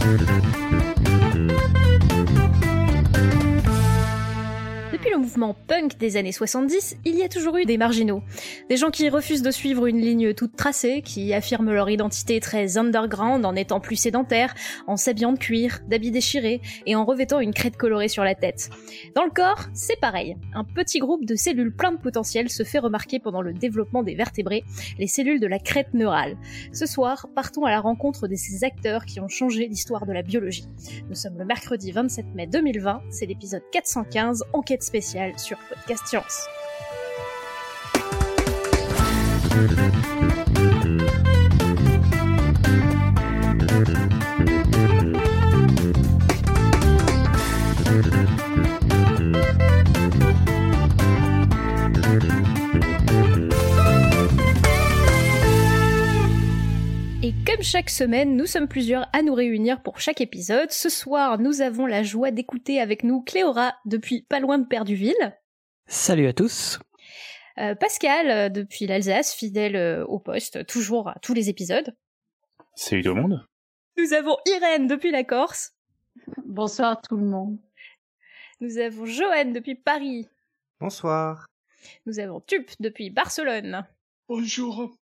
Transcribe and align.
Thank 0.00 0.84
you. 0.84 0.89
Depuis 5.00 5.14
le 5.14 5.18
mouvement 5.18 5.56
punk 5.66 5.96
des 5.96 6.18
années 6.18 6.30
70, 6.30 6.98
il 7.06 7.14
y 7.16 7.22
a 7.22 7.28
toujours 7.30 7.56
eu 7.56 7.64
des 7.64 7.78
marginaux. 7.78 8.22
Des 8.68 8.76
gens 8.76 8.90
qui 8.90 9.08
refusent 9.08 9.40
de 9.40 9.50
suivre 9.50 9.86
une 9.86 9.98
ligne 9.98 10.34
toute 10.34 10.56
tracée, 10.56 11.00
qui 11.00 11.32
affirment 11.32 11.72
leur 11.72 11.88
identité 11.88 12.38
très 12.38 12.76
underground 12.76 13.46
en 13.46 13.56
étant 13.56 13.80
plus 13.80 13.96
sédentaires, 13.96 14.54
en 14.86 14.98
s'habillant 14.98 15.32
de 15.32 15.38
cuir, 15.38 15.80
d'habits 15.88 16.10
déchirés 16.10 16.60
et 16.84 16.96
en 16.96 17.06
revêtant 17.06 17.40
une 17.40 17.54
crête 17.54 17.78
colorée 17.78 18.08
sur 18.08 18.24
la 18.24 18.34
tête. 18.34 18.68
Dans 19.14 19.24
le 19.24 19.30
corps, 19.30 19.68
c'est 19.72 19.98
pareil. 19.98 20.36
Un 20.52 20.64
petit 20.64 20.98
groupe 20.98 21.24
de 21.24 21.34
cellules 21.34 21.74
plein 21.74 21.92
de 21.92 21.98
potentiel 21.98 22.50
se 22.50 22.62
fait 22.62 22.78
remarquer 22.78 23.20
pendant 23.20 23.40
le 23.40 23.54
développement 23.54 24.02
des 24.02 24.14
vertébrés, 24.14 24.64
les 24.98 25.06
cellules 25.06 25.40
de 25.40 25.46
la 25.46 25.58
crête 25.58 25.94
neurale. 25.94 26.36
Ce 26.74 26.84
soir, 26.84 27.26
partons 27.34 27.64
à 27.64 27.70
la 27.70 27.80
rencontre 27.80 28.28
de 28.28 28.34
ces 28.34 28.64
acteurs 28.64 29.06
qui 29.06 29.18
ont 29.18 29.28
changé 29.28 29.66
l'histoire 29.66 30.04
de 30.04 30.12
la 30.12 30.20
biologie. 30.20 30.68
Nous 31.08 31.14
sommes 31.14 31.38
le 31.38 31.46
mercredi 31.46 31.90
27 31.90 32.26
mai 32.34 32.46
2020, 32.46 33.00
c'est 33.08 33.24
l'épisode 33.24 33.62
415, 33.72 34.44
enquête 34.52 34.89
spéciale 34.90 35.38
sur 35.38 35.56
Podcast 35.68 36.04
Science. 36.08 36.48
Comme 57.60 57.66
chaque 57.66 57.90
semaine, 57.90 58.36
nous 58.36 58.46
sommes 58.46 58.68
plusieurs 58.68 59.06
à 59.12 59.20
nous 59.20 59.34
réunir 59.34 59.82
pour 59.82 60.00
chaque 60.00 60.22
épisode. 60.22 60.70
Ce 60.70 60.88
soir, 60.88 61.38
nous 61.38 61.60
avons 61.60 61.84
la 61.84 62.02
joie 62.02 62.30
d'écouter 62.30 62.80
avec 62.80 63.04
nous 63.04 63.20
Cléora 63.20 63.74
depuis 63.84 64.22
pas 64.22 64.40
loin 64.40 64.56
de 64.56 64.66
Perduville. 64.66 65.38
Salut 65.86 66.26
à 66.26 66.32
tous. 66.32 66.78
Euh, 67.58 67.74
Pascal 67.74 68.30
euh, 68.30 68.48
depuis 68.48 68.86
l'Alsace, 68.86 69.34
fidèle 69.34 69.76
euh, 69.76 70.06
au 70.06 70.18
poste, 70.18 70.64
toujours 70.64 71.08
à 71.08 71.18
tous 71.20 71.34
les 71.34 71.50
épisodes. 71.50 71.94
Salut 72.76 73.02
tout 73.02 73.12
le 73.12 73.20
monde. 73.20 73.46
Nous 73.98 74.14
avons 74.14 74.38
Irène 74.46 74.86
depuis 74.86 75.10
la 75.10 75.24
Corse. 75.24 75.74
Bonsoir 76.46 77.02
tout 77.02 77.18
le 77.18 77.26
monde. 77.26 77.58
Nous 78.62 78.78
avons 78.78 79.04
Joanne 79.04 79.52
depuis 79.52 79.74
Paris. 79.74 80.26
Bonsoir. 80.80 81.44
Nous 82.06 82.20
avons 82.20 82.40
Tup 82.40 82.70
depuis 82.80 83.10
Barcelone. 83.10 83.86
Bonjour. 84.28 84.96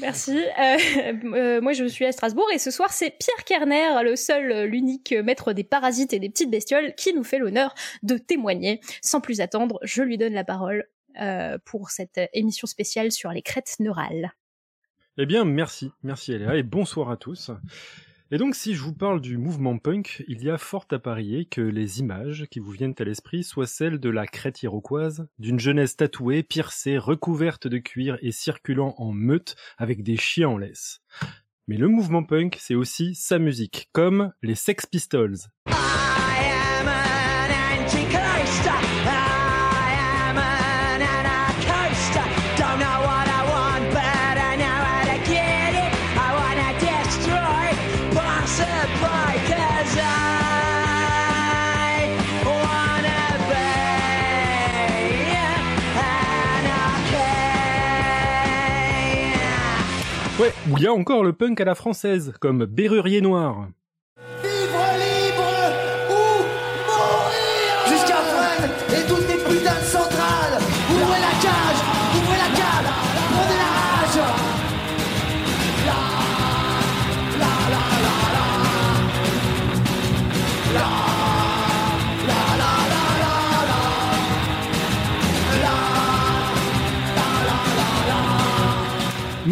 Merci. 0.00 0.38
Euh, 0.38 0.76
euh, 1.24 1.60
moi, 1.60 1.72
je 1.72 1.84
suis 1.84 2.04
à 2.04 2.12
Strasbourg 2.12 2.48
et 2.52 2.58
ce 2.58 2.70
soir, 2.70 2.92
c'est 2.92 3.10
Pierre 3.18 3.44
Kerner, 3.44 4.02
le 4.02 4.16
seul, 4.16 4.52
euh, 4.52 4.66
l'unique 4.66 5.12
maître 5.12 5.52
des 5.52 5.64
parasites 5.64 6.12
et 6.12 6.18
des 6.18 6.28
petites 6.28 6.50
bestioles, 6.50 6.94
qui 6.94 7.14
nous 7.14 7.24
fait 7.24 7.38
l'honneur 7.38 7.74
de 8.02 8.16
témoigner. 8.16 8.80
Sans 9.02 9.20
plus 9.20 9.40
attendre, 9.40 9.78
je 9.82 10.02
lui 10.02 10.18
donne 10.18 10.34
la 10.34 10.44
parole 10.44 10.88
pour 11.64 11.90
cette 11.90 12.20
émission 12.32 12.66
spéciale 12.66 13.12
sur 13.12 13.30
les 13.30 13.40
crêtes 13.40 13.76
neurales. 13.78 14.32
Eh 15.16 15.26
bien, 15.26 15.44
merci, 15.44 15.92
merci 16.02 16.32
Eléa, 16.32 16.56
et 16.56 16.64
bonsoir 16.64 17.08
à 17.08 17.16
tous. 17.16 17.52
Et 18.30 18.38
donc, 18.38 18.54
si 18.54 18.74
je 18.74 18.82
vous 18.82 18.94
parle 18.94 19.20
du 19.20 19.36
mouvement 19.36 19.76
punk, 19.76 20.24
il 20.28 20.42
y 20.42 20.48
a 20.48 20.56
fort 20.56 20.86
à 20.90 20.98
parier 20.98 21.44
que 21.44 21.60
les 21.60 22.00
images 22.00 22.46
qui 22.50 22.58
vous 22.58 22.70
viennent 22.70 22.94
à 22.98 23.04
l'esprit 23.04 23.44
soient 23.44 23.66
celles 23.66 24.00
de 24.00 24.08
la 24.08 24.26
crête 24.26 24.62
iroquoise, 24.62 25.28
d'une 25.38 25.60
jeunesse 25.60 25.96
tatouée, 25.96 26.42
piercée, 26.42 26.96
recouverte 26.96 27.68
de 27.68 27.78
cuir 27.78 28.16
et 28.22 28.32
circulant 28.32 28.94
en 28.96 29.12
meute 29.12 29.56
avec 29.76 30.02
des 30.02 30.16
chiens 30.16 30.48
en 30.48 30.58
laisse. 30.58 31.02
Mais 31.68 31.76
le 31.76 31.88
mouvement 31.88 32.24
punk, 32.24 32.56
c'est 32.58 32.74
aussi 32.74 33.14
sa 33.14 33.38
musique, 33.38 33.88
comme 33.92 34.32
les 34.42 34.54
Sex 34.54 34.86
Pistols. 34.86 35.36
Ou 60.70 60.78
il 60.78 60.84
y 60.84 60.86
a 60.86 60.92
encore 60.94 61.22
le 61.24 61.34
punk 61.34 61.60
à 61.60 61.64
la 61.66 61.74
française, 61.74 62.32
comme 62.40 62.64
Berrurier 62.64 63.20
Noir. 63.20 63.68
Vivre 64.42 64.84
libre 64.96 65.52
ou 66.08 66.42
mourir 66.88 67.86
Jusqu'à 67.86 68.16
Fresnes 68.16 68.70
et 68.96 69.06
toutes 69.06 69.28
les 69.28 69.44
putains 69.44 69.78
de 69.78 69.84
centrales 69.84 70.43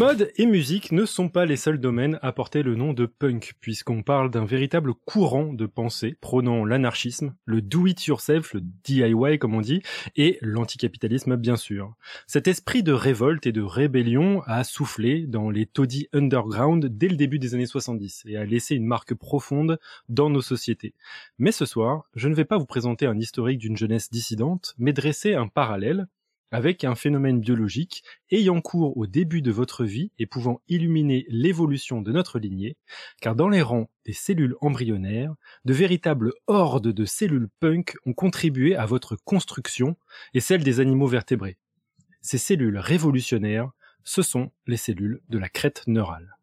Mode 0.02 0.32
et 0.34 0.46
musique 0.46 0.90
ne 0.90 1.06
sont 1.06 1.28
pas 1.28 1.46
les 1.46 1.54
seuls 1.54 1.78
domaines 1.78 2.18
à 2.22 2.32
porter 2.32 2.64
le 2.64 2.74
nom 2.74 2.92
de 2.92 3.06
punk, 3.06 3.52
puisqu'on 3.60 4.02
parle 4.02 4.32
d'un 4.32 4.44
véritable 4.44 4.94
courant 4.94 5.52
de 5.52 5.64
pensée 5.64 6.16
prônant 6.20 6.64
l'anarchisme, 6.64 7.36
le 7.44 7.62
do-it-yourself, 7.62 8.52
le 8.54 8.62
DIY 8.82 9.38
comme 9.38 9.54
on 9.54 9.60
dit, 9.60 9.80
et 10.16 10.38
l'anticapitalisme 10.42 11.36
bien 11.36 11.54
sûr. 11.54 11.94
Cet 12.26 12.48
esprit 12.48 12.82
de 12.82 12.92
révolte 12.92 13.46
et 13.46 13.52
de 13.52 13.62
rébellion 13.62 14.42
a 14.46 14.64
soufflé 14.64 15.24
dans 15.28 15.50
les 15.50 15.66
taudis 15.66 16.08
underground 16.12 16.84
dès 16.84 17.08
le 17.08 17.14
début 17.14 17.38
des 17.38 17.54
années 17.54 17.64
70 17.64 18.24
et 18.26 18.36
a 18.36 18.44
laissé 18.44 18.74
une 18.74 18.86
marque 18.86 19.14
profonde 19.14 19.78
dans 20.08 20.30
nos 20.30 20.42
sociétés. 20.42 20.94
Mais 21.38 21.52
ce 21.52 21.64
soir, 21.64 22.10
je 22.16 22.26
ne 22.26 22.34
vais 22.34 22.44
pas 22.44 22.58
vous 22.58 22.66
présenter 22.66 23.06
un 23.06 23.20
historique 23.20 23.60
d'une 23.60 23.76
jeunesse 23.76 24.10
dissidente, 24.10 24.74
mais 24.78 24.92
dresser 24.92 25.34
un 25.34 25.46
parallèle 25.46 26.08
avec 26.52 26.84
un 26.84 26.94
phénomène 26.94 27.40
biologique 27.40 28.04
ayant 28.30 28.60
cours 28.60 28.96
au 28.96 29.06
début 29.06 29.42
de 29.42 29.50
votre 29.50 29.84
vie 29.84 30.12
et 30.18 30.26
pouvant 30.26 30.60
illuminer 30.68 31.26
l'évolution 31.28 32.02
de 32.02 32.12
notre 32.12 32.38
lignée, 32.38 32.76
car 33.20 33.34
dans 33.34 33.48
les 33.48 33.62
rangs 33.62 33.88
des 34.04 34.12
cellules 34.12 34.54
embryonnaires, 34.60 35.34
de 35.64 35.72
véritables 35.72 36.32
hordes 36.46 36.88
de 36.88 37.04
cellules 37.04 37.48
punk 37.58 37.96
ont 38.06 38.12
contribué 38.12 38.76
à 38.76 38.86
votre 38.86 39.16
construction 39.16 39.96
et 40.34 40.40
celle 40.40 40.62
des 40.62 40.78
animaux 40.78 41.06
vertébrés. 41.06 41.56
Ces 42.20 42.38
cellules 42.38 42.78
révolutionnaires, 42.78 43.70
ce 44.04 44.22
sont 44.22 44.52
les 44.66 44.76
cellules 44.76 45.20
de 45.28 45.38
la 45.38 45.48
crête 45.48 45.82
neurale. 45.86 46.36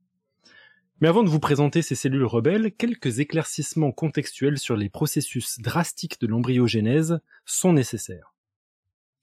Mais 1.01 1.07
avant 1.07 1.23
de 1.23 1.29
vous 1.29 1.39
présenter 1.39 1.81
ces 1.81 1.95
cellules 1.95 2.25
rebelles, 2.25 2.73
quelques 2.73 3.19
éclaircissements 3.19 3.93
contextuels 3.93 4.57
sur 4.57 4.75
les 4.75 4.89
processus 4.89 5.59
drastiques 5.59 6.19
de 6.19 6.27
l'embryogénèse 6.27 7.19
sont 7.45 7.71
nécessaires. 7.71 8.33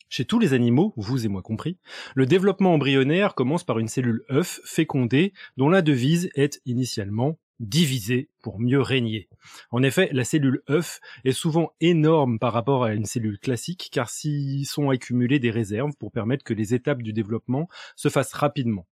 Chez 0.09 0.25
tous 0.25 0.39
les 0.39 0.53
animaux, 0.53 0.95
vous 0.97 1.27
et 1.27 1.29
moi 1.29 1.43
compris, 1.43 1.79
le 2.15 2.27
développement 2.27 2.75
embryonnaire 2.75 3.35
commence 3.35 3.65
par 3.65 3.79
une 3.79 3.89
cellule 3.89 4.25
œuf 4.31 4.61
fécondée 4.65 5.33
dont 5.57 5.69
la 5.69 5.83
devise 5.83 6.31
est 6.35 6.61
initialement 6.65 7.39
diviser 7.59 8.29
pour 8.43 8.61
mieux 8.61 8.81
régner. 8.81 9.29
En 9.71 9.83
effet, 9.83 10.09
la 10.13 10.25
cellule 10.25 10.63
œuf 10.69 11.01
est 11.25 11.33
souvent 11.33 11.73
énorme 11.81 12.39
par 12.39 12.53
rapport 12.53 12.85
à 12.85 12.95
une 12.95 13.07
cellule 13.07 13.39
classique 13.39 13.89
car 13.91 14.11
s'y 14.11 14.65
sont 14.65 14.91
accumulées 14.91 15.39
des 15.39 15.51
réserves 15.51 15.97
pour 15.99 16.13
permettre 16.13 16.45
que 16.45 16.55
les 16.55 16.75
étapes 16.75 17.03
du 17.03 17.13
développement 17.13 17.69
se 17.97 18.09
fassent 18.09 18.35
rapidement. 18.35 18.87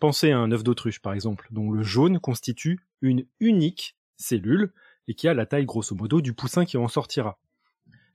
Pensez 0.00 0.30
à 0.30 0.38
un 0.38 0.52
œuf 0.52 0.64
d'autruche 0.64 1.00
par 1.00 1.12
exemple, 1.12 1.48
dont 1.50 1.70
le 1.70 1.82
jaune 1.82 2.18
constitue 2.18 2.80
une 3.00 3.24
unique 3.40 3.96
cellule 4.16 4.72
et 5.06 5.14
qui 5.14 5.28
a 5.28 5.34
la 5.34 5.46
taille 5.46 5.64
grosso 5.64 5.94
modo 5.94 6.20
du 6.20 6.34
poussin 6.34 6.64
qui 6.64 6.76
en 6.76 6.88
sortira. 6.88 7.38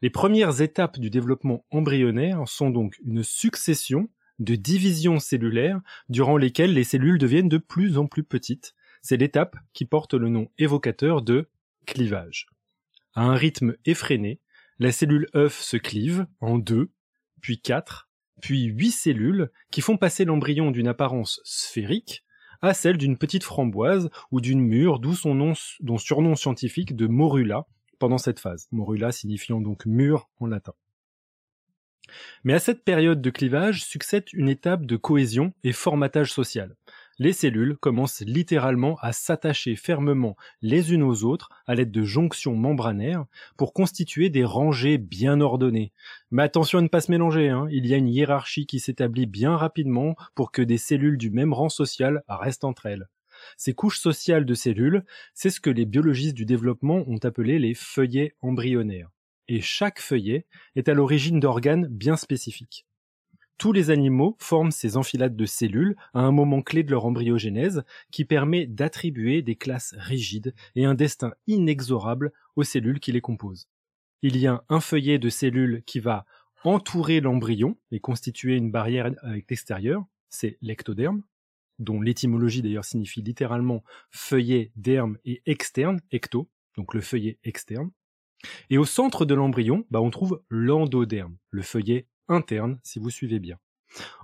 Les 0.04 0.10
premières 0.10 0.60
étapes 0.60 1.00
du 1.00 1.10
développement 1.10 1.66
embryonnaire 1.72 2.46
sont 2.46 2.70
donc 2.70 2.98
une 3.06 3.24
succession 3.24 4.10
de 4.38 4.56
divisions 4.56 5.18
cellulaires 5.18 5.80
durant 6.10 6.36
lesquelles 6.36 6.74
les 6.74 6.84
cellules 6.84 7.18
deviennent 7.18 7.48
de 7.48 7.58
plus 7.58 7.98
en 7.98 8.06
plus 8.06 8.26
petites. 8.26 8.76
C'est 9.02 9.16
l'étape 9.16 9.56
qui 9.72 9.86
porte 9.86 10.14
le 10.14 10.28
nom 10.28 10.50
évocateur 10.58 11.22
de 11.22 11.50
clivage. 11.86 12.48
À 13.14 13.24
un 13.24 13.36
rythme 13.36 13.78
effréné, 13.86 14.42
la 14.78 14.92
cellule 14.92 15.30
œuf 15.36 15.62
se 15.62 15.78
clive 15.78 16.28
en 16.42 16.58
deux, 16.58 16.92
puis 17.40 17.62
quatre, 17.62 18.10
puis 18.42 18.66
huit 18.66 18.92
cellules 18.92 19.52
qui 19.72 19.80
font 19.80 19.96
passer 19.96 20.26
l'embryon 20.26 20.72
d'une 20.72 20.90
apparence 20.90 21.40
sphérique 21.46 22.26
à 22.62 22.74
celle 22.74 22.98
d'une 22.98 23.18
petite 23.18 23.46
framboise 23.46 24.10
ou 24.32 24.42
d'une 24.42 24.60
mûre, 24.60 25.00
d'où 25.00 25.16
son 25.16 25.34
nom, 25.34 25.54
surnom 25.98 26.36
scientifique 26.36 26.94
de 26.94 27.08
morula, 27.08 27.68
pendant 28.04 28.18
cette 28.18 28.42
phase, 28.42 28.68
morula 28.74 29.14
signifiant 29.14 29.62
donc 29.62 29.86
mûr 29.86 30.28
en 30.42 30.48
latin. 30.48 30.74
Mais 32.44 32.54
à 32.54 32.60
cette 32.60 32.84
période 32.84 33.22
de 33.22 33.30
clivage 33.30 33.86
succède 33.86 34.26
une 34.34 34.50
étape 34.50 34.86
de 34.86 34.98
cohésion 34.98 35.54
et 35.64 35.72
formatage 35.72 36.34
social. 36.34 36.76
les 37.18 37.32
cellules 37.32 37.78
commencent 37.78 38.20
littéralement 38.20 38.98
à 39.00 39.14
s'attacher 39.14 39.78
fermement 39.78 40.36
les 40.62 40.94
unes 40.94 41.04
aux 41.04 41.24
autres 41.24 41.48
à 41.66 41.76
l'aide 41.76 41.92
de 41.92 42.04
jonctions 42.04 42.58
membranaires 42.58 43.24
pour 43.56 43.72
constituer 43.72 44.30
des 44.30 44.44
rangées 44.44 44.98
bien 44.98 45.40
ordonnées. 45.40 45.94
Mais 46.30 46.44
attention 46.44 46.80
à 46.80 46.82
ne 46.82 46.90
pas 46.90 47.00
se 47.00 47.10
mélanger, 47.10 47.48
hein. 47.48 47.68
il 47.72 47.86
y 47.88 47.94
a 47.94 47.98
une 47.98 48.10
hiérarchie 48.10 48.66
qui 48.66 48.82
s'établit 48.82 49.28
bien 49.28 49.56
rapidement 49.56 50.18
pour 50.36 50.52
que 50.52 50.62
des 50.62 50.78
cellules 50.78 51.18
du 51.18 51.32
même 51.32 51.54
rang 51.54 51.70
social 51.70 52.22
restent 52.28 52.66
entre 52.66 52.86
elles. 52.86 53.08
Ces 53.58 53.74
couches 53.74 54.00
sociales 54.00 54.46
de 54.46 54.54
cellules, 54.54 55.04
c'est 55.34 55.50
ce 55.50 55.62
que 55.62 55.70
les 55.70 55.86
biologistes 55.86 56.36
du 56.36 56.46
développement 56.46 57.04
ont 57.08 57.20
appelé 57.24 57.60
les 57.60 57.74
feuillets 57.74 58.36
embryonnaires. 58.42 59.10
Et 59.48 59.62
chaque 59.62 60.00
feuillet 60.00 60.46
est 60.76 60.90
à 60.90 60.94
l'origine 60.94 61.40
d'organes 61.40 61.88
bien 61.88 62.16
spécifiques. 62.16 62.86
Tous 63.58 63.72
les 63.72 63.92
animaux 63.92 64.36
forment 64.40 64.72
ces 64.72 64.98
enfilades 64.98 65.36
de 65.36 65.46
cellules 65.46 65.96
à 66.14 66.22
un 66.22 66.32
moment 66.32 66.62
clé 66.62 66.84
de 66.84 66.92
leur 66.92 67.06
embryogénèse 67.06 67.84
qui 68.12 68.26
permet 68.26 68.66
d'attribuer 68.66 69.42
des 69.42 69.56
classes 69.56 69.96
rigides 69.98 70.54
et 70.76 70.86
un 70.86 70.96
destin 70.96 71.34
inexorable 71.48 72.32
aux 72.56 72.64
cellules 72.64 73.00
qui 73.00 73.12
les 73.12 73.22
composent. 73.22 73.68
Il 74.22 74.38
y 74.38 74.48
a 74.48 74.64
un 74.70 74.80
feuillet 74.80 75.20
de 75.20 75.30
cellules 75.30 75.84
qui 75.86 76.00
va 76.00 76.26
entourer 76.64 77.20
l'embryon 77.20 77.78
et 77.92 78.00
constituer 78.00 78.56
une 78.56 78.72
barrière 78.72 79.12
avec 79.22 79.50
l'extérieur, 79.50 80.04
c'est 80.30 80.58
l'ectoderme, 80.62 81.24
dont 81.80 82.02
l'étymologie 82.02 82.62
d'ailleurs 82.62 82.86
signifie 82.86 83.22
littéralement 83.22 83.84
feuillet, 84.12 84.72
derme 84.76 85.18
et 85.26 85.42
externe, 85.46 86.00
ecto, 86.12 86.50
donc 86.78 86.94
le 86.94 87.02
feuillet 87.02 87.40
externe. 87.44 87.92
Et 88.70 88.78
au 88.78 88.86
centre 88.86 89.26
de 89.26 89.34
l'embryon, 89.34 89.86
bah, 89.90 90.02
on 90.02 90.10
trouve 90.10 90.42
l'endoderme, 90.50 91.38
le 91.50 91.62
feuillet 91.62 92.08
interne, 92.28 92.80
si 92.84 93.00
vous 93.00 93.10
suivez 93.10 93.40
bien. 93.40 93.58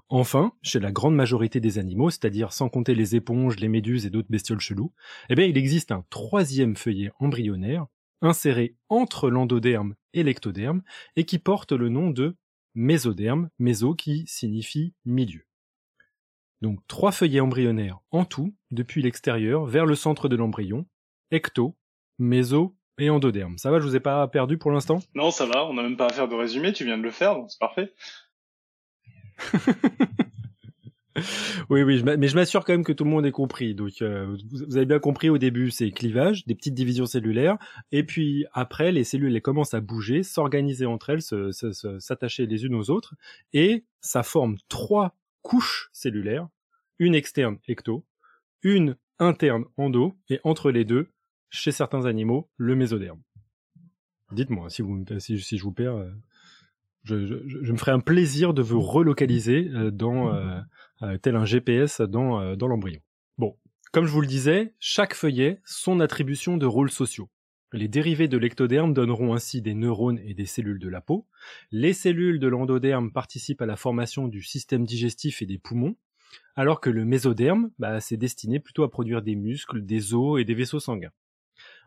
Enfin, 0.09 0.53
chez 0.63 0.79
la 0.79 0.91
grande 0.91 1.15
majorité 1.15 1.59
des 1.59 1.77
animaux, 1.77 2.09
c'est-à-dire 2.09 2.51
sans 2.51 2.69
compter 2.69 2.95
les 2.95 3.15
éponges, 3.15 3.59
les 3.59 3.69
méduses 3.69 4.05
et 4.05 4.09
d'autres 4.09 4.29
bestioles 4.29 4.59
chelous, 4.59 4.91
eh 5.29 5.35
bien, 5.35 5.45
il 5.45 5.57
existe 5.57 5.91
un 5.91 6.03
troisième 6.09 6.75
feuillet 6.75 7.11
embryonnaire, 7.19 7.85
inséré 8.21 8.75
entre 8.89 9.29
l'endoderme 9.29 9.95
et 10.13 10.23
l'ectoderme, 10.23 10.81
et 11.15 11.25
qui 11.25 11.37
porte 11.37 11.71
le 11.71 11.89
nom 11.89 12.09
de 12.09 12.35
mésoderme, 12.73 13.49
méso 13.59 13.93
qui 13.93 14.23
signifie 14.25 14.93
milieu. 15.05 15.48
Donc 16.61 16.79
trois 16.87 17.11
feuillets 17.11 17.39
embryonnaires 17.39 17.99
en 18.11 18.25
tout, 18.25 18.53
depuis 18.71 19.01
l'extérieur 19.01 19.65
vers 19.65 19.85
le 19.85 19.95
centre 19.95 20.27
de 20.27 20.35
l'embryon, 20.35 20.85
ecto, 21.31 21.75
méso 22.17 22.75
et 22.97 23.09
endoderme. 23.09 23.57
Ça 23.57 23.71
va, 23.71 23.79
je 23.79 23.85
vous 23.85 23.95
ai 23.95 24.01
pas 24.01 24.27
perdu 24.27 24.57
pour 24.57 24.71
l'instant? 24.71 24.99
Non, 25.15 25.31
ça 25.31 25.45
va, 25.45 25.65
on 25.65 25.73
n'a 25.73 25.83
même 25.83 25.97
pas 25.97 26.07
à 26.07 26.13
faire 26.13 26.27
de 26.27 26.35
résumé, 26.35 26.73
tu 26.73 26.83
viens 26.83 26.97
de 26.97 27.03
le 27.03 27.11
faire, 27.11 27.35
donc 27.35 27.49
c'est 27.49 27.59
parfait. 27.59 27.93
oui, 31.69 31.83
oui, 31.83 32.03
mais 32.03 32.27
je 32.27 32.35
m'assure 32.35 32.65
quand 32.65 32.73
même 32.73 32.83
que 32.83 32.91
tout 32.91 33.05
le 33.05 33.09
monde 33.09 33.25
ait 33.25 33.31
compris. 33.31 33.73
Donc, 33.73 34.01
euh, 34.01 34.35
vous 34.51 34.75
avez 34.75 34.85
bien 34.85 34.99
compris 34.99 35.29
au 35.29 35.37
début, 35.37 35.71
c'est 35.71 35.91
clivage, 35.91 36.45
des 36.45 36.55
petites 36.55 36.73
divisions 36.73 37.05
cellulaires, 37.05 37.57
et 37.93 38.03
puis 38.03 38.45
après, 38.51 38.91
les 38.91 39.05
cellules 39.05 39.33
elles 39.33 39.41
commencent 39.41 39.73
à 39.73 39.79
bouger, 39.79 40.23
s'organiser 40.23 40.85
entre 40.85 41.09
elles, 41.11 41.21
s'attacher 41.21 42.45
les 42.47 42.65
unes 42.65 42.75
aux 42.75 42.89
autres, 42.89 43.15
et 43.53 43.85
ça 44.01 44.23
forme 44.23 44.57
trois 44.67 45.15
couches 45.49 45.89
cellulaires, 45.93 46.47
une 46.99 47.15
externe 47.15 47.57
ecto, 47.67 48.05
une 48.61 48.97
interne 49.17 49.65
endo, 49.77 50.15
et 50.29 50.39
entre 50.43 50.69
les 50.69 50.85
deux, 50.85 51.09
chez 51.49 51.71
certains 51.71 52.05
animaux, 52.05 52.51
le 52.57 52.75
mésoderme. 52.75 53.19
Dites-moi 54.31 54.69
si, 54.69 54.83
si, 55.19 55.57
je 55.57 55.63
vous 55.63 55.71
perds. 55.71 55.95
Euh, 55.95 56.11
je, 57.03 57.71
me 57.71 57.77
ferai 57.77 57.93
un 57.93 57.99
plaisir 57.99 58.53
de 58.53 58.61
vous 58.61 58.79
relocaliser 58.79 59.71
euh, 59.73 59.89
dans 59.89 60.31
euh, 60.35 61.17
tel 61.23 61.35
un 61.35 61.45
GPS 61.45 62.01
dans, 62.01 62.55
dans 62.55 62.67
l'embryon. 62.67 63.01
Bon, 63.39 63.57
comme 63.91 64.05
je 64.05 64.11
vous 64.11 64.21
le 64.21 64.27
disais, 64.27 64.75
chaque 64.77 65.15
feuillet 65.15 65.61
son 65.65 65.99
attribution 65.99 66.57
de 66.57 66.67
rôles 66.67 66.91
sociaux. 66.91 67.27
Les 67.71 67.87
dérivés 67.87 68.27
de 68.27 68.37
l'ectoderme 68.37 68.93
donneront 68.93 69.35
ainsi 69.35 69.61
des 69.61 69.75
neurones 69.75 70.19
et 70.23 70.33
des 70.33 70.47
cellules 70.47 70.79
de 70.79 70.89
la 70.89 71.01
peau. 71.01 71.27
Les 71.71 71.93
cellules 71.93 72.39
de 72.39 72.47
l'endoderme 72.47 73.11
participent 73.11 73.61
à 73.61 73.67
la 73.67 73.75
formation 73.75 74.27
du 74.27 74.41
système 74.41 74.85
digestif 74.85 75.43
et 75.43 75.45
des 75.45 75.59
poumons, 75.59 75.95
alors 76.55 76.81
que 76.81 76.89
le 76.89 77.05
mésoderme, 77.05 77.69
bah, 77.77 78.01
c'est 78.01 78.17
destiné 78.17 78.59
plutôt 78.59 78.83
à 78.83 78.89
produire 78.89 79.21
des 79.21 79.35
muscles, 79.35 79.85
des 79.85 80.15
os 80.15 80.41
et 80.41 80.45
des 80.45 80.55
vaisseaux 80.55 80.79
sanguins. 80.79 81.11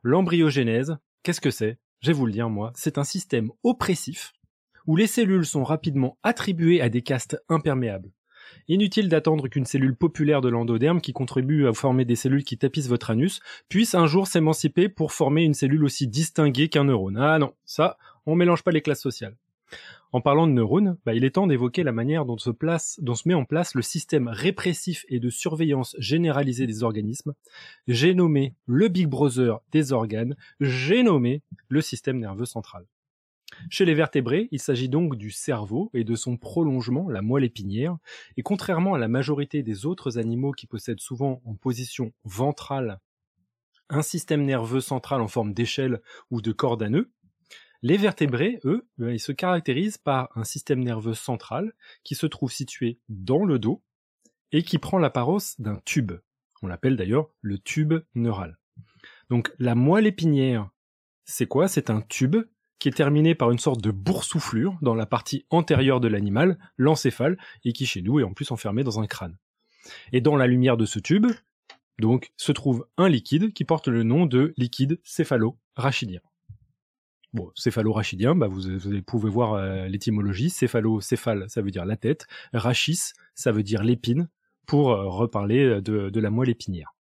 L'embryogénèse, 0.05 0.96
qu'est-ce 1.25 1.40
que 1.40 1.50
c'est? 1.50 1.79
Je 2.00 2.08
vais 2.08 2.12
vous 2.12 2.26
le 2.26 2.32
dire 2.32 2.49
moi, 2.49 2.73
c'est 2.76 2.99
un 2.99 3.05
système 3.05 3.50
oppressif 3.64 4.32
où 4.87 4.96
les 4.96 5.06
cellules 5.06 5.46
sont 5.46 5.64
rapidement 5.64 6.19
attribuées 6.23 6.81
à 6.81 6.88
des 6.88 7.02
castes 7.02 7.40
imperméables. 7.49 8.11
Inutile 8.68 9.08
d'attendre 9.08 9.48
qu'une 9.48 9.66
cellule 9.66 9.96
populaire 9.96 10.40
de 10.40 10.48
l'endoderme 10.48 11.00
qui 11.00 11.12
contribue 11.12 11.66
à 11.66 11.72
former 11.72 12.04
des 12.04 12.16
cellules 12.16 12.44
qui 12.44 12.58
tapissent 12.58 12.88
votre 12.88 13.10
anus 13.10 13.40
puisse 13.68 13.94
un 13.94 14.06
jour 14.06 14.26
s'émanciper 14.26 14.88
pour 14.88 15.12
former 15.12 15.42
une 15.42 15.54
cellule 15.54 15.84
aussi 15.84 16.06
distinguée 16.06 16.68
qu'un 16.68 16.84
neurone. 16.84 17.16
Ah 17.18 17.38
non, 17.38 17.54
ça, 17.64 17.98
on 18.26 18.34
mélange 18.34 18.62
pas 18.62 18.70
les 18.70 18.82
classes 18.82 19.02
sociales. 19.02 19.36
En 20.12 20.20
parlant 20.20 20.46
de 20.46 20.52
neurones, 20.52 20.98
bah, 21.06 21.14
il 21.14 21.24
est 21.24 21.30
temps 21.30 21.46
d'évoquer 21.46 21.82
la 21.82 21.92
manière 21.92 22.26
dont 22.26 22.36
se, 22.36 22.50
dont 23.00 23.14
se 23.14 23.26
met 23.26 23.34
en 23.34 23.46
place 23.46 23.74
le 23.74 23.80
système 23.80 24.28
répressif 24.28 25.06
et 25.08 25.20
de 25.20 25.30
surveillance 25.30 25.96
généralisée 25.98 26.66
des 26.66 26.82
organismes. 26.82 27.32
J'ai 27.88 28.14
nommé 28.14 28.54
le 28.66 28.88
Big 28.88 29.06
Brother 29.06 29.60
des 29.70 29.92
organes, 29.92 30.36
j'ai 30.60 31.02
nommé 31.02 31.40
le 31.68 31.80
système 31.80 32.18
nerveux 32.18 32.44
central. 32.44 32.84
Chez 33.70 33.85
les 33.85 33.94
vertébrés, 33.94 34.49
il 34.50 34.61
s'agit 34.61 34.88
donc 34.88 35.17
du 35.17 35.31
cerveau 35.31 35.91
et 35.94 36.05
de 36.05 36.14
son 36.14 36.37
prolongement, 36.37 37.09
la 37.09 37.23
moelle 37.23 37.44
épinière, 37.44 37.97
et 38.37 38.43
contrairement 38.43 38.94
à 38.94 38.99
la 38.99 39.09
majorité 39.09 39.62
des 39.62 39.87
autres 39.87 40.19
animaux 40.19 40.53
qui 40.53 40.67
possèdent 40.67 41.00
souvent 41.00 41.43
en 41.44 41.55
position 41.55 42.12
ventrale 42.25 43.00
un 43.93 44.03
système 44.03 44.44
nerveux 44.44 44.81
central 44.81 45.20
en 45.20 45.29
forme 45.29 45.53
d'échelle 45.53 46.00
ou 46.31 46.41
de 46.41 46.53
corde 46.53 46.82
à 46.82 46.88
nœud, 46.88 47.11
les 47.82 47.97
vertébrés, 47.97 48.61
eux, 48.64 48.88
ben, 48.97 49.11
ils 49.11 49.20
se 49.20 49.32
caractérisent 49.32 49.99
par 49.99 50.31
un 50.37 50.44
système 50.44 50.82
nerveux 50.82 51.14
central 51.14 51.73
qui 52.05 52.14
se 52.14 52.26
trouve 52.26 52.53
situé 52.53 53.00
dans 53.09 53.44
le 53.44 53.59
dos 53.59 53.82
et 54.53 54.62
qui 54.62 54.79
prend 54.79 54.99
l'apparence 54.99 55.61
d'un 55.61 55.81
tube. 55.85 56.12
On 56.62 56.69
l'appelle 56.69 56.97
d'ailleurs 56.97 57.29
le 57.41 57.59
tube 57.59 57.94
neural. 58.14 58.59
Donc 59.31 59.53
la 59.59 59.75
moelle 59.75 60.06
épinière, 60.06 60.70
c'est 61.25 61.47
quoi? 61.47 61.67
C'est 61.67 61.91
un 61.91 62.03
tube 62.03 62.37
qui 62.82 62.88
est 62.88 62.93
terminé 62.93 63.37
par 63.37 63.52
une 63.52 63.61
sorte 63.61 63.81
de 63.81 63.93
boursouflure 63.93 64.76
dans 64.82 64.96
la 64.96 65.06
partie 65.06 65.46
antérieure 65.50 66.00
de 66.00 66.08
l'animal, 66.08 66.58
l'encéphale, 66.76 67.38
et 67.64 67.73
qui 67.73 67.87
chez 67.87 68.02
nous 68.02 68.19
est 68.19 68.25
en 68.25 68.32
plus 68.32 68.50
enfermé 68.50 68.82
dans 68.82 68.99
un 68.99 69.06
crâne. 69.06 69.38
Et 70.11 70.20
dans 70.20 70.34
la 70.34 70.49
lumière 70.49 70.76
de 70.76 70.84
ce 70.84 70.99
tube, 70.99 71.29
donc, 72.00 72.33
se 72.37 72.50
trouve 72.50 72.85
un 72.97 73.09
liquide 73.09 73.52
qui 73.52 73.64
porte 73.64 73.87
le 73.87 74.02
nom 74.02 74.26
de 74.26 74.52
liquide 74.56 74.99
céphalo-rachidien. 75.04 76.18
Bon, 77.33 77.52
céphalo-rachidien, 77.54 78.35
bah 78.35 78.49
vous, 78.49 78.61
pouvez 79.06 79.30
voir 79.30 79.52
euh, 79.52 79.87
l'étymologie. 79.87 80.50
Céphalo, 80.50 81.00
céphale, 81.00 81.45
ça 81.49 81.62
veut 81.62 81.71
dire 81.71 81.85
la 81.85 81.97
tête. 81.97 82.26
Rachis, 82.52 83.12
ça 83.37 83.52
veut 83.52 83.62
dire 83.62 83.85
l'épine, 83.85 84.28
pour 84.66 84.90
euh, 84.90 85.09
reparler 85.09 85.80
de, 85.80 86.11
de 86.11 86.21
la 86.21 86.30
moelle 86.30 86.50
épinière. 86.50 86.97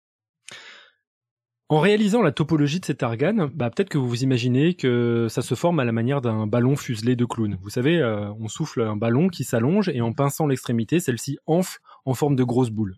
En 1.70 1.82
réalisant 1.82 2.22
la 2.22 2.32
topologie 2.32 2.80
de 2.80 2.86
cet 2.86 3.04
organe, 3.04 3.48
bah, 3.54 3.70
peut-être 3.70 3.90
que 3.90 3.98
vous 3.98 4.08
vous 4.08 4.24
imaginez 4.24 4.76
que 4.76 5.28
ça 5.30 5.42
se 5.42 5.54
forme 5.54 5.82
à 5.82 5.84
la 5.84 5.92
manière 5.92 6.22
d'un 6.22 6.48
ballon 6.48 6.78
fuselé 6.78 7.18
de 7.18 7.26
clown. 7.26 7.58
Vous 7.62 7.70
savez, 7.70 7.98
euh, 7.98 8.32
on 8.40 8.48
souffle 8.48 8.82
un 8.82 8.96
ballon 8.96 9.28
qui 9.28 9.44
s'allonge 9.44 9.90
et 9.90 10.00
en 10.00 10.14
pinçant 10.14 10.48
l'extrémité, 10.48 11.02
celle-ci 11.02 11.38
enfle 11.46 11.80
en 12.06 12.14
forme 12.14 12.38
de 12.38 12.46
grosse 12.46 12.70
boule. 12.70 12.96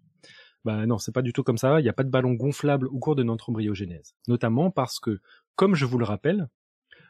Bah 0.66 0.86
non, 0.86 1.00
c'est 1.00 1.12
pas 1.12 1.24
du 1.24 1.34
tout 1.34 1.42
comme 1.42 1.58
ça. 1.58 1.80
Il 1.80 1.84
n'y 1.84 1.90
a 1.90 1.94
pas 1.94 2.04
de 2.04 2.12
ballon 2.12 2.34
gonflable 2.34 2.88
au 2.90 3.00
cours 3.00 3.16
de 3.16 3.24
notre 3.24 3.50
embryogénèse. 3.50 4.14
Notamment 4.28 4.70
parce 4.70 5.00
que, 5.00 5.20
comme 5.56 5.74
je 5.74 5.86
vous 5.86 5.98
le 5.98 6.06
rappelle, 6.06 6.48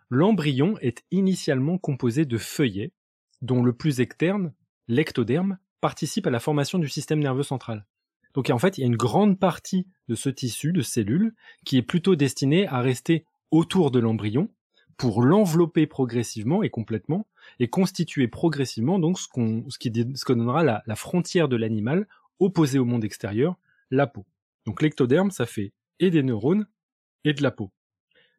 l'embryon 0.10 0.76
est 0.80 1.04
initialement 1.12 1.78
composé 1.78 2.24
de 2.24 2.38
feuillets, 2.38 2.94
dont 3.42 3.64
le 3.64 3.74
plus 3.74 4.00
externe, 4.00 4.54
l'ectoderme, 4.88 5.58
participe 5.82 6.26
à 6.26 6.30
la 6.32 6.40
formation 6.40 6.80
du 6.80 6.88
système 6.88 7.20
nerveux 7.20 7.44
central. 7.44 7.86
Donc 8.34 8.50
en 8.50 8.60
fait, 8.60 8.78
il 8.78 8.82
y 8.82 8.84
a 8.84 8.88
une 8.88 8.96
grande 8.96 9.40
partie 9.40 9.88
de 10.08 10.16
ce 10.16 10.30
tissu 10.30 10.72
de 10.72 10.82
cellules 10.82 11.34
qui 11.66 11.78
est 11.78 11.82
plutôt 11.82 12.16
destiné 12.16 12.68
à 12.68 12.82
rester 12.82 13.26
autour 13.52 13.92
de 13.92 14.00
l'embryon 14.00 14.50
pour 14.98 15.24
l'envelopper 15.24 15.88
progressivement 15.88 16.62
et 16.62 16.70
complètement 16.70 17.26
et 17.60 17.70
constituer 17.70 18.28
progressivement 18.28 19.00
donc 19.00 19.18
ce 19.18 19.28
qu'on 19.28 19.64
ce 19.70 19.80
qui 19.80 19.92
ce 20.16 20.26
qu'on 20.26 20.36
donnera 20.36 20.64
la, 20.64 20.84
la 20.86 20.96
frontière 20.96 21.48
de 21.48 21.56
l'animal 21.56 22.08
opposée 22.40 22.80
au 22.80 22.86
monde 22.86 23.04
extérieur, 23.04 23.58
la 23.92 24.08
peau. 24.08 24.26
Donc 24.66 24.82
l'ectoderme, 24.82 25.32
ça 25.32 25.46
fait 25.46 25.74
et 26.00 26.10
des 26.10 26.24
neurones 26.24 26.68
et 27.24 27.34
de 27.34 27.44
la 27.44 27.52
peau. 27.52 27.72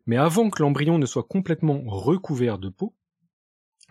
Mais 0.07 0.17
avant 0.17 0.51
que 0.51 0.63
l'embryon 0.63 0.99
ne 0.99 1.07
soit 1.07 1.25
complètement 1.25 1.83
recouvert 1.87 2.59
de 2.59 2.69
peau, 2.69 2.95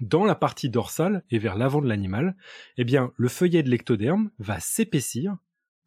dans 0.01 0.25
la 0.25 0.35
partie 0.35 0.69
dorsale 0.69 1.23
et 1.29 1.39
vers 1.39 1.57
l'avant 1.57 1.81
de 1.81 1.87
l'animal, 1.87 2.35
eh 2.77 2.83
bien, 2.83 3.11
le 3.17 3.27
feuillet 3.27 3.63
de 3.63 3.69
l'ectoderme 3.69 4.31
va 4.39 4.59
s'épaissir 4.59 5.37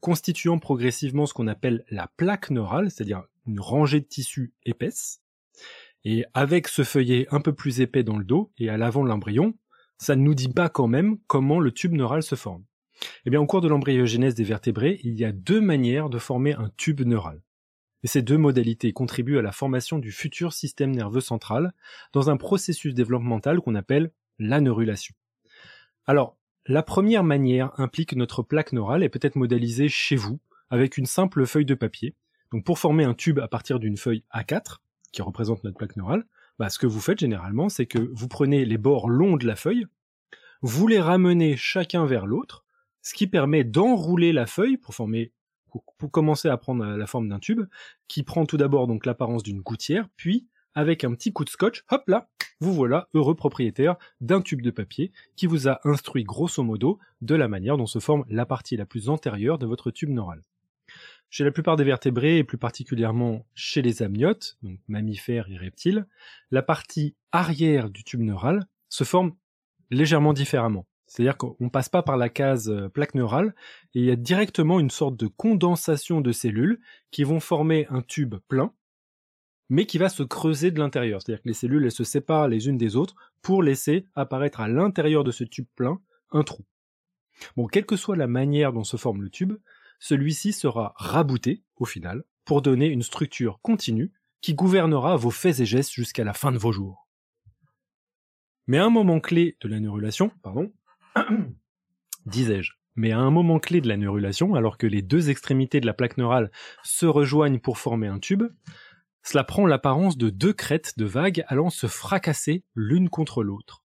constituant 0.03 0.59
progressivement 0.59 1.27
ce 1.27 1.33
qu'on 1.33 1.47
appelle 1.47 1.85
la 1.89 2.09
plaque 2.17 2.51
neurale, 2.51 2.91
c'est-à-dire 2.91 3.23
une 3.47 3.61
rangée 3.61 4.01
de 4.01 4.05
tissus 4.05 4.53
épaisse. 4.67 5.23
Et 6.05 6.25
avec 6.35 6.67
ce 6.67 6.83
feuillet 6.83 7.29
un 7.31 7.41
peu 7.41 7.55
plus 7.55 7.81
épais 7.81 8.03
dans 8.03 8.19
le 8.19 8.25
dos 8.25 8.53
et 8.59 8.69
à 8.69 8.77
l'avant 8.77 9.05
de 9.05 9.09
l'embryon, 9.09 9.55
ça 9.99 10.17
ne 10.17 10.23
nous 10.23 10.35
dit 10.35 10.49
pas 10.49 10.69
quand 10.69 10.89
même 10.89 11.19
comment 11.29 11.61
le 11.61 11.71
tube 11.71 11.93
neural 11.93 12.25
se 12.25 12.35
forme. 12.35 12.65
Eh 13.25 13.31
bien, 13.31 13.41
au 13.41 13.47
cours 13.47 13.61
de 13.61 13.69
l'embryogenèse 13.69 14.35
des 14.35 14.43
vertébrés, 14.43 15.01
il 15.05 15.15
y 15.15 15.25
a 15.25 15.31
deux 15.31 15.61
manières 15.61 16.11
de 16.11 16.19
former 16.19 16.55
un 16.55 16.71
tube 16.77 17.03
neural. 17.03 17.41
Et 18.03 18.09
ces 18.09 18.23
deux 18.23 18.39
modalités 18.39 18.93
contribuent 18.93 19.39
à 19.39 19.43
la 19.43 19.53
formation 19.53 20.01
du 20.01 20.11
futur 20.11 20.53
système 20.53 20.91
nerveux 20.91 21.21
central 21.21 21.73
dans 22.13 22.29
un 22.29 22.37
processus 22.37 22.93
développemental 22.93 23.61
qu'on 23.61 23.77
appelle 23.77 24.11
l'aneurulation. 24.41 25.15
Alors, 26.07 26.37
la 26.67 26.83
première 26.83 27.25
manière 27.25 27.73
implique 27.79 28.15
notre 28.15 28.43
plaque 28.43 28.73
neurale 28.73 29.03
est 29.03 29.09
peut-être 29.09 29.37
modélisée 29.37 29.89
chez 29.89 30.17
vous 30.17 30.41
avec 30.71 30.97
une 30.97 31.07
simple 31.07 31.45
feuille 31.47 31.67
de 31.67 31.75
papier. 31.75 32.15
Donc 32.53 32.65
pour 32.65 32.79
former 32.79 33.05
un 33.05 33.15
tube 33.15 33.41
à 33.41 33.49
partir 33.49 33.79
d'une 33.79 33.97
feuille 33.97 34.25
A4, 34.33 34.79
qui 35.13 35.23
représente 35.23 35.65
notre 35.65 35.77
plaque 35.77 35.97
neurale, 35.97 36.25
bah, 36.59 36.71
ce 36.71 36.79
que 36.79 36.87
vous 36.87 37.01
faites 37.01 37.19
généralement, 37.19 37.69
c'est 37.69 37.87
que 37.87 38.11
vous 38.13 38.29
prenez 38.29 38.65
les 38.65 38.79
bords 38.79 39.09
longs 39.09 39.37
de 39.37 39.47
la 39.47 39.57
feuille, 39.57 39.87
vous 40.61 40.87
les 40.87 41.01
ramenez 41.01 41.57
chacun 41.57 42.07
vers 42.07 42.27
l'autre, 42.27 42.65
ce 43.03 43.15
qui 43.15 43.27
permet 43.27 43.65
d'enrouler 43.65 44.33
la 44.33 44.47
feuille 44.47 44.77
pour 44.77 44.95
former, 44.95 45.33
pour, 45.71 46.11
commencer 46.11 46.49
à 46.49 46.57
prendre 46.57 46.85
la 46.85 47.07
forme 47.07 47.29
d'un 47.29 47.41
tube, 47.41 47.63
qui 48.07 48.23
prend 48.23 48.47
tout 48.47 48.57
d'abord 48.57 48.87
donc 48.87 49.07
l'apparence 49.07 49.43
d'une 49.43 49.61
gouttière, 49.61 50.09
puis 50.17 50.47
avec 50.75 51.05
un 51.05 51.15
petit 51.15 51.33
coup 51.33 51.45
de 51.45 51.51
scotch, 51.51 51.85
hop 51.91 52.09
là, 52.09 52.31
vous 52.63 52.73
voilà 52.73 53.09
heureux 53.13 53.35
propriétaire 53.35 53.97
d'un 54.21 54.41
tube 54.41 54.63
de 54.63 54.71
papier 54.71 55.11
qui 55.35 55.47
vous 55.47 55.69
a 55.69 55.81
instruit 55.83 56.23
grosso 56.23 56.63
modo 56.63 57.01
de 57.21 57.35
la 57.35 57.49
manière 57.49 57.77
dont 57.77 57.87
se 57.87 57.99
forme 57.99 58.25
la 58.29 58.47
partie 58.47 58.77
la 58.77 58.87
plus 58.87 59.09
antérieure 59.09 59.59
de 59.59 59.67
votre 59.67 59.91
tube 59.91 60.11
neural. 60.11 60.45
Chez 61.29 61.43
la 61.43 61.51
plupart 61.51 61.77
des 61.77 61.83
vertébrés, 61.83 62.39
et 62.39 62.45
plus 62.45 62.59
particulièrement 62.59 63.47
chez 63.55 63.83
les 63.83 64.03
amniotes, 64.03 64.59
donc 64.63 64.79
mammifères 64.87 65.51
et 65.51 65.57
reptiles, 65.57 66.07
la 66.53 66.63
partie 66.63 67.17
arrière 67.33 67.91
du 67.91 68.05
tube 68.05 68.21
neural 68.21 68.67
se 68.89 69.03
forme 69.03 69.35
légèrement 69.91 70.33
différemment. 70.33 70.87
C'est-à-dire 71.07 71.37
qu'on 71.37 71.57
ne 71.59 71.69
passe 71.69 71.89
pas 71.89 72.03
par 72.03 72.17
la 72.17 72.29
case 72.29 72.71
euh, 72.71 72.89
plaque 72.89 73.15
neurale, 73.15 73.55
et 73.95 74.01
il 74.01 74.05
y 74.05 74.11
a 74.11 74.17
directement 74.17 74.79
une 74.79 74.91
sorte 74.91 75.17
de 75.17 75.27
condensation 75.27 76.21
de 76.21 76.31
cellules 76.31 76.81
qui 77.11 77.25
vont 77.25 77.41
former 77.41 77.87
un 77.91 78.03
tube 78.03 78.37
plein, 78.47 78.73
mais 79.73 79.87
qui 79.87 79.97
va 79.97 80.11
se 80.11 80.23
creuser 80.23 80.71
de 80.71 80.79
l'intérieur. 80.79 81.23
C'est-à-dire 81.23 81.43
que 81.43 81.49
les 81.49 81.55
cellules 81.55 81.91
se 81.91 82.05
séparent 82.05 82.47
les 82.47 82.69
unes 82.69 82.77
des 82.77 82.95
autres 82.95 83.15
pour 83.41 83.63
laisser 83.63 84.07
apparaître 84.15 84.61
à 84.61 84.69
l'intérieur 84.69 85.25
de 85.25 85.31
ce 85.31 85.45
tube 85.45 85.67
plein 85.75 85.99
un 86.31 86.43
trou. 86.43 86.67
Bon, 87.57 87.67
quelle 87.67 87.87
que 87.87 87.97
soit 87.97 88.15
la 88.15 88.27
manière 88.27 88.75
dont 88.75 88.85
se 88.85 88.99
forme 88.99 89.23
le 89.23 89.31
tube, 89.31 89.55
celui-ci 89.99 90.53
sera 90.53 90.93
rabouté, 90.97 91.63
au 91.77 91.87
final, 91.87 92.25
pour 92.45 92.61
donner 92.61 92.89
une 92.89 93.03
structure 93.03 93.61
continue 93.63 94.13
qui 94.43 94.53
gouvernera 94.53 95.17
vos 95.17 95.31
faits 95.31 95.61
et 95.61 95.65
gestes 95.65 95.93
jusqu'à 95.93 96.23
la 96.23 96.35
fin 96.35 96.53
de 96.53 96.59
vos 96.59 96.73
jours. 96.73 97.09
Mais 98.67 98.77
à 98.77 98.85
un 98.85 98.91
moment 98.91 99.21
clé 99.21 99.57
de 99.63 99.69
la 99.69 99.81
neurulation, 99.81 100.33
pardon, 100.43 100.71
disais-je, 102.27 102.73
mais 102.95 103.13
à 103.13 103.21
un 103.21 103.31
moment 103.31 103.59
clé 103.59 103.81
de 103.81 103.89
la 103.89 103.97
neurulation, 103.97 104.55
alors 104.55 104.77
que 104.77 104.87
les 104.87 105.01
deux 105.01 105.31
extrémités 105.31 105.81
de 105.81 105.87
la 105.87 105.95
plaque 105.95 106.19
neurale 106.19 106.51
se 106.83 107.07
rejoignent 107.07 107.59
pour 107.59 107.79
former 107.79 108.09
un 108.09 108.19
tube, 108.19 108.43
cela 109.23 109.45
prend 109.45 109.67
l'apparence 109.67 110.17
de 110.17 110.31
deux 110.31 110.53
crêtes 110.53 110.99
de 110.99 111.05
vagues 111.05 111.45
allant 111.47 111.71
se 111.71 111.87
fracasser 111.87 112.65
l'une 112.75 113.09
contre 113.09 113.43
l'autre. 113.43 113.85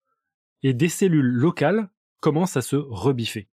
Et 0.62 0.74
des 0.74 0.88
cellules 0.88 1.26
locales 1.26 1.88
commencent 2.20 2.56
à 2.56 2.62
se 2.62 2.76
rebiffer. 2.76 3.48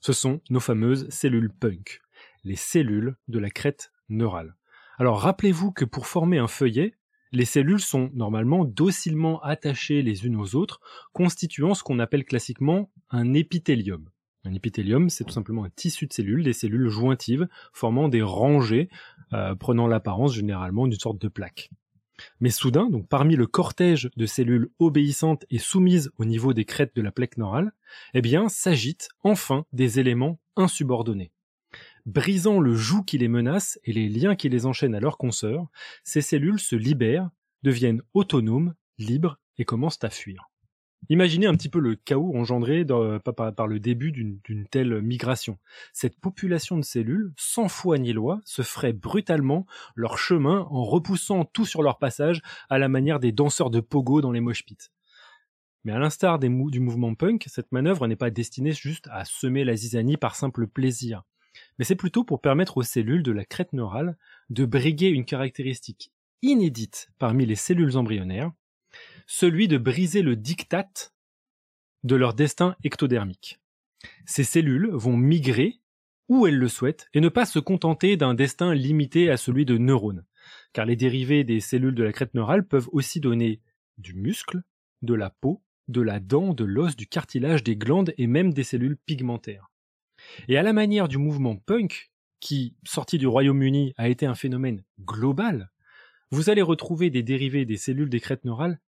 Ce 0.00 0.12
sont 0.12 0.40
nos 0.50 0.60
fameuses 0.60 1.08
cellules 1.08 1.52
punk, 1.52 2.00
les 2.44 2.56
cellules 2.56 3.16
de 3.28 3.38
la 3.38 3.50
crête 3.50 3.92
neurale. 4.08 4.56
Alors 4.98 5.20
rappelez-vous 5.20 5.72
que 5.72 5.84
pour 5.84 6.06
former 6.06 6.38
un 6.38 6.48
feuillet, 6.48 6.96
les 7.32 7.44
cellules 7.44 7.80
sont 7.80 8.10
normalement 8.14 8.64
docilement 8.64 9.42
attachées 9.42 10.02
les 10.02 10.26
unes 10.26 10.36
aux 10.36 10.54
autres, 10.54 10.80
constituant 11.12 11.74
ce 11.74 11.82
qu'on 11.82 11.98
appelle 11.98 12.24
classiquement 12.24 12.90
un 13.10 13.34
épithélium. 13.34 14.08
Un 14.46 14.54
épithélium, 14.54 15.10
c'est 15.10 15.24
tout 15.24 15.32
simplement 15.32 15.64
un 15.64 15.70
tissu 15.70 16.06
de 16.06 16.12
cellules, 16.12 16.44
des 16.44 16.52
cellules 16.52 16.88
jointives, 16.88 17.48
formant 17.72 18.08
des 18.08 18.22
rangées, 18.22 18.88
euh, 19.32 19.56
prenant 19.56 19.88
l'apparence 19.88 20.34
généralement 20.34 20.86
d'une 20.86 21.00
sorte 21.00 21.20
de 21.20 21.26
plaque. 21.26 21.70
Mais 22.38 22.50
soudain, 22.50 22.88
donc 22.88 23.08
parmi 23.08 23.34
le 23.34 23.48
cortège 23.48 24.08
de 24.16 24.24
cellules 24.24 24.70
obéissantes 24.78 25.44
et 25.50 25.58
soumises 25.58 26.12
au 26.16 26.24
niveau 26.24 26.54
des 26.54 26.64
crêtes 26.64 26.94
de 26.94 27.02
la 27.02 27.10
plaque 27.10 27.38
neurale, 27.38 27.72
eh 28.14 28.22
bien, 28.22 28.48
s'agitent 28.48 29.08
enfin 29.24 29.66
des 29.72 29.98
éléments 29.98 30.38
insubordonnés. 30.54 31.32
Brisant 32.06 32.60
le 32.60 32.76
joug 32.76 33.02
qui 33.04 33.18
les 33.18 33.28
menace 33.28 33.80
et 33.82 33.92
les 33.92 34.08
liens 34.08 34.36
qui 34.36 34.48
les 34.48 34.64
enchaînent 34.64 34.94
à 34.94 35.00
leurs 35.00 35.18
consoeurs, 35.18 35.66
ces 36.04 36.20
cellules 36.20 36.60
se 36.60 36.76
libèrent, 36.76 37.30
deviennent 37.64 38.02
autonomes, 38.14 38.74
libres 38.96 39.40
et 39.58 39.64
commencent 39.64 40.04
à 40.04 40.10
fuir. 40.10 40.48
Imaginez 41.08 41.46
un 41.46 41.54
petit 41.54 41.68
peu 41.68 41.78
le 41.78 41.94
chaos 41.94 42.36
engendré 42.36 42.84
par, 42.84 43.66
le 43.66 43.80
début 43.80 44.12
d'une 44.12 44.66
telle 44.70 45.00
migration. 45.02 45.58
Cette 45.92 46.18
population 46.18 46.76
de 46.76 46.84
cellules, 46.84 47.32
sans 47.36 47.68
foi 47.68 47.98
ni 47.98 48.12
loi, 48.12 48.40
se 48.44 48.62
ferait 48.62 48.92
brutalement 48.92 49.66
leur 49.94 50.18
chemin 50.18 50.66
en 50.70 50.84
repoussant 50.84 51.44
tout 51.44 51.64
sur 51.64 51.82
leur 51.82 51.98
passage 51.98 52.42
à 52.68 52.78
la 52.78 52.88
manière 52.88 53.20
des 53.20 53.32
danseurs 53.32 53.70
de 53.70 53.80
pogo 53.80 54.20
dans 54.20 54.32
les 54.32 54.40
mosh 54.40 54.64
pits. 54.64 54.90
Mais 55.84 55.92
à 55.92 55.98
l'instar 55.98 56.40
du 56.40 56.48
mouvement 56.48 57.14
punk, 57.14 57.44
cette 57.46 57.70
manœuvre 57.70 58.08
n'est 58.08 58.16
pas 58.16 58.30
destinée 58.30 58.72
juste 58.72 59.08
à 59.12 59.24
semer 59.24 59.64
la 59.64 59.76
zizanie 59.76 60.16
par 60.16 60.34
simple 60.34 60.66
plaisir. 60.66 61.22
Mais 61.78 61.84
c'est 61.84 61.94
plutôt 61.94 62.24
pour 62.24 62.40
permettre 62.40 62.76
aux 62.78 62.82
cellules 62.82 63.22
de 63.22 63.32
la 63.32 63.44
crête 63.44 63.72
neurale 63.72 64.16
de 64.50 64.64
briguer 64.64 65.08
une 65.08 65.24
caractéristique 65.24 66.10
inédite 66.42 67.08
parmi 67.18 67.46
les 67.46 67.54
cellules 67.54 67.96
embryonnaires, 67.96 68.50
celui 69.26 69.68
de 69.68 69.78
briser 69.78 70.22
le 70.22 70.36
diktat 70.36 71.12
de 72.04 72.16
leur 72.16 72.34
destin 72.34 72.76
ectodermique. 72.84 73.58
Ces 74.24 74.44
cellules 74.44 74.90
vont 74.92 75.16
migrer 75.16 75.80
où 76.28 76.46
elles 76.46 76.58
le 76.58 76.68
souhaitent 76.68 77.08
et 77.14 77.20
ne 77.20 77.28
pas 77.28 77.46
se 77.46 77.58
contenter 77.58 78.16
d'un 78.16 78.34
destin 78.34 78.74
limité 78.74 79.30
à 79.30 79.36
celui 79.36 79.64
de 79.64 79.78
neurones, 79.78 80.24
car 80.72 80.86
les 80.86 80.96
dérivés 80.96 81.44
des 81.44 81.60
cellules 81.60 81.94
de 81.94 82.02
la 82.02 82.12
crête 82.12 82.34
neurale 82.34 82.66
peuvent 82.66 82.88
aussi 82.92 83.20
donner 83.20 83.60
du 83.98 84.14
muscle, 84.14 84.62
de 85.02 85.14
la 85.14 85.30
peau, 85.30 85.62
de 85.88 86.00
la 86.00 86.20
dent, 86.20 86.52
de 86.52 86.64
l'os, 86.64 86.96
du 86.96 87.06
cartilage, 87.06 87.62
des 87.62 87.76
glandes 87.76 88.12
et 88.18 88.26
même 88.26 88.52
des 88.52 88.64
cellules 88.64 88.96
pigmentaires. 88.96 89.70
Et 90.48 90.56
à 90.56 90.62
la 90.62 90.72
manière 90.72 91.08
du 91.08 91.18
mouvement 91.18 91.56
punk, 91.56 92.10
qui, 92.40 92.76
sorti 92.84 93.18
du 93.18 93.26
Royaume-Uni, 93.26 93.94
a 93.96 94.08
été 94.08 94.26
un 94.26 94.34
phénomène 94.34 94.82
global, 95.00 95.70
vous 96.30 96.50
allez 96.50 96.62
retrouver 96.62 97.08
des 97.10 97.22
dérivés 97.22 97.64
des 97.64 97.76
cellules 97.76 98.10
des 98.10 98.20
crêtes 98.20 98.44
neurales 98.44 98.80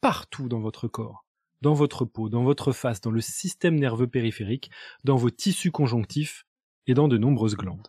partout 0.00 0.48
dans 0.48 0.60
votre 0.60 0.88
corps, 0.88 1.24
dans 1.60 1.74
votre 1.74 2.04
peau, 2.04 2.28
dans 2.28 2.42
votre 2.42 2.72
face, 2.72 3.00
dans 3.00 3.10
le 3.10 3.20
système 3.20 3.78
nerveux 3.78 4.06
périphérique, 4.06 4.70
dans 5.04 5.16
vos 5.16 5.30
tissus 5.30 5.70
conjonctifs 5.70 6.46
et 6.86 6.94
dans 6.94 7.08
de 7.08 7.18
nombreuses 7.18 7.56
glandes. 7.56 7.88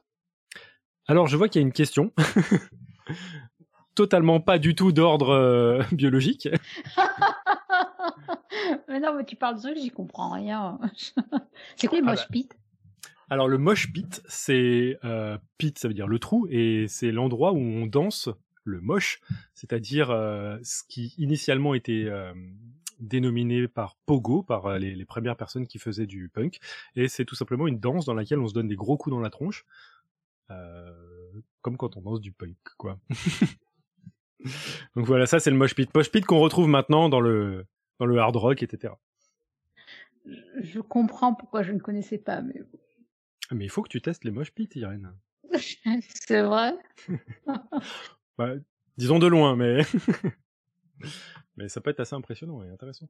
Alors 1.08 1.28
je 1.28 1.38
vois 1.38 1.50
qu'il 1.50 1.62
y 1.62 1.64
a 1.64 1.68
une 1.68 1.74
question, 1.74 2.14
totalement 3.96 4.40
pas 4.40 4.60
du 4.60 4.76
tout 4.76 4.92
d'ordre 4.92 5.30
euh, 5.30 5.84
biologique. 5.92 6.50
mais 8.88 9.00
non, 9.00 9.16
mais 9.16 9.26
tu 9.26 9.36
parles 9.36 9.56
de 9.56 9.62
ça, 9.62 9.74
j'y 9.74 9.90
comprends 9.90 10.32
rien. 10.32 10.80
c'est 11.76 11.88
quoi 11.88 12.00
le 12.00 12.08
ah 12.08 12.12
mosh 12.12 12.22
bah. 12.22 12.28
pit? 12.32 12.54
Alors 13.30 13.48
le 13.48 13.58
mosh 13.58 13.92
pit, 13.94 14.22
c'est 14.28 14.98
euh, 15.06 15.38
pit, 15.58 15.78
ça 15.80 15.88
veut 15.88 15.94
dire 15.94 16.08
le 16.08 16.20
trou, 16.20 16.48
et 16.50 16.86
c'est 16.88 17.12
l'endroit 17.12 17.54
où 17.54 17.60
on 17.60 17.86
danse 17.86 18.30
le 18.64 18.82
moche, 18.82 19.22
c'est-à-dire 19.54 20.12
euh, 20.12 20.58
ce 20.64 20.84
qui 20.88 21.14
initialement 21.18 21.74
était 21.74 22.06
euh, 22.06 22.34
dénominé 23.00 23.68
par 23.68 23.98
pogo, 24.06 24.44
par 24.44 24.66
euh, 24.68 24.78
les, 24.78 25.06
premières 25.06 25.36
personnes 25.36 25.68
qui 25.68 25.80
faisaient 25.80 26.06
du 26.06 26.30
punk, 26.30 26.60
et 26.96 27.08
c'est 27.08 27.26
tout 27.26 27.36
simplement 27.36 27.68
une 27.68 27.80
danse 27.80 28.06
dans 28.06 28.14
laquelle 28.14 28.40
on 28.40 28.48
se 28.48 28.54
donne 28.54 28.68
des 28.68 28.76
gros 28.76 28.98
coups 28.98 29.14
dans 29.14 29.22
la 29.22 29.30
tronche, 29.30 29.66
comme 31.62 31.78
quand 31.78 31.96
on 31.96 32.02
danse 32.02 32.20
du 32.20 32.34
punk, 32.34 32.58
quoi. 32.78 33.00
Donc 34.96 35.06
voilà, 35.06 35.26
ça 35.26 35.40
c'est 35.40 35.50
le 35.50 35.56
mosh 35.56 35.76
pit. 35.76 35.90
Mosh 35.96 36.12
pit 36.12 36.26
qu'on 36.26 36.40
retrouve 36.40 36.68
maintenant 36.68 37.08
dans 37.08 37.22
le 37.22 37.66
dans 38.00 38.06
le 38.06 38.20
hard 38.20 38.36
rock, 38.36 38.64
etc. 38.64 38.94
Je 40.62 40.82
comprends 40.82 41.34
pourquoi 41.34 41.64
je 41.64 41.72
ne 41.72 41.80
connaissais 41.80 42.18
pas, 42.18 42.42
mais. 42.42 42.62
Mais 43.52 43.66
il 43.66 43.70
faut 43.70 43.82
que 43.82 43.90
tu 43.90 44.02
testes 44.02 44.26
les 44.26 44.32
mosh 44.32 44.52
pit, 44.52 44.76
Irène. 44.76 45.14
c'est 46.00 46.42
vrai. 46.42 46.74
Bah, 48.38 48.54
disons 48.98 49.20
de 49.20 49.28
loin, 49.28 49.56
mais 49.56 49.82
mais 51.58 51.70
ça 51.70 51.82
peut 51.82 51.90
être 51.90 52.00
assez 52.00 52.16
impressionnant 52.16 52.64
et 52.64 52.70
intéressant. 52.70 53.08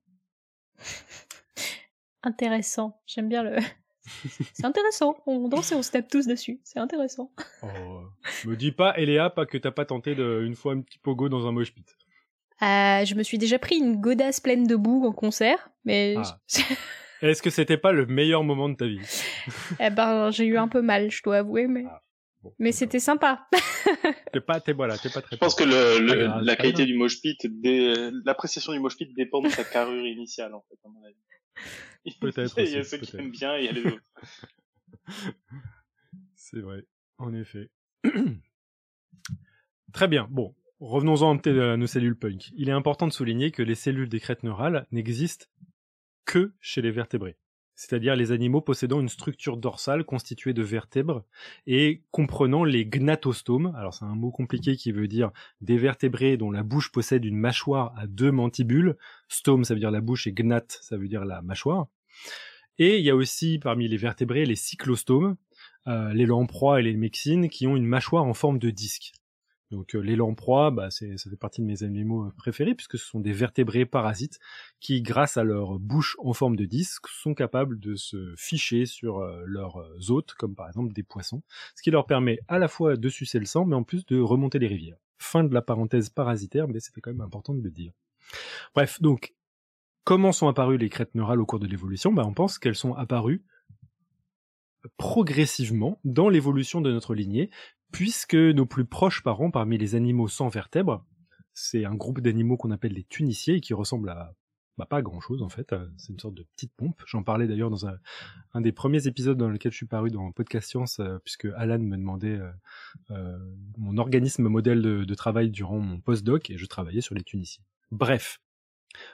intéressant. 2.24 3.02
J'aime 3.06 3.30
bien 3.30 3.44
le. 3.44 3.58
C'est 4.54 4.66
intéressant. 4.66 5.16
On 5.28 5.48
danse 5.48 5.72
et 5.72 5.76
on 5.76 5.84
se 5.84 5.92
tape 5.92 6.08
tous 6.10 6.28
dessus. 6.28 6.60
C'est 6.64 6.80
intéressant. 6.80 7.32
Oh, 7.62 8.02
me 8.46 8.56
dis 8.56 8.72
pas, 8.72 8.98
Eléa, 8.98 9.30
pas 9.30 9.46
que 9.46 9.58
t'as 9.58 9.72
pas 9.72 9.86
tenté 9.86 10.16
de, 10.16 10.44
une 10.46 10.56
fois 10.56 10.74
un 10.74 10.82
petit 10.82 10.98
pogo 10.98 11.30
dans 11.30 11.48
un 11.48 11.52
mosh 11.52 11.74
pit. 11.74 11.86
Euh, 12.62 13.06
je 13.06 13.16
me 13.16 13.24
suis 13.24 13.38
déjà 13.38 13.58
pris 13.60 13.78
une 13.78 14.00
godasse 14.00 14.40
pleine 14.40 14.66
de 14.66 14.76
boue 14.76 15.06
en 15.06 15.12
concert, 15.12 15.70
mais. 15.86 16.16
Ah. 16.18 16.40
Est-ce 17.22 17.44
que 17.44 17.52
c'était 17.52 17.78
pas 17.78 17.92
le 17.92 18.08
meilleur 18.08 18.44
moment 18.44 18.70
de 18.70 18.76
ta 18.76 18.88
vie? 18.88 19.02
Eh 19.80 19.92
ben, 19.92 20.32
j'ai 20.32 20.46
eu 20.46 20.58
un 20.58 20.68
peu 20.68 20.82
mal, 20.82 21.12
je 21.12 21.22
dois 21.22 21.38
avouer, 21.38 21.68
mais. 21.68 21.86
Ah 21.88 22.02
mais 22.60 22.72
c'était 22.72 23.00
sympa. 23.00 23.48
t'es 24.34 24.42
pas, 24.42 24.60
t'es 24.60 24.74
voilà, 24.74 24.98
t'es 24.98 25.10
pas 25.10 25.22
très. 25.22 25.36
Je 25.36 25.40
pense 25.40 25.56
que 25.56 25.64
le, 25.64 26.00
le 26.06 26.44
la 26.44 26.56
qualité 26.56 26.86
du 26.86 26.96
mosh 26.96 27.22
pit, 27.22 27.38
l'appréciation 28.26 28.74
du 28.74 28.80
mosh 28.80 28.98
pit 28.98 29.14
dépend 29.16 29.42
de 29.42 29.50
sa 29.50 29.64
carrure 29.64 30.06
initiale 30.06 30.54
en 30.54 30.62
fait. 30.70 30.80
À 30.84 30.90
mon 30.90 31.04
avis. 31.04 31.16
Peut-être 32.20 32.58
Il 32.58 32.70
y 32.70 32.78
a 32.78 32.80
aussi, 32.80 32.90
ceux 32.90 32.98
qui 32.98 33.16
aiment 33.18 33.32
bien 33.32 33.58
et 33.58 33.62
il 33.62 33.66
y 33.66 33.70
a 33.70 33.72
les 33.72 33.86
autres. 33.86 34.04
C'est 36.36 36.60
vrai, 36.60 36.86
en 37.18 37.34
effet. 37.34 37.70
Très 39.94 40.08
bien. 40.08 40.28
Bon, 40.32 40.56
revenons-en 40.80 41.32
un 41.32 41.38
petit 41.38 41.50
à 41.50 41.78
nos 41.78 41.88
cellules 41.88 42.18
punk. 42.18 42.50
Il 42.56 42.70
est 42.70 42.74
important 42.74 43.08
de 43.08 43.14
souligner 43.14 43.52
que 43.52 43.62
les 43.62 43.76
cellules 43.76 44.10
des 44.10 44.20
crêtes 44.20 44.44
neurales 44.44 44.88
n'existent 44.92 45.46
que 46.26 46.54
chez 46.60 46.82
les 46.82 46.92
vertébrés. 46.92 47.38
C'est-à-dire 47.82 48.16
les 48.16 48.32
animaux 48.32 48.62
possédant 48.62 49.00
une 49.00 49.10
structure 49.10 49.58
dorsale 49.58 50.04
constituée 50.04 50.54
de 50.54 50.62
vertèbres 50.62 51.24
et 51.66 52.04
comprenant 52.12 52.64
les 52.64 52.86
gnatostomes. 52.86 53.74
Alors 53.76 53.96
c'est 53.96 54.06
un 54.06 54.14
mot 54.14 54.30
compliqué 54.30 54.76
qui 54.76 54.92
veut 54.92 55.08
dire 55.08 55.32
des 55.62 55.80
vertébrés 55.80 56.38
dont 56.38 56.52
la 56.52 56.62
bouche 56.62 56.92
possède 56.92 57.26
une 57.26 57.38
mâchoire 57.38 57.96
à 57.98 58.06
deux 58.06 58.32
mandibules. 58.32 58.98
Stome, 59.30 59.64
ça 59.64 59.74
veut 59.74 59.80
dire 59.80 59.90
la 59.90 60.00
bouche 60.00 60.28
et 60.28 60.32
gnat, 60.32 60.64
ça 60.68 60.96
veut 60.96 61.08
dire 61.08 61.26
la 61.26 61.42
mâchoire. 61.42 61.88
Et 62.78 63.00
il 63.00 63.04
y 63.04 63.10
a 63.10 63.16
aussi 63.16 63.58
parmi 63.58 63.88
les 63.88 63.98
vertébrés 63.98 64.46
les 64.46 64.56
cyclostomes, 64.56 65.36
euh, 65.88 66.14
les 66.14 66.28
lamproies 66.28 66.82
et 66.82 66.84
les 66.84 66.96
mexines 66.96 67.50
qui 67.50 67.66
ont 67.66 67.76
une 67.76 67.88
mâchoire 67.88 68.26
en 68.26 68.36
forme 68.36 68.60
de 68.60 68.70
disque. 68.70 69.12
Donc 69.72 69.96
euh, 69.96 70.00
les 70.00 70.16
lamproies, 70.16 70.70
bah, 70.70 70.92
ça 70.92 71.06
fait 71.08 71.36
partie 71.38 71.62
de 71.62 71.66
mes 71.66 71.84
animaux 71.84 72.26
euh, 72.26 72.34
préférés 72.38 72.76
puisque 72.76 72.98
ce 72.98 73.06
sont 73.06 73.20
des 73.20 73.32
vertébrés 73.32 73.86
parasites 73.86 74.40
qui, 74.80 75.02
grâce 75.02 75.38
à 75.38 75.44
leur 75.44 75.80
bouche 75.80 76.18
en 76.20 76.34
forme 76.34 76.56
de 76.56 76.66
disque, 76.66 77.08
sont 77.08 77.34
capables 77.34 77.80
de 77.80 77.96
se 77.96 78.34
ficher 78.38 78.86
sur 78.86 79.20
euh, 79.20 79.44
leurs 79.46 79.78
euh, 79.78 79.98
hôtes, 80.10 80.34
comme 80.34 80.56
par 80.56 80.68
exemple 80.68 80.94
des 80.94 81.04
poissons, 81.04 81.42
ce 81.76 81.82
qui 81.82 81.92
leur 81.92 82.06
permet 82.06 82.40
à 82.48 82.60
la 82.60 82.68
fois 82.68 82.98
de 82.98 83.10
sucer 83.10 83.40
le 83.40 83.46
sang, 83.46 83.66
mais 83.66 83.76
en 83.76 83.84
plus 83.84 84.06
de 84.06 84.20
remonter 84.20 84.60
les 84.60 84.68
rivières. 84.68 84.98
Fin 85.18 85.44
de 85.44 85.54
la 85.54 85.62
parenthèse 85.62 86.10
parasitaire, 86.10 86.68
mais 86.68 86.80
c'était 86.80 87.00
quand 87.00 87.12
même 87.12 87.22
important 87.22 87.54
de 87.54 87.62
le 87.62 87.72
dire. 87.72 87.94
Bref, 88.76 89.02
donc 89.02 89.34
comment 90.04 90.32
sont 90.32 90.48
apparues 90.48 90.78
les 90.78 90.90
crêtes 90.90 91.16
neurales 91.16 91.40
au 91.40 91.46
cours 91.46 91.60
de 91.60 91.68
l'évolution? 91.68 92.12
Bah, 92.12 92.24
On 92.26 92.34
pense 92.34 92.60
qu'elles 92.60 92.76
sont 92.76 92.94
apparues 92.94 93.44
progressivement 94.98 96.00
dans 96.04 96.30
l'évolution 96.30 96.82
de 96.82 96.92
notre 96.92 97.14
lignée, 97.14 97.50
puisque 97.92 98.36
nos 98.36 98.66
plus 98.66 98.86
proches 98.86 99.24
parents 99.24 99.52
parmi 99.52 99.78
les 99.78 99.96
animaux 99.96 100.28
sans 100.28 100.48
vertèbres, 100.48 101.06
c'est 101.54 101.86
un 101.86 101.96
groupe 101.96 102.22
d'animaux 102.22 102.58
qu'on 102.58 102.72
appelle 102.72 102.94
les 102.94 103.04
tuniciers 103.04 103.56
et 103.56 103.62
qui 103.62 103.74
ressemblent 103.74 104.10
à 104.10 104.34
bah, 104.78 104.86
pas 104.86 105.02
grand 105.02 105.20
chose 105.20 105.44
en 105.44 105.50
fait, 105.50 105.74
euh, 105.74 105.86
c'est 105.98 106.12
une 106.12 106.20
sorte 106.20 106.34
de 106.34 106.44
petite 106.56 106.74
pompe. 106.76 107.04
J'en 107.06 107.24
parlais 107.24 107.46
d'ailleurs 107.46 107.70
dans 107.70 107.86
un, 107.86 108.62
des 108.62 108.72
premiers 108.72 109.06
épisodes 109.06 109.38
dans 109.38 109.50
lequel 109.50 109.72
je 109.72 109.78
suis 109.78 109.86
paru 109.86 110.10
dans 110.10 110.32
Podcast 110.32 110.70
Science, 110.70 111.00
euh, 111.00 111.20
puisque 111.24 111.46
Alan 111.56 111.78
me 111.78 111.98
demandait 111.98 112.40
euh, 113.12 113.38
mon 113.78 113.98
organisme 113.98 114.48
modèle 114.48 114.82
de, 114.82 115.04
de 115.04 115.14
travail 115.14 115.52
durant 115.52 115.80
mon 115.80 116.00
postdoc 116.00 116.50
et 116.50 116.58
je 116.58 116.66
travaillais 116.66 117.02
sur 117.02 117.16
les 117.16 117.24
tuniciers. 117.24 117.64
Bref, 117.92 118.40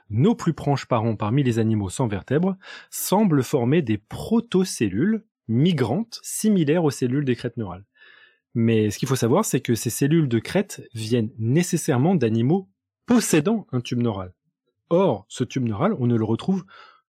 nos 0.09 0.35
plus 0.35 0.53
proches 0.53 0.85
parents 0.85 1.15
parmi 1.15 1.43
les 1.43 1.59
animaux 1.59 1.89
sans 1.89 2.07
vertèbres 2.07 2.55
semblent 2.89 3.43
former 3.43 3.81
des 3.81 3.97
protocellules 3.97 5.25
migrantes 5.47 6.19
similaires 6.23 6.83
aux 6.83 6.91
cellules 6.91 7.25
des 7.25 7.35
crêtes 7.35 7.57
neurales. 7.57 7.85
Mais 8.59 8.89
ce 8.89 8.97
qu'il 8.97 9.07
faut 9.07 9.15
savoir, 9.15 9.45
c'est 9.45 9.61
que 9.61 9.75
ces 9.75 9.91
cellules 9.91 10.27
de 10.27 10.39
crête 10.39 10.81
viennent 10.95 11.29
nécessairement 11.37 12.15
d'animaux 12.15 12.67
possédant 13.05 13.67
un 13.71 13.81
tube 13.81 14.01
neural. 14.01 14.33
Or, 14.89 15.27
ce 15.29 15.43
tube 15.43 15.65
neural, 15.65 15.93
on 15.99 16.07
ne 16.07 16.15
le 16.15 16.23
retrouve 16.23 16.65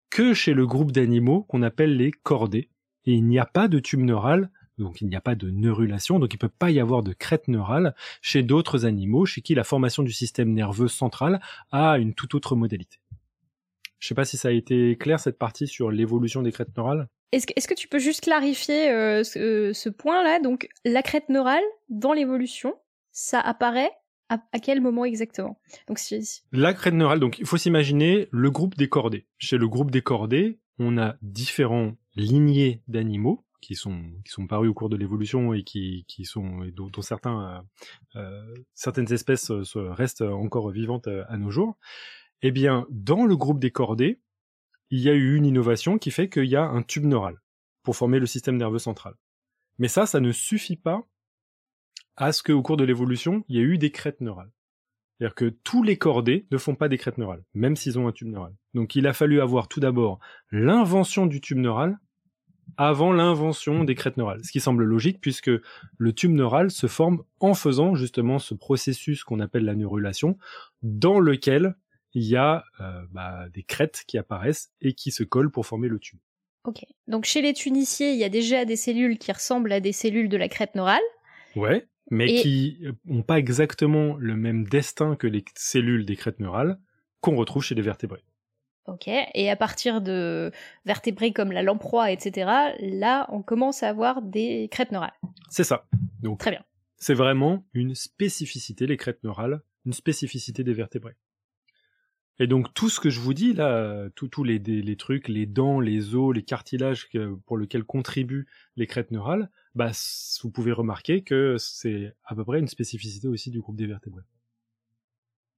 que 0.09 0.33
chez 0.33 0.53
le 0.53 0.67
groupe 0.67 0.91
d'animaux 0.91 1.43
qu'on 1.43 1.63
appelle 1.63 1.95
les 1.95 2.11
chordés. 2.11 2.69
Et 3.05 3.13
il 3.13 3.25
n'y 3.25 3.39
a 3.39 3.45
pas 3.45 3.69
de 3.69 3.79
tube 3.79 4.01
neural, 4.01 4.51
donc 4.77 4.99
il 4.99 5.07
n'y 5.07 5.15
a 5.15 5.21
pas 5.21 5.35
de 5.35 5.49
neurulation, 5.49 6.19
donc 6.19 6.33
il 6.33 6.35
ne 6.35 6.39
peut 6.41 6.49
pas 6.49 6.69
y 6.69 6.81
avoir 6.81 7.01
de 7.01 7.13
crête 7.13 7.47
neurale 7.47 7.95
chez 8.21 8.43
d'autres 8.43 8.85
animaux 8.85 9.25
chez 9.25 9.39
qui 9.39 9.55
la 9.55 9.63
formation 9.63 10.03
du 10.03 10.11
système 10.11 10.51
nerveux 10.51 10.89
central 10.89 11.39
a 11.71 11.97
une 11.97 12.13
toute 12.13 12.35
autre 12.35 12.57
modalité. 12.57 12.99
Je 13.99 14.07
sais 14.09 14.15
pas 14.15 14.25
si 14.25 14.35
ça 14.35 14.49
a 14.49 14.51
été 14.51 14.97
clair 14.97 15.21
cette 15.21 15.39
partie 15.39 15.65
sur 15.65 15.91
l'évolution 15.91 16.41
des 16.41 16.51
crêtes 16.51 16.75
neurales? 16.75 17.07
Est-ce 17.31 17.45
que, 17.47 17.53
est-ce 17.55 17.67
que 17.67 17.73
tu 17.73 17.87
peux 17.87 17.99
juste 17.99 18.21
clarifier 18.21 18.89
euh, 18.89 19.23
ce, 19.23 19.73
ce 19.73 19.89
point-là? 19.89 20.39
Donc, 20.39 20.69
la 20.85 21.01
crête 21.01 21.29
neurale, 21.29 21.63
dans 21.89 22.13
l'évolution, 22.13 22.75
ça 23.11 23.39
apparaît 23.39 23.91
à, 24.29 24.39
à 24.53 24.59
quel 24.59 24.81
moment 24.81 25.05
exactement? 25.05 25.59
Donc, 25.87 25.99
si, 25.99 26.41
La 26.51 26.73
crête 26.73 26.93
neurale, 26.93 27.19
donc 27.19 27.39
il 27.39 27.45
faut 27.45 27.57
s'imaginer 27.57 28.29
le 28.31 28.51
groupe 28.51 28.77
des 28.77 28.89
cordés. 28.89 29.27
Chez 29.37 29.57
le 29.57 29.67
groupe 29.67 29.91
des 29.91 30.01
cordés, 30.01 30.59
on 30.79 30.97
a 30.97 31.15
différents 31.21 31.95
lignées 32.15 32.81
d'animaux 32.87 33.43
qui 33.59 33.75
sont 33.75 33.99
qui 34.23 34.31
sont 34.31 34.45
parus 34.45 34.69
au 34.69 34.73
cours 34.73 34.89
de 34.89 34.95
l'évolution 34.95 35.53
et 35.53 35.63
qui 35.63 36.05
qui 36.07 36.25
sont 36.25 36.59
dont, 36.73 36.91
certains 37.01 37.63
euh, 38.15 38.21
euh, 38.21 38.55
certaines 38.75 39.11
espèces 39.11 39.49
euh, 39.49 39.63
restent 39.91 40.21
encore 40.21 40.69
vivantes 40.69 41.07
euh, 41.07 41.23
à 41.27 41.37
nos 41.37 41.49
jours. 41.49 41.77
Eh 42.43 42.51
bien, 42.51 42.85
dans 42.91 43.25
le 43.25 43.35
groupe 43.35 43.59
des 43.59 43.71
cordés, 43.71 44.19
il 44.89 44.99
y 44.99 45.09
a 45.09 45.13
eu 45.13 45.35
une 45.35 45.45
innovation 45.45 45.97
qui 45.97 46.11
fait 46.11 46.29
qu'il 46.29 46.45
y 46.45 46.55
a 46.55 46.63
un 46.63 46.81
tube 46.81 47.05
neural 47.05 47.41
pour 47.83 47.95
former 47.95 48.19
le 48.19 48.25
système 48.25 48.57
nerveux 48.57 48.79
central. 48.79 49.15
Mais 49.79 49.87
ça, 49.87 50.05
ça 50.05 50.19
ne 50.19 50.31
suffit 50.31 50.77
pas 50.77 51.07
à 52.15 52.31
ce 52.31 52.41
qu'au 52.41 52.61
cours 52.61 52.77
de 52.77 52.83
l'évolution, 52.83 53.43
il 53.47 53.57
y 53.57 53.59
ait 53.59 53.63
eu 53.63 53.77
des 53.77 53.91
crêtes 53.91 54.21
neurales. 54.21 54.51
C'est-à-dire 55.17 55.35
que 55.35 55.45
tous 55.63 55.83
les 55.83 55.97
cordés 55.97 56.47
ne 56.51 56.57
font 56.57 56.75
pas 56.75 56.89
des 56.89 56.97
crêtes 56.97 57.17
neurales, 57.17 57.43
même 57.53 57.75
s'ils 57.75 57.97
ont 57.97 58.07
un 58.07 58.11
tube 58.11 58.27
neural. 58.27 58.53
Donc 58.73 58.95
il 58.95 59.07
a 59.07 59.13
fallu 59.13 59.41
avoir 59.41 59.67
tout 59.67 59.79
d'abord 59.79 60.19
l'invention 60.51 61.25
du 61.25 61.41
tube 61.41 61.57
neural 61.57 61.97
avant 62.75 63.13
l'invention 63.13 63.83
des 63.83 63.95
crêtes 63.95 64.17
neurales. 64.17 64.43
Ce 64.43 64.51
qui 64.51 64.59
semble 64.59 64.83
logique 64.83 65.19
puisque 65.21 65.49
le 65.97 66.13
tube 66.13 66.31
neural 66.31 66.69
se 66.69 66.87
forme 66.87 67.23
en 67.39 67.53
faisant 67.53 67.95
justement 67.95 68.39
ce 68.39 68.53
processus 68.53 69.23
qu'on 69.23 69.39
appelle 69.39 69.65
la 69.65 69.75
neurulation, 69.75 70.37
dans 70.83 71.19
lequel 71.19 71.75
il 72.17 72.23
y 72.23 72.35
a 72.35 72.63
euh, 72.81 73.03
bah, 73.11 73.45
des 73.53 73.61
crêtes 73.61 74.03
qui 74.07 74.17
apparaissent 74.17 74.71
et 74.81 74.93
qui 74.93 75.11
se 75.11 75.23
collent 75.23 75.51
pour 75.51 75.67
former 75.67 75.87
le 75.87 75.99
tube. 75.99 76.17
Ok. 76.63 76.83
Donc, 77.07 77.25
chez 77.25 77.43
les 77.43 77.53
tuniciers, 77.53 78.11
il 78.11 78.17
y 78.17 78.23
a 78.23 78.29
déjà 78.29 78.65
des 78.65 78.75
cellules 78.75 79.19
qui 79.19 79.31
ressemblent 79.31 79.71
à 79.71 79.79
des 79.79 79.91
cellules 79.93 80.27
de 80.27 80.35
la 80.35 80.49
crête 80.49 80.73
neurale. 80.73 81.01
Ouais, 81.55 81.87
mais 82.09 82.25
Et- 82.33 82.41
qui 82.41 82.79
n'ont 83.05 83.21
pas 83.21 83.37
exactement 83.37 84.15
le 84.15 84.35
même 84.35 84.65
destin 84.67 85.15
que 85.15 85.27
les 85.27 85.45
cellules 85.55 86.05
des 86.05 86.15
crêtes 86.15 86.39
neurales 86.39 86.79
qu'on 87.21 87.35
retrouve 87.35 87.63
chez 87.63 87.75
les 87.75 87.83
vertébrés. 87.83 88.23
Ok. 88.87 89.07
Et 89.07 89.49
à 89.51 89.55
partir 89.55 90.01
de 90.01 90.51
vertébrés 90.85 91.33
comme 91.33 91.51
la 91.51 91.61
lamproie, 91.61 92.11
etc., 92.11 92.49
là, 92.79 93.27
on 93.29 93.43
commence 93.43 93.83
à 93.83 93.89
avoir 93.89 94.21
des 94.23 94.69
crêtes 94.71 94.91
neurales. 94.91 95.13
C'est 95.49 95.63
ça. 95.65 95.85
Donc 96.23 96.39
Très 96.39 96.51
bien. 96.51 96.63
c'est 96.97 97.13
vraiment 97.13 97.63
une 97.73 97.93
spécificité, 97.95 98.87
les 98.87 98.97
crêtes 98.97 99.23
neurales, 99.23 99.61
une 99.85 99.93
spécificité 99.93 100.63
des 100.63 100.73
vertébrés. 100.73 101.15
Et 102.39 102.47
donc 102.47 102.73
tout 102.73 102.89
ce 102.89 102.99
que 102.99 103.09
je 103.09 103.19
vous 103.19 103.33
dis 103.33 103.53
là, 103.53 104.09
tous 104.15 104.43
les, 104.43 104.95
trucs, 104.95 105.27
les 105.27 105.45
dents, 105.45 105.79
les 105.79 106.13
os, 106.13 106.35
les 106.35 106.43
cartilages 106.43 107.09
pour 107.45 107.57
lesquels 107.57 107.83
contribuent 107.83 108.47
les 108.75 108.85
crêtes 108.85 109.11
neurales, 109.11 109.49
bah 109.73 109.91
vous 110.43 110.51
pouvez 110.51 110.71
remarquer 110.71 111.23
que 111.23 111.55
c'est 111.57 112.13
à 112.25 112.35
peu 112.35 112.45
près 112.45 112.59
une 112.59 112.67
spécificité 112.67 113.27
aussi 113.27 113.49
du 113.49 113.59
groupe 113.59 113.75
des 113.75 113.87
vertébrés. 113.87 114.23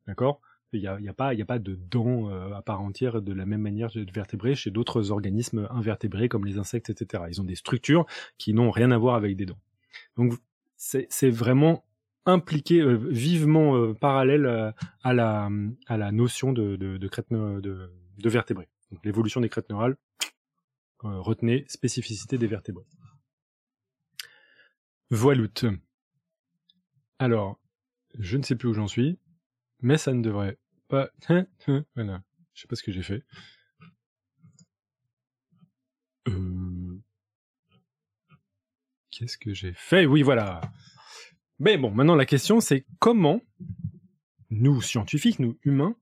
D'accord? 0.08 0.42
Il 0.72 0.82
n'y 0.82 1.10
a, 1.10 1.14
pas- 1.14 1.60
de 1.60 1.76
dents 1.76 2.30
euh, 2.30 2.54
à 2.54 2.62
part 2.62 2.82
entière 2.82 3.22
de 3.24 3.34
la 3.34 3.46
même 3.48 3.62
manière 3.62 3.90
de 3.92 4.06
vertébrés 4.14 4.54
chez 4.54 4.70
d'autres 4.70 5.12
organismes 5.12 5.68
invertébrés 5.72 6.30
comme 6.30 6.46
les 6.46 6.60
insectes, 6.60 6.92
etc. 6.92 7.24
Ils 7.30 7.42
ont 7.42 7.46
des 7.46 7.56
structures 7.56 8.06
qui 8.38 8.54
n'ont 8.54 8.70
rien 8.70 8.92
à 8.92 8.98
voir 8.98 9.16
avec 9.16 9.36
des 9.36 9.48
dents. 9.48 9.60
Donc 10.16 10.34
c'est 10.78 11.30
vraiment 11.30 11.84
impliqué 12.26 12.82
euh, 12.82 12.96
vivement 12.96 13.76
euh, 13.76 13.94
parallèle 13.94 14.46
euh, 14.46 14.72
à 15.04 15.14
la 15.14 16.12
notion 16.12 16.54
de 16.54 17.08
crête 17.08 17.30
de, 17.32 17.92
de 18.18 18.30
vertébrés. 18.30 18.70
L'évolution 19.04 19.42
des 19.42 19.50
crêtes 19.50 19.70
neurales, 19.70 19.98
retenez 21.02 21.66
spécificité 21.68 22.38
des 22.38 22.48
vertébrés. 22.48 22.86
Voiloute. 25.12 25.66
Alors, 27.20 27.60
je 28.18 28.38
ne 28.38 28.44
sais 28.44 28.56
plus 28.56 28.70
où 28.70 28.74
j'en 28.74 28.88
suis, 28.88 29.20
mais 29.82 29.98
ça 29.98 30.14
ne 30.14 30.22
devrait 30.22 30.58
pas. 30.88 31.10
voilà, 31.96 32.24
je 32.54 32.62
sais 32.62 32.68
pas 32.68 32.76
ce 32.76 32.84
que 32.84 32.92
j'ai 32.92 33.04
fait. 33.04 33.24
Qu'est-ce 39.12 39.38
que 39.38 39.54
j'ai 39.54 39.74
fait? 39.74 40.06
Oui, 40.06 40.22
voilà. 40.22 40.62
Mais 41.60 41.78
bon, 41.78 41.92
maintenant 41.92 42.16
la 42.16 42.26
question 42.26 42.60
c'est 42.60 42.86
comment 43.00 43.42
nous, 44.50 44.82
scientifiques, 44.82 45.40
nous, 45.40 45.58
humains, 45.64 45.96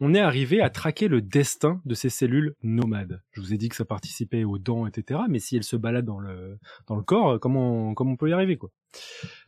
on 0.00 0.14
est 0.14 0.20
arrivé 0.20 0.60
à 0.60 0.70
traquer 0.70 1.08
le 1.08 1.20
destin 1.20 1.80
de 1.84 1.94
ces 1.94 2.10
cellules 2.10 2.54
nomades? 2.62 3.22
Je 3.32 3.40
vous 3.40 3.52
ai 3.52 3.58
dit 3.58 3.68
que 3.68 3.76
ça 3.76 3.84
participait 3.84 4.44
aux 4.44 4.58
dents, 4.58 4.86
etc. 4.86 5.20
Mais 5.28 5.40
si 5.40 5.56
elles 5.56 5.64
se 5.64 5.76
baladent 5.76 6.04
dans 6.04 6.20
le, 6.20 6.58
dans 6.86 6.94
le 6.94 7.02
corps, 7.02 7.40
comment, 7.40 7.94
comment 7.94 8.12
on 8.12 8.16
peut 8.16 8.30
y 8.30 8.32
arriver, 8.32 8.56
quoi? 8.56 8.70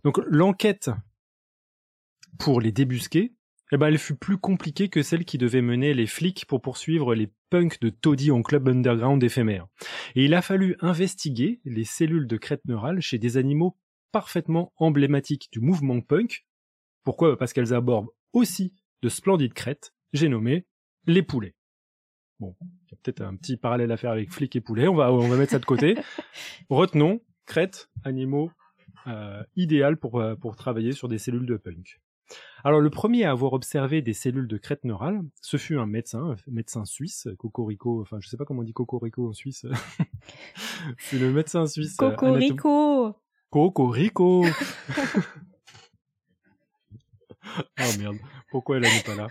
Donc 0.03 0.21
l'enquête 0.27 0.91
pour 2.39 2.61
les 2.61 2.73
débusquer, 2.73 3.35
eh 3.73 3.77
ben, 3.77 3.87
elle 3.87 3.99
fut 3.99 4.17
plus 4.17 4.39
compliquée 4.39 4.89
que 4.89 5.03
celle 5.03 5.25
qui 5.25 5.39
devait 5.39 5.63
mener 5.63 5.95
les 5.95 6.07
flics 6.07 6.45
pour 6.47 6.61
poursuivre 6.61 7.15
les 7.15 7.31
punks 7.51 7.81
de 7.81 7.91
Toddy 7.91 8.33
en 8.33 8.43
club 8.43 8.69
underground 8.69 9.23
éphémère. 9.23 9.67
Et 10.17 10.25
il 10.25 10.35
a 10.35 10.43
fallu 10.43 10.77
investiguer 10.81 11.61
les 11.65 11.85
cellules 11.85 12.27
de 12.27 12.37
crête 12.37 12.65
neurale 12.65 13.01
chez 13.01 13.19
des 13.19 13.37
animaux 13.37 13.77
parfaitement 14.13 14.73
emblématiques 14.77 15.49
du 15.53 15.61
mouvement 15.61 16.01
punk. 16.01 16.47
Pourquoi? 17.05 17.37
Parce 17.39 17.53
qu'elles 17.53 17.75
abordent 17.75 18.09
aussi 18.33 18.75
de 19.03 19.09
splendides 19.09 19.55
crêtes, 19.55 19.93
j'ai 20.13 20.29
nommé 20.29 20.67
les 21.07 21.23
poulets. 21.23 21.55
Bon, 22.39 22.57
Il 22.61 22.93
y 22.93 22.95
a 22.95 22.99
peut-être 23.03 23.21
un 23.21 23.37
petit 23.37 23.57
parallèle 23.57 23.93
à 23.93 23.97
faire 23.97 24.11
avec 24.13 24.31
flic 24.33 24.55
et 24.57 24.61
poulet. 24.61 24.89
On 24.89 24.95
va, 24.95 25.13
on 25.13 25.29
va 25.29 25.37
mettre 25.37 25.53
ça 25.53 25.59
de 25.59 25.65
côté. 25.65 25.97
Retenons, 26.71 27.21
crête, 27.47 27.91
animaux, 28.05 28.51
euh, 29.07 29.43
idéal 29.57 29.97
pour, 29.99 30.21
euh, 30.21 30.37
pour 30.37 30.57
travailler 30.57 30.93
sur 30.93 31.09
des 31.09 31.19
cellules 31.19 31.47
de 31.47 31.57
punk. 31.57 32.01
Alors 32.63 32.81
le 32.81 32.91
premier 32.91 33.25
à 33.25 33.33
avoir 33.33 33.55
observé 33.55 34.03
des 34.03 34.13
cellules 34.13 34.47
de 34.47 34.57
crête 34.57 34.85
neurale, 34.85 35.21
ce 35.43 35.57
fut 35.57 35.77
un 35.79 35.87
médecin, 35.87 36.31
un 36.31 36.37
médecin 36.47 36.85
suisse, 36.85 37.27
Cocorico, 37.39 38.01
enfin 38.03 38.19
je 38.21 38.29
sais 38.29 38.37
pas 38.37 38.45
comment 38.45 38.61
on 38.61 38.65
dit 38.65 38.73
Cocorico 38.73 39.29
en 39.29 39.33
Suisse. 39.33 39.67
C'est 40.99 41.19
le 41.19 41.33
médecin 41.33 41.67
suisse. 41.67 41.97
euh, 42.01 42.11
Cocorico 42.11 43.17
Cocorico 43.51 44.45
Oh 47.79 47.93
merde, 47.99 48.19
pourquoi 48.51 48.77
elle 48.77 48.83
n'est 48.83 49.03
pas 49.03 49.15
là 49.15 49.29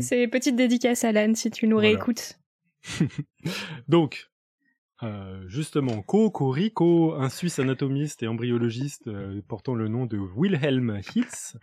C'est 0.00 0.28
petite 0.28 0.56
dédicace 0.56 1.04
à 1.04 1.08
Alan 1.08 1.34
si 1.34 1.50
tu 1.50 1.66
nous 1.66 1.76
Voilà. 1.76 1.88
réécoutes. 1.90 2.38
Donc, 3.88 4.30
euh, 5.04 5.44
justement, 5.48 6.02
Cocorico, 6.02 7.14
un 7.14 7.28
Suisse 7.28 7.58
anatomiste 7.58 8.22
et 8.22 8.26
embryologiste 8.26 9.08
euh, 9.08 9.42
portant 9.46 9.74
le 9.74 9.88
nom 9.88 10.06
de 10.06 10.16
Wilhelm 10.16 11.00
Hitz, 11.14 11.56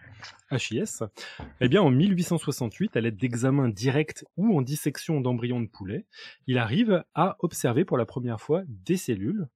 HIS, 0.52 1.04
eh 1.60 1.68
bien, 1.68 1.82
en 1.82 1.90
1868, 1.90 2.96
à 2.96 3.02
l'aide 3.02 3.18
d'examens 3.18 3.70
directs 3.70 4.24
ou 4.38 4.56
en 4.58 4.62
dissection 4.62 5.22
d'embryons 5.22 5.62
de 5.62 5.68
poulet, 5.68 6.06
il 6.46 6.58
arrive 6.58 7.04
à 7.16 7.36
observer 7.40 7.84
pour 7.84 7.98
la 7.98 8.06
première 8.06 8.40
fois 8.40 8.62
des 8.68 8.98
cellules 8.98 9.48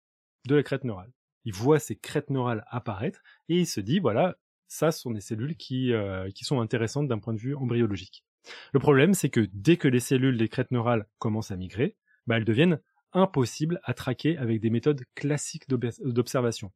de 0.48 0.56
la 0.56 0.64
crête 0.64 0.84
neurale. 0.84 1.12
Il 1.44 1.54
voit 1.54 1.80
ces 1.80 1.96
crêtes 1.96 2.32
neurales 2.32 2.66
apparaître 2.70 3.22
et 3.50 3.60
il 3.60 3.68
se 3.68 3.82
dit, 3.82 4.00
voilà, 4.00 4.36
ça 4.68 4.92
sont 4.92 5.12
des 5.12 5.22
cellules 5.22 5.56
qui, 5.56 5.94
euh, 5.94 6.32
qui 6.32 6.44
sont 6.44 6.60
intéressantes 6.60 7.08
d'un 7.08 7.20
point 7.20 7.34
de 7.34 7.40
vue 7.40 7.56
embryologique. 7.56 8.26
Le 8.74 8.80
problème, 8.80 9.14
c'est 9.14 9.30
que 9.30 9.48
dès 9.54 9.78
que 9.78 9.88
les 9.88 10.00
cellules 10.00 10.38
des 10.38 10.50
crêtes 10.50 10.72
neurales 10.72 11.08
commencent 11.20 11.52
à 11.52 11.56
migrer, 11.56 11.96
bah, 12.26 12.38
elles 12.38 12.46
deviennent 12.46 12.80
impossibles 13.16 13.80
à 13.84 13.94
traquer 13.94 14.38
avec 14.38 14.62
des 14.62 14.70
méthodes 14.70 15.04
classiques 15.16 15.68
d'obs- 15.68 16.02
d'observation. 16.02 16.72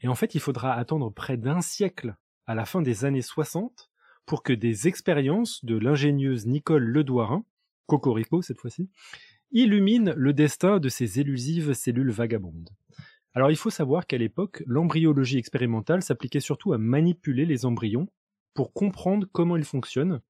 Et 0.00 0.08
en 0.08 0.14
fait, 0.14 0.34
il 0.34 0.40
faudra 0.40 0.74
attendre 0.74 1.10
près 1.10 1.36
d'un 1.36 1.60
siècle 1.60 2.16
à 2.46 2.54
la 2.54 2.64
fin 2.64 2.82
des 2.82 3.04
années 3.04 3.22
60 3.22 3.90
pour 4.26 4.42
que 4.42 4.52
des 4.52 4.88
expériences 4.88 5.64
de 5.64 5.76
l'ingénieuse 5.76 6.46
Nicole 6.46 6.84
Ledouarin, 6.84 7.44
Cocorico 7.86 8.42
cette 8.42 8.58
fois-ci, 8.58 8.90
illuminent 9.50 10.12
le 10.16 10.32
destin 10.32 10.78
de 10.78 10.88
ces 10.88 11.20
élusives 11.20 11.72
cellules 11.74 12.10
vagabondes. 12.10 12.70
Alors 13.34 13.50
il 13.50 13.56
faut 13.56 13.70
savoir 13.70 14.06
qu'à 14.06 14.18
l'époque, 14.18 14.62
l'embryologie 14.66 15.38
expérimentale 15.38 16.02
s'appliquait 16.02 16.40
surtout 16.40 16.72
à 16.72 16.78
manipuler 16.78 17.46
les 17.46 17.64
embryons 17.64 18.08
pour 18.54 18.72
comprendre 18.72 19.26
comment 19.32 19.56
ils 19.56 19.64
fonctionnent, 19.64 20.20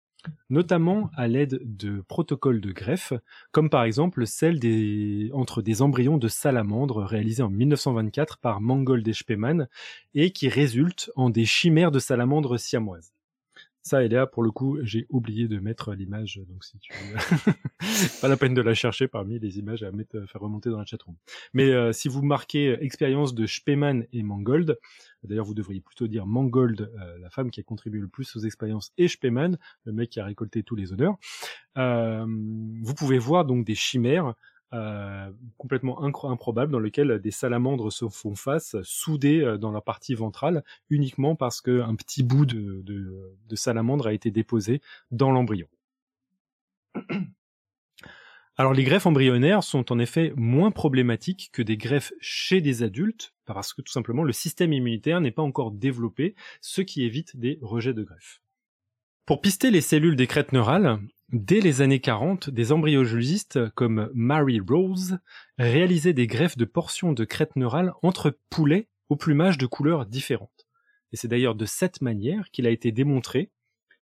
notamment 0.50 1.11
à 1.16 1.28
l'aide 1.28 1.61
de 1.62 2.00
protocoles 2.02 2.61
de 2.61 2.72
greffe, 2.72 3.12
comme 3.50 3.70
par 3.70 3.85
exemple 3.85 4.26
celle 4.26 4.58
des... 4.58 5.30
entre 5.32 5.62
des 5.62 5.82
embryons 5.82 6.18
de 6.18 6.28
salamandres 6.28 7.04
réalisés 7.04 7.42
en 7.42 7.50
1924 7.50 8.38
par 8.38 8.61
Mangold 8.61 9.06
et 9.06 9.12
Spemann 9.12 9.68
et 10.14 10.32
qui 10.32 10.48
résultent 10.48 11.11
en 11.16 11.30
des 11.30 11.44
chimères 11.44 11.90
de 11.90 11.98
salamandres 11.98 12.58
siamoises. 12.58 13.12
Ça, 13.83 14.01
là, 14.03 14.29
pour 14.29 14.45
le 14.45 14.53
coup, 14.53 14.79
j'ai 14.83 15.07
oublié 15.11 15.49
de 15.49 15.59
mettre 15.59 15.92
l'image, 15.92 16.40
donc 16.49 16.64
si 16.64 16.79
tu... 16.79 16.92
pas 18.21 18.29
la 18.29 18.37
peine 18.37 18.55
de 18.55 18.62
la 18.62 18.75
chercher 18.75 19.09
parmi 19.09 19.40
les 19.40 19.59
images 19.59 19.83
à 19.83 19.90
mettre, 19.90 20.25
faire 20.29 20.40
remonter 20.40 20.71
dans 20.71 20.79
la 20.79 20.85
chatroom. 20.85 21.16
Mais 21.53 21.73
euh, 21.73 21.92
si 21.92 22.07
vous 22.09 22.23
marquez 22.23 22.73
expérience 22.81 23.35
de 23.35 23.45
Spemann 23.45 24.07
et 24.12 24.23
Mangold, 24.23 24.79
d'ailleurs 25.25 25.45
vous 25.45 25.55
devriez 25.55 25.81
plutôt 25.81 26.07
dire 26.07 26.27
Mangold, 26.27 26.81
euh, 26.81 27.18
la 27.18 27.29
femme 27.31 27.51
qui 27.51 27.59
a 27.59 27.64
contribué 27.64 28.01
le 28.01 28.07
plus 28.07 28.37
aux 28.37 28.40
expériences, 28.40 28.92
et 28.99 29.09
Spemann, 29.09 29.59
le 29.85 29.92
mec 29.92 30.11
qui 30.11 30.21
a 30.21 30.25
récolté 30.25 30.62
tous 30.62 30.77
les 30.77 30.92
honneurs, 30.92 31.16
euh, 31.77 32.25
vous 32.25 32.95
pouvez 32.95 33.18
voir 33.18 33.45
donc 33.45 33.64
des 33.64 33.75
chimères 33.75 34.35
euh, 34.72 35.30
complètement 35.58 36.02
improbables 36.02 36.72
dans 36.72 36.78
lesquelles 36.78 37.20
des 37.20 37.30
salamandres 37.30 37.92
se 37.92 38.08
font 38.08 38.35
face, 38.35 38.76
soudées 38.82 39.42
euh, 39.42 39.58
dans 39.58 39.70
la 39.70 39.80
partie 39.80 40.14
ventrale, 40.14 40.64
uniquement 40.88 41.37
parce 41.37 41.61
qu'un 41.61 41.94
petit 41.94 42.22
bout 42.22 42.46
de, 42.46 42.82
de, 42.82 43.37
de 43.48 43.56
salamandre 43.56 44.06
a 44.06 44.12
été 44.12 44.30
déposé 44.30 44.80
dans 45.11 45.30
l'embryon. 45.30 45.66
Alors 48.56 48.74
les 48.74 48.85
greffes 48.85 49.06
embryonnaires 49.06 49.64
sont 49.64 49.90
en 49.92 49.98
effet 49.98 50.32
moins 50.37 50.70
problématiques 50.70 51.50
que 51.52 51.62
des 51.62 51.76
greffes 51.78 52.12
chez 52.20 52.61
des 52.61 52.82
adultes, 52.82 53.35
parce 53.46 53.72
que 53.72 53.80
tout 53.82 53.92
simplement 53.92 54.24
le 54.24 54.32
système 54.32 54.72
immunitaire 54.72 55.20
n'est 55.20 55.30
pas 55.30 55.42
encore 55.42 55.70
développé, 55.70 56.35
ce 56.61 56.82
qui 56.82 57.04
évite 57.04 57.37
des 57.37 57.58
rejets 57.62 57.94
de 57.94 58.02
greffes. 58.02 58.42
Pour 59.24 59.40
pister 59.40 59.70
les 59.70 59.80
cellules 59.80 60.16
des 60.16 60.26
crêtes 60.26 60.52
neurales, 60.52 61.00
dès 61.33 61.61
les 61.61 61.81
années 61.81 62.01
40, 62.01 62.51
des 62.51 62.73
embryologistes 62.73 63.71
comme 63.71 64.11
Mary 64.14 64.61
Rose 64.61 65.18
réalisaient 65.59 66.12
des 66.12 66.27
greffes 66.27 66.57
de 66.57 66.64
portions 66.64 67.12
de 67.12 67.25
crêtes 67.25 67.57
neurales 67.57 67.92
entre 68.03 68.38
poulets 68.51 68.88
au 69.09 69.16
plumage 69.16 69.59
de 69.59 69.66
couleurs 69.66 70.07
différentes. 70.07 70.66
Et 71.12 71.16
c'est 71.16 71.29
d'ailleurs 71.29 71.55
de 71.55 71.64
cette 71.66 72.01
manière 72.01 72.51
qu'il 72.51 72.66
a 72.66 72.71
été 72.71 72.92
démontré 72.92 73.51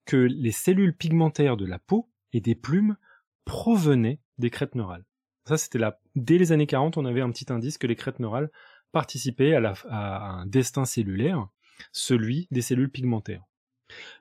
que 0.05 0.17
les 0.17 0.53
cellules 0.53 0.97
pigmentaires 0.97 1.57
de 1.57 1.67
la 1.67 1.79
peau 1.79 2.09
et 2.33 2.41
des 2.41 2.55
plumes 2.55 2.97
provenaient 3.45 4.21
des 4.39 4.51
crêtes 4.51 4.75
neurales. 4.75 5.05
Ça, 5.47 5.57
c'était 5.57 5.79
là. 5.79 6.01
Dès 6.15 6.39
les 6.39 6.53
années 6.53 6.67
40, 6.67 6.97
on 6.97 7.05
avait 7.05 7.21
un 7.21 7.31
petit 7.31 7.53
indice 7.53 7.79
que 7.79 7.87
les 7.87 7.97
crêtes 7.97 8.21
neurales 8.21 8.51
participaient 8.93 9.55
à 9.55 10.41
un 10.41 10.47
destin 10.47 10.85
cellulaire, 10.85 11.49
celui 11.93 12.49
des 12.51 12.63
cellules 12.63 12.91
pigmentaires. 12.91 13.45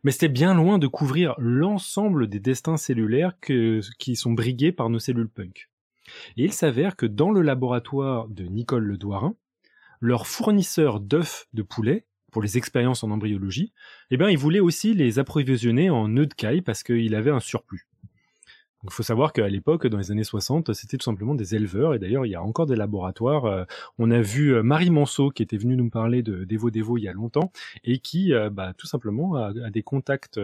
Mais 0.04 0.12
c'était 0.12 0.30
bien 0.30 0.54
loin 0.54 0.78
de 0.78 0.88
couvrir 0.88 1.36
l'ensemble 1.38 2.28
des 2.28 2.40
destins 2.40 2.78
cellulaires 2.78 3.34
qui 3.40 4.16
sont 4.16 4.32
brigués 4.32 4.72
par 4.72 4.90
nos 4.90 5.00
cellules 5.00 5.30
punk. 5.30 5.70
Et 6.38 6.44
il 6.44 6.54
s'avère 6.54 6.96
que 6.96 7.06
dans 7.06 7.32
le 7.32 7.42
laboratoire 7.42 8.28
de 8.28 8.44
Nicole 8.44 8.84
Ledouarin, 8.84 9.36
leur 10.00 10.28
fournisseur 10.28 11.00
d'œufs 11.00 11.48
de 11.54 11.64
poulet, 11.64 12.06
pour 12.32 12.42
les 12.42 12.58
expériences 12.58 13.04
en 13.06 13.12
embryologie, 13.12 13.72
eh 14.12 14.18
bien, 14.18 14.30
il 14.30 14.38
voulait 14.38 14.60
aussi 14.60 14.94
les 14.94 15.20
approvisionner 15.20 15.90
en 15.90 16.18
œufs 16.18 16.28
de 16.28 16.34
caille 16.34 16.62
parce 16.62 16.84
qu'il 16.84 17.16
avait 17.16 17.32
un 17.32 17.40
surplus. 17.40 17.88
Il 18.88 18.92
faut 18.92 19.04
savoir 19.04 19.34
qu'à 19.34 19.48
l'époque, 19.48 19.88
dans 19.88 19.98
les 19.98 20.12
années 20.12 20.24
60, 20.24 20.74
c'était 20.74 20.98
tout 20.98 21.04
simplement 21.04 21.34
des 21.34 21.56
éleveurs, 21.56 21.96
et 21.96 22.00
d'ailleurs, 22.00 22.26
il 22.26 22.30
y 22.30 22.36
a 22.36 22.44
encore 22.44 22.68
des 22.68 22.76
laboratoires. 22.76 23.46
euh, 23.46 23.66
on 23.98 24.12
a 24.12 24.22
vu 24.22 24.54
euh, 24.54 24.62
Marie 24.62 24.92
Monceau, 24.92 25.32
qui 25.32 25.42
était 25.42 25.58
venue 25.58 25.76
nous 25.76 25.90
parler 25.90 26.22
de 26.22 26.44
d'Evo 26.44 26.70
Devo 26.70 26.98
il 26.98 27.04
y 27.04 27.08
a 27.08 27.14
longtemps, 27.14 27.52
et 27.84 27.98
qui, 28.00 28.34
euh, 28.34 28.50
bah, 28.52 28.74
tout 28.78 28.86
simplement, 28.86 29.36
a, 29.36 29.52
des 29.72 29.82
contacts 29.82 30.40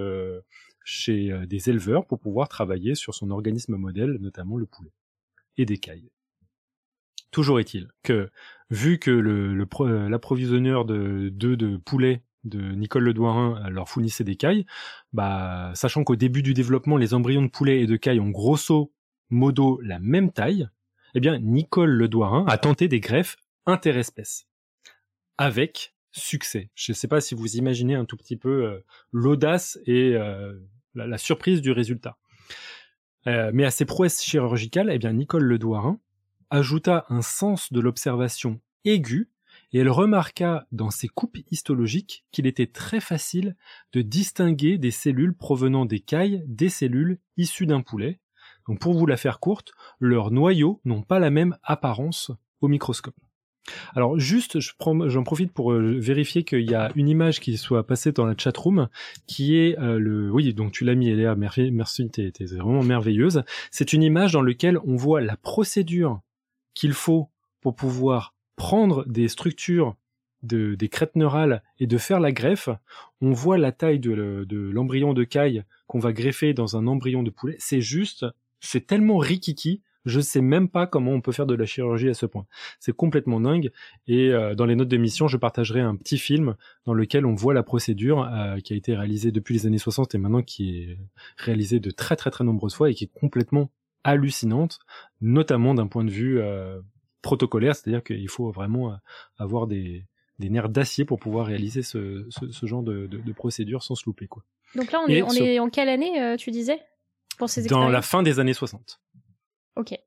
chez 0.83 1.31
des 1.45 1.69
éleveurs 1.69 2.05
pour 2.07 2.19
pouvoir 2.19 2.49
travailler 2.49 2.95
sur 2.95 3.13
son 3.13 3.29
organisme 3.29 3.75
modèle, 3.75 4.17
notamment 4.19 4.57
le 4.57 4.65
poulet, 4.65 4.91
et 5.57 5.65
des 5.65 5.77
cailles. 5.77 6.09
Toujours 7.29 7.59
est-il 7.59 7.89
que, 8.03 8.29
vu 8.71 8.97
que 8.97 9.11
l'approvisionneur 9.11 10.85
de 10.85 11.29
d'œufs 11.29 11.57
de 11.57 11.77
poulet 11.77 12.23
de 12.43 12.59
Nicole 12.73 13.03
Ledouarin 13.03 13.63
euh, 13.65 13.69
leur 13.69 13.89
fournissait 13.89 14.23
des 14.23 14.35
cailles, 14.35 14.65
bah, 15.13 15.71
sachant 15.75 16.03
qu'au 16.03 16.15
début 16.15 16.43
du 16.43 16.53
développement, 16.53 16.97
les 16.97 17.13
embryons 17.13 17.41
de 17.41 17.49
poulet 17.49 17.81
et 17.81 17.87
de 17.87 17.95
cailles 17.95 18.19
ont 18.19 18.29
grosso 18.29 18.91
modo 19.29 19.79
la 19.81 19.99
même 19.99 20.31
taille, 20.31 20.69
eh 21.13 21.19
bien, 21.19 21.39
Nicole 21.39 21.91
Ledouarin 21.91 22.45
a 22.47 22.57
tenté 22.57 22.87
des 22.87 22.99
greffes 22.99 23.37
interespèces. 23.65 24.47
Avec 25.37 25.93
succès. 26.11 26.69
Je 26.75 26.91
ne 26.91 26.95
sais 26.95 27.07
pas 27.07 27.21
si 27.21 27.35
vous 27.35 27.55
imaginez 27.55 27.95
un 27.95 28.05
tout 28.05 28.17
petit 28.17 28.35
peu 28.35 28.65
euh, 28.65 28.85
l'audace 29.11 29.79
et 29.85 30.15
euh, 30.15 30.53
la, 30.93 31.17
surprise 31.17 31.61
du 31.61 31.71
résultat. 31.71 32.17
Mais 33.25 33.65
à 33.65 33.71
ces 33.71 33.85
prouesses 33.85 34.23
chirurgicales, 34.23 34.89
eh 34.91 34.97
bien, 34.97 35.13
Nicole 35.13 35.43
Ledouarin 35.43 35.99
ajouta 36.49 37.05
un 37.09 37.21
sens 37.21 37.71
de 37.71 37.79
l'observation 37.79 38.59
aiguë 38.83 39.29
et 39.73 39.79
elle 39.79 39.89
remarqua 39.89 40.67
dans 40.71 40.89
ses 40.89 41.07
coupes 41.07 41.37
histologiques 41.49 42.25
qu'il 42.31 42.47
était 42.47 42.67
très 42.67 42.99
facile 42.99 43.55
de 43.93 44.01
distinguer 44.01 44.77
des 44.77 44.91
cellules 44.91 45.35
provenant 45.35 45.85
des 45.85 45.99
cailles 45.99 46.43
des 46.47 46.69
cellules 46.69 47.19
issues 47.37 47.65
d'un 47.65 47.81
poulet. 47.81 48.19
Donc 48.67 48.79
pour 48.79 48.93
vous 48.93 49.05
la 49.05 49.17
faire 49.17 49.39
courte, 49.39 49.71
leurs 49.99 50.31
noyaux 50.31 50.81
n'ont 50.85 51.03
pas 51.03 51.19
la 51.19 51.29
même 51.29 51.57
apparence 51.63 52.31
au 52.61 52.67
microscope. 52.67 53.15
Alors 53.93 54.17
juste, 54.19 54.57
j'en 54.59 55.23
profite 55.23 55.53
pour 55.53 55.71
euh, 55.71 55.97
vérifier 55.99 56.43
qu'il 56.43 56.69
y 56.69 56.73
a 56.73 56.91
une 56.95 57.07
image 57.07 57.39
qui 57.39 57.57
soit 57.57 57.85
passée 57.85 58.11
dans 58.11 58.25
la 58.25 58.35
chatroom, 58.35 58.89
qui 59.27 59.55
est 59.55 59.77
euh, 59.79 59.99
le... 59.99 60.31
Oui, 60.31 60.53
donc 60.53 60.71
tu 60.71 60.83
l'as 60.83 60.95
mis, 60.95 61.09
Eléa, 61.09 61.35
merci, 61.35 62.09
t'es 62.09 62.31
vraiment 62.45 62.83
merveilleuse. 62.83 63.43
C'est 63.69 63.93
une 63.93 64.03
image 64.03 64.33
dans 64.33 64.41
laquelle 64.41 64.79
on 64.85 64.95
voit 64.95 65.21
la 65.21 65.37
procédure 65.37 66.21
qu'il 66.73 66.93
faut 66.93 67.29
pour 67.61 67.75
pouvoir 67.75 68.33
prendre 68.61 69.03
des 69.07 69.27
structures 69.27 69.95
de, 70.43 70.75
des 70.75 70.87
crêtes 70.87 71.15
neurales 71.15 71.63
et 71.79 71.87
de 71.87 71.97
faire 71.97 72.19
la 72.19 72.31
greffe, 72.31 72.69
on 73.19 73.31
voit 73.31 73.57
la 73.57 73.71
taille 73.71 73.99
de, 73.99 74.11
le- 74.11 74.45
de 74.45 74.59
l'embryon 74.69 75.13
de 75.15 75.23
caille 75.23 75.63
qu'on 75.87 75.97
va 75.97 76.13
greffer 76.13 76.53
dans 76.53 76.77
un 76.77 76.85
embryon 76.85 77.23
de 77.23 77.31
poulet. 77.31 77.55
C'est 77.57 77.81
juste, 77.81 78.23
c'est 78.59 78.85
tellement 78.85 79.17
rikiki 79.17 79.81
Je 80.05 80.19
sais 80.19 80.41
même 80.41 80.67
pas 80.69 80.85
comment 80.85 81.11
on 81.11 81.21
peut 81.21 81.31
faire 81.31 81.47
de 81.47 81.55
la 81.55 81.65
chirurgie 81.65 82.09
à 82.09 82.13
ce 82.13 82.27
point. 82.27 82.45
C'est 82.79 82.95
complètement 82.95 83.39
dingue. 83.41 83.71
Et 84.07 84.29
euh, 84.29 84.53
dans 84.53 84.67
les 84.67 84.75
notes 84.75 84.89
d'émission, 84.89 85.27
je 85.27 85.37
partagerai 85.37 85.81
un 85.81 85.95
petit 85.95 86.19
film 86.19 86.55
dans 86.85 86.93
lequel 86.93 87.25
on 87.25 87.33
voit 87.33 87.55
la 87.55 87.63
procédure 87.63 88.23
euh, 88.31 88.59
qui 88.59 88.73
a 88.73 88.75
été 88.75 88.95
réalisée 88.95 89.31
depuis 89.31 89.55
les 89.55 89.65
années 89.65 89.79
60 89.79 90.13
et 90.13 90.19
maintenant 90.19 90.43
qui 90.43 90.63
est 90.83 90.99
réalisée 91.37 91.79
de 91.79 91.89
très 91.89 92.15
très 92.15 92.29
très 92.29 92.43
nombreuses 92.43 92.75
fois 92.75 92.91
et 92.91 92.93
qui 92.93 93.05
est 93.05 93.19
complètement 93.19 93.71
hallucinante, 94.03 94.77
notamment 95.19 95.73
d'un 95.73 95.87
point 95.87 96.03
de 96.03 96.11
vue 96.11 96.39
euh, 96.39 96.79
protocolaire, 97.21 97.75
c'est-à-dire 97.75 98.03
qu'il 98.03 98.29
faut 98.29 98.51
vraiment 98.51 98.97
avoir 99.37 99.67
des, 99.67 100.05
des 100.39 100.49
nerfs 100.49 100.69
d'acier 100.69 101.05
pour 101.05 101.19
pouvoir 101.19 101.45
réaliser 101.45 101.83
ce, 101.83 102.25
ce, 102.29 102.51
ce 102.51 102.65
genre 102.65 102.83
de, 102.83 103.07
de, 103.07 103.17
de, 103.17 103.33
procédure 103.33 103.83
sans 103.83 103.95
se 103.95 104.05
louper. 104.05 104.27
Quoi. 104.27 104.43
Donc 104.75 104.91
là, 104.91 105.01
on, 105.05 105.07
est, 105.07 105.21
on 105.21 105.31
est 105.31 105.59
en 105.59 105.69
quelle 105.69 105.89
année, 105.89 106.35
tu 106.37 106.51
disais 106.51 106.79
pour 107.37 107.49
ces 107.49 107.67
Dans 107.67 107.89
la 107.89 108.01
fin 108.01 108.23
des 108.23 108.39
années 108.39 108.53
60. 108.53 109.01
Ok. 109.75 109.97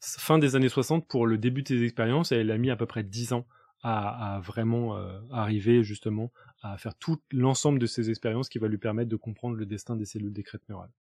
Fin 0.00 0.38
des 0.38 0.56
années 0.56 0.68
60 0.68 1.06
pour 1.08 1.26
le 1.26 1.38
début 1.38 1.62
de 1.62 1.68
ses 1.68 1.82
expériences, 1.82 2.32
elle 2.32 2.50
a 2.50 2.58
mis 2.58 2.70
à 2.70 2.76
peu 2.76 2.86
près 2.86 3.02
10 3.02 3.32
ans 3.32 3.46
à, 3.82 4.36
à 4.36 4.40
vraiment 4.40 4.96
euh, 4.96 5.18
arriver 5.30 5.82
justement 5.82 6.32
à 6.62 6.76
faire 6.76 6.94
tout 6.96 7.20
l'ensemble 7.30 7.78
de 7.78 7.86
ces 7.86 8.10
expériences 8.10 8.48
qui 8.48 8.58
va 8.58 8.68
lui 8.68 8.78
permettre 8.78 9.08
de 9.08 9.16
comprendre 9.16 9.56
le 9.56 9.66
destin 9.66 9.96
des 9.96 10.04
cellules 10.04 10.32
des 10.32 10.42
crêtes 10.42 10.68
neurales. 10.68 10.92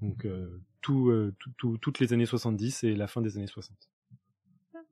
Donc 0.00 0.24
euh, 0.24 0.60
tout, 0.80 1.10
euh, 1.10 1.34
tout, 1.38 1.50
tout, 1.56 1.78
toutes 1.78 2.00
les 2.00 2.12
années 2.12 2.26
70 2.26 2.84
et 2.84 2.94
la 2.94 3.06
fin 3.06 3.20
des 3.20 3.36
années 3.36 3.46
60. 3.46 3.76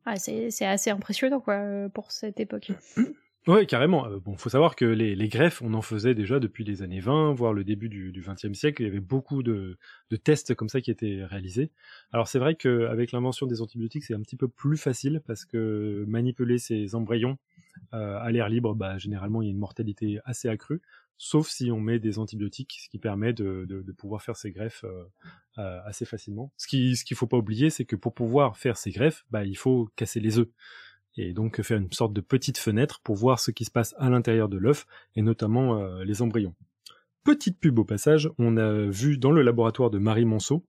Ah, 0.06 0.16
c'est 0.16 0.64
assez 0.64 0.90
impressionnant 0.90 1.40
quoi 1.40 1.88
pour 1.92 2.12
cette 2.12 2.40
époque. 2.40 2.72
Oui, 3.46 3.66
carrément. 3.66 4.06
Euh, 4.06 4.18
bon, 4.18 4.36
faut 4.36 4.50
savoir 4.50 4.76
que 4.76 4.84
les, 4.84 5.28
greffes, 5.28 5.62
on 5.62 5.72
en 5.72 5.80
faisait 5.80 6.14
déjà 6.14 6.38
depuis 6.40 6.62
les 6.62 6.82
années 6.82 7.00
20, 7.00 7.32
voire 7.32 7.54
le 7.54 7.64
début 7.64 7.88
du, 7.88 8.12
20e 8.12 8.52
siècle. 8.52 8.82
Il 8.82 8.86
y 8.86 8.88
avait 8.88 9.00
beaucoup 9.00 9.42
de, 9.42 9.78
de, 10.10 10.16
tests 10.16 10.54
comme 10.54 10.68
ça 10.68 10.82
qui 10.82 10.90
étaient 10.90 11.24
réalisés. 11.24 11.70
Alors 12.12 12.28
c'est 12.28 12.38
vrai 12.38 12.54
qu'avec 12.54 13.12
l'invention 13.12 13.46
des 13.46 13.62
antibiotiques, 13.62 14.04
c'est 14.04 14.12
un 14.12 14.20
petit 14.20 14.36
peu 14.36 14.46
plus 14.46 14.76
facile 14.76 15.22
parce 15.26 15.46
que 15.46 16.04
manipuler 16.06 16.58
ces 16.58 16.94
embryons 16.94 17.38
euh, 17.94 18.18
à 18.18 18.30
l'air 18.30 18.48
libre, 18.48 18.74
bah, 18.74 18.98
généralement, 18.98 19.42
il 19.42 19.46
y 19.46 19.48
a 19.48 19.52
une 19.52 19.58
mortalité 19.58 20.18
assez 20.24 20.48
accrue, 20.48 20.82
sauf 21.22 21.48
si 21.48 21.70
on 21.70 21.80
met 21.80 21.98
des 21.98 22.18
antibiotiques, 22.18 22.78
ce 22.82 22.88
qui 22.88 22.98
permet 22.98 23.34
de, 23.34 23.84
pouvoir 23.98 24.22
faire 24.22 24.36
ces 24.36 24.52
greffes 24.52 24.84
euh, 24.84 25.04
euh, 25.58 25.78
assez 25.84 26.06
facilement. 26.06 26.50
Ce 26.56 26.66
qu'il 26.66 26.96
ce 26.96 27.04
qu'il 27.04 27.14
faut 27.14 27.26
pas 27.26 27.36
oublier, 27.36 27.68
c'est 27.68 27.84
que 27.84 27.94
pour 27.94 28.14
pouvoir 28.14 28.56
faire 28.56 28.78
ces 28.78 28.90
greffes, 28.90 29.26
bah, 29.30 29.44
il 29.44 29.56
faut 29.56 29.90
casser 29.96 30.18
les 30.18 30.38
œufs 30.38 30.48
et 31.18 31.34
donc 31.34 31.60
faire 31.60 31.76
une 31.76 31.92
sorte 31.92 32.14
de 32.14 32.22
petite 32.22 32.56
fenêtre 32.56 33.00
pour 33.04 33.16
voir 33.16 33.38
ce 33.38 33.50
qui 33.50 33.66
se 33.66 33.70
passe 33.70 33.94
à 33.98 34.08
l'intérieur 34.08 34.48
de 34.48 34.56
l'œuf 34.56 34.86
et 35.14 35.20
notamment 35.20 35.76
euh, 35.76 36.04
les 36.04 36.22
embryons. 36.22 36.54
Petite 37.22 37.60
pub 37.60 37.78
au 37.78 37.84
passage, 37.84 38.30
on 38.38 38.56
a 38.56 38.86
vu 38.86 39.18
dans 39.18 39.30
le 39.30 39.42
laboratoire 39.42 39.90
de 39.90 39.98
Marie 39.98 40.24
Monceau 40.24 40.64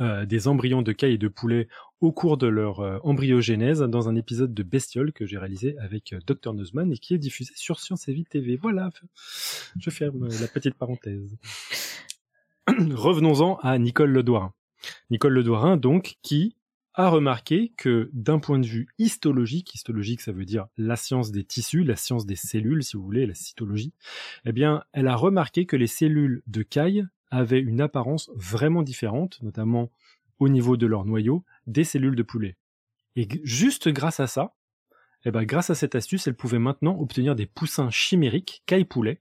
euh, 0.00 0.26
des 0.26 0.48
embryons 0.48 0.82
de 0.82 0.92
caille 0.92 1.14
et 1.14 1.18
de 1.18 1.28
poulet 1.28 1.68
au 2.00 2.12
cours 2.12 2.36
de 2.36 2.46
leur 2.46 2.80
euh, 2.80 2.98
embryogénèse 3.02 3.80
dans 3.80 4.08
un 4.08 4.16
épisode 4.16 4.52
de 4.52 4.62
Bestiole 4.62 5.12
que 5.12 5.26
j'ai 5.26 5.38
réalisé 5.38 5.76
avec 5.78 6.12
euh, 6.12 6.18
Dr 6.26 6.52
Nozman 6.52 6.92
et 6.92 6.98
qui 6.98 7.14
est 7.14 7.18
diffusé 7.18 7.52
sur 7.56 7.80
Science 7.80 8.08
et 8.08 8.12
Vie 8.12 8.24
TV. 8.24 8.56
Voilà, 8.56 8.90
je 9.78 9.90
ferme 9.90 10.28
la 10.40 10.48
petite 10.48 10.74
parenthèse. 10.74 11.36
Revenons-en 12.68 13.56
à 13.62 13.78
Nicole 13.78 14.10
Ledoirin. 14.10 14.52
Nicole 15.10 15.32
Ledoirin, 15.34 15.76
donc, 15.76 16.16
qui 16.22 16.56
a 16.94 17.08
remarqué 17.08 17.72
que 17.76 18.10
d'un 18.12 18.38
point 18.38 18.58
de 18.58 18.66
vue 18.66 18.88
histologique, 18.98 19.74
histologique 19.74 20.20
ça 20.20 20.32
veut 20.32 20.44
dire 20.44 20.66
la 20.76 20.96
science 20.96 21.32
des 21.32 21.44
tissus, 21.44 21.82
la 21.82 21.96
science 21.96 22.24
des 22.24 22.36
cellules 22.36 22.84
si 22.84 22.96
vous 22.96 23.02
voulez, 23.02 23.26
la 23.26 23.34
cytologie, 23.34 23.92
eh 24.44 24.52
bien 24.52 24.84
elle 24.92 25.08
a 25.08 25.16
remarqué 25.16 25.66
que 25.66 25.76
les 25.76 25.88
cellules 25.88 26.42
de 26.46 26.62
caille 26.62 27.04
avaient 27.34 27.60
une 27.60 27.80
apparence 27.80 28.30
vraiment 28.34 28.82
différente, 28.82 29.42
notamment 29.42 29.90
au 30.38 30.48
niveau 30.48 30.76
de 30.76 30.86
leur 30.86 31.04
noyau, 31.04 31.44
des 31.66 31.84
cellules 31.84 32.16
de 32.16 32.22
poulet. 32.22 32.56
Et 33.16 33.28
juste 33.42 33.88
grâce 33.88 34.20
à 34.20 34.26
ça, 34.26 34.54
eh 35.24 35.30
ben, 35.30 35.44
grâce 35.44 35.70
à 35.70 35.74
cette 35.74 35.94
astuce, 35.94 36.26
elle 36.26 36.36
pouvait 36.36 36.58
maintenant 36.58 36.98
obtenir 36.98 37.34
des 37.34 37.46
poussins 37.46 37.90
chimériques, 37.90 38.62
caille-poulet, 38.66 39.20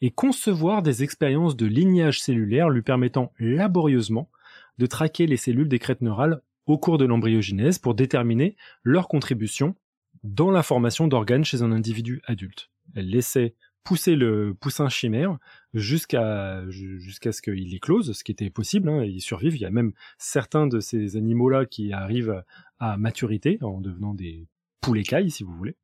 et 0.00 0.10
concevoir 0.10 0.82
des 0.82 1.02
expériences 1.02 1.56
de 1.56 1.66
lignage 1.66 2.20
cellulaire 2.20 2.70
lui 2.70 2.82
permettant 2.82 3.32
laborieusement 3.38 4.30
de 4.78 4.86
traquer 4.86 5.26
les 5.26 5.36
cellules 5.36 5.68
des 5.68 5.78
crêtes 5.78 6.00
neurales 6.00 6.42
au 6.66 6.78
cours 6.78 6.98
de 6.98 7.04
l'embryogenèse 7.04 7.78
pour 7.78 7.94
déterminer 7.94 8.56
leur 8.82 9.08
contribution 9.08 9.74
dans 10.22 10.50
la 10.50 10.62
formation 10.62 11.08
d'organes 11.08 11.44
chez 11.44 11.62
un 11.62 11.72
individu 11.72 12.22
adulte. 12.24 12.70
Elle 12.94 13.10
laissait 13.10 13.54
pousser 13.84 14.16
le 14.16 14.54
poussin 14.54 14.88
chimère 14.88 15.38
jusqu'à 15.74 16.68
jusqu'à 16.68 17.32
ce 17.32 17.42
qu'il 17.42 17.74
éclose, 17.74 18.12
ce 18.12 18.24
qui 18.24 18.32
était 18.32 18.50
possible, 18.50 18.88
hein, 18.88 19.04
ils 19.04 19.20
survivent. 19.20 19.56
Il 19.56 19.62
y 19.62 19.66
a 19.66 19.70
même 19.70 19.92
certains 20.18 20.66
de 20.66 20.80
ces 20.80 21.16
animaux-là 21.16 21.66
qui 21.66 21.92
arrivent 21.92 22.42
à 22.78 22.96
maturité 22.96 23.58
en 23.62 23.80
devenant 23.80 24.14
des 24.14 24.46
poulets 24.80 25.02
cailles, 25.02 25.30
si 25.30 25.44
vous 25.44 25.54
voulez. 25.54 25.76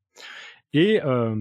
Et, 0.72 1.00
euh, 1.02 1.34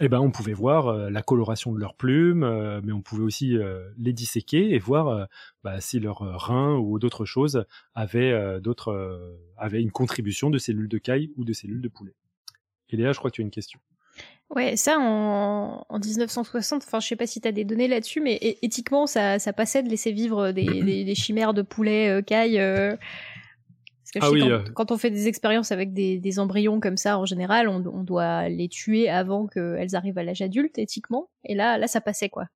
eh 0.00 0.08
ben 0.08 0.20
on 0.20 0.30
pouvait 0.30 0.52
voir 0.54 0.88
euh, 0.88 1.10
la 1.10 1.22
coloration 1.22 1.72
de 1.72 1.78
leurs 1.78 1.94
plumes, 1.94 2.44
euh, 2.44 2.80
mais 2.82 2.92
on 2.92 3.02
pouvait 3.02 3.24
aussi 3.24 3.58
euh, 3.58 3.90
les 3.98 4.12
disséquer 4.12 4.74
et 4.74 4.78
voir 4.78 5.28
bah, 5.64 5.80
si 5.80 6.00
leurs 6.00 6.20
reins 6.20 6.76
ou 6.76 6.98
d'autres 6.98 7.24
choses 7.24 7.66
avaient 7.94 8.60
d'autres 8.60 9.38
avaient 9.56 9.82
une 9.82 9.90
contribution 9.90 10.50
de 10.50 10.58
cellules 10.58 10.88
de 10.88 10.98
caille 10.98 11.30
ou 11.36 11.44
de 11.44 11.52
cellules 11.52 11.82
de 11.82 11.88
poulet. 11.88 12.14
Et 12.90 12.96
Léa, 12.96 13.12
je 13.12 13.18
crois 13.18 13.30
que 13.30 13.36
tu 13.36 13.42
as 13.42 13.44
une 13.44 13.50
question. 13.50 13.80
Ouais, 14.50 14.76
ça 14.76 14.96
en, 14.98 15.84
en 15.86 15.98
1960, 15.98 16.82
enfin 16.86 17.00
je 17.00 17.06
sais 17.06 17.16
pas 17.16 17.26
si 17.26 17.40
tu 17.40 17.46
as 17.46 17.52
des 17.52 17.64
données 17.64 17.88
là-dessus, 17.88 18.22
mais 18.22 18.38
éthiquement 18.62 19.06
ça, 19.06 19.38
ça 19.38 19.52
passait 19.52 19.82
de 19.82 19.90
laisser 19.90 20.10
vivre 20.10 20.52
des, 20.52 20.64
des, 20.82 21.04
des 21.04 21.14
chimères 21.14 21.52
de 21.52 21.62
poulet 21.62 22.08
euh, 22.08 22.22
caille. 22.22 22.58
Euh... 22.58 22.96
Parce 24.02 24.12
que 24.12 24.18
ah 24.22 24.30
oui, 24.30 24.40
quand, 24.40 24.48
euh... 24.48 24.64
quand, 24.74 24.90
on 24.90 24.96
fait 24.96 25.10
des 25.10 25.28
expériences 25.28 25.70
avec 25.70 25.92
des, 25.92 26.18
des, 26.18 26.38
embryons 26.38 26.80
comme 26.80 26.96
ça, 26.96 27.18
en 27.18 27.26
général, 27.26 27.68
on, 27.68 27.84
on 27.86 28.04
doit 28.04 28.48
les 28.48 28.68
tuer 28.68 29.10
avant 29.10 29.46
qu'elles 29.46 29.94
arrivent 29.94 30.16
à 30.16 30.22
l'âge 30.22 30.40
adulte, 30.40 30.78
éthiquement. 30.78 31.28
Et 31.44 31.54
là, 31.54 31.76
là, 31.76 31.86
ça 31.86 32.00
passait 32.00 32.30
quoi. 32.30 32.46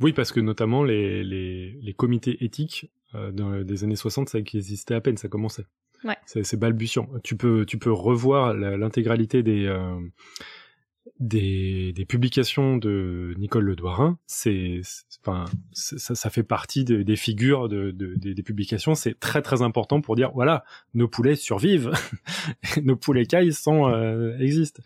Oui, 0.00 0.12
parce 0.12 0.32
que 0.32 0.40
notamment 0.40 0.82
les, 0.82 1.22
les, 1.22 1.78
les 1.80 1.92
comités 1.92 2.44
éthiques 2.44 2.90
euh, 3.14 3.30
dans 3.30 3.50
les 3.50 3.84
années 3.84 3.94
60, 3.94 4.30
ça 4.30 4.38
existait 4.38 4.94
à 4.94 5.00
peine, 5.00 5.16
ça 5.16 5.28
commençait. 5.28 5.66
Ouais. 6.04 6.16
C'est 6.26 6.58
balbutiant. 6.58 7.08
Tu 7.22 7.36
peux, 7.36 7.64
tu 7.66 7.78
peux 7.78 7.92
revoir 7.92 8.54
l'intégralité 8.54 9.42
des, 9.42 9.66
euh, 9.66 10.00
des, 11.20 11.92
des, 11.92 12.04
publications 12.04 12.76
de 12.76 13.34
Nicole 13.38 13.64
Ledoirin, 13.64 14.18
c'est, 14.26 14.80
enfin, 15.20 15.44
ça, 15.72 16.14
ça, 16.14 16.30
fait 16.30 16.42
partie 16.42 16.84
de, 16.84 17.02
des 17.02 17.16
figures 17.16 17.68
de, 17.68 17.90
de, 17.90 18.14
de, 18.16 18.32
des 18.32 18.42
publications. 18.42 18.94
C'est 18.94 19.18
très 19.18 19.42
très 19.42 19.62
important 19.62 20.00
pour 20.00 20.16
dire 20.16 20.32
voilà, 20.32 20.64
nos 20.94 21.08
poulets 21.08 21.36
survivent, 21.36 21.92
nos 22.82 22.96
poulets 22.96 23.26
cailles 23.26 23.52
sont 23.52 23.88
euh, 23.88 24.36
existent. 24.38 24.82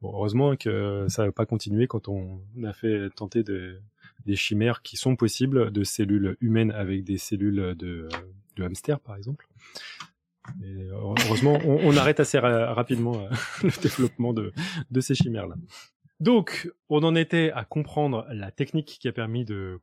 Bon, 0.00 0.12
heureusement 0.14 0.56
que 0.56 1.06
ça 1.08 1.26
va 1.26 1.32
pas 1.32 1.46
continuer 1.46 1.86
quand 1.86 2.08
on 2.08 2.40
a 2.64 2.72
fait 2.72 3.08
tenter 3.10 3.42
de, 3.42 3.80
des 4.26 4.36
chimères 4.36 4.82
qui 4.82 4.96
sont 4.96 5.16
possibles 5.16 5.70
de 5.70 5.84
cellules 5.84 6.36
humaines 6.40 6.72
avec 6.72 7.04
des 7.04 7.18
cellules 7.18 7.74
de, 7.76 8.08
de 8.56 8.64
hamster 8.64 8.98
par 9.00 9.16
exemple. 9.16 9.46
Et 10.62 10.88
heureusement, 10.90 11.58
on, 11.64 11.96
arrête 11.96 12.20
assez 12.20 12.38
ra 12.38 12.74
rapidement 12.74 13.14
euh, 13.14 13.28
le 13.62 13.82
développement 13.82 14.32
de, 14.32 14.52
ces 15.00 15.14
chimères-là. 15.14 15.54
Donc, 16.20 16.70
on 16.88 17.02
en 17.02 17.16
était 17.16 17.50
à 17.52 17.64
comprendre 17.64 18.26
la 18.30 18.50
technique 18.52 18.98
qui 19.00 19.08
a 19.08 19.12
permis 19.12 19.44
de, 19.44 19.80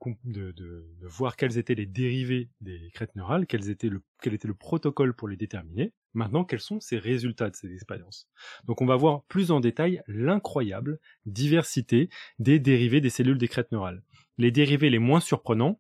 voir 1.02 1.36
quels 1.36 1.58
étaient 1.58 1.76
les 1.76 1.86
dérivés 1.86 2.50
des 2.62 2.92
crêtes 2.94 3.16
neurales, 3.16 3.46
quel 3.46 3.70
était 3.70 3.90
le 3.90 4.54
protocole 4.54 5.14
pour 5.14 5.28
les 5.28 5.38
déterminer. 5.38 5.94
Maintenant, 6.14 6.44
quels 6.44 6.60
sont 6.60 6.80
ces 6.80 6.98
résultats 6.98 7.50
de 7.50 7.56
ces 7.56 7.74
expériences? 7.74 8.28
Donc, 8.66 8.82
on 8.82 8.86
va 8.86 8.96
voir 8.96 9.24
plus 9.24 9.52
en 9.52 9.60
détail 9.60 10.02
l'incroyable 10.08 11.00
diversité 11.26 12.10
des 12.40 12.60
dérivés 12.60 13.02
des 13.02 13.10
cellules 13.10 13.38
des 13.38 13.48
crêtes 13.48 13.72
neurales. 13.72 14.04
Les 14.38 14.52
dérivés 14.52 14.90
les 14.90 15.00
moins 15.00 15.20
surprenants, 15.20 15.80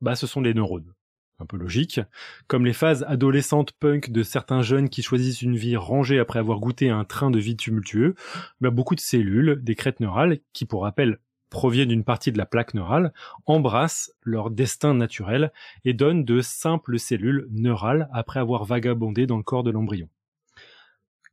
bah, 0.00 0.16
ce 0.16 0.26
sont 0.26 0.40
les 0.40 0.54
neurones 0.54 0.92
un 1.40 1.46
peu 1.46 1.56
logique, 1.56 2.00
comme 2.46 2.64
les 2.64 2.72
phases 2.72 3.04
adolescentes 3.08 3.72
punk 3.72 4.10
de 4.10 4.22
certains 4.22 4.62
jeunes 4.62 4.88
qui 4.88 5.02
choisissent 5.02 5.42
une 5.42 5.56
vie 5.56 5.76
rangée 5.76 6.18
après 6.18 6.38
avoir 6.38 6.58
goûté 6.58 6.90
un 6.90 7.04
train 7.04 7.30
de 7.30 7.38
vie 7.38 7.56
tumultueux, 7.56 8.14
ben 8.60 8.70
beaucoup 8.70 8.94
de 8.94 9.00
cellules, 9.00 9.58
des 9.62 9.74
crêtes 9.74 10.00
neurales, 10.00 10.38
qui 10.52 10.66
pour 10.66 10.82
rappel 10.82 11.18
proviennent 11.50 11.88
d'une 11.88 12.04
partie 12.04 12.32
de 12.32 12.38
la 12.38 12.46
plaque 12.46 12.74
neurale, 12.74 13.12
embrassent 13.44 14.12
leur 14.22 14.50
destin 14.50 14.94
naturel 14.94 15.52
et 15.84 15.92
donnent 15.92 16.24
de 16.24 16.40
simples 16.40 16.98
cellules 16.98 17.48
neurales 17.50 18.08
après 18.12 18.40
avoir 18.40 18.64
vagabondé 18.64 19.26
dans 19.26 19.36
le 19.36 19.42
corps 19.42 19.64
de 19.64 19.70
l'embryon. 19.70 20.08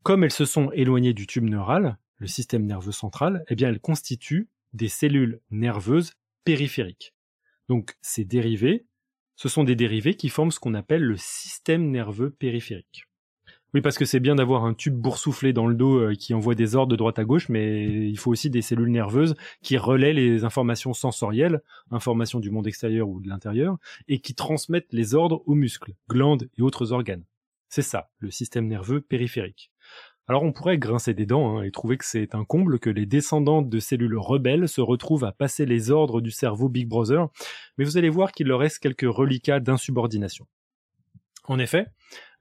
Comme 0.04 0.24
elles 0.24 0.32
se 0.32 0.46
sont 0.46 0.72
éloignées 0.72 1.14
du 1.14 1.28
tube 1.28 1.44
neural, 1.44 1.98
le 2.18 2.28
système 2.28 2.66
nerveux 2.66 2.92
central, 2.92 3.44
eh 3.48 3.56
bien 3.56 3.70
elles 3.70 3.80
constituent 3.80 4.50
des 4.74 4.88
cellules 4.88 5.40
nerveuses 5.52 6.14
périphériques. 6.44 7.14
Donc 7.70 7.96
ces 8.02 8.26
dérivés 8.26 8.86
ce 9.38 9.48
sont 9.48 9.64
des 9.64 9.76
dérivés 9.76 10.16
qui 10.16 10.28
forment 10.28 10.52
ce 10.52 10.60
qu'on 10.60 10.74
appelle 10.74 11.04
le 11.04 11.16
système 11.16 11.90
nerveux 11.90 12.32
périphérique. 12.32 13.06
Oui, 13.74 13.82
parce 13.82 13.98
que 13.98 14.06
c'est 14.06 14.20
bien 14.20 14.36
d'avoir 14.36 14.66
un 14.66 14.74
tube 14.74 14.96
boursouflé 14.96 15.54
dans 15.54 15.68
le 15.68 15.76
dos 15.76 16.00
euh, 16.00 16.16
qui 16.16 16.34
envoie 16.34 16.56
des 16.56 16.76
ordres 16.76 16.92
de 16.92 16.96
droite 16.96 17.20
à 17.20 17.26
gauche, 17.26 17.50
mais 17.50 17.86
il 17.86 18.18
faut 18.18 18.32
aussi 18.32 18.50
des 18.50 18.62
cellules 18.62 18.90
nerveuses 18.90 19.36
qui 19.62 19.78
relaient 19.78 20.14
les 20.14 20.46
informations 20.46 20.94
sensorielles, 20.94 21.62
informations 21.92 22.40
du 22.40 22.50
monde 22.50 22.66
extérieur 22.66 23.10
ou 23.10 23.20
de 23.20 23.28
l'intérieur, 23.28 23.78
et 24.08 24.20
qui 24.20 24.34
transmettent 24.34 24.94
les 24.94 25.16
ordres 25.16 25.44
aux 25.46 25.54
muscles, 25.54 25.94
glandes 26.10 26.50
et 26.58 26.62
autres 26.62 26.92
organes. 26.92 27.26
C'est 27.70 27.82
ça, 27.82 28.10
le 28.20 28.32
système 28.32 28.68
nerveux 28.68 29.02
périphérique. 29.02 29.72
Alors 30.30 30.44
on 30.44 30.52
pourrait 30.52 30.78
grincer 30.78 31.14
des 31.14 31.26
dents 31.26 31.58
hein, 31.58 31.64
et 31.64 31.72
trouver 31.72 31.98
que 31.98 32.06
c'est 32.06 32.36
un 32.36 32.44
comble 32.44 32.80
que 32.80 32.90
les 32.90 33.06
descendants 33.06 33.62
de 33.62 33.80
cellules 33.80 34.18
rebelles 34.18 34.68
se 34.68 34.82
retrouvent 34.82 35.24
à 35.24 35.32
passer 35.32 35.66
les 35.66 35.90
ordres 35.90 36.20
du 36.20 36.32
cerveau 36.32 36.68
Big 36.68 36.88
Brother, 36.88 37.30
mais 37.78 37.86
vous 37.86 37.98
allez 37.98 38.10
voir 38.10 38.34
qu'il 38.34 38.48
leur 38.48 38.60
reste 38.60 38.80
quelques 38.80 39.08
reliquats 39.10 39.62
d'insubordination. 39.62 40.46
En 41.46 41.60
effet, 41.60 41.86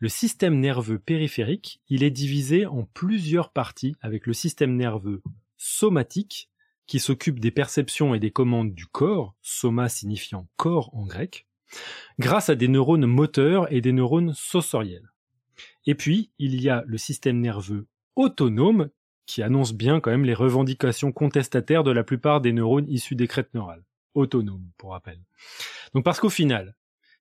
le 0.00 0.08
système 0.08 0.58
nerveux 0.58 0.98
périphérique, 0.98 1.80
il 1.88 2.02
est 2.02 2.10
divisé 2.10 2.66
en 2.66 2.82
plusieurs 2.92 3.50
parties 3.50 3.94
avec 4.00 4.26
le 4.26 4.32
système 4.32 4.74
nerveux 4.74 5.22
somatique, 5.56 6.50
qui 6.86 6.98
s'occupe 6.98 7.40
des 7.40 7.50
perceptions 7.50 8.14
et 8.14 8.20
des 8.20 8.30
commandes 8.30 8.74
du 8.74 8.86
corps, 8.86 9.34
soma 9.42 9.88
signifiant 9.88 10.48
corps 10.56 10.94
en 10.94 11.04
grec, 11.04 11.46
grâce 12.18 12.48
à 12.48 12.54
des 12.54 12.68
neurones 12.68 13.06
moteurs 13.06 13.72
et 13.72 13.80
des 13.80 13.92
neurones 13.92 14.34
sensoriels. 14.34 15.10
Et 15.86 15.94
puis, 15.94 16.32
il 16.38 16.60
y 16.60 16.68
a 16.68 16.84
le 16.86 16.98
système 16.98 17.40
nerveux 17.40 17.86
autonome, 18.16 18.90
qui 19.26 19.42
annonce 19.42 19.72
bien 19.72 20.00
quand 20.00 20.10
même 20.10 20.24
les 20.24 20.34
revendications 20.34 21.12
contestataires 21.12 21.84
de 21.84 21.90
la 21.90 22.04
plupart 22.04 22.40
des 22.40 22.52
neurones 22.52 22.88
issus 22.88 23.16
des 23.16 23.28
crêtes 23.28 23.52
neurales. 23.54 23.84
Autonome, 24.14 24.70
pour 24.78 24.92
rappel. 24.92 25.20
Donc 25.94 26.04
parce 26.04 26.20
qu'au 26.20 26.30
final, 26.30 26.74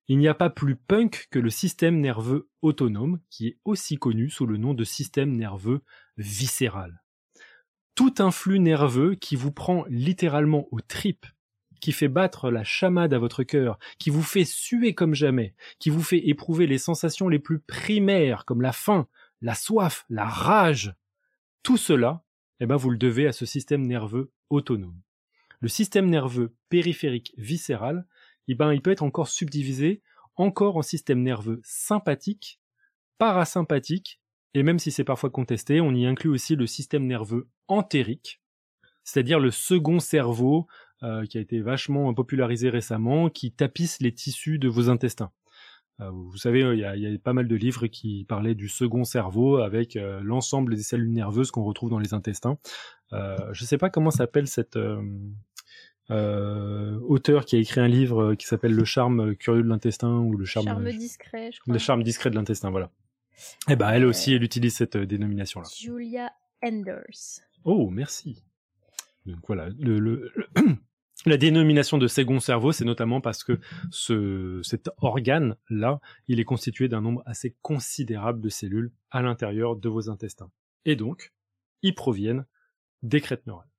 il 0.08 0.19
n'y 0.19 0.28
a 0.28 0.36
pas 0.36 0.51
plus 0.51 0.75
punk 0.75 1.28
que 1.32 1.39
le 1.39 1.49
système 1.49 1.99
nerveux 1.99 2.47
autonome, 2.62 3.19
qui 3.30 3.47
est 3.47 3.58
aussi 3.65 3.97
connu 3.97 4.30
sous 4.30 4.45
le 4.45 4.58
nom 4.58 4.73
de 4.73 4.84
système 4.84 5.36
nerveux 5.36 5.82
viscéral. 6.17 7.01
Tout 7.95 8.15
un 8.19 8.32
flux 8.32 8.60
nerveux 8.60 9.15
qui 9.15 9.36
vous 9.36 9.51
prend 9.51 9.86
littéralement 9.89 10.67
aux 10.71 10.82
tripes, 10.82 11.25
qui 11.86 11.91
fait 11.91 12.08
battre 12.08 12.50
la 12.50 12.63
chamade 12.63 13.13
à 13.13 13.19
votre 13.19 13.43
cœur, 13.43 13.78
qui 14.00 14.10
vous 14.10 14.24
fait 14.24 14.43
suer 14.43 14.95
comme 14.95 15.13
jamais, 15.13 15.54
qui 15.78 15.91
vous 15.91 16.02
fait 16.02 16.28
éprouver 16.28 16.65
les 16.65 16.80
sensations 16.80 17.30
les 17.30 17.38
plus 17.38 17.60
primaires 17.60 18.43
comme 18.45 18.63
la 18.63 18.71
faim, 18.71 19.08
la 19.43 19.54
soif, 19.54 20.04
la 20.10 20.26
rage. 20.26 20.95
Tout 21.62 21.78
cela, 21.78 22.24
eh 22.60 22.65
ben, 22.65 22.76
vous 22.76 22.89
le 22.89 22.98
devez 22.98 23.28
à 23.28 23.34
ce 23.34 23.45
système 23.45 23.86
nerveux 23.86 24.32
autonome. 24.50 25.00
Le 25.60 25.67
système 25.67 26.10
nerveux 26.10 26.56
périphérique 26.69 27.36
viscéral, 27.38 28.08
eh 28.48 28.56
ben, 28.56 28.74
il 28.74 28.82
peut 28.82 28.91
être 28.91 29.04
encore 29.04 29.28
subdivisé 29.28 30.02
encore 30.38 30.78
en 30.78 30.82
système 30.82 31.21
nerveux 31.21 31.62
sympathique, 31.63 32.60
parasympathique, 33.19 34.19
et 34.56 34.63
même 34.63 34.80
si 34.80 34.91
c'est 34.91 35.04
parfois 35.04 35.30
contesté, 35.30 35.82
on 35.82 35.93
y 35.93 36.08
inclut 36.08 36.32
aussi 36.32 36.56
le 36.56 36.65
système 36.65 37.06
nerveux 37.06 37.48
entérique, 37.67 38.41
c'est-à-dire 39.04 39.39
le 39.39 39.52
second 39.52 40.00
cerveau 40.00 40.65
euh, 41.03 41.25
qui 41.25 41.38
a 41.38 41.41
été 41.41 41.60
vachement 41.60 42.13
popularisé 42.13 42.69
récemment, 42.69 43.29
qui 43.29 43.51
tapisse 43.51 43.99
les 43.99 44.13
tissus 44.13 44.60
de 44.60 44.69
vos 44.69 44.89
intestins. 44.89 45.29
Euh, 45.99 46.10
vous 46.10 46.38
savez, 46.38 46.62
il 46.62 46.79
y, 46.79 46.86
a, 46.86 47.19
pas 47.19 47.34
mal 47.34 47.49
de 47.49 47.55
livres 47.55 47.88
qui 47.88 48.25
parlaient 48.29 48.55
du 48.55 48.69
second 48.69 49.03
cerveau 49.03 49.58
avec 49.58 49.97
euh, 49.97 50.21
l'ensemble 50.23 50.73
des 50.73 50.84
cellules 50.84 51.12
nerveuses 51.12 51.51
qu'on 51.51 51.65
retrouve 51.65 51.89
dans 51.89 51.99
les 51.99 52.13
intestins. 52.13 52.58
je 53.12 53.62
ne 53.62 53.67
sais 53.67 53.77
pas 53.77 53.89
comment 53.89 54.10
s'appelle 54.10 54.47
cette 54.47 54.79
auteur 56.10 57.43
qui 57.43 57.58
a 57.58 57.60
écrit 57.60 57.81
un 57.81 57.89
livre 57.89 58.36
qui 58.36 58.45
s'appelle 58.45 58.73
Le 58.73 58.86
charme 58.86 59.36
curieux 59.36 59.63
de 59.63 59.67
l'intestin 59.67 60.19
ou 60.19 60.38
le 60.38 60.45
charme, 60.45 60.65
charme 60.65 60.91
discret, 60.91 61.51
je 61.51 61.60
crois. 61.60 61.73
Le 61.73 61.79
charme 61.79 62.03
discret 62.03 62.29
de 62.29 62.36
l'intestin, 62.36 62.71
voilà. 62.71 62.89
Eh 63.69 63.75
ben 63.75 63.89
elle 63.89 64.05
aussi, 64.05 64.34
elle 64.34 64.43
utilise 64.43 64.75
cette 64.75 64.95
dénomination-là. 64.95 65.67
Julia 65.77 66.31
Enders. 66.63 67.41
Oh, 67.65 67.89
merci. 67.89 68.43
Donc 69.25 69.39
voilà, 69.47 69.69
le, 69.77 69.99
le, 69.99 70.31
la 71.26 71.38
dénomination 71.38 71.98
de 71.98 72.08
second 72.08 72.40
cerveau, 72.40 72.72
c'est 72.72 72.86
notamment 72.86 73.22
parce 73.22 73.44
que 73.44 73.60
ce, 73.92 74.60
cet 74.64 74.90
organe-là, 74.98 76.00
il 76.28 76.40
est 76.40 76.46
constitué 76.46 76.88
d'un 76.88 77.02
nombre 77.02 77.24
assez 77.26 77.56
considérable 77.62 78.42
de 78.42 78.50
cellules 78.50 78.92
à 79.12 79.22
l'intérieur 79.22 79.76
de 79.76 79.90
vos 79.90 80.10
intestins. 80.10 80.52
Et 80.86 80.96
donc, 80.96 81.34
ils 81.82 81.96
proviennent 81.96 82.46
des 83.02 83.22
crêtes 83.22 83.46
neurales. 83.48 83.70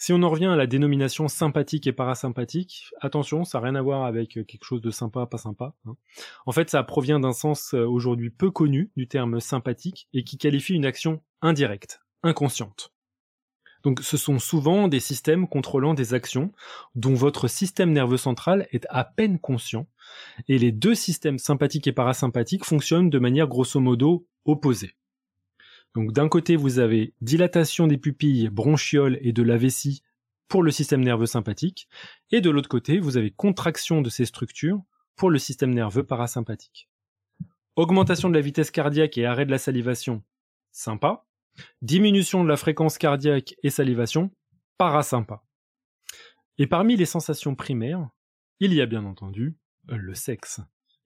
Si 0.00 0.12
on 0.12 0.22
en 0.22 0.28
revient 0.28 0.46
à 0.46 0.54
la 0.54 0.68
dénomination 0.68 1.26
sympathique 1.26 1.88
et 1.88 1.92
parasympathique, 1.92 2.90
attention, 3.00 3.42
ça 3.44 3.58
n'a 3.58 3.64
rien 3.64 3.74
à 3.74 3.82
voir 3.82 4.04
avec 4.04 4.30
quelque 4.30 4.64
chose 4.64 4.80
de 4.80 4.92
sympa, 4.92 5.26
pas 5.26 5.38
sympa. 5.38 5.74
Hein. 5.86 5.96
En 6.46 6.52
fait, 6.52 6.70
ça 6.70 6.84
provient 6.84 7.18
d'un 7.18 7.32
sens 7.32 7.74
euh, 7.74 7.84
aujourd'hui 7.84 8.30
peu 8.30 8.52
connu 8.52 8.92
du 8.96 9.08
terme 9.08 9.40
sympathique 9.40 10.08
et 10.12 10.22
qui 10.22 10.38
qualifie 10.38 10.74
une 10.74 10.86
action 10.86 11.20
indirecte, 11.42 12.00
inconsciente. 12.22 12.92
Donc 13.84 14.00
ce 14.02 14.16
sont 14.16 14.38
souvent 14.38 14.88
des 14.88 15.00
systèmes 15.00 15.46
contrôlant 15.48 15.94
des 15.94 16.14
actions 16.14 16.52
dont 16.94 17.14
votre 17.14 17.48
système 17.48 17.92
nerveux 17.92 18.16
central 18.16 18.66
est 18.72 18.86
à 18.90 19.04
peine 19.04 19.38
conscient, 19.38 19.86
et 20.48 20.58
les 20.58 20.72
deux 20.72 20.94
systèmes 20.94 21.38
sympathiques 21.38 21.86
et 21.86 21.92
parasympathiques 21.92 22.64
fonctionnent 22.64 23.10
de 23.10 23.18
manière 23.18 23.46
grosso 23.46 23.78
modo 23.80 24.26
opposée. 24.44 24.94
Donc 25.94 26.12
d'un 26.12 26.28
côté, 26.28 26.56
vous 26.56 26.78
avez 26.78 27.14
dilatation 27.20 27.86
des 27.86 27.98
pupilles, 27.98 28.48
bronchioles 28.48 29.18
et 29.22 29.32
de 29.32 29.42
la 29.42 29.56
vessie 29.56 30.02
pour 30.48 30.62
le 30.62 30.70
système 30.70 31.02
nerveux 31.02 31.26
sympathique, 31.26 31.88
et 32.30 32.40
de 32.40 32.50
l'autre 32.50 32.68
côté, 32.68 32.98
vous 32.98 33.16
avez 33.16 33.30
contraction 33.30 34.00
de 34.00 34.10
ces 34.10 34.24
structures 34.24 34.82
pour 35.14 35.30
le 35.30 35.38
système 35.38 35.74
nerveux 35.74 36.04
parasympathique. 36.04 36.88
Augmentation 37.76 38.28
de 38.28 38.34
la 38.34 38.40
vitesse 38.40 38.70
cardiaque 38.70 39.18
et 39.18 39.26
arrêt 39.26 39.46
de 39.46 39.50
la 39.50 39.58
salivation, 39.58 40.22
sympa. 40.72 41.27
Diminution 41.82 42.44
de 42.44 42.48
la 42.48 42.56
fréquence 42.56 42.98
cardiaque 42.98 43.54
et 43.62 43.70
salivation, 43.70 44.30
parasympa. 44.76 45.44
Et 46.58 46.66
parmi 46.66 46.96
les 46.96 47.06
sensations 47.06 47.54
primaires, 47.54 48.08
il 48.60 48.74
y 48.74 48.80
a 48.80 48.86
bien 48.86 49.04
entendu 49.04 49.56
le 49.86 50.14
sexe. 50.14 50.60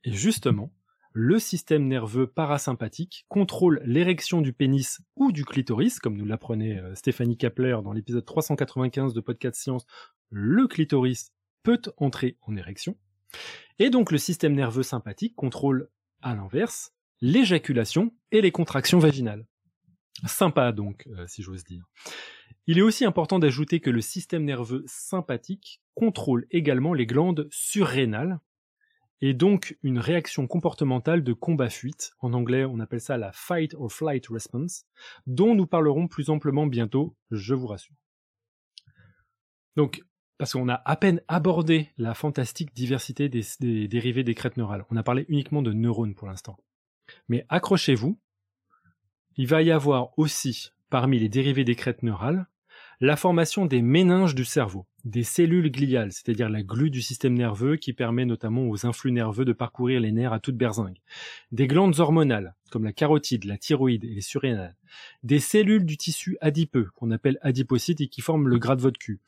Et 0.04 0.12
justement, 0.12 0.72
le 1.12 1.38
système 1.38 1.86
nerveux 1.86 2.26
parasympathique 2.26 3.26
contrôle 3.28 3.82
l'érection 3.84 4.40
du 4.40 4.54
pénis 4.54 5.02
ou 5.16 5.30
du 5.30 5.44
clitoris, 5.44 5.98
comme 5.98 6.16
nous 6.16 6.24
l'apprenait 6.24 6.78
euh, 6.78 6.94
Stéphanie 6.94 7.36
Kapler 7.36 7.76
dans 7.84 7.92
l'épisode 7.92 8.24
395 8.24 9.12
de 9.12 9.20
Podcast 9.20 9.60
Science, 9.60 9.84
le 10.30 10.66
clitoris 10.66 11.32
peut 11.62 11.82
entrer 11.98 12.38
en 12.42 12.56
érection. 12.56 12.96
Et 13.78 13.90
donc 13.90 14.10
le 14.10 14.18
système 14.18 14.54
nerveux 14.54 14.82
sympathique 14.82 15.36
contrôle, 15.36 15.90
à 16.22 16.34
l'inverse, 16.34 16.94
l'éjaculation 17.20 18.14
et 18.30 18.40
les 18.40 18.50
contractions 18.50 18.98
vaginales. 18.98 19.46
Sympa 20.26 20.72
donc, 20.72 21.06
euh, 21.08 21.26
si 21.26 21.42
j'ose 21.42 21.64
dire. 21.64 21.84
Il 22.66 22.78
est 22.78 22.82
aussi 22.82 23.04
important 23.04 23.38
d'ajouter 23.38 23.80
que 23.80 23.90
le 23.90 24.00
système 24.00 24.44
nerveux 24.44 24.84
sympathique 24.86 25.80
contrôle 25.94 26.46
également 26.50 26.94
les 26.94 27.06
glandes 27.06 27.48
surrénales, 27.50 28.38
et 29.20 29.34
donc 29.34 29.78
une 29.82 29.98
réaction 29.98 30.46
comportementale 30.46 31.22
de 31.22 31.32
combat-fuite. 31.32 32.12
En 32.18 32.32
anglais, 32.32 32.64
on 32.64 32.80
appelle 32.80 33.00
ça 33.00 33.16
la 33.16 33.30
fight 33.32 33.74
or 33.74 33.90
flight 33.90 34.26
response, 34.26 34.84
dont 35.26 35.54
nous 35.54 35.66
parlerons 35.66 36.08
plus 36.08 36.28
amplement 36.28 36.66
bientôt, 36.66 37.16
je 37.30 37.54
vous 37.54 37.68
rassure. 37.68 37.94
Donc, 39.76 40.02
parce 40.38 40.52
qu'on 40.52 40.68
a 40.68 40.82
à 40.84 40.96
peine 40.96 41.20
abordé 41.28 41.90
la 41.98 42.14
fantastique 42.14 42.74
diversité 42.74 43.28
des, 43.28 43.44
des 43.60 43.86
dérivés 43.86 44.24
des 44.24 44.34
crêtes 44.34 44.56
neurales. 44.56 44.84
On 44.90 44.96
a 44.96 45.04
parlé 45.04 45.24
uniquement 45.28 45.62
de 45.62 45.72
neurones 45.72 46.16
pour 46.16 46.26
l'instant. 46.26 46.58
Mais 47.28 47.46
accrochez-vous, 47.48 48.18
il 49.36 49.46
va 49.46 49.62
y 49.62 49.70
avoir 49.70 50.16
aussi, 50.18 50.70
parmi 50.90 51.18
les 51.18 51.28
dérivés 51.28 51.64
des 51.64 51.74
crêtes 51.74 52.02
neurales, 52.02 52.46
la 53.00 53.16
formation 53.16 53.66
des 53.66 53.82
méninges 53.82 54.34
du 54.34 54.44
cerveau 54.44 54.86
des 55.04 55.24
cellules 55.24 55.70
gliales, 55.70 56.12
c'est-à-dire 56.12 56.48
la 56.48 56.62
glu 56.62 56.90
du 56.90 57.02
système 57.02 57.34
nerveux 57.34 57.76
qui 57.76 57.92
permet 57.92 58.24
notamment 58.24 58.68
aux 58.68 58.86
influx 58.86 59.12
nerveux 59.12 59.44
de 59.44 59.52
parcourir 59.52 60.00
les 60.00 60.12
nerfs 60.12 60.32
à 60.32 60.40
toute 60.40 60.56
berzingue, 60.56 61.00
des 61.50 61.66
glandes 61.66 61.98
hormonales, 61.98 62.54
comme 62.70 62.84
la 62.84 62.92
carotide, 62.92 63.44
la 63.44 63.58
thyroïde 63.58 64.04
et 64.04 64.14
les 64.14 64.20
surrénales, 64.20 64.76
des 65.22 65.40
cellules 65.40 65.84
du 65.84 65.96
tissu 65.96 66.38
adipeux, 66.40 66.88
qu'on 66.94 67.10
appelle 67.10 67.38
adipocytes 67.42 68.00
et 68.00 68.08
qui 68.08 68.20
forment 68.20 68.48
le 68.48 68.58
gras 68.58 68.76
de 68.76 68.80
votre 68.80 68.98
cul, 68.98 69.20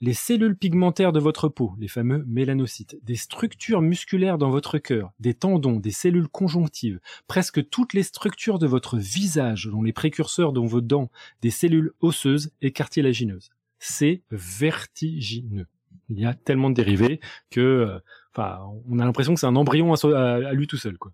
les 0.00 0.14
cellules 0.14 0.56
pigmentaires 0.56 1.12
de 1.12 1.20
votre 1.20 1.48
peau, 1.48 1.74
les 1.78 1.88
fameux 1.88 2.24
mélanocytes, 2.26 2.98
des 3.02 3.16
structures 3.16 3.82
musculaires 3.82 4.38
dans 4.38 4.50
votre 4.50 4.78
cœur, 4.78 5.12
des 5.20 5.34
tendons, 5.34 5.78
des 5.78 5.92
cellules 5.92 6.28
conjonctives, 6.28 7.00
presque 7.28 7.68
toutes 7.70 7.94
les 7.94 8.02
structures 8.02 8.58
de 8.58 8.66
votre 8.66 8.98
visage, 8.98 9.68
dont 9.70 9.82
les 9.82 9.92
précurseurs 9.92 10.52
dont 10.52 10.66
vos 10.66 10.80
dents, 10.80 11.10
des 11.40 11.50
cellules 11.50 11.92
osseuses 12.00 12.50
et 12.60 12.72
cartilagineuses 12.72 13.50
c'est 13.80 14.22
vertigineux. 14.30 15.66
Il 16.08 16.20
y 16.20 16.26
a 16.26 16.34
tellement 16.34 16.70
de 16.70 16.74
dérivés 16.74 17.20
que, 17.50 17.60
euh, 17.60 17.98
enfin, 18.32 18.60
on 18.88 18.98
a 19.00 19.04
l'impression 19.04 19.34
que 19.34 19.40
c'est 19.40 19.46
un 19.46 19.56
embryon 19.56 19.92
à, 19.94 20.52
lui 20.52 20.68
tout 20.68 20.76
seul, 20.76 20.98
quoi. 20.98 21.12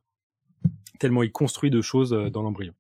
Tellement 0.99 1.23
il 1.23 1.33
construit 1.33 1.71
de 1.71 1.81
choses 1.81 2.13
euh, 2.13 2.29
dans 2.29 2.43
l'embryon. 2.43 2.75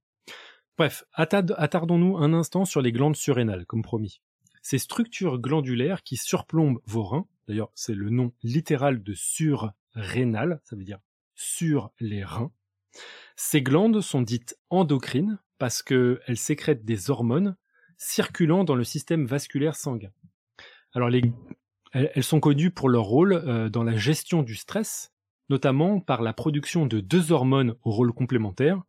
Bref, 0.76 1.05
attardons-nous 1.14 2.18
un 2.18 2.34
instant 2.34 2.66
sur 2.66 2.82
les 2.82 2.93
glandes 2.93 3.16
surrénales, 3.16 3.64
comme 3.64 3.82
promis. 3.82 4.20
Ces 4.61 4.78
structures 4.78 5.39
glandulaires 5.39 6.03
qui 6.03 6.16
surplombent 6.16 6.80
vos 6.84 7.05
reins, 7.05 7.26
d'ailleurs 7.49 7.70
c'est 7.74 7.95
le 7.95 8.11
nom 8.11 8.32
littéral 8.43 9.03
de 9.03 9.14
surrénal, 9.14 10.61
ça 10.64 10.76
veut 10.76 10.84
dire 10.84 10.99
sur 11.34 11.93
les 12.01 12.24
reins, 12.24 12.51
Ces 13.37 13.62
glandes 13.62 14.01
sont 14.01 14.22
dites 14.22 14.59
endocrines 14.70 15.39
parce 15.59 15.82
qu'elles 15.82 16.37
sécrètent 16.37 16.84
des 16.84 17.11
hormones 17.11 17.57
circulant 17.97 18.64
dans 18.64 18.74
le 18.74 18.84
système 18.84 19.26
vasculaire 19.26 19.76
sanguin. 19.76 20.12
Alors 20.92 21.09
les, 21.09 21.22
elles, 21.92 22.24
sont 22.24 22.40
connues 22.40 22.70
pour 22.70 22.88
leur 22.88 23.05
rôle 23.05 23.32
euh, 23.32 23.68
dans 23.68 23.84
la 23.84 23.97
gestion 23.97 24.42
du 24.42 24.55
stress, 24.55 25.12
notamment 25.49 26.01
par 26.01 26.22
la 26.22 26.32
production 26.32 26.86
de 26.86 27.01
deux 27.01 27.32
hormones 27.32 27.74
au 27.82 27.90
rôle 27.90 28.12
complémentaire, 28.12 28.82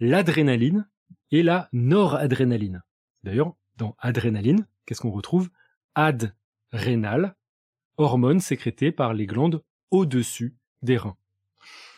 l'adrénaline 0.00 0.88
et 1.30 1.42
la 1.42 1.68
noradrénaline. 1.72 2.82
D'ailleurs, 3.24 3.54
dans 3.76 3.96
adrénaline, 3.98 4.66
qu'est-ce 4.86 5.00
qu'on 5.00 5.10
retrouve? 5.10 5.50
Adrénal, 5.94 7.36
hormone 7.96 8.40
sécrétée 8.40 8.92
par 8.92 9.14
les 9.14 9.26
glandes 9.26 9.62
au-dessus 9.90 10.56
des 10.82 10.96
reins. 10.96 11.16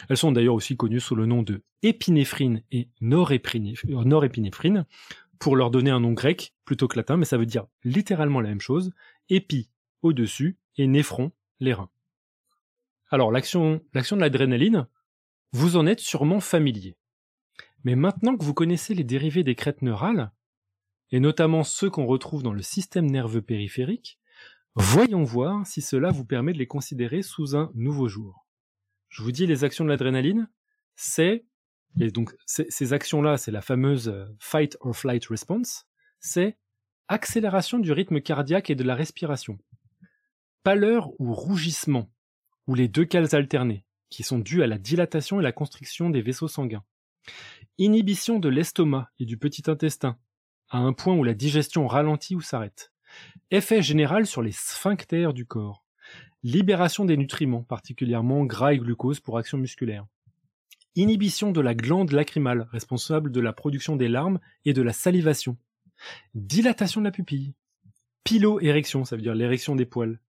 Elles 0.08 0.16
sont 0.16 0.32
d'ailleurs 0.32 0.54
aussi 0.54 0.76
connues 0.76 1.00
sous 1.00 1.14
le 1.14 1.26
nom 1.26 1.42
de 1.42 1.62
épinéphrine 1.82 2.62
et 2.70 2.88
norépinéphrine, 3.00 4.84
pour 5.38 5.56
leur 5.56 5.70
donner 5.70 5.90
un 5.90 6.00
nom 6.00 6.12
grec 6.12 6.54
plutôt 6.64 6.88
que 6.88 6.96
latin, 6.96 7.16
mais 7.16 7.24
ça 7.24 7.38
veut 7.38 7.46
dire 7.46 7.66
littéralement 7.82 8.40
la 8.40 8.48
même 8.48 8.60
chose, 8.60 8.92
épi 9.28 9.70
au-dessus 10.02 10.58
et 10.76 10.86
néphron 10.86 11.32
les 11.60 11.72
reins. 11.72 11.90
Alors 13.10 13.30
l'action, 13.30 13.82
l'action 13.92 14.16
de 14.16 14.20
l'adrénaline, 14.20 14.86
vous 15.52 15.76
en 15.76 15.86
êtes 15.86 16.00
sûrement 16.00 16.40
familier. 16.40 16.96
Mais 17.84 17.94
maintenant 17.94 18.36
que 18.36 18.44
vous 18.44 18.54
connaissez 18.54 18.94
les 18.94 19.04
dérivés 19.04 19.44
des 19.44 19.54
crêtes 19.54 19.82
neurales, 19.82 20.32
et 21.10 21.20
notamment 21.20 21.62
ceux 21.62 21.90
qu'on 21.90 22.06
retrouve 22.06 22.42
dans 22.42 22.52
le 22.52 22.62
système 22.62 23.10
nerveux 23.10 23.42
périphérique, 23.42 24.18
voyons 24.74 25.22
voir 25.22 25.66
si 25.66 25.80
cela 25.80 26.10
vous 26.10 26.24
permet 26.24 26.52
de 26.52 26.58
les 26.58 26.66
considérer 26.66 27.22
sous 27.22 27.56
un 27.56 27.70
nouveau 27.74 28.08
jour. 28.08 28.46
Je 29.08 29.22
vous 29.22 29.30
dis 29.30 29.46
les 29.46 29.62
actions 29.62 29.84
de 29.84 29.90
l'adrénaline, 29.90 30.48
c'est, 30.96 31.44
et 32.00 32.10
donc 32.10 32.34
ces 32.46 32.92
actions-là, 32.92 33.36
c'est 33.36 33.50
la 33.50 33.62
fameuse 33.62 34.08
euh, 34.08 34.26
fight 34.38 34.76
or 34.80 34.96
flight 34.96 35.26
response, 35.26 35.86
c'est 36.20 36.56
accélération 37.08 37.78
du 37.78 37.92
rythme 37.92 38.20
cardiaque 38.20 38.70
et 38.70 38.74
de 38.74 38.84
la 38.84 38.94
respiration, 38.94 39.58
pâleur 40.62 41.12
ou 41.20 41.34
rougissement, 41.34 42.10
ou 42.66 42.74
les 42.74 42.88
deux 42.88 43.04
cales 43.04 43.34
alternées, 43.34 43.84
qui 44.10 44.22
sont 44.22 44.38
dues 44.38 44.62
à 44.62 44.66
la 44.66 44.78
dilatation 44.78 45.40
et 45.40 45.42
la 45.42 45.52
constriction 45.52 46.10
des 46.10 46.22
vaisseaux 46.22 46.48
sanguins, 46.48 46.84
Inhibition 47.78 48.38
de 48.38 48.48
l'estomac 48.48 49.10
et 49.18 49.24
du 49.24 49.36
petit 49.36 49.68
intestin, 49.68 50.16
à 50.68 50.78
un 50.78 50.92
point 50.92 51.14
où 51.14 51.24
la 51.24 51.34
digestion 51.34 51.86
ralentit 51.86 52.36
ou 52.36 52.40
s'arrête. 52.40 52.92
Effet 53.50 53.82
général 53.82 54.26
sur 54.26 54.42
les 54.42 54.52
sphincters 54.52 55.32
du 55.32 55.46
corps. 55.46 55.84
Libération 56.42 57.04
des 57.04 57.16
nutriments, 57.16 57.62
particulièrement 57.62 58.44
gras 58.44 58.74
et 58.74 58.78
glucose 58.78 59.20
pour 59.20 59.38
action 59.38 59.58
musculaire. 59.58 60.06
Inhibition 60.96 61.50
de 61.50 61.60
la 61.60 61.74
glande 61.74 62.12
lacrymale, 62.12 62.68
responsable 62.70 63.32
de 63.32 63.40
la 63.40 63.52
production 63.52 63.96
des 63.96 64.08
larmes 64.08 64.38
et 64.64 64.72
de 64.72 64.82
la 64.82 64.92
salivation. 64.92 65.56
Dilatation 66.34 67.00
de 67.00 67.06
la 67.06 67.10
pupille. 67.10 67.54
Pilo-érection, 68.22 69.04
ça 69.04 69.16
veut 69.16 69.22
dire 69.22 69.34
l'érection 69.34 69.76
des 69.76 69.86
poils. 69.86 70.20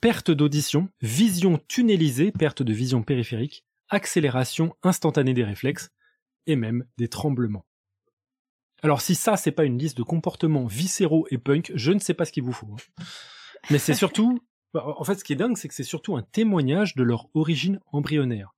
Perte 0.00 0.30
d'audition, 0.30 0.88
vision 1.00 1.58
tunnelisée, 1.68 2.30
perte 2.32 2.62
de 2.62 2.72
vision 2.72 3.02
périphérique, 3.02 3.64
accélération 3.88 4.76
instantanée 4.82 5.34
des 5.34 5.44
réflexes, 5.44 5.90
et 6.46 6.56
même 6.56 6.84
des 6.98 7.08
tremblements. 7.08 7.64
Alors 8.82 9.00
si 9.00 9.14
ça, 9.14 9.36
c'est 9.36 9.52
pas 9.52 9.64
une 9.64 9.78
liste 9.78 9.96
de 9.96 10.02
comportements 10.02 10.66
viscéraux 10.66 11.26
et 11.30 11.38
punk, 11.38 11.72
je 11.74 11.92
ne 11.92 11.98
sais 11.98 12.14
pas 12.14 12.24
ce 12.24 12.32
qu'il 12.32 12.42
vous 12.42 12.52
faut. 12.52 12.68
Hein. 12.72 13.04
Mais 13.70 13.78
c'est 13.78 13.94
surtout, 13.94 14.40
en 14.74 15.04
fait, 15.04 15.14
ce 15.14 15.24
qui 15.24 15.32
est 15.32 15.36
dingue, 15.36 15.56
c'est 15.56 15.68
que 15.68 15.74
c'est 15.74 15.82
surtout 15.82 16.16
un 16.16 16.22
témoignage 16.22 16.94
de 16.94 17.02
leur 17.02 17.28
origine 17.34 17.80
embryonnaire, 17.92 18.54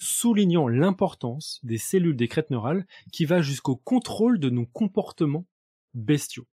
soulignant 0.00 0.66
l'importance 0.66 1.60
des 1.62 1.78
cellules 1.78 2.16
des 2.16 2.26
crêtes 2.26 2.50
neurales 2.50 2.86
qui 3.12 3.24
va 3.24 3.42
jusqu'au 3.42 3.76
contrôle 3.76 4.40
de 4.40 4.50
nos 4.50 4.66
comportements 4.66 5.46
bestiaux. 5.94 6.46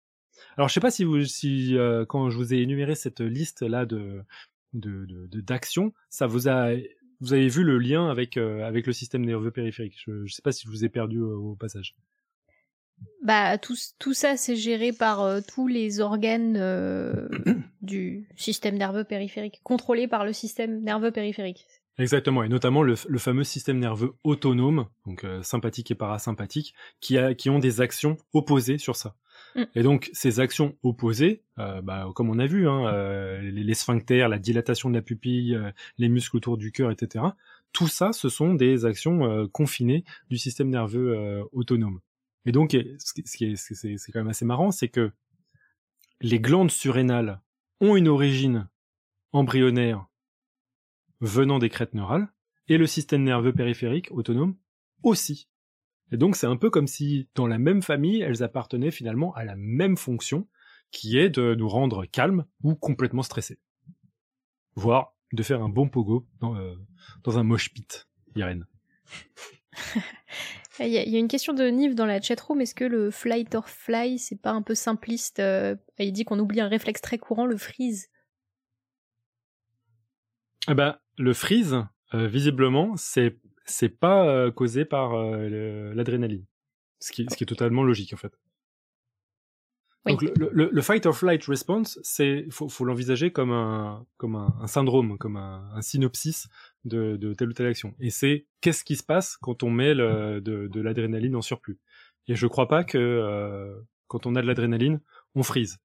Alors 0.56 0.68
je 0.68 0.74
sais 0.74 0.80
pas 0.80 0.90
si 0.90 1.04
vous, 1.04 1.24
si 1.24 1.76
euh, 1.76 2.04
quand 2.04 2.30
je 2.30 2.36
vous 2.36 2.52
ai 2.52 2.58
énuméré 2.58 2.96
cette 2.96 3.20
liste 3.20 3.62
là 3.62 3.86
de 3.86 4.24
d'actions, 4.72 5.92
ça 6.10 6.26
vous 6.26 6.48
a 6.48 6.74
vous 7.24 7.32
avez 7.32 7.48
vu 7.48 7.62
le 7.62 7.78
lien 7.78 8.10
avec, 8.10 8.36
euh, 8.36 8.64
avec 8.64 8.86
le 8.86 8.92
système 8.92 9.24
nerveux 9.24 9.50
périphérique. 9.50 9.94
Je 9.96 10.10
ne 10.10 10.26
sais 10.26 10.42
pas 10.42 10.52
si 10.52 10.64
je 10.66 10.70
vous 10.70 10.84
ai 10.84 10.88
perdu 10.88 11.18
euh, 11.18 11.34
au 11.34 11.54
passage. 11.54 11.94
Bah 13.22 13.58
tout, 13.58 13.74
tout 13.98 14.14
ça 14.14 14.36
c'est 14.36 14.56
géré 14.56 14.92
par 14.92 15.22
euh, 15.22 15.40
tous 15.46 15.66
les 15.66 16.00
organes 16.00 16.58
du 17.82 18.28
système 18.36 18.76
nerveux 18.76 19.04
périphérique, 19.04 19.60
contrôlés 19.64 20.06
par 20.06 20.24
le 20.24 20.32
système 20.32 20.82
nerveux 20.82 21.10
périphérique. 21.10 21.66
Exactement, 21.96 22.42
et 22.42 22.48
notamment 22.48 22.82
le, 22.82 22.96
fameux 22.96 23.44
système 23.44 23.78
nerveux 23.78 24.14
autonome, 24.24 24.86
donc 25.06 25.24
sympathique 25.42 25.92
et 25.92 25.94
parasympathique, 25.94 26.74
qui, 27.00 27.18
a, 27.18 27.34
qui 27.34 27.50
ont 27.50 27.60
des 27.60 27.80
actions 27.80 28.16
opposées 28.32 28.78
sur 28.78 28.96
ça. 28.96 29.14
Mm. 29.54 29.62
Et 29.74 29.82
donc 29.82 30.10
ces 30.12 30.40
actions 30.40 30.76
opposées, 30.82 31.42
euh, 31.58 31.82
bah, 31.82 32.10
comme 32.14 32.30
on 32.30 32.38
a 32.38 32.46
vu, 32.46 32.68
hein, 32.68 32.86
euh, 32.88 33.40
les, 33.40 33.74
sphincters, 33.74 34.28
la 34.28 34.38
dilatation 34.38 34.90
de 34.90 34.94
la 34.94 35.02
pupille, 35.02 35.54
euh, 35.54 35.70
les 35.98 36.08
muscles 36.08 36.36
autour 36.36 36.56
du 36.56 36.72
cœur, 36.72 36.90
etc. 36.90 37.24
Tout 37.72 37.88
ça, 37.88 38.12
ce 38.12 38.28
sont 38.28 38.54
des 38.54 38.84
actions 38.84 39.48
confinées 39.48 40.04
du 40.30 40.38
système 40.38 40.70
nerveux 40.70 41.42
autonome. 41.50 41.98
Et 42.46 42.52
donc, 42.52 42.70
ce 42.70 43.12
qui 43.36 43.46
est, 43.46 43.56
c'est 43.56 44.12
quand 44.12 44.20
même 44.20 44.28
assez 44.28 44.44
marrant, 44.44 44.70
c'est 44.70 44.86
que 44.86 45.10
les 46.20 46.38
glandes 46.38 46.70
surrénales 46.70 47.40
ont 47.80 47.96
une 47.96 48.06
origine 48.06 48.68
embryonnaire 49.32 50.06
venant 51.24 51.58
des 51.58 51.70
crêtes 51.70 51.94
neurales, 51.94 52.28
et 52.68 52.76
le 52.78 52.86
système 52.86 53.22
nerveux 53.22 53.52
périphérique 53.52 54.08
autonome 54.10 54.56
aussi. 55.02 55.48
Et 56.12 56.16
donc 56.16 56.36
c'est 56.36 56.46
un 56.46 56.56
peu 56.56 56.70
comme 56.70 56.86
si 56.86 57.28
dans 57.34 57.46
la 57.46 57.58
même 57.58 57.82
famille, 57.82 58.20
elles 58.20 58.42
appartenaient 58.42 58.90
finalement 58.90 59.34
à 59.34 59.44
la 59.44 59.56
même 59.56 59.96
fonction, 59.96 60.46
qui 60.90 61.18
est 61.18 61.30
de 61.30 61.54
nous 61.54 61.68
rendre 61.68 62.04
calmes 62.04 62.44
ou 62.62 62.74
complètement 62.74 63.22
stressés. 63.22 63.58
Voire 64.74 65.14
de 65.32 65.42
faire 65.42 65.62
un 65.62 65.68
bon 65.68 65.88
pogo 65.88 66.26
dans, 66.40 66.56
euh, 66.56 66.74
dans 67.24 67.38
un 67.38 67.42
mosh 67.42 67.72
pit, 67.72 68.06
Irène. 68.36 68.66
Il 70.80 70.88
y, 70.88 70.98
a 70.98 71.18
une 71.18 71.28
question 71.28 71.52
de 71.52 71.64
Nive 71.68 71.94
dans 71.94 72.04
la 72.04 72.20
chatroom. 72.20 72.60
Est-ce 72.60 72.74
que 72.74 72.84
le 72.84 73.12
flight 73.12 73.54
or 73.54 73.68
fly, 73.68 74.18
c'est 74.18 74.40
pas 74.40 74.50
un 74.50 74.60
peu 74.60 74.74
simpliste 74.74 75.38
euh, 75.38 75.76
Il 76.00 76.12
dit 76.12 76.24
qu'on 76.24 76.40
oublie 76.40 76.60
un 76.60 76.66
réflexe 76.66 77.00
très 77.00 77.16
courant, 77.16 77.46
le 77.46 77.56
freeze? 77.56 78.08
Eh 80.68 80.74
ben, 80.74 80.98
le 81.16 81.32
freeze, 81.32 81.84
euh, 82.14 82.26
visiblement, 82.26 82.96
c'est 82.96 83.38
c'est 83.66 83.88
pas 83.88 84.28
euh, 84.28 84.50
causé 84.50 84.84
par 84.84 85.14
euh, 85.14 85.94
l'adrénaline. 85.94 86.44
Ce 87.00 87.12
qui, 87.12 87.26
ce 87.30 87.36
qui 87.36 87.44
est 87.44 87.46
totalement 87.46 87.82
logique 87.82 88.12
en 88.12 88.16
fait. 88.16 88.38
Donc 90.06 90.20
le, 90.20 90.34
le, 90.52 90.68
le, 90.70 90.82
fight 90.82 91.06
or 91.06 91.16
flight 91.16 91.42
response, 91.46 91.98
c'est 92.02 92.46
faut, 92.50 92.68
faut 92.68 92.84
l'envisager 92.84 93.32
comme 93.32 93.52
un 93.52 94.06
comme 94.18 94.36
un, 94.36 94.54
un 94.60 94.66
syndrome, 94.66 95.16
comme 95.16 95.36
un, 95.36 95.70
un, 95.74 95.80
synopsis 95.80 96.46
de, 96.84 97.16
de 97.16 97.32
telle 97.32 97.48
ou 97.48 97.52
telle 97.54 97.68
action. 97.68 97.94
Et 98.00 98.10
c'est 98.10 98.46
qu'est-ce 98.60 98.84
qui 98.84 98.96
se 98.96 99.02
passe 99.02 99.38
quand 99.38 99.62
on 99.62 99.70
met 99.70 99.94
le, 99.94 100.42
de, 100.42 100.68
de 100.68 100.80
l'adrénaline 100.82 101.36
en 101.36 101.42
surplus? 101.42 101.78
Et 102.28 102.34
je 102.34 102.46
crois 102.46 102.68
pas 102.68 102.84
que 102.84 102.98
euh, 102.98 103.74
quand 104.06 104.26
on 104.26 104.34
a 104.34 104.42
de 104.42 104.46
l'adrénaline, 104.46 105.00
on 105.34 105.42
frise 105.42 105.78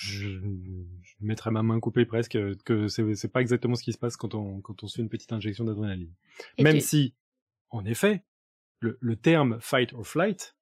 je, 0.00 0.28
je 1.20 1.26
mettrais 1.26 1.50
ma 1.50 1.62
main 1.62 1.78
coupée 1.80 2.04
presque 2.04 2.38
que 2.64 2.88
c'est 2.88 3.28
pas 3.32 3.40
exactement 3.40 3.74
ce 3.74 3.82
qui 3.82 3.92
se 3.92 3.98
passe 3.98 4.16
quand 4.16 4.34
on 4.34 4.60
quand 4.60 4.82
on 4.82 4.86
se 4.86 4.96
fait 4.96 5.02
une 5.02 5.08
petite 5.08 5.32
injection 5.32 5.64
d'adrénaline. 5.64 6.12
Même 6.58 6.80
si, 6.80 7.14
en 7.70 7.84
effet, 7.84 8.24
le, 8.80 8.98
le 9.00 9.16
terme 9.16 9.58
fight 9.60 9.92
or 9.92 10.06
flight, 10.06 10.56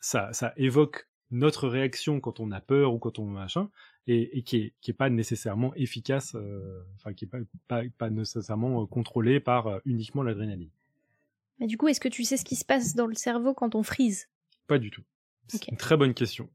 ça 0.00 0.32
ça 0.32 0.52
évoque 0.56 1.08
notre 1.30 1.68
réaction 1.68 2.20
quand 2.20 2.40
on 2.40 2.50
a 2.50 2.60
peur 2.60 2.94
ou 2.94 2.98
quand 2.98 3.18
on 3.18 3.26
machin 3.26 3.70
et, 4.06 4.38
et 4.38 4.42
qui 4.42 4.56
est 4.56 4.74
qui 4.80 4.90
est 4.90 4.94
pas 4.94 5.10
nécessairement 5.10 5.74
efficace, 5.74 6.34
euh, 6.34 6.82
enfin 6.96 7.12
qui 7.12 7.24
est 7.24 7.28
pas 7.28 7.38
pas, 7.68 7.82
pas 7.98 8.10
nécessairement 8.10 8.82
euh, 8.82 8.86
contrôlé 8.86 9.40
par 9.40 9.66
euh, 9.66 9.78
uniquement 9.84 10.22
l'adrénaline. 10.22 10.70
Mais 11.60 11.66
du 11.66 11.76
coup, 11.76 11.88
est-ce 11.88 12.00
que 12.00 12.08
tu 12.08 12.24
sais 12.24 12.36
ce 12.36 12.44
qui 12.44 12.56
se 12.56 12.64
passe 12.64 12.94
dans 12.94 13.06
le 13.06 13.14
cerveau 13.14 13.54
quand 13.54 13.74
on 13.74 13.82
frise? 13.82 14.28
Pas 14.66 14.78
du 14.78 14.90
tout. 14.90 15.02
C'est 15.46 15.68
une 15.68 15.76
très 15.76 15.96
bonne 15.96 16.14
question. 16.14 16.48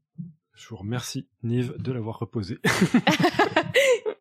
Je 0.60 0.68
vous 0.68 0.76
remercie, 0.76 1.26
Nive, 1.42 1.74
de 1.78 1.90
l'avoir 1.90 2.18
reposé. 2.18 2.58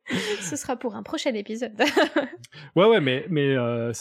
ce 0.42 0.56
sera 0.56 0.78
pour 0.78 0.96
un 0.96 1.04
prochain 1.04 1.34
épisode. 1.34 1.78
ouais, 2.78 2.86
ouais, 2.88 3.02
mais, 3.02 3.26
mais 3.30 3.56
euh, 3.56 3.92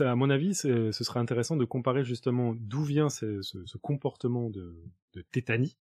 à 0.00 0.14
mon 0.16 0.28
avis, 0.28 0.56
ce 0.56 0.90
serait 0.90 1.20
intéressant 1.20 1.56
de 1.56 1.64
comparer 1.64 2.04
justement 2.04 2.52
d'où 2.58 2.82
vient 2.82 3.08
ce, 3.08 3.42
ce, 3.42 3.78
comportement 3.78 4.50
de, 4.50 4.76
de, 5.12 5.22
tétanie 5.22 5.78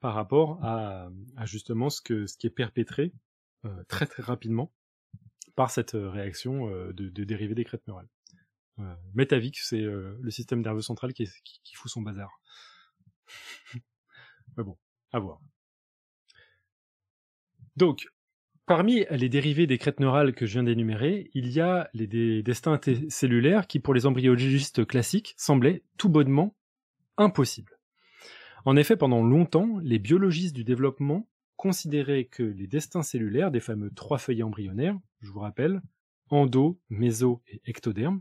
par 0.00 0.12
rapport 0.12 0.62
à, 0.62 1.08
à, 1.38 1.46
justement 1.46 1.88
ce, 1.88 2.02
que, 2.02 2.26
ce 2.26 2.36
qui 2.36 2.46
est 2.46 2.50
perpétré 2.50 3.14
euh, 3.64 3.82
très 3.88 4.06
très 4.06 4.22
rapidement 4.22 4.74
par 5.54 5.70
cette 5.70 5.92
réaction 5.92 6.68
euh, 6.68 6.92
de, 6.92 7.08
de 7.08 7.24
dérivés 7.24 7.54
des 7.54 7.64
crêtes 7.64 7.86
neurales. 7.88 8.08
Euh, 8.78 8.94
Métavic, 9.14 9.58
c'est 9.58 9.80
euh, 9.80 10.18
le 10.20 10.30
système 10.30 10.60
nerveux 10.60 10.82
central 10.82 11.14
qui, 11.14 11.26
qui, 11.44 11.60
qui 11.64 11.74
fout 11.74 11.90
son 11.90 12.02
bazar. 12.02 12.42
mais 14.58 14.64
bon, 14.64 14.76
à 15.12 15.18
voir. 15.18 15.40
Donc, 17.76 18.06
Parmi 18.66 19.04
les 19.10 19.28
dérivés 19.28 19.68
des 19.68 19.78
crêtes 19.78 20.00
neurales 20.00 20.34
que 20.34 20.44
je 20.44 20.54
viens 20.54 20.64
d'énumérer, 20.64 21.30
il 21.34 21.48
y 21.52 21.60
a 21.60 21.88
les 21.94 22.08
des 22.08 22.42
destins 22.42 22.80
cellulaires 23.08 23.68
qui, 23.68 23.78
pour 23.78 23.94
les 23.94 24.06
embryologistes 24.06 24.84
classiques, 24.84 25.34
semblaient 25.36 25.84
tout 25.98 26.08
bonnement 26.08 26.56
impossibles. 27.16 27.78
En 28.64 28.74
effet, 28.74 28.96
pendant 28.96 29.22
longtemps, 29.22 29.78
les 29.84 30.00
biologistes 30.00 30.56
du 30.56 30.64
développement 30.64 31.28
considéraient 31.54 32.24
que 32.24 32.42
les 32.42 32.66
destins 32.66 33.04
cellulaires 33.04 33.52
des 33.52 33.60
fameux 33.60 33.92
trois 33.94 34.18
feuillets 34.18 34.42
embryonnaires, 34.42 34.98
je 35.20 35.30
vous 35.30 35.38
rappelle, 35.38 35.80
endo, 36.30 36.80
méso 36.90 37.42
et 37.46 37.62
ectoderme, 37.66 38.20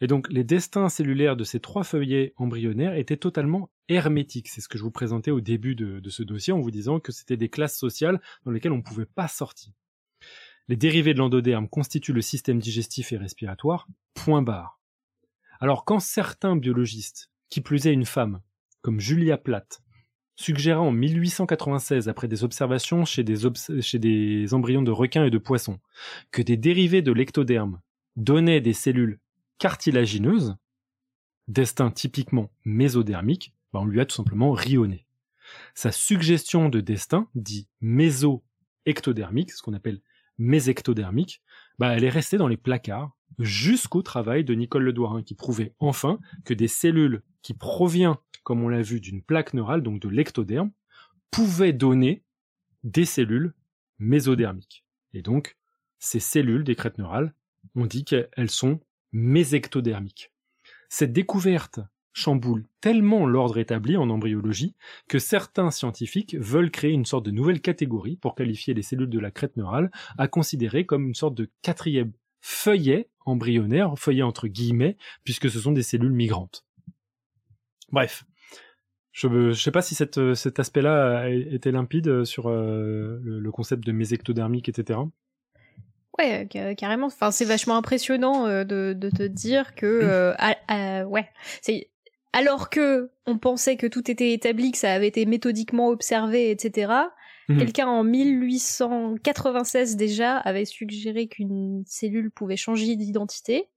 et 0.00 0.06
donc 0.06 0.28
les 0.30 0.44
destins 0.44 0.88
cellulaires 0.88 1.36
de 1.36 1.44
ces 1.44 1.60
trois 1.60 1.84
feuillets 1.84 2.32
embryonnaires 2.36 2.94
étaient 2.94 3.16
totalement 3.16 3.70
hermétiques. 3.88 4.48
C'est 4.48 4.60
ce 4.60 4.68
que 4.68 4.78
je 4.78 4.82
vous 4.82 4.90
présentais 4.90 5.30
au 5.30 5.40
début 5.40 5.74
de, 5.74 6.00
ce 6.08 6.22
dossier 6.22 6.52
en 6.52 6.60
vous 6.60 6.70
disant 6.70 7.00
que 7.00 7.12
c'était 7.12 7.36
des 7.36 7.50
classes 7.50 7.76
sociales 7.76 8.20
dans 8.44 8.50
lesquelles 8.50 8.72
on 8.72 8.78
ne 8.78 8.82
pouvait 8.82 9.06
pas 9.06 9.28
sortir. 9.28 9.72
Les 10.68 10.76
dérivés 10.76 11.14
de 11.14 11.18
l'endoderme 11.18 11.68
constituent 11.68 12.12
le 12.12 12.22
système 12.22 12.60
digestif 12.60 13.12
et 13.12 13.16
respiratoire, 13.16 13.88
point 14.14 14.42
barre. 14.42 14.80
Alors 15.58 15.84
quand 15.84 16.00
certains 16.00 16.56
biologistes, 16.56 17.30
qui 17.50 17.60
plus 17.60 17.86
est 17.86 17.92
une 17.92 18.06
femme, 18.06 18.40
comme 18.80 19.00
Julia 19.00 19.36
Platt, 19.36 19.82
suggéra 20.36 20.80
en 20.80 20.92
1896, 20.92 22.08
après 22.08 22.28
des 22.28 22.44
observations 22.44 23.04
chez 23.04 23.24
des, 23.24 23.36
chez 23.82 23.98
des 23.98 24.54
embryons 24.54 24.80
de 24.80 24.90
requins 24.90 25.26
et 25.26 25.30
de 25.30 25.36
poissons, 25.36 25.80
que 26.30 26.40
des 26.40 26.56
dérivés 26.56 27.02
de 27.02 27.12
l'ectoderme 27.12 27.80
donnaient 28.16 28.62
des 28.62 28.72
cellules 28.72 29.18
cartilagineuses, 29.60 30.56
destin 31.46 31.90
typiquement 31.90 32.50
mésodermique, 32.64 33.54
bah, 33.72 33.80
on 33.80 33.84
lui 33.84 34.00
a 34.00 34.06
tout 34.06 34.16
simplement 34.16 34.50
rionné. 34.50 35.06
Sa 35.74 35.92
suggestion 35.92 36.68
de 36.68 36.80
destin, 36.80 37.28
dit 37.34 37.68
méso-ectodermique, 37.80 39.52
ce 39.52 39.62
qu'on 39.62 39.74
appelle 39.74 40.00
mésectodermique, 40.38 41.42
bah, 41.78 41.94
elle 41.94 42.04
est 42.04 42.10
restée 42.10 42.38
dans 42.38 42.48
les 42.48 42.56
placards 42.56 43.12
jusqu'au 43.38 44.02
travail 44.02 44.44
de 44.44 44.54
Nicole 44.54 44.84
Ledouarin, 44.84 45.22
qui 45.22 45.34
prouvait 45.34 45.74
enfin 45.78 46.18
que 46.44 46.54
des 46.54 46.68
cellules 46.68 47.22
qui 47.42 47.54
proviennent, 47.54 48.16
comme 48.42 48.62
on 48.62 48.68
l'a 48.68 48.82
vu, 48.82 49.00
d'une 49.00 49.22
plaque 49.22 49.52
neurale, 49.52 49.82
donc 49.82 50.00
de 50.00 50.08
l'ectoderme, 50.08 50.72
pouvaient 51.30 51.74
donner 51.74 52.24
des 52.82 53.04
cellules 53.04 53.54
mésodermiques. 53.98 54.84
Et 55.12 55.20
donc, 55.20 55.58
ces 55.98 56.20
cellules 56.20 56.64
des 56.64 56.74
crêtes 56.74 56.96
neurales, 56.96 57.34
on 57.74 57.84
dit 57.84 58.04
qu'elles 58.04 58.50
sont 58.50 58.80
mésectodermiques. 59.12 60.32
Cette 60.88 61.12
découverte 61.12 61.80
chamboule 62.12 62.64
tellement 62.80 63.26
l'ordre 63.26 63.58
établi 63.58 63.96
en 63.96 64.10
embryologie 64.10 64.74
que 65.08 65.18
certains 65.18 65.70
scientifiques 65.70 66.36
veulent 66.38 66.70
créer 66.70 66.92
une 66.92 67.04
sorte 67.04 67.24
de 67.24 67.30
nouvelle 67.30 67.60
catégorie 67.60 68.16
pour 68.16 68.34
qualifier 68.34 68.74
les 68.74 68.82
cellules 68.82 69.08
de 69.08 69.18
la 69.20 69.30
crête 69.30 69.56
neurale 69.56 69.90
à 70.18 70.28
considérer 70.28 70.84
comme 70.84 71.06
une 71.06 71.14
sorte 71.14 71.34
de 71.34 71.48
quatrième 71.62 72.12
feuillet 72.40 73.08
embryonnaire, 73.26 73.96
feuillet 73.96 74.22
entre 74.22 74.48
guillemets, 74.48 74.96
puisque 75.24 75.50
ce 75.50 75.60
sont 75.60 75.72
des 75.72 75.82
cellules 75.82 76.12
migrantes. 76.12 76.64
Bref. 77.92 78.24
Je 79.12 79.26
ne 79.26 79.52
sais 79.52 79.72
pas 79.72 79.82
si 79.82 79.94
cet 79.94 80.58
aspect-là 80.58 81.28
était 81.30 81.72
limpide 81.72 82.24
sur 82.24 82.48
euh, 82.48 83.18
le 83.22 83.50
concept 83.50 83.84
de 83.84 83.92
mésectodermique, 83.92 84.68
etc. 84.68 85.00
Ouais, 86.20 86.46
ca- 86.52 86.74
carrément. 86.74 87.06
Enfin, 87.06 87.30
c'est 87.30 87.44
vachement 87.44 87.76
impressionnant 87.76 88.46
euh, 88.46 88.64
de, 88.64 88.92
de 88.96 89.08
te 89.10 89.22
dire 89.22 89.74
que, 89.74 89.86
euh, 89.86 90.34
ah, 90.38 90.56
ah, 90.68 91.06
ouais, 91.06 91.28
c'est 91.62 91.90
alors 92.32 92.70
que 92.70 93.10
on 93.26 93.38
pensait 93.38 93.76
que 93.76 93.86
tout 93.86 94.08
était 94.10 94.32
établi, 94.32 94.70
que 94.70 94.78
ça 94.78 94.92
avait 94.92 95.08
été 95.08 95.24
méthodiquement 95.26 95.88
observé, 95.88 96.50
etc. 96.50 96.92
Mhm. 97.48 97.58
Quelqu'un 97.58 97.86
en 97.88 98.04
1896 98.04 99.96
déjà 99.96 100.36
avait 100.36 100.64
suggéré 100.64 101.26
qu'une 101.26 101.82
cellule 101.86 102.30
pouvait 102.30 102.56
changer 102.56 102.94
d'identité. 102.96 103.68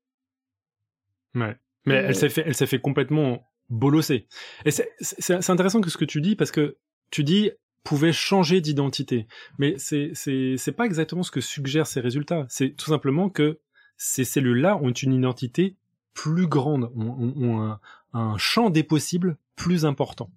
Ouais. 1.35 1.55
Mais 1.85 1.95
Euh. 1.95 2.05
elle 2.09 2.15
s'est 2.15 2.29
fait, 2.29 2.43
elle 2.45 2.53
s'est 2.55 2.67
fait 2.67 2.79
complètement 2.79 3.49
bolosser. 3.69 4.27
Et 4.65 4.71
c'est 4.71 5.49
intéressant 5.49 5.81
que 5.81 5.89
ce 5.89 5.97
que 5.97 6.05
tu 6.05 6.21
dis 6.21 6.35
parce 6.35 6.51
que 6.51 6.77
tu 7.09 7.23
dis 7.23 7.51
pouvait 7.83 8.13
changer 8.13 8.61
d'identité. 8.61 9.27
Mais 9.57 9.75
c'est, 9.77 10.11
c'est, 10.13 10.55
c'est 10.57 10.71
pas 10.71 10.85
exactement 10.85 11.23
ce 11.23 11.31
que 11.31 11.41
suggèrent 11.41 11.87
ces 11.87 11.99
résultats. 11.99 12.45
C'est 12.49 12.69
tout 12.75 12.87
simplement 12.89 13.29
que 13.29 13.59
ces 13.97 14.23
cellules-là 14.23 14.77
ont 14.77 14.91
une 14.91 15.13
identité 15.13 15.75
plus 16.13 16.47
grande, 16.47 16.91
ont, 16.95 17.61
un, 17.61 17.79
un 18.13 18.37
champ 18.37 18.69
des 18.69 18.83
possibles 18.83 19.37
plus 19.55 19.85
important. 19.85 20.29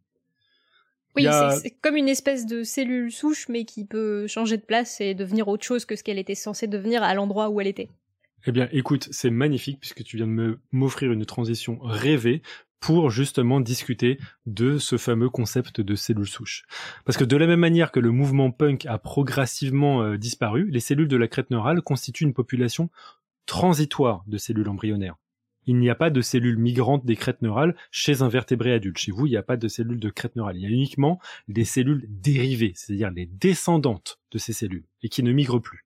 Oui, 1.14 1.26
a- 1.26 1.51
c'est- 1.53 1.61
c'est 1.62 1.70
comme 1.70 1.97
une 1.97 2.09
espèce 2.09 2.47
de 2.47 2.62
cellule 2.62 3.11
souche, 3.11 3.49
mais 3.49 3.64
qui 3.64 3.84
peut 3.84 4.26
changer 4.26 4.57
de 4.57 4.62
place 4.62 5.01
et 5.01 5.14
devenir 5.14 5.49
autre 5.49 5.64
chose 5.64 5.84
que 5.84 5.97
ce 5.97 6.03
qu'elle 6.03 6.18
était 6.18 6.34
censée 6.34 6.66
devenir 6.66 7.03
à 7.03 7.14
l'endroit 7.14 7.49
où 7.49 7.61
elle 7.61 7.66
était. 7.68 7.88
Eh 8.47 8.53
bien, 8.53 8.68
écoute, 8.70 9.09
c'est 9.11 9.30
magnifique 9.30 9.80
puisque 9.80 10.05
tu 10.05 10.18
viens 10.18 10.26
de 10.26 10.32
me 10.32 10.59
m'offrir 10.72 11.11
une 11.11 11.24
transition 11.24 11.78
rêvée 11.82 12.42
pour 12.81 13.11
justement 13.11 13.61
discuter 13.61 14.18
de 14.45 14.79
ce 14.79 14.97
fameux 14.97 15.31
concept 15.31 15.81
de 15.81 15.95
cellules 15.95 16.29
souches. 16.29 16.64
Parce 17.05 17.16
que 17.16 17.24
de 17.24 17.37
la 17.37 17.47
même 17.47 17.61
manière 17.61 17.91
que 17.91 18.01
le 18.01 18.11
mouvement 18.11 18.51
punk 18.51 18.87
a 18.87 18.99
progressivement 18.99 20.03
euh, 20.03 20.16
disparu, 20.16 20.68
les 20.70 20.81
cellules 20.81 21.09
de 21.09 21.16
la 21.16 21.29
crête 21.29 21.51
neurale 21.51 21.83
constituent 21.83 22.24
une 22.24 22.35
population 22.35 22.91
transitoire 23.47 24.24
de 24.27 24.39
cellules 24.39 24.68
embryonnaires. 24.68 25.16
Il 25.66 25.79
n'y 25.79 25.91
a 25.91 25.97
pas 25.97 26.11
de 26.11 26.20
cellules 26.20 26.59
migrantes 26.59 27.05
des 27.05 27.16
crêtes 27.16 27.43
neurales 27.43 27.74
chez 27.91 28.22
un 28.22 28.29
vertébré 28.29 28.72
adulte. 28.72 28.99
Chez 28.99 29.11
vous, 29.11 29.27
il 29.27 29.31
n'y 29.31 29.37
a 29.37 29.43
pas 29.43 29.57
de 29.57 29.66
cellules 29.66 29.99
de 29.99 30.11
crête 30.11 30.37
neurale. 30.37 30.57
Il 30.57 30.62
y 30.62 30.66
a 30.66 30.70
uniquement 30.70 31.18
des 31.49 31.64
cellules 31.64 32.07
dérivées, 32.09 32.72
c'est-à-dire 32.77 33.11
les 33.11 33.27
descendantes 33.27 34.20
de 34.31 34.39
ces 34.39 34.53
cellules, 34.53 34.87
et 35.03 35.09
qui 35.09 35.24
ne 35.24 35.33
migrent 35.33 35.61
plus. 35.61 35.85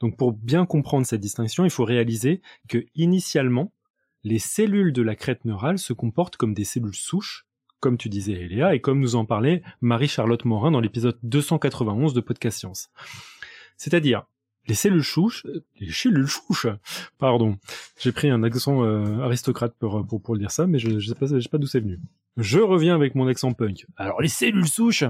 Donc 0.00 0.16
pour 0.16 0.32
bien 0.32 0.64
comprendre 0.64 1.06
cette 1.06 1.20
distinction, 1.20 1.64
il 1.64 1.70
faut 1.70 1.84
réaliser 1.84 2.40
que 2.68 2.86
initialement, 2.94 3.72
les 4.24 4.38
cellules 4.38 4.92
de 4.92 5.02
la 5.02 5.14
crête 5.14 5.44
neurale 5.44 5.78
se 5.78 5.92
comportent 5.92 6.36
comme 6.36 6.54
des 6.54 6.64
cellules 6.64 6.94
souches, 6.94 7.46
comme 7.78 7.98
tu 7.98 8.08
disais 8.08 8.32
Eléa, 8.32 8.74
et 8.74 8.80
comme 8.80 9.00
nous 9.00 9.14
en 9.14 9.26
parlait 9.26 9.62
Marie-Charlotte 9.82 10.46
Morin 10.46 10.70
dans 10.70 10.80
l'épisode 10.80 11.18
291 11.22 12.14
de 12.14 12.20
Podcast 12.22 12.58
Science. 12.58 12.90
C'est-à-dire, 13.76 14.24
les 14.66 14.74
cellules 14.74 15.04
souches, 15.04 15.44
euh, 15.44 15.62
les 15.78 15.92
cellules 15.92 16.26
souches, 16.28 16.68
pardon, 17.18 17.58
j'ai 17.98 18.12
pris 18.12 18.30
un 18.30 18.42
accent 18.42 18.82
euh, 18.82 19.18
aristocrate 19.20 19.74
pour, 19.78 20.06
pour, 20.06 20.22
pour 20.22 20.38
dire 20.38 20.50
ça, 20.50 20.66
mais 20.66 20.78
je, 20.78 20.98
je 20.98 21.08
sais 21.08 21.14
pas, 21.14 21.26
je 21.26 21.38
sais 21.38 21.48
pas 21.50 21.58
d'où 21.58 21.66
c'est 21.66 21.80
venu. 21.80 22.00
Je 22.38 22.58
reviens 22.58 22.94
avec 22.94 23.14
mon 23.14 23.28
accent 23.28 23.52
punk. 23.52 23.86
Alors 23.96 24.22
les 24.22 24.28
cellules 24.28 24.66
souches, 24.66 25.04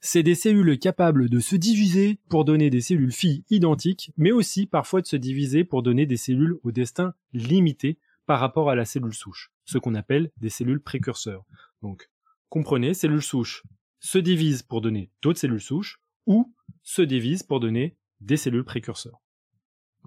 c'est 0.00 0.24
des 0.24 0.34
cellules 0.34 0.78
capables 0.78 1.30
de 1.30 1.38
se 1.38 1.54
diviser 1.54 2.18
pour 2.28 2.44
donner 2.44 2.68
des 2.68 2.80
cellules 2.80 3.12
filles 3.12 3.44
identiques, 3.48 4.12
mais 4.18 4.32
aussi 4.32 4.66
parfois 4.66 5.00
de 5.00 5.06
se 5.06 5.16
diviser 5.16 5.64
pour 5.64 5.82
donner 5.82 6.04
des 6.04 6.18
cellules 6.18 6.56
au 6.64 6.72
destin 6.72 7.14
limité 7.32 7.98
par 8.26 8.40
rapport 8.40 8.70
à 8.70 8.74
la 8.74 8.84
cellule 8.84 9.14
souche, 9.14 9.50
ce 9.64 9.78
qu'on 9.78 9.94
appelle 9.94 10.30
des 10.36 10.50
cellules 10.50 10.82
précurseurs. 10.82 11.44
Donc, 11.82 12.10
comprenez, 12.48 12.94
cellules 12.94 13.22
souches 13.22 13.62
se 14.00 14.18
divisent 14.18 14.62
pour 14.62 14.80
donner 14.80 15.10
d'autres 15.22 15.38
cellules 15.38 15.60
souches 15.60 16.00
ou 16.26 16.52
se 16.82 17.02
divisent 17.02 17.42
pour 17.42 17.60
donner 17.60 17.96
des 18.20 18.36
cellules 18.36 18.64
précurseurs. 18.64 19.20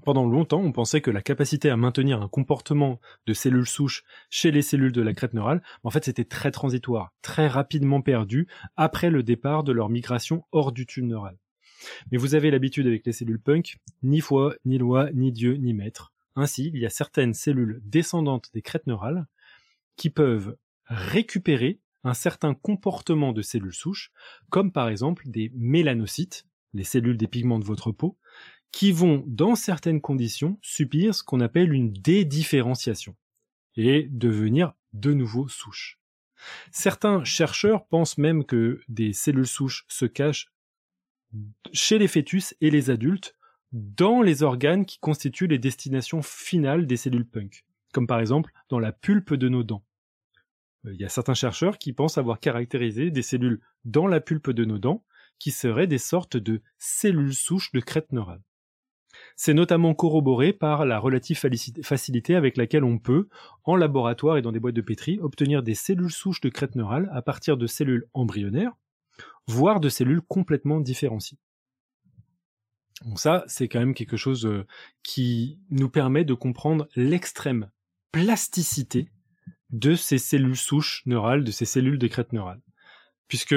Pendant 0.03 0.25
longtemps, 0.25 0.61
on 0.61 0.71
pensait 0.71 1.01
que 1.01 1.11
la 1.11 1.21
capacité 1.21 1.69
à 1.69 1.75
maintenir 1.75 2.21
un 2.21 2.29
comportement 2.29 3.01
de 3.25 3.33
cellules 3.33 3.67
souches 3.67 4.03
chez 4.29 4.51
les 4.51 4.61
cellules 4.61 4.93
de 4.93 5.01
la 5.01 5.13
crête 5.13 5.33
neurale, 5.33 5.61
en 5.83 5.89
fait, 5.89 6.05
c'était 6.05 6.25
très 6.25 6.51
transitoire, 6.51 7.13
très 7.21 7.47
rapidement 7.47 8.01
perdu 8.01 8.47
après 8.77 9.09
le 9.09 9.23
départ 9.23 9.63
de 9.63 9.73
leur 9.73 9.89
migration 9.89 10.45
hors 10.51 10.71
du 10.71 10.85
tube 10.85 11.05
neural. 11.05 11.37
Mais 12.11 12.17
vous 12.17 12.35
avez 12.35 12.51
l'habitude 12.51 12.87
avec 12.87 13.05
les 13.05 13.11
cellules 13.11 13.41
punk, 13.41 13.77
ni 14.03 14.21
foi, 14.21 14.55
ni 14.65 14.77
loi, 14.77 15.11
ni 15.13 15.31
Dieu, 15.31 15.55
ni 15.55 15.73
maître. 15.73 16.13
Ainsi, 16.39 16.71
il 16.73 16.79
y 16.79 16.85
a 16.85 16.89
certaines 16.89 17.33
cellules 17.33 17.81
descendantes 17.83 18.49
des 18.53 18.61
crêtes 18.61 18.87
neurales 18.87 19.27
qui 19.97 20.09
peuvent 20.09 20.55
récupérer 20.85 21.81
un 22.05 22.13
certain 22.13 22.53
comportement 22.53 23.33
de 23.33 23.41
cellules 23.41 23.73
souches, 23.73 24.13
comme 24.49 24.71
par 24.71 24.87
exemple 24.87 25.23
des 25.27 25.51
mélanocytes, 25.53 26.45
les 26.73 26.85
cellules 26.85 27.17
des 27.17 27.27
pigments 27.27 27.59
de 27.59 27.65
votre 27.65 27.91
peau, 27.91 28.17
qui 28.71 28.93
vont, 28.93 29.21
dans 29.27 29.55
certaines 29.55 29.99
conditions, 29.99 30.57
subir 30.61 31.13
ce 31.13 31.23
qu'on 31.23 31.41
appelle 31.41 31.73
une 31.73 31.91
dédifférenciation 31.91 33.17
et 33.75 34.07
devenir 34.09 34.73
de 34.93 35.13
nouveau 35.13 35.49
souches. 35.49 35.99
Certains 36.71 37.25
chercheurs 37.25 37.85
pensent 37.85 38.17
même 38.17 38.45
que 38.45 38.79
des 38.87 39.11
cellules 39.11 39.45
souches 39.45 39.83
se 39.89 40.05
cachent 40.05 40.53
chez 41.73 41.99
les 41.99 42.07
fœtus 42.07 42.55
et 42.61 42.71
les 42.71 42.89
adultes 42.89 43.35
dans 43.71 44.21
les 44.21 44.43
organes 44.43 44.85
qui 44.85 44.99
constituent 44.99 45.47
les 45.47 45.59
destinations 45.59 46.21
finales 46.21 46.87
des 46.87 46.97
cellules 46.97 47.27
punk, 47.27 47.65
comme 47.93 48.07
par 48.07 48.19
exemple 48.19 48.51
dans 48.69 48.79
la 48.79 48.91
pulpe 48.91 49.33
de 49.33 49.49
nos 49.49 49.63
dents. 49.63 49.83
Il 50.85 50.95
y 50.95 51.05
a 51.05 51.09
certains 51.09 51.33
chercheurs 51.33 51.77
qui 51.77 51.93
pensent 51.93 52.17
avoir 52.17 52.39
caractérisé 52.39 53.11
des 53.11 53.21
cellules 53.21 53.59
dans 53.85 54.07
la 54.07 54.21
pulpe 54.21 54.51
de 54.51 54.65
nos 54.65 54.77
dents 54.77 55.03
qui 55.37 55.51
seraient 55.51 55.87
des 55.87 55.97
sortes 55.97 56.37
de 56.37 56.61
cellules 56.77 57.33
souches 57.33 57.71
de 57.71 57.79
crête 57.79 58.11
neurale. 58.11 58.41
C'est 59.35 59.53
notamment 59.53 59.93
corroboré 59.93 60.53
par 60.53 60.85
la 60.85 60.99
relative 60.99 61.39
facilité 61.83 62.35
avec 62.35 62.57
laquelle 62.57 62.83
on 62.83 62.99
peut, 62.99 63.27
en 63.63 63.75
laboratoire 63.75 64.37
et 64.37 64.41
dans 64.41 64.51
des 64.51 64.59
boîtes 64.59 64.75
de 64.75 64.81
pétri, 64.81 65.19
obtenir 65.19 65.63
des 65.63 65.75
cellules 65.75 66.11
souches 66.11 66.41
de 66.41 66.49
crête 66.49 66.75
neurale 66.75 67.09
à 67.13 67.21
partir 67.21 67.57
de 67.57 67.67
cellules 67.67 68.07
embryonnaires, 68.13 68.73
voire 69.47 69.79
de 69.79 69.89
cellules 69.89 70.21
complètement 70.21 70.79
différenciées. 70.79 71.39
Donc 73.05 73.19
ça, 73.19 73.43
c'est 73.47 73.67
quand 73.67 73.79
même 73.79 73.93
quelque 73.93 74.17
chose 74.17 74.45
euh, 74.45 74.65
qui 75.03 75.59
nous 75.69 75.89
permet 75.89 76.25
de 76.25 76.33
comprendre 76.33 76.87
l'extrême 76.95 77.69
plasticité 78.11 79.09
de 79.69 79.95
ces 79.95 80.17
cellules 80.17 80.57
souches 80.57 81.03
neurales, 81.05 81.43
de 81.43 81.51
ces 81.51 81.65
cellules 81.65 81.99
de 81.99 82.07
crête 82.07 82.33
neurale. 82.33 82.59
Puisque, 83.27 83.55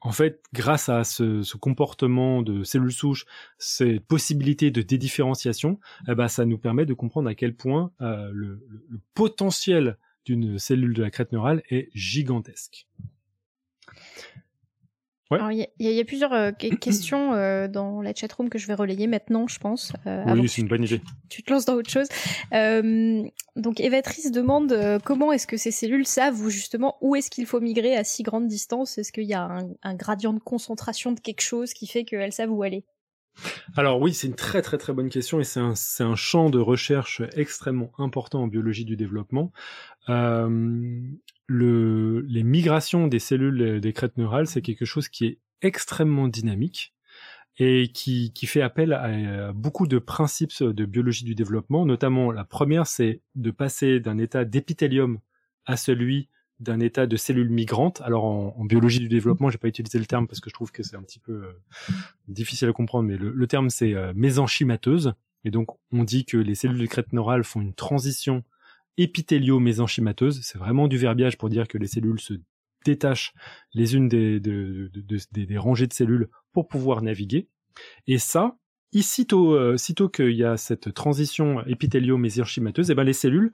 en 0.00 0.12
fait, 0.12 0.42
grâce 0.52 0.88
à 0.88 1.04
ce, 1.04 1.56
comportement 1.56 2.42
de 2.42 2.64
cellules 2.64 2.92
souches, 2.92 3.24
ces 3.58 4.00
possibilités 4.00 4.70
de 4.70 4.82
dédifférenciation, 4.82 5.78
eh 6.08 6.14
ben, 6.14 6.28
ça 6.28 6.44
nous 6.44 6.58
permet 6.58 6.84
de 6.84 6.94
comprendre 6.94 7.28
à 7.28 7.34
quel 7.34 7.54
point 7.54 7.92
euh, 8.00 8.30
le 8.32 8.60
potentiel 9.14 9.96
d'une 10.24 10.58
cellule 10.58 10.94
de 10.94 11.02
la 11.02 11.10
crête 11.10 11.32
neurale 11.32 11.62
est 11.70 11.90
gigantesque. 11.94 12.88
Ouais. 15.32 15.38
Alors, 15.38 15.50
il 15.52 15.58
y, 15.58 15.62
a- 15.62 15.68
il 15.78 15.92
y 15.92 16.00
a 16.00 16.04
plusieurs 16.04 16.32
euh, 16.32 16.52
que- 16.52 16.74
questions 16.74 17.32
euh, 17.34 17.66
dans 17.68 18.02
la 18.02 18.14
chatroom 18.14 18.48
que 18.50 18.58
je 18.58 18.66
vais 18.66 18.74
relayer 18.74 19.06
maintenant, 19.06 19.48
je 19.48 19.58
pense. 19.58 19.92
euh, 20.06 20.24
Oui, 20.28 20.48
c'est 20.48 20.60
une 20.62 20.68
bonne 20.68 20.84
idée. 20.84 21.00
tu 21.28 21.42
te 21.42 21.52
lances 21.52 21.64
dans 21.64 21.74
autre 21.74 21.90
chose. 21.90 22.06
Euh, 22.52 23.22
donc 23.56 23.80
Evatrice 23.80 24.30
demande 24.30 24.72
euh, 24.72 24.98
comment 25.04 25.32
est-ce 25.32 25.46
que 25.46 25.56
ces 25.56 25.70
cellules 25.70 26.06
savent 26.06 26.40
ou 26.40 26.50
justement 26.50 26.96
où 27.00 27.16
est-ce 27.16 27.30
qu'il 27.30 27.46
faut 27.46 27.60
migrer 27.60 27.96
à 27.96 28.04
si 28.04 28.22
grande 28.22 28.46
distance? 28.46 28.98
Est-ce 28.98 29.12
qu'il 29.12 29.24
y 29.24 29.34
a 29.34 29.42
un, 29.42 29.68
un 29.82 29.94
gradient 29.94 30.32
de 30.32 30.38
concentration 30.40 31.12
de 31.12 31.20
quelque 31.20 31.40
chose 31.42 31.72
qui 31.72 31.86
fait 31.86 32.04
qu'elles 32.04 32.32
savent 32.32 32.50
où 32.52 32.62
aller? 32.62 32.84
Alors 33.76 34.00
oui, 34.00 34.12
c'est 34.12 34.26
une 34.26 34.34
très 34.34 34.62
très 34.62 34.78
très 34.78 34.92
bonne 34.92 35.08
question 35.08 35.40
et 35.40 35.44
c'est 35.44 35.60
un, 35.60 36.14
champ 36.14 36.50
de 36.50 36.58
recherche 36.58 37.22
extrêmement 37.34 37.92
important 37.98 38.42
en 38.42 38.46
biologie 38.46 38.84
du 38.84 38.96
développement. 38.96 39.52
Euh, 40.08 41.00
le, 41.46 42.20
les 42.20 42.42
migrations 42.42 43.06
des 43.06 43.18
cellules 43.18 43.80
des 43.80 43.92
crêtes 43.92 44.16
neurales, 44.18 44.46
c'est 44.46 44.62
quelque 44.62 44.84
chose 44.84 45.08
qui 45.08 45.26
est 45.26 45.38
extrêmement 45.62 46.28
dynamique 46.28 46.94
et 47.58 47.88
qui, 47.92 48.32
fait 48.46 48.62
appel 48.62 48.92
à, 48.92 49.48
à 49.48 49.52
beaucoup 49.52 49.86
de 49.86 49.98
principes 49.98 50.62
de 50.62 50.84
biologie 50.84 51.24
du 51.24 51.34
développement. 51.34 51.84
Notamment, 51.84 52.32
la 52.32 52.44
première, 52.44 52.86
c'est 52.86 53.20
de 53.34 53.50
passer 53.50 54.00
d'un 54.00 54.18
état 54.18 54.44
d'épithélium 54.44 55.20
à 55.66 55.76
celui 55.76 56.28
d'un 56.60 56.80
état 56.80 57.06
de 57.06 57.16
cellules 57.16 57.50
migrantes. 57.50 58.00
Alors 58.02 58.24
en, 58.24 58.64
biologie 58.64 59.00
du 59.00 59.08
développement, 59.08 59.50
j'ai 59.50 59.58
pas 59.58 59.68
utilisé 59.68 59.98
le 59.98 60.06
terme 60.06 60.26
parce 60.28 60.40
que 60.40 60.48
je 60.48 60.54
trouve 60.54 60.70
que 60.70 60.82
c'est 60.82 60.96
un 60.96 61.02
petit 61.02 61.18
peu 61.18 61.32
euh, 61.32 61.52
difficile 62.28 62.68
à 62.68 62.72
comprendre, 62.72 63.08
mais 63.08 63.16
le, 63.16 63.46
terme 63.46 63.70
c'est 63.70 63.94
euh, 63.94 64.12
mésenchymateuse. 64.14 65.14
Et 65.44 65.50
donc 65.50 65.68
on 65.90 66.04
dit 66.04 66.24
que 66.24 66.36
les 66.36 66.54
cellules 66.54 66.78
de 66.78 66.86
crête 66.86 67.12
neurale 67.12 67.42
font 67.44 67.60
une 67.60 67.74
transition 67.74 68.44
épithélio-mésenchymateuse. 68.98 70.40
C'est 70.42 70.58
vraiment 70.58 70.88
du 70.88 70.98
verbiage 70.98 71.38
pour 71.38 71.48
dire 71.48 71.66
que 71.66 71.78
les 71.78 71.86
cellules 71.86 72.20
se 72.20 72.34
détachent 72.84 73.32
les 73.74 73.94
unes 73.96 74.08
des, 74.08 74.40
de- 74.40 74.90
de- 74.92 75.00
de- 75.00 75.18
des, 75.32 75.46
des 75.46 75.58
rangées 75.58 75.86
de 75.86 75.92
cellules 75.92 76.28
pour 76.52 76.68
pouvoir 76.68 77.02
naviguer. 77.02 77.48
Et 78.06 78.18
ça, 78.18 78.56
ici, 78.92 79.26
euh, 79.32 79.76
sitôt 79.76 80.08
qu'il 80.08 80.32
y 80.32 80.44
a 80.44 80.56
cette 80.56 80.92
transition 80.92 81.64
épithélio-mésenchymateuse, 81.66 82.90
et 82.90 82.94
ben 82.94 83.04
les 83.04 83.12
cellules, 83.12 83.52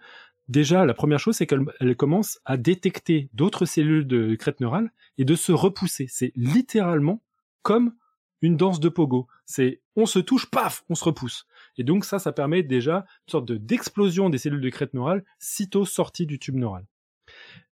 déjà, 0.48 0.84
la 0.84 0.94
première 0.94 1.18
chose, 1.18 1.36
c'est 1.36 1.46
qu'elles 1.46 1.64
elles 1.80 1.96
commencent 1.96 2.40
à 2.44 2.56
détecter 2.56 3.30
d'autres 3.32 3.66
cellules 3.66 4.06
de 4.06 4.34
crête 4.34 4.60
neurale 4.60 4.92
et 5.16 5.24
de 5.24 5.34
se 5.34 5.52
repousser. 5.52 6.06
C'est 6.08 6.32
littéralement 6.34 7.22
comme 7.62 7.94
une 8.40 8.56
danse 8.56 8.80
de 8.80 8.88
pogo. 8.88 9.26
C'est 9.46 9.82
on 9.96 10.06
se 10.06 10.18
touche, 10.18 10.50
paf, 10.50 10.84
on 10.88 10.94
se 10.94 11.04
repousse. 11.04 11.46
Et 11.76 11.84
donc 11.84 12.04
ça, 12.04 12.18
ça 12.18 12.32
permet 12.32 12.62
déjà 12.62 12.98
une 13.26 13.30
sorte 13.30 13.48
de 13.48 13.56
d'explosion 13.56 14.30
des 14.30 14.38
cellules 14.38 14.60
de 14.60 14.70
crête 14.70 14.94
neurale 14.94 15.24
sitôt 15.38 15.84
sorties 15.84 16.26
du 16.26 16.38
tube 16.38 16.56
neural. 16.56 16.86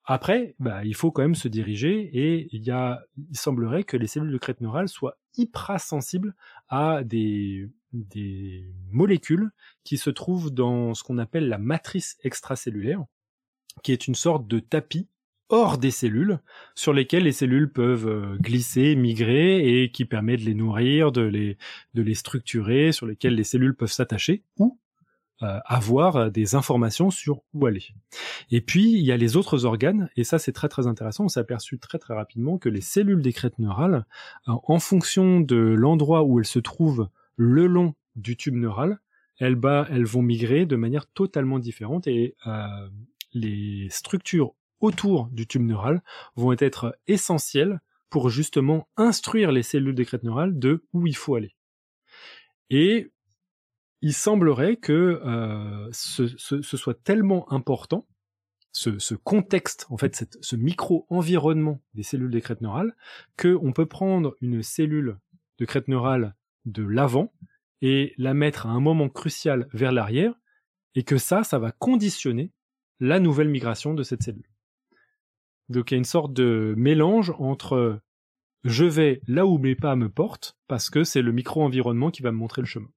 Après, 0.04 0.56
bah, 0.60 0.84
il 0.84 0.96
faut 0.96 1.12
quand 1.12 1.22
même 1.22 1.36
se 1.36 1.48
diriger 1.48 2.10
et 2.14 2.48
il 2.52 2.64
y 2.64 2.72
a, 2.72 3.02
il 3.18 3.38
semblerait 3.38 3.84
que 3.84 3.98
les 3.98 4.08
cellules 4.08 4.32
de 4.32 4.38
crête 4.38 4.62
neurale 4.62 4.90
soient 4.90 5.18
hyper 5.38 5.80
sensibles 5.80 6.36
à 6.68 7.04
des, 7.04 7.70
des 7.94 8.66
molécules 8.90 9.52
qui 9.84 9.98
se 9.98 10.10
trouvent 10.10 10.52
dans 10.52 10.94
ce 10.94 11.04
qu'on 11.04 11.18
appelle 11.18 11.48
la 11.48 11.58
matrice 11.58 12.18
extracellulaire, 12.24 13.04
qui 13.84 13.92
est 13.92 14.08
une 14.08 14.16
sorte 14.16 14.48
de 14.48 14.60
tapis 14.60 15.08
hors 15.50 15.78
des 15.78 15.92
cellules, 15.92 16.40
sur 16.76 16.94
lesquels 16.94 17.24
les 17.24 17.34
cellules 17.34 17.72
peuvent 17.72 18.08
euh, 18.08 18.38
glisser, 18.40 18.96
migrer, 18.96 19.84
et 19.84 19.92
qui 19.92 20.06
permet 20.06 20.38
de 20.38 20.44
les 20.44 20.54
nourrir, 20.54 21.12
de 21.12 21.22
les, 21.22 21.58
de 21.94 22.02
les 22.02 22.16
structurer, 22.16 22.94
sur 22.94 23.06
lesquels 23.06 23.36
les 23.36 23.44
cellules 23.44 23.76
peuvent 23.76 23.92
s'attacher, 23.92 24.44
ou 24.58 24.80
euh, 25.44 25.60
avoir 25.66 26.16
euh, 26.16 26.30
des 26.30 26.56
informations 26.56 27.10
sur 27.10 27.42
où 27.54 27.66
aller. 27.66 27.84
Et 28.50 28.62
puis, 28.62 28.94
il 28.94 29.02
y 29.02 29.12
a 29.12 29.18
les 29.18 29.36
autres 29.36 29.66
organes, 29.66 30.10
et 30.16 30.24
ça 30.24 30.40
c'est 30.40 30.54
très 30.54 30.70
très 30.70 30.88
intéressant, 30.88 31.26
on 31.26 31.30
s'est 31.30 31.42
aperçu 31.42 31.80
très 31.80 32.00
très 32.00 32.14
rapidement 32.14 32.58
que 32.58 32.70
les 32.70 32.80
cellules 32.82 33.22
des 33.22 33.34
crêtes 33.34 33.60
neurales, 33.60 34.06
en 34.46 34.80
fonction 34.80 35.42
de 35.42 35.58
l'endroit 35.58 36.24
où 36.24 36.40
elles 36.40 36.46
se 36.46 36.60
trouvent 36.60 37.10
le 37.42 37.66
long 37.66 37.96
du 38.16 38.38
tube 38.38 38.54
neural, 38.54 39.00
elles, 39.40 39.56
vont 39.56 40.22
migrer 40.22 40.68
de 40.68 40.76
manière 40.76 41.08
totalement 41.08 41.58
différente, 41.58 42.06
et 42.06 42.36
euh, 42.46 42.90
les 43.34 43.88
structures 43.90 44.54
autour 44.80 45.28
du 45.32 45.48
tube 45.48 45.64
neural 45.64 46.04
vont 46.36 46.54
être 46.60 46.96
essentielles 47.08 47.82
pour 48.12 48.30
justement 48.30 48.88
instruire 48.96 49.52
les 49.52 49.64
cellules 49.64 49.96
des 49.96 50.06
crêtes 50.06 50.22
neurales 50.22 50.60
de 50.60 50.86
où 50.94 51.08
il 51.08 51.16
faut 51.16 51.34
aller. 51.34 51.56
Et 52.70 53.12
il 54.02 54.14
semblerait 54.14 54.76
que 54.76 55.20
euh, 55.26 55.90
ce, 55.92 56.28
soit 56.62 57.04
tellement 57.04 57.52
important, 57.52 58.06
ce, 58.72 59.16
contexte, 59.16 59.88
en 59.90 59.98
fait, 59.98 60.38
ce 60.42 60.56
micro-environnement 60.56 61.82
des 61.96 62.04
cellules 62.04 62.32
des 62.32 62.42
crêtes 62.42 62.62
neurales, 62.62 62.96
qu'on 63.36 63.74
peut 63.74 63.88
prendre 63.88 64.36
une 64.42 64.62
cellule 64.62 65.18
de 65.58 65.66
crête 65.66 65.88
neurale 65.88 66.36
de 66.66 66.84
l'avant 66.84 67.34
et 67.82 68.14
la 68.18 68.34
mettre 68.34 68.68
à 68.68 68.70
un 68.70 68.80
moment 68.80 69.10
crucial 69.10 69.68
vers 69.74 69.92
l'arrière, 69.92 70.34
et 70.96 71.04
que 71.04 71.18
ça, 71.18 71.44
ça 71.44 71.58
va 71.58 71.72
conditionner 71.72 72.52
la 73.00 73.20
nouvelle 73.20 73.50
migration 73.50 73.94
de 73.94 74.04
cette 74.04 74.22
cellule. 74.24 74.50
Donc 75.70 75.90
il 75.92 75.94
y 75.94 75.96
a 75.96 75.98
une 75.98 76.04
sorte 76.06 76.34
de 76.34 76.74
mélange 76.78 77.34
entre 77.40 78.02
je 78.64 78.86
vais 78.86 79.22
là 79.28 79.48
où 79.48 79.58
mes 79.58 79.76
pas 79.76 79.96
me 79.96 80.10
portent, 80.10 80.58
parce 80.68 80.90
que 80.92 81.04
c'est 81.04 81.22
le 81.24 81.32
micro-environnement 81.32 82.12
qui 82.12 82.22
va 82.22 82.32
me 82.32 82.38
montrer 82.38 82.62
le 82.62 82.68
chemin. 82.68 82.90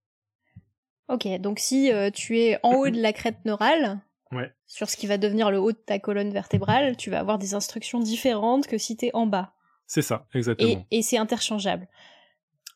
Ok, 1.08 1.26
donc 1.40 1.58
si 1.58 1.92
euh, 1.92 2.10
tu 2.10 2.38
es 2.38 2.58
en 2.62 2.72
haut 2.74 2.90
de 2.90 3.00
la 3.00 3.12
crête 3.12 3.44
neurale, 3.44 4.00
Ouais. 4.32 4.52
sur 4.66 4.90
ce 4.90 4.96
qui 4.96 5.06
va 5.06 5.16
devenir 5.16 5.50
le 5.52 5.60
haut 5.60 5.70
de 5.70 5.76
ta 5.76 5.98
colonne 6.00 6.30
vertébrale, 6.32 6.96
tu 6.96 7.08
vas 7.08 7.20
avoir 7.20 7.38
des 7.38 7.54
instructions 7.54 8.00
différentes 8.00 8.66
que 8.66 8.78
si 8.78 8.96
tu 8.96 9.06
es 9.06 9.10
en 9.14 9.26
bas. 9.26 9.54
C'est 9.86 10.02
ça, 10.02 10.26
Et, 10.34 10.38
exactement. 10.38 10.86
et 10.90 11.02
c'est 11.02 11.18
interchangeable. 11.18 11.86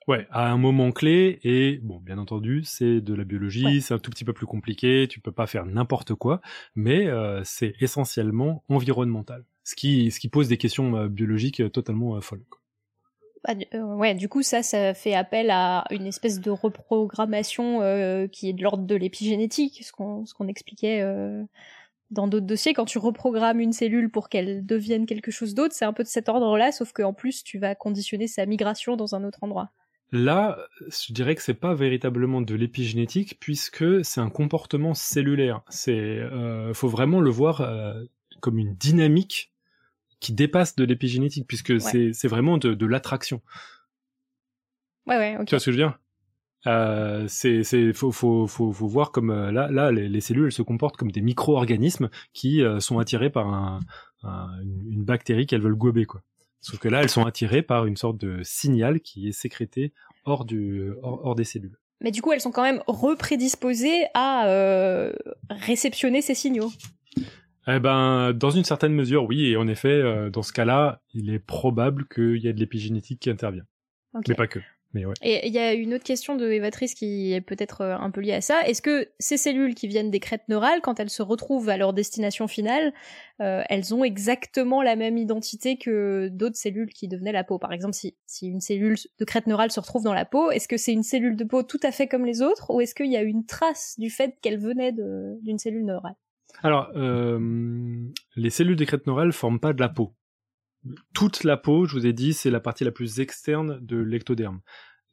Ouais, 0.09 0.26
à 0.30 0.50
un 0.50 0.56
moment 0.56 0.90
clé, 0.90 1.38
et 1.44 1.80
bon, 1.82 1.98
bien 1.98 2.16
entendu, 2.16 2.62
c'est 2.64 3.02
de 3.02 3.12
la 3.12 3.24
biologie, 3.24 3.64
Ouais. 3.66 3.80
c'est 3.80 3.92
un 3.92 3.98
tout 3.98 4.11
petit 4.11 4.24
peu 4.24 4.32
plus 4.32 4.46
compliqué, 4.46 5.06
tu 5.06 5.20
peux 5.20 5.32
pas 5.32 5.46
faire 5.46 5.66
n'importe 5.66 6.14
quoi, 6.14 6.40
mais 6.74 7.06
euh, 7.06 7.42
c'est 7.44 7.74
essentiellement 7.80 8.64
environnemental. 8.70 9.44
Ce 9.64 9.76
qui, 9.76 10.11
ce 10.11 10.18
qui 10.18 10.30
pose 10.30 10.48
des 10.48 10.56
questions 10.56 10.96
euh, 10.96 11.09
biologiques 11.09 11.61
euh, 11.61 11.68
totalement 11.68 12.16
euh, 12.16 12.22
folles. 12.22 12.42
quoi. 12.48 12.59
Bah, 13.44 13.54
du- 13.54 13.66
ouais, 13.78 14.14
du 14.14 14.30
coup, 14.30 14.40
ça, 14.40 14.62
ça 14.62 14.94
fait 14.94 15.12
appel 15.12 15.50
à 15.50 15.84
une 15.90 16.06
espèce 16.06 16.40
de 16.40 16.50
reprogrammation 16.50 17.80
qui 18.32 18.48
est 18.48 18.54
de 18.54 18.62
l'ordre 18.62 18.84
de 18.84 18.94
l'épigénétique, 18.94 19.84
ce 19.84 19.92
qu'on 19.92 20.24
ce 20.24 20.32
qu'on 20.34 20.48
expliquait 20.48 21.02
dans 22.11 22.26
d'autres 22.26 22.46
dossiers. 22.46 22.74
Quand 22.74 22.84
tu 22.84 22.98
reprogrammes 22.98 23.61
une 23.61 23.72
cellule 23.72 24.11
pour 24.11 24.28
qu'elle 24.28 24.66
devienne 24.66 25.06
quelque 25.06 25.30
chose 25.30 25.54
d'autre, 25.54 25.72
c'est 25.74 25.84
un 25.84 25.92
peu 25.92 26.02
de 26.02 26.09
cet 26.09 26.28
ordre-là, 26.28 26.72
sauf 26.72 26.92
qu'en 26.92 27.12
plus, 27.12 27.44
tu 27.44 27.59
vas 27.59 27.76
conditionner 27.76 28.26
sa 28.26 28.44
migration 28.44 28.96
dans 28.96 29.14
un 29.14 29.22
autre 29.22 29.38
endroit. 29.42 29.70
Là, 30.11 30.59
je 30.88 31.12
dirais 31.12 31.34
que 31.34 31.42
c'est 31.42 31.52
pas 31.54 31.74
véritablement 31.74 32.40
de 32.40 32.54
l'épigénétique 32.54 33.36
puisque 33.40 34.04
c'est 34.04 34.20
un 34.20 34.30
comportement 34.30 34.94
cellulaire. 34.94 35.62
C'est, 35.68 35.98
euh, 35.98 36.72
faut 36.72 36.88
vraiment 36.88 37.20
le 37.20 37.30
voir 37.30 37.61
euh, 37.61 38.02
comme 38.40 38.59
une 38.59 38.74
dynamique 38.74 39.52
qui 40.20 40.32
dépasse 40.32 40.76
de 40.76 40.84
l'épigénétique 40.84 41.46
puisque 41.46 41.78
c'est, 41.80 42.12
c'est 42.14 42.28
vraiment 42.28 42.56
de, 42.59 42.72
de 42.74 42.86
l'attraction. 42.86 43.42
Ouais, 45.06 45.16
ouais, 45.16 45.36
ok. 45.38 45.46
Tu 45.46 45.50
vois 45.54 45.61
ce 45.61 45.66
que 45.66 45.72
je 45.72 45.76
veux 45.76 45.82
dire? 45.84 45.98
Euh, 46.66 47.26
c'est, 47.28 47.62
c'est, 47.62 47.92
faut, 47.92 48.11
faut, 48.11 48.46
faut, 48.46 48.72
faut 48.72 48.88
voir 48.88 49.12
comme 49.12 49.30
euh, 49.30 49.52
là, 49.52 49.70
là, 49.70 49.92
les, 49.92 50.09
les 50.09 50.20
cellules 50.20 50.46
elles 50.46 50.52
se 50.52 50.62
comportent 50.62 50.96
comme 50.96 51.12
des 51.12 51.20
micro-organismes 51.22 52.11
qui 52.32 52.62
euh, 52.62 52.80
sont 52.80 52.98
attirés 52.98 53.30
par 53.30 53.46
un, 53.48 53.80
un- 54.24 54.61
une 54.62 54.92
une 54.92 55.04
bactérie 55.04 55.46
qu'elles 55.46 55.62
veulent 55.62 55.76
gober, 55.76 56.04
quoi. 56.06 56.22
Sauf 56.61 56.78
que 56.78 56.88
là, 56.88 57.02
elles 57.02 57.11
sont 57.11 57.24
attirées 57.24 57.62
par 57.62 57.86
une 57.86 57.96
sorte 57.96 58.18
de 58.18 58.42
signal 58.42 59.00
qui 59.00 59.28
est 59.28 59.32
sécrété 59.32 59.92
hors 60.24 60.44
du, 60.44 60.92
hors, 61.02 61.24
hors 61.24 61.34
des 61.34 61.44
cellules. 61.44 61.78
Mais 62.00 62.11
du 62.11 62.22
coup, 62.22 62.32
elles 62.32 62.40
sont 62.40 62.52
quand 62.52 62.62
même 62.62 62.82
reprédisposées 62.86 64.06
à 64.14 64.46
euh, 64.48 65.12
réceptionner 65.50 66.22
ces 66.22 66.34
signaux. 66.34 66.70
Eh 67.66 67.80
ben, 67.80 68.32
dans 68.32 68.50
une 68.50 68.64
certaine 68.64 68.94
mesure, 68.94 69.24
oui. 69.24 69.46
Et 69.46 69.56
en 69.56 69.68
effet, 69.68 69.88
euh, 69.88 70.30
dans 70.30 70.42
ce 70.42 70.52
cas-là, 70.52 71.02
il 71.12 71.30
est 71.30 71.38
probable 71.38 72.06
qu'il 72.09 72.38
y 72.38 72.48
a 72.48 72.52
de 72.52 72.59
l'épigénétique 72.59 73.20
qui 73.20 73.30
intervient. 73.30 73.64
Mais 74.26 74.34
pas 74.34 74.46
que. 74.46 74.61
Mais 74.95 75.05
ouais. 75.05 75.14
Et 75.20 75.47
il 75.47 75.53
y 75.53 75.59
a 75.59 75.74
une 75.74 75.93
autre 75.93 76.05
question 76.05 76.34
de 76.34 76.51
Evatrice 76.51 76.95
qui 76.95 77.32
est 77.34 77.43
peut-être 77.43 77.82
euh, 77.82 77.97
un 77.97 78.11
peu 78.11 78.22
liée 78.22 78.32
à 78.32 78.41
ça. 78.41 78.62
Est-ce 78.62 78.80
que 78.80 79.09
ces 79.18 79.36
cellules 79.36 79.74
qui 79.74 79.86
viennent 79.86 80.11
des 80.11 80.20
crêtes 80.20 80.49
neurales, 80.49 80.80
quand 80.82 80.99
elles 80.99 81.11
se 81.11 81.22
retrouvent 81.22 81.68
à 81.68 81.76
leur 81.76 81.93
destination 81.93 82.49
finale, 82.49 82.95
euh, 83.41 83.62
elles 83.68 83.95
ont 83.95 84.03
exactement 84.03 84.82
la 84.82 84.97
même 84.97 85.18
identité 85.18 85.76
que 85.76 86.28
d'autres 86.32 86.57
cellules 86.57 86.89
qui 86.89 87.07
devenaient 87.07 87.32
la 87.32 87.45
peau? 87.45 87.59
Par 87.59 87.72
exemple, 87.72 87.95
si, 87.95 88.16
si 88.24 88.49
une 88.49 88.61
cellule 88.61 88.97
de 89.18 89.24
crête 89.26 89.47
neurale 89.47 89.70
se 89.70 89.80
retrouve 89.80 90.05
dans 90.05 90.14
la 90.14 90.24
peau, 90.24 90.51
est-ce 90.51 90.68
que 90.68 90.78
c'est 90.78 90.93
une 90.93 91.03
cellule 91.03 91.36
de 91.36 91.45
peau 91.45 91.62
tout 91.62 91.80
à 91.82 91.93
fait 91.93 92.09
comme 92.09 92.24
les 92.24 92.41
autres 92.41 92.70
ou 92.70 92.80
est-ce 92.80 92.95
qu'il 92.95 93.12
y 93.12 93.16
a 93.16 93.22
une 93.22 93.45
trace 93.45 93.95
du 93.99 94.09
fait 94.09 94.36
qu'elle 94.41 94.59
venait 94.59 94.93
d'une 94.93 95.59
cellule 95.59 95.84
neurale? 95.84 96.14
Alors, 96.62 96.91
euh, 96.97 97.39
les 98.36 98.51
cellules 98.51 98.76
des 98.76 98.86
crêtes 98.86 99.07
neurales 99.07 99.32
forment 99.32 99.61
pas 99.61 99.72
de 99.74 99.80
la 99.80 99.89
peau. 99.89 100.14
Toute 101.14 101.44
la 101.44 101.56
peau, 101.56 101.86
je 101.86 101.94
vous 101.94 102.06
ai 102.06 102.12
dit, 102.12 102.32
c'est 102.32 102.50
la 102.50 102.60
partie 102.60 102.84
la 102.84 102.92
plus 102.92 103.20
externe 103.20 103.78
de 103.80 103.96
l'ectoderme. 103.96 104.60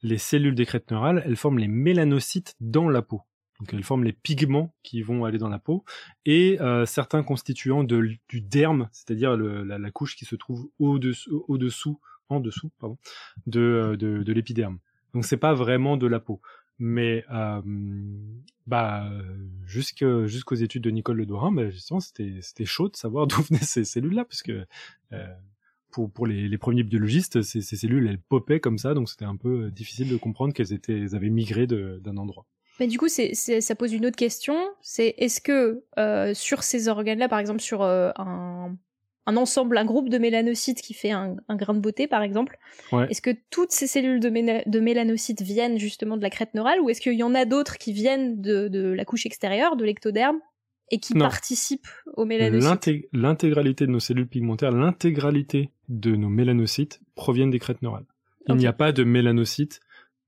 Les 0.02 0.18
cellules 0.18 0.54
des 0.54 0.66
crêtes 0.66 0.90
neurales, 0.90 1.22
elles 1.24 1.36
forment 1.36 1.58
les 1.58 1.68
mélanocytes 1.68 2.54
dans 2.60 2.88
la 2.88 3.02
peau. 3.02 3.22
Donc 3.58 3.72
elles 3.72 3.82
forment 3.82 4.04
les 4.04 4.12
pigments 4.12 4.74
qui 4.82 5.02
vont 5.02 5.24
aller 5.24 5.38
dans 5.38 5.48
la 5.48 5.58
peau 5.58 5.84
et 6.26 6.60
euh, 6.60 6.84
certains 6.84 7.22
constituants 7.22 7.84
du 7.84 8.40
derme, 8.42 8.88
c'est-à-dire 8.92 9.36
la, 9.36 9.90
couche 9.90 10.14
qui 10.14 10.26
se 10.26 10.36
trouve 10.36 10.68
au-dessous, 10.78 11.44
au-dessous, 11.48 11.98
en 12.28 12.40
dessous, 12.40 12.70
pardon, 12.78 12.98
de, 13.46 13.60
euh, 13.60 13.96
de, 13.96 14.22
de 14.22 14.32
l'épiderme. 14.32 14.78
Donc 15.14 15.24
c'est 15.24 15.38
pas 15.38 15.54
vraiment 15.54 15.96
de 15.96 16.06
la 16.06 16.20
peau, 16.20 16.42
mais 16.78 17.24
euh, 17.32 17.62
bah 18.66 19.10
jusqu'aux 19.64 20.26
études 20.54 20.82
de 20.82 20.90
Nicole 20.90 21.16
Le 21.16 21.26
Dorin, 21.26 21.52
bah, 21.52 21.70
justement 21.70 22.00
c'était 22.00 22.38
c'était 22.42 22.66
chaud 22.66 22.88
de 22.88 22.96
savoir 22.96 23.26
d'où 23.26 23.40
venaient 23.42 23.60
ces 23.60 23.84
cellules-là, 23.84 24.24
parce 24.26 24.42
que 24.42 24.66
euh, 25.12 25.34
pour 25.96 26.10
pour 26.12 26.26
les, 26.26 26.46
les 26.46 26.58
premiers 26.58 26.82
biologistes, 26.84 27.40
ces, 27.42 27.62
ces 27.62 27.76
cellules 27.76 28.06
elles 28.06 28.20
popaient 28.20 28.60
comme 28.60 28.76
ça, 28.78 28.92
donc 28.94 29.08
c'était 29.08 29.24
un 29.24 29.36
peu 29.36 29.64
euh, 29.64 29.70
difficile 29.70 30.08
de 30.08 30.16
comprendre 30.18 30.52
qu'elles 30.54 30.72
étaient 30.74 30.98
elles 31.00 31.14
avaient 31.16 31.30
migré 31.30 31.66
d'un 31.66 32.16
endroit. 32.18 32.44
Mais 32.78 32.86
du 32.86 32.98
coup, 32.98 33.08
ça 33.08 33.74
pose 33.74 33.92
une 33.94 34.04
autre 34.04 34.16
question. 34.26 34.54
C'est 34.82 35.14
est-ce 35.16 35.40
que 35.40 35.82
euh, 35.98 36.34
sur 36.34 36.62
ces 36.62 36.88
organes-là, 36.88 37.28
par 37.28 37.38
exemple 37.38 37.60
sur 37.62 37.80
euh, 37.82 38.10
un, 38.16 38.76
un 39.24 39.36
ensemble, 39.38 39.78
un 39.78 39.86
groupe 39.86 40.10
de 40.10 40.18
mélanocytes 40.18 40.82
qui 40.82 40.92
fait 40.92 41.10
un, 41.10 41.36
un 41.48 41.56
grain 41.56 41.72
de 41.72 41.80
beauté, 41.80 42.06
par 42.06 42.22
exemple, 42.22 42.58
Ouais. 42.92 43.06
est-ce 43.10 43.22
que 43.22 43.30
toutes 43.50 43.72
ces 43.72 43.86
cellules 43.86 44.20
de, 44.20 44.78
mélanocytes 44.78 45.40
viennent 45.40 45.78
justement 45.78 46.18
de 46.18 46.22
la 46.22 46.28
crête 46.30 46.52
neurale 46.54 46.80
ou 46.82 46.90
est-ce 46.90 47.00
qu'il 47.00 47.14
y 47.14 47.22
en 47.22 47.34
a 47.34 47.46
d'autres 47.46 47.78
qui 47.78 47.92
viennent 47.94 48.42
de, 48.42 48.68
de 48.68 48.82
la 48.92 49.04
couche 49.06 49.24
extérieure, 49.24 49.76
de 49.76 49.84
l'ectoderme, 49.86 50.38
et 50.92 50.98
qui 51.00 51.14
Non. 51.14 51.24
participent 51.24 51.88
aux 52.14 52.26
mélanocytes? 52.26 52.62
L'inté- 52.68 53.08
L'intégralité 53.12 53.86
de 53.86 53.90
nos 53.90 54.00
cellules 54.00 54.28
pigmentaires, 54.28 54.70
l'intégralité 54.70 55.70
de 55.88 56.16
nos 56.16 56.28
mélanocytes 56.28 57.00
proviennent 57.14 57.50
des 57.50 57.58
crêtes 57.58 57.82
neurales. 57.82 58.06
Il 58.48 58.54
n'y 58.56 58.66
a 58.66 58.72
pas 58.72 58.92
de 58.92 59.02
mélanocytes 59.04 59.80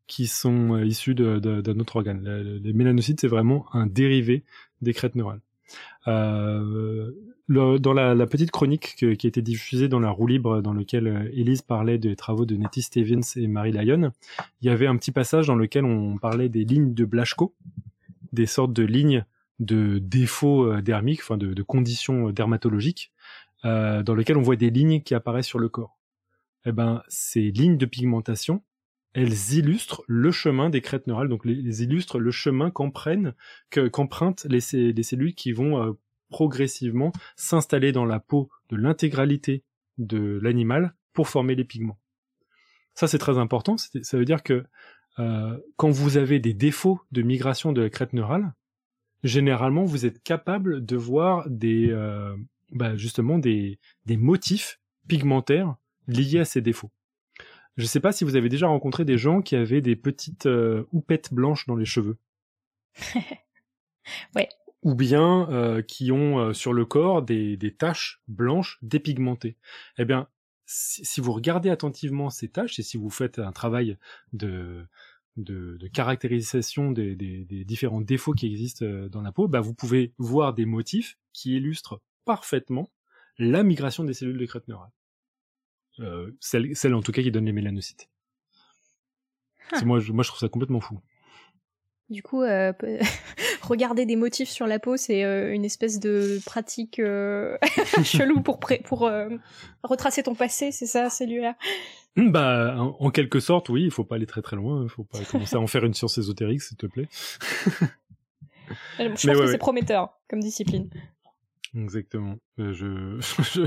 qui 0.06 0.26
sont 0.26 0.74
euh, 0.74 0.84
issus 0.84 1.14
d'un 1.14 1.78
autre 1.78 1.96
organe. 1.96 2.22
Le- 2.24 2.42
le- 2.42 2.58
Les 2.58 2.72
mélanocytes, 2.72 3.20
c'est 3.20 3.28
vraiment 3.28 3.66
un 3.74 3.86
dérivé 3.86 4.44
des 4.82 4.92
crêtes 4.94 5.14
neurales. 5.14 5.40
Euh, 6.06 7.10
le- 7.46 7.78
dans 7.78 7.92
la, 7.92 8.14
la 8.14 8.26
petite 8.26 8.50
chronique 8.50 8.96
que- 8.98 9.14
qui 9.14 9.26
a 9.26 9.28
été 9.28 9.42
diffusée 9.42 9.88
dans 9.88 10.00
la 10.00 10.10
roue 10.10 10.26
libre, 10.26 10.60
dans 10.62 10.72
lequel 10.72 11.06
euh, 11.06 11.28
Elise 11.32 11.62
parlait 11.62 11.98
des 11.98 12.16
travaux 12.16 12.46
de 12.46 12.56
Nettie 12.56 12.82
Stevens 12.82 13.22
et 13.36 13.46
Mary 13.46 13.72
Lyon, 13.72 14.12
il 14.60 14.66
y 14.66 14.70
avait 14.70 14.86
un 14.86 14.96
petit 14.96 15.12
passage 15.12 15.46
dans 15.46 15.56
lequel 15.56 15.84
on 15.84 16.16
parlait 16.18 16.48
des 16.48 16.64
lignes 16.64 16.94
de 16.94 17.04
Blaschko, 17.04 17.54
des 18.32 18.46
sortes 18.46 18.72
de 18.72 18.84
lignes 18.84 19.24
de 19.60 19.98
défauts 19.98 20.80
dermiques, 20.80 21.20
enfin 21.22 21.36
de, 21.36 21.52
de 21.52 21.62
conditions 21.62 22.30
dermatologiques, 22.30 23.10
euh, 23.64 24.02
dans 24.02 24.14
lesquelles 24.14 24.36
on 24.36 24.42
voit 24.42 24.56
des 24.56 24.70
lignes 24.70 25.02
qui 25.02 25.14
apparaissent 25.14 25.46
sur 25.46 25.58
le 25.58 25.68
corps. 25.68 25.98
Eh 26.64 26.72
ben, 26.72 27.02
ces 27.08 27.50
lignes 27.50 27.78
de 27.78 27.86
pigmentation, 27.86 28.62
elles 29.14 29.54
illustrent 29.54 30.04
le 30.06 30.30
chemin 30.30 30.70
des 30.70 30.80
crêtes 30.80 31.06
neurales, 31.06 31.28
donc 31.28 31.44
les, 31.44 31.54
les 31.54 31.82
illustrent 31.82 32.18
le 32.18 32.30
chemin 32.30 32.70
qu'empruntent 32.70 33.34
que, 33.70 33.88
qu'empruntent 33.88 34.46
les, 34.48 34.60
cellules 34.60 35.34
qui 35.34 35.52
vont 35.52 35.82
euh, 35.82 35.92
progressivement 36.30 37.12
s'installer 37.36 37.90
dans 37.92 38.04
la 38.04 38.20
peau 38.20 38.50
de 38.68 38.76
l'intégralité 38.76 39.64
de 39.96 40.38
l'animal 40.42 40.94
pour 41.12 41.28
former 41.28 41.54
les 41.54 41.64
pigments. 41.64 41.98
Ça, 42.94 43.08
c'est 43.08 43.18
très 43.18 43.38
important. 43.38 43.76
Ça 43.76 44.18
veut 44.18 44.24
dire 44.24 44.42
que 44.42 44.64
euh, 45.18 45.58
quand 45.76 45.90
vous 45.90 46.16
avez 46.16 46.38
des 46.38 46.54
défauts 46.54 47.00
de 47.10 47.22
migration 47.22 47.72
de 47.72 47.82
la 47.82 47.90
crête 47.90 48.12
neurale, 48.12 48.54
généralement, 49.24 49.84
vous 49.84 50.06
êtes 50.06 50.22
capable 50.22 50.84
de 50.84 50.96
voir 50.96 51.48
des, 51.48 51.92
bah, 52.70 52.96
justement 52.96 53.38
des, 53.38 53.78
des 54.06 54.16
motifs 54.16 54.80
pigmentaires 55.08 55.76
liés 56.06 56.40
à 56.40 56.44
ces 56.44 56.60
défauts. 56.60 56.90
Je 57.76 57.82
ne 57.82 57.88
sais 57.88 58.00
pas 58.00 58.12
si 58.12 58.24
vous 58.24 58.36
avez 58.36 58.48
déjà 58.48 58.66
rencontré 58.66 59.04
des 59.04 59.18
gens 59.18 59.40
qui 59.40 59.54
avaient 59.54 59.80
des 59.80 59.96
petites 59.96 60.46
euh, 60.46 60.84
houpettes 60.92 61.32
blanches 61.32 61.66
dans 61.66 61.76
les 61.76 61.84
cheveux. 61.84 62.18
Ouais. 64.34 64.48
Ou 64.82 64.94
bien 64.94 65.48
euh, 65.50 65.82
qui 65.82 66.12
ont 66.12 66.38
euh, 66.38 66.52
sur 66.52 66.72
le 66.72 66.84
corps 66.84 67.22
des, 67.22 67.56
des 67.56 67.74
taches 67.74 68.22
blanches 68.28 68.78
dépigmentées. 68.82 69.56
Eh 69.98 70.04
bien, 70.04 70.28
si, 70.66 71.04
si 71.04 71.20
vous 71.20 71.32
regardez 71.32 71.70
attentivement 71.70 72.30
ces 72.30 72.48
taches 72.48 72.78
et 72.78 72.82
si 72.82 72.96
vous 72.96 73.10
faites 73.10 73.38
un 73.38 73.52
travail 73.52 73.98
de, 74.32 74.86
de, 75.36 75.76
de 75.78 75.88
caractérisation 75.88 76.92
des, 76.92 77.16
des, 77.16 77.44
des 77.44 77.64
différents 77.64 78.00
défauts 78.00 78.34
qui 78.34 78.46
existent 78.46 78.84
euh, 78.84 79.08
dans 79.08 79.22
la 79.22 79.32
peau, 79.32 79.48
bah, 79.48 79.60
vous 79.60 79.74
pouvez 79.74 80.12
voir 80.18 80.54
des 80.54 80.66
motifs 80.66 81.18
qui 81.32 81.56
illustrent 81.56 82.00
parfaitement 82.28 82.90
la 83.38 83.62
migration 83.62 84.04
des 84.04 84.12
cellules 84.12 84.36
de 84.36 84.44
crête 84.44 84.68
neurale. 84.68 84.90
Euh, 86.00 86.30
celle, 86.40 86.76
celle 86.76 86.94
en 86.94 87.00
tout 87.00 87.10
cas 87.10 87.22
qui 87.22 87.30
donne 87.30 87.46
les 87.46 87.52
mélanocytes. 87.52 88.10
Ah. 89.72 89.82
Moi, 89.82 89.98
je, 89.98 90.12
moi, 90.12 90.22
je 90.22 90.28
trouve 90.28 90.40
ça 90.40 90.48
complètement 90.50 90.80
fou. 90.80 91.00
Du 92.10 92.22
coup, 92.22 92.42
euh, 92.42 92.72
regarder 93.62 94.04
des 94.04 94.16
motifs 94.16 94.50
sur 94.50 94.66
la 94.66 94.78
peau, 94.78 94.98
c'est 94.98 95.24
euh, 95.24 95.54
une 95.54 95.64
espèce 95.64 96.00
de 96.00 96.38
pratique 96.44 96.98
euh, 96.98 97.56
chelou 98.04 98.42
pour, 98.42 98.60
retracer 99.82 100.22
ton 100.22 100.34
passé, 100.34 100.70
c'est 100.70 100.86
ça, 100.86 101.08
celui-là 101.08 101.56
Hum, 102.18 102.30
Bah, 102.30 102.74
en, 102.78 102.96
en 102.98 103.10
quelque 103.10 103.40
sorte, 103.40 103.70
oui, 103.70 103.84
il 103.84 103.90
faut 103.90 104.04
pas 104.04 104.16
aller 104.16 104.26
très 104.26 104.42
très 104.42 104.56
loin, 104.56 104.82
il 104.82 104.90
faut 104.90 105.04
pas 105.04 105.24
commencer 105.30 105.56
à 105.56 105.60
en 105.60 105.66
faire 105.66 105.84
une 105.84 105.94
science 105.94 106.18
ésotérique, 106.18 106.60
s'il 106.60 106.76
te 106.76 106.86
plaît. 106.86 107.08
Je 108.98 109.04
Mais 109.04 109.10
pense 109.10 109.24
ouais, 109.24 109.32
que 109.32 109.38
ouais. 109.38 109.46
c'est 109.46 109.58
prometteur 109.58 110.18
comme 110.28 110.40
discipline. 110.40 110.90
Exactement. 111.78 112.36
Euh, 112.58 112.72
je, 112.72 113.20
je, 113.52 113.66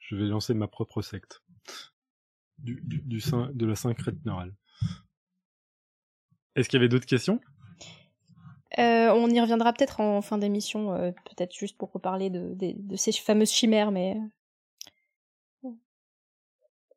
je 0.00 0.16
vais 0.16 0.24
lancer 0.24 0.54
ma 0.54 0.68
propre 0.68 1.02
secte. 1.02 1.42
Du, 2.58 2.80
du, 2.84 3.00
du 3.00 3.20
sein, 3.20 3.50
de 3.52 3.66
la 3.66 3.74
syncrète 3.74 4.24
neurale. 4.24 4.54
Est-ce 6.54 6.68
qu'il 6.68 6.78
y 6.78 6.80
avait 6.80 6.88
d'autres 6.88 7.06
questions? 7.06 7.40
Euh, 8.78 9.10
on 9.12 9.28
y 9.28 9.40
reviendra 9.40 9.72
peut-être 9.72 10.00
en 10.00 10.20
fin 10.20 10.38
d'émission, 10.38 10.94
euh, 10.94 11.12
peut-être 11.24 11.54
juste 11.54 11.76
pour 11.76 11.92
reparler 11.92 12.30
de, 12.30 12.54
de, 12.54 12.74
de 12.76 12.96
ces 12.96 13.12
fameuses 13.12 13.52
chimères, 13.52 13.90
mais 13.90 14.16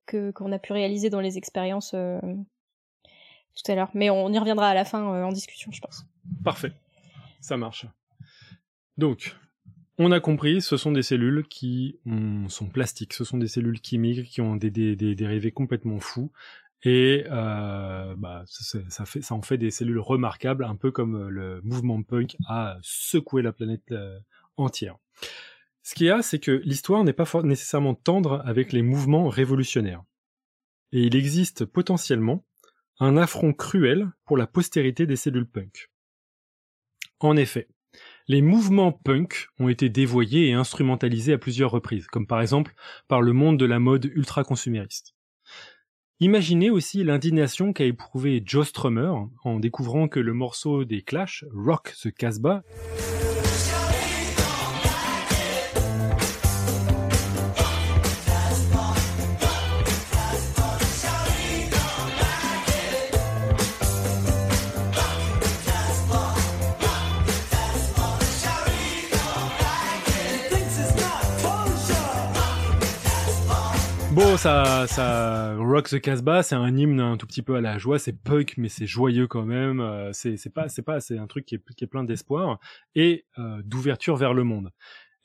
que 0.05 0.31
qu'on 0.31 0.51
a 0.51 0.59
pu 0.59 0.73
réaliser 0.73 1.09
dans 1.09 1.19
les 1.19 1.37
expériences 1.37 1.91
tout 1.91 3.71
à 3.71 3.75
l'heure. 3.75 3.91
Mais 3.93 4.09
on 4.09 4.31
y 4.31 4.39
reviendra 4.39 4.69
à 4.69 4.73
la 4.73 4.85
fin 4.85 5.03
en 5.03 5.31
discussion, 5.31 5.71
je 5.71 5.81
pense. 5.81 6.05
Parfait. 6.43 6.71
Ça 7.41 7.57
marche. 7.57 7.85
Donc, 8.97 9.35
on 9.97 10.11
a 10.11 10.19
compris, 10.19 10.61
ce 10.61 10.77
sont 10.77 10.91
des 10.91 11.01
cellules 11.03 11.45
qui 11.47 11.99
ont- 12.05 12.49
sont 12.49 12.67
plastiques, 12.69 13.13
ce 13.13 13.23
sont 13.23 13.37
des 13.37 13.47
cellules 13.47 13.81
qui 13.81 13.97
migrent, 13.97 14.27
qui 14.27 14.41
ont 14.41 14.55
des, 14.55 14.69
dérivés 14.95 15.51
complètement 15.51 15.99
fous. 15.99 16.31
Et 16.83 17.25
euh, 17.31 18.15
bah, 18.17 18.43
ça, 18.45 19.33
en 19.33 19.41
fait 19.41 19.57
des 19.57 19.71
cellules 19.71 19.99
remarquables, 19.99 20.63
un 20.63 20.75
peu 20.75 20.91
comme 20.91 21.15
euh, 21.15 21.29
le 21.29 21.61
mouvement 21.63 22.01
punk 22.03 22.37
a 22.47 22.77
secoué 22.83 23.41
la 23.41 23.51
planète 23.51 23.91
euh, 23.91 24.19
entière. 24.57 24.97
Ce 25.81 25.95
qu'il 25.95 26.05
y 26.05 26.11
a, 26.11 26.21
c'est 26.21 26.39
que 26.39 26.51
l'histoire 26.51 27.03
n'est 27.03 27.13
pas 27.13 27.25
nécessairement 27.43 27.95
tendre 27.95 28.43
avec 28.45 28.73
les 28.73 28.83
mouvements 28.83 29.27
révolutionnaires. 29.27 30.03
Et 30.91 31.01
il 31.01 31.15
existe 31.15 31.65
potentiellement 31.65 32.45
un 32.99 33.17
affront 33.17 33.53
cruel 33.53 34.11
pour 34.25 34.37
la 34.37 34.47
postérité 34.47 35.05
des 35.05 35.15
cellules 35.15 35.47
punk. 35.47 35.89
En 37.19 37.37
effet, 37.37 37.67
les 38.27 38.41
mouvements 38.41 38.91
punk 38.91 39.47
ont 39.59 39.69
été 39.69 39.87
dévoyés 39.87 40.49
et 40.49 40.53
instrumentalisés 40.53 41.33
à 41.33 41.37
plusieurs 41.37 41.71
reprises, 41.71 42.07
comme 42.07 42.27
par 42.27 42.41
exemple 42.41 42.73
par 43.07 43.21
le 43.21 43.31
monde 43.31 43.57
de 43.57 43.65
la 43.65 43.79
mode 43.79 44.05
ultra-consumériste. 44.05 45.15
Imaginez 46.19 46.69
aussi 46.69 47.03
l'indignation 47.03 47.73
qu'a 47.73 47.85
éprouvé 47.85 48.41
Joe 48.45 48.67
Strummer 48.67 49.13
en 49.43 49.59
découvrant 49.59 50.07
que 50.07 50.19
le 50.19 50.33
morceau 50.33 50.83
des 50.83 51.03
Clash, 51.03 51.45
Rock 51.53 51.93
the 52.01 52.11
Casbah, 52.11 52.63
ça, 74.35 74.87
ça, 74.87 75.55
Rock 75.55 75.89
the 75.89 76.01
Casbah, 76.01 76.43
c'est 76.43 76.55
un 76.55 76.75
hymne 76.75 76.99
un 76.99 77.15
tout 77.15 77.25
petit 77.25 77.41
peu 77.41 77.55
à 77.55 77.61
la 77.61 77.77
joie. 77.77 77.97
C'est 77.97 78.11
punk, 78.11 78.55
mais 78.57 78.67
c'est 78.67 78.85
joyeux 78.85 79.27
quand 79.27 79.45
même. 79.45 79.79
Euh, 79.79 80.11
C'est, 80.11 80.53
pas, 80.53 80.67
c'est 80.67 80.81
pas, 80.81 80.99
c'est 80.99 81.17
un 81.17 81.27
truc 81.27 81.45
qui 81.45 81.55
est, 81.55 81.73
qui 81.75 81.83
est 81.83 81.87
plein 81.87 82.03
d'espoir 82.03 82.59
et 82.95 83.25
euh, 83.39 83.61
d'ouverture 83.63 84.17
vers 84.17 84.33
le 84.33 84.43
monde. 84.43 84.71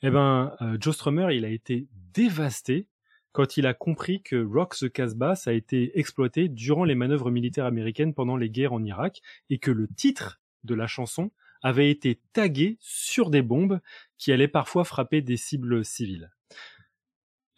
Eh 0.03 0.09
ben, 0.09 0.55
euh, 0.61 0.77
Joe 0.79 0.95
Strummer, 0.95 1.31
il 1.31 1.43
a 1.43 1.49
été 1.49 1.87
dévasté 2.13 2.87
quand 3.33 3.57
il 3.57 3.65
a 3.65 3.73
compris 3.73 4.21
que 4.21 4.41
Rock 4.41 4.75
the 4.77 4.89
Casbah, 4.89 5.35
ça 5.35 5.49
a 5.49 5.53
été 5.53 5.97
exploité 5.99 6.47
durant 6.47 6.83
les 6.83 6.95
manœuvres 6.95 7.31
militaires 7.31 7.65
américaines 7.65 8.13
pendant 8.13 8.37
les 8.37 8.49
guerres 8.49 8.73
en 8.73 8.83
Irak 8.83 9.21
et 9.49 9.57
que 9.57 9.71
le 9.71 9.87
titre 9.87 10.39
de 10.63 10.75
la 10.75 10.87
chanson 10.87 11.31
avait 11.61 11.89
été 11.89 12.19
tagué 12.31 12.77
sur 12.79 13.29
des 13.29 13.41
bombes 13.41 13.79
qui 14.17 14.31
allaient 14.31 14.47
parfois 14.47 14.83
frapper 14.83 15.21
des 15.21 15.37
cibles 15.37 15.83
civiles. 15.83 16.31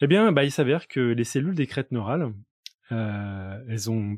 Eh 0.02 0.08
bien, 0.08 0.32
bah, 0.32 0.44
il 0.44 0.52
s'avère 0.52 0.88
que 0.88 1.00
les 1.00 1.24
cellules 1.24 1.56
des 1.56 1.68
crêtes 1.68 1.92
neurales, 1.92 2.34
euh, 2.92 3.64
elles 3.70 3.90
ont 3.90 4.18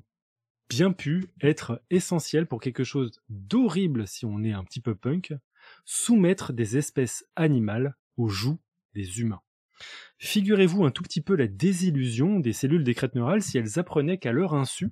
bien 0.70 0.92
pu 0.92 1.28
être 1.42 1.82
essentielles 1.90 2.48
pour 2.48 2.60
quelque 2.60 2.84
chose 2.84 3.22
d'horrible 3.30 4.08
si 4.08 4.26
on 4.26 4.44
est 4.44 4.54
un 4.54 4.64
petit 4.64 4.82
peu 4.82 4.96
punk, 4.96 5.34
soumettre 5.86 6.52
des 6.52 6.78
espèces 6.78 7.26
animales 7.36 7.96
aux 8.18 8.28
joues 8.28 8.60
des 8.94 9.22
humains. 9.22 9.42
Figurez-vous 10.18 10.84
un 10.84 10.92
tout 10.92 11.04
petit 11.04 11.22
peu 11.22 11.36
la 11.36 11.48
désillusion 11.48 12.40
des 12.40 12.54
cellules 12.54 12.84
des 12.84 12.96
crêtes 12.96 13.16
neurales 13.16 13.44
si 13.44 13.58
elles 13.58 13.78
apprenaient 13.78 14.18
qu'à 14.18 14.32
leur 14.32 14.56
insu, 14.56 14.92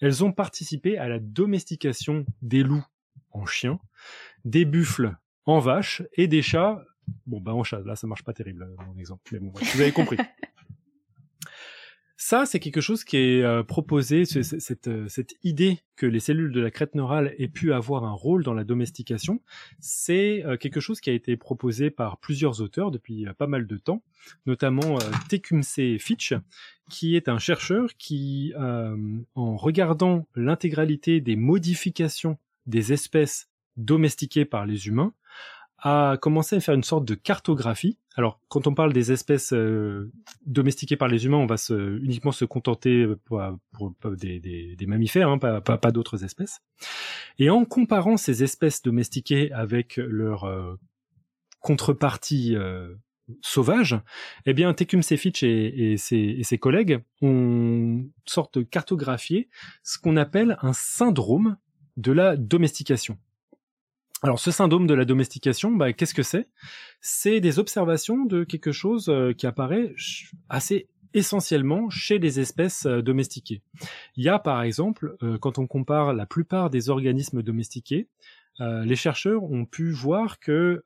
elles 0.00 0.24
ont 0.24 0.32
participé 0.32 0.98
à 0.98 1.08
la 1.08 1.20
domestication 1.20 2.26
des 2.42 2.62
loups 2.62 2.84
en 3.30 3.46
chiens, 3.46 3.78
des 4.44 4.64
buffles 4.64 5.14
en 5.44 5.60
vaches 5.60 6.02
et 6.14 6.26
des 6.26 6.42
chats 6.42 6.84
Bon, 7.26 7.40
bah 7.40 7.54
en 7.54 7.64
chat, 7.64 7.80
là 7.80 7.96
ça 7.96 8.06
marche 8.06 8.24
pas 8.24 8.32
terrible, 8.32 8.62
euh, 8.62 8.84
mon 8.86 8.98
exemple. 8.98 9.22
Mais 9.32 9.38
bon, 9.38 9.52
vous 9.52 9.80
avez 9.80 9.92
compris. 9.92 10.16
Ça, 12.20 12.46
c'est 12.46 12.58
quelque 12.58 12.80
chose 12.80 13.04
qui 13.04 13.16
est 13.16 13.44
euh, 13.44 13.62
proposé, 13.62 14.24
cette, 14.24 14.88
euh, 14.88 15.06
cette 15.06 15.34
idée 15.44 15.78
que 15.94 16.04
les 16.04 16.18
cellules 16.18 16.50
de 16.50 16.60
la 16.60 16.72
crête 16.72 16.96
neurale 16.96 17.32
aient 17.38 17.46
pu 17.46 17.72
avoir 17.72 18.04
un 18.04 18.12
rôle 18.12 18.42
dans 18.42 18.54
la 18.54 18.64
domestication, 18.64 19.40
c'est 19.78 20.42
quelque 20.60 20.80
chose 20.80 21.00
qui 21.00 21.10
a 21.10 21.12
été 21.12 21.36
proposé 21.36 21.90
par 21.90 22.18
plusieurs 22.18 22.60
auteurs 22.60 22.90
depuis 22.90 23.26
pas 23.38 23.46
mal 23.46 23.68
de 23.68 23.76
temps, 23.76 24.02
notamment 24.46 24.98
Tecumseh 25.28 25.98
Fitch, 26.00 26.34
qui 26.90 27.14
est 27.14 27.28
un 27.28 27.38
chercheur 27.38 27.90
qui, 27.96 28.52
en 28.56 29.56
regardant 29.56 30.26
l'intégralité 30.34 31.20
des 31.20 31.36
modifications 31.36 32.36
des 32.66 32.92
espèces 32.92 33.48
domestiquées 33.76 34.44
par 34.44 34.66
les 34.66 34.88
humains, 34.88 35.14
a 35.78 36.16
commencé 36.20 36.56
à 36.56 36.60
faire 36.60 36.74
une 36.74 36.82
sorte 36.82 37.04
de 37.04 37.14
cartographie. 37.14 37.98
Alors, 38.16 38.40
quand 38.48 38.66
on 38.66 38.74
parle 38.74 38.92
des 38.92 39.12
espèces 39.12 39.52
euh, 39.52 40.10
domestiquées 40.44 40.96
par 40.96 41.06
les 41.08 41.24
humains, 41.24 41.36
on 41.36 41.46
va 41.46 41.56
uniquement 41.70 42.32
se 42.32 42.44
contenter 42.44 43.06
pour, 43.24 43.40
pour, 43.72 44.16
des, 44.16 44.40
des, 44.40 44.86
mammifères, 44.86 45.28
hein, 45.28 45.38
pas, 45.38 45.92
d'autres 45.92 46.24
espèces. 46.24 46.60
Et 47.38 47.48
en 47.48 47.64
comparant 47.64 48.16
ces 48.16 48.42
espèces 48.42 48.82
domestiquées 48.82 49.52
avec 49.52 49.96
leur 49.98 50.44
euh, 50.44 50.74
contrepartie 51.60 52.56
euh, 52.56 52.94
sauvage, 53.40 54.00
eh 54.46 54.54
bien, 54.54 54.72
Tecumseh 54.74 55.16
Fitch 55.16 55.42
et, 55.42 55.96
ses, 55.96 56.58
collègues 56.58 57.04
ont 57.22 58.04
sorte 58.26 58.58
de 58.58 58.64
cartographier 58.64 59.48
ce 59.82 59.98
qu'on 59.98 60.16
appelle 60.16 60.56
un 60.60 60.72
syndrome 60.72 61.56
de 61.96 62.12
la 62.12 62.36
domestication. 62.36 63.18
Alors 64.22 64.40
ce 64.40 64.50
syndrome 64.50 64.88
de 64.88 64.94
la 64.94 65.04
domestication, 65.04 65.70
bah, 65.70 65.92
qu'est-ce 65.92 66.14
que 66.14 66.24
c'est? 66.24 66.48
C'est 67.00 67.40
des 67.40 67.60
observations 67.60 68.24
de 68.24 68.42
quelque 68.42 68.72
chose 68.72 69.08
euh, 69.08 69.32
qui 69.32 69.46
apparaît 69.46 69.94
assez 70.48 70.88
essentiellement 71.14 71.88
chez 71.88 72.18
les 72.18 72.40
espèces 72.40 72.84
euh, 72.86 73.00
domestiquées. 73.00 73.62
Il 74.16 74.24
y 74.24 74.28
a 74.28 74.40
par 74.40 74.62
exemple, 74.62 75.16
euh, 75.22 75.38
quand 75.38 75.58
on 75.58 75.68
compare 75.68 76.14
la 76.14 76.26
plupart 76.26 76.68
des 76.68 76.90
organismes 76.90 77.42
domestiqués, 77.42 78.08
les 78.60 78.96
chercheurs 78.96 79.44
ont 79.44 79.64
pu 79.66 79.92
voir 79.92 80.40
que 80.40 80.82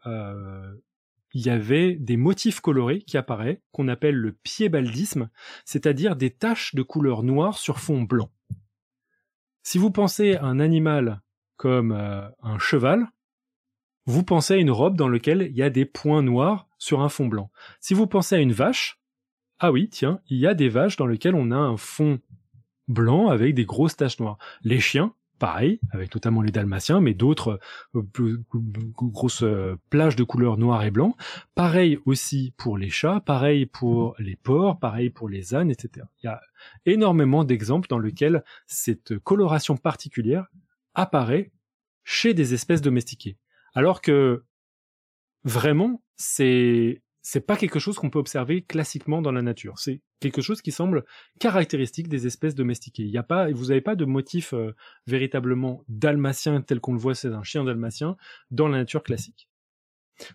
il 1.33 1.41
y 1.41 1.49
avait 1.49 1.95
des 1.95 2.19
motifs 2.19 2.61
colorés 2.61 3.01
qui 3.01 3.17
apparaissent, 3.17 3.61
qu'on 3.71 3.89
appelle 3.89 4.15
le 4.15 4.33
piébaldisme, 4.33 5.31
c'est-à-dire 5.65 6.15
des 6.15 6.29
taches 6.29 6.75
de 6.75 6.83
couleur 6.83 7.23
noire 7.23 7.57
sur 7.57 7.79
fond 7.79 8.03
blanc. 8.03 8.31
Si 9.63 9.79
vous 9.79 9.91
pensez 9.91 10.35
à 10.35 10.45
un 10.45 10.61
animal 10.61 11.23
comme 11.57 11.93
un 11.93 12.59
cheval, 12.59 13.09
vous 14.07 14.23
pensez 14.23 14.55
à 14.55 14.59
une 14.59 14.71
robe 14.71 14.97
dans 14.97 15.09
laquelle 15.09 15.49
il 15.51 15.57
y 15.57 15.63
a 15.63 15.71
des 15.71 15.85
points 15.85 16.23
noirs 16.23 16.69
sur 16.79 17.01
un 17.01 17.09
fond 17.09 17.27
blanc. 17.27 17.51
Si 17.81 17.95
vous 17.95 18.07
pensez 18.07 18.35
à 18.35 18.39
une 18.39 18.53
vache, 18.53 19.01
ah 19.59 19.71
oui, 19.71 19.89
tiens, 19.89 20.21
il 20.29 20.39
y 20.39 20.47
a 20.47 20.55
des 20.55 20.69
vaches 20.69 20.97
dans 20.97 21.07
lesquelles 21.07 21.37
on 21.37 21.51
a 21.53 21.57
un 21.57 21.77
fond 21.77 22.19
blanc 22.89 23.29
avec 23.29 23.55
des 23.55 23.65
grosses 23.65 23.97
taches 23.97 24.19
noires. 24.19 24.39
Les 24.63 24.81
chiens, 24.81 25.15
pareil, 25.39 25.81
avec 25.91 26.15
notamment 26.15 26.43
les 26.43 26.51
dalmatiens, 26.51 27.01
mais 27.01 27.15
d'autres 27.15 27.61
euh, 27.95 28.03
grosses 28.97 29.43
euh, 29.43 29.77
plages 29.91 30.17
de 30.17 30.25
couleurs 30.25 30.59
noir 30.59 30.83
et 30.85 30.91
blanc. 30.91 31.17
Pareil 31.55 31.99
aussi 32.07 32.55
pour 32.57 32.77
les 32.79 32.91
chats, 32.91 33.21
pareil 33.21 33.67
pour 33.67 34.15
les 34.19 34.37
porcs, 34.37 34.81
pareil 34.81 35.11
pour 35.11 35.29
les 35.29 35.55
ânes, 35.55 35.71
etc. 35.71 36.07
Il 36.23 36.27
y 36.27 36.29
a 36.29 36.41
énormément 36.87 37.45
d'exemples 37.45 37.89
dans 37.89 37.99
lesquels 37.99 38.45
cette 38.67 39.19
coloration 39.19 39.77
particulière 39.77 40.47
apparaît 40.95 41.53
chez 42.05 42.35
des 42.35 42.55
espèces 42.55 42.83
domestiquées. 42.83 43.37
Alors 43.75 44.01
que 44.01 44.45
vraiment, 45.45 46.03
c'est 46.17 47.03
c'est 47.23 47.41
pas 47.41 47.57
quelque 47.57 47.79
chose 47.79 47.97
qu'on 47.97 48.11
peut 48.11 48.19
observer 48.19 48.63
classiquement 48.63 49.23
dans 49.23 49.31
la 49.31 49.43
nature. 49.43 49.79
C'est 49.79 50.01
quelque 50.19 50.43
chose 50.43 50.61
qui 50.61 50.73
semble 50.73 51.05
caractéristique 51.39 52.09
des 52.09 52.27
espèces 52.27 52.57
domestiquées. 52.57 53.05
Il 53.05 53.11
y 53.11 53.19
a 53.19 53.23
pas, 53.23 53.51
vous 53.53 53.67
n'avez 53.67 53.81
pas 53.81 53.95
de 53.95 54.05
motif 54.05 54.53
euh, 54.53 54.75
véritablement 55.07 55.85
dalmatien 55.89 56.61
tel 56.63 56.81
qu'on 56.81 56.93
le 56.93 56.99
voit, 56.99 57.15
c'est 57.15 57.29
un 57.29 57.45
chien 57.45 57.63
dalmatien 57.63 58.17
dans 58.51 58.67
la 58.67 58.79
nature 58.79 59.05
classique. 59.05 59.49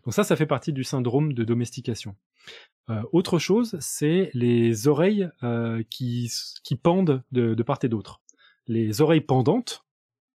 Donc 0.05 0.13
ça, 0.13 0.23
ça 0.23 0.37
fait 0.37 0.45
partie 0.45 0.71
du 0.71 0.85
syndrome 0.85 1.33
de 1.33 1.43
domestication. 1.43 2.15
Euh, 2.89 3.01
autre 3.11 3.37
chose, 3.37 3.77
c'est 3.81 4.31
les 4.33 4.87
oreilles 4.87 5.29
euh, 5.43 5.83
qui, 5.89 6.31
qui 6.63 6.75
pendent 6.77 7.21
de, 7.31 7.53
de 7.53 7.63
part 7.63 7.79
et 7.83 7.89
d'autre. 7.89 8.21
Les 8.67 9.01
oreilles 9.01 9.21
pendantes, 9.21 9.85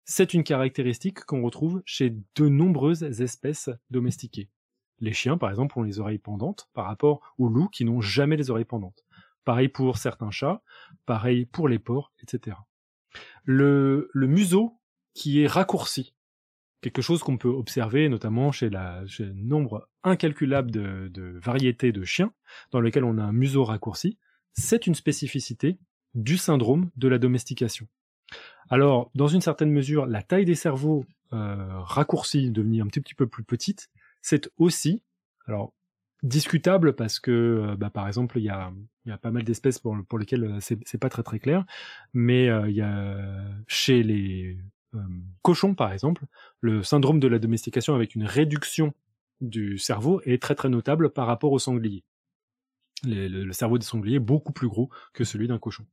c'est 0.04 0.34
une 0.34 0.44
caractéristique 0.44 1.20
qu'on 1.20 1.42
retrouve 1.42 1.82
chez 1.84 2.10
de 2.10 2.48
nombreuses 2.48 3.02
espèces 3.20 3.70
domestiquées. 3.90 4.48
Les 4.98 5.12
chiens, 5.12 5.38
par 5.38 5.50
exemple, 5.50 5.78
ont 5.78 5.82
les 5.82 5.98
oreilles 5.98 6.18
pendantes 6.18 6.68
par 6.74 6.86
rapport 6.86 7.34
aux 7.38 7.48
loups 7.48 7.68
qui 7.68 7.84
n'ont 7.84 8.00
jamais 8.00 8.36
les 8.36 8.50
oreilles 8.50 8.64
pendantes. 8.64 9.04
Pareil 9.44 9.68
pour 9.68 9.96
certains 9.96 10.30
chats, 10.30 10.62
pareil 11.06 11.46
pour 11.46 11.68
les 11.68 11.78
porcs, 11.78 12.12
etc. 12.22 12.56
Le, 13.44 14.10
museau 14.14 14.78
qui 15.14 15.40
est 15.42 15.46
raccourci, 15.46 16.14
quelque 16.82 17.02
chose 17.02 17.22
qu'on 17.22 17.38
peut 17.38 17.48
observer 17.48 18.08
notamment 18.08 18.52
chez, 18.52 18.68
le 18.68 19.32
nombre 19.32 19.88
incalculable 20.02 20.70
de, 20.70 21.08
de 21.08 21.38
variétés 21.42 21.92
de 21.92 22.04
chiens 22.04 22.32
dans 22.70 22.80
lesquels 22.80 23.04
on 23.04 23.18
a 23.18 23.22
un 23.22 23.32
museau 23.32 23.64
raccourci, 23.64 24.18
c'est 24.52 24.86
une 24.86 24.94
spécificité 24.94 25.78
du 26.14 26.36
syndrome 26.36 26.90
de 26.96 27.08
la 27.08 27.18
domestication. 27.18 27.86
Alors, 28.70 29.10
dans 29.14 29.26
une 29.26 29.40
certaine 29.40 29.72
mesure, 29.72 30.06
la 30.06 30.22
taille 30.22 30.44
des 30.44 30.54
cerveaux 30.54 31.04
euh, 31.32 31.80
raccourcie, 31.80 32.50
devenir 32.50 32.84
un 32.84 32.88
petit, 32.88 33.14
peu 33.14 33.26
plus 33.26 33.44
petite, 33.44 33.90
c'est 34.22 34.50
aussi, 34.58 35.02
alors 35.46 35.74
discutable 36.22 36.94
parce 36.94 37.18
que, 37.18 37.30
euh, 37.30 37.76
bah, 37.76 37.90
par 37.90 38.06
exemple, 38.06 38.38
il 38.38 38.44
y 38.44 38.48
a, 38.48 38.72
pas 39.22 39.30
mal 39.32 39.42
d'espèces 39.42 39.80
pour, 39.80 39.96
lesquelles 40.18 40.44
euh, 40.44 40.58
c'est 40.60 40.98
pas 40.98 41.08
très 41.08 41.24
très 41.24 41.40
clair, 41.40 41.64
mais 42.14 42.46
il 42.68 42.74
y 42.74 42.80
a 42.80 43.16
chez 43.66 44.02
les 44.02 44.58
cochons, 45.42 45.74
par 45.74 45.92
exemple, 45.92 46.24
le 46.60 46.82
syndrome 46.82 47.20
de 47.20 47.28
la 47.28 47.38
domestication 47.38 47.94
avec 47.94 48.14
une 48.14 48.24
réduction 48.24 48.92
du 49.40 49.78
cerveau 49.78 50.20
est 50.24 50.42
très 50.42 50.54
très 50.54 50.68
notable 50.68 51.10
par 51.10 51.26
rapport 51.26 51.52
au 51.52 51.58
sanglier. 51.58 52.04
le 53.04 53.52
cerveau 53.52 53.78
des 53.78 53.86
sangliers 53.86 54.16
est 54.16 54.20
beaucoup 54.20 54.52
plus 54.52 54.68
gros 54.68 54.90
que 55.12 55.24
celui 55.24 55.48
d'un 55.48 55.58
cochon. 55.58 55.86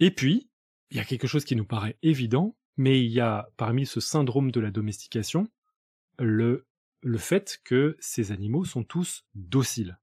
Et 0.00 0.10
puis, 0.10 0.48
il 0.94 0.98
y 0.98 1.00
a 1.00 1.04
quelque 1.04 1.26
chose 1.26 1.44
qui 1.44 1.56
nous 1.56 1.64
paraît 1.64 1.98
évident, 2.04 2.54
mais 2.76 3.04
il 3.04 3.10
y 3.10 3.18
a 3.18 3.48
parmi 3.56 3.84
ce 3.84 3.98
syndrome 3.98 4.52
de 4.52 4.60
la 4.60 4.70
domestication 4.70 5.48
le, 6.20 6.66
le 7.02 7.18
fait 7.18 7.60
que 7.64 7.96
ces 7.98 8.30
animaux 8.30 8.64
sont 8.64 8.84
tous 8.84 9.24
dociles. 9.34 9.98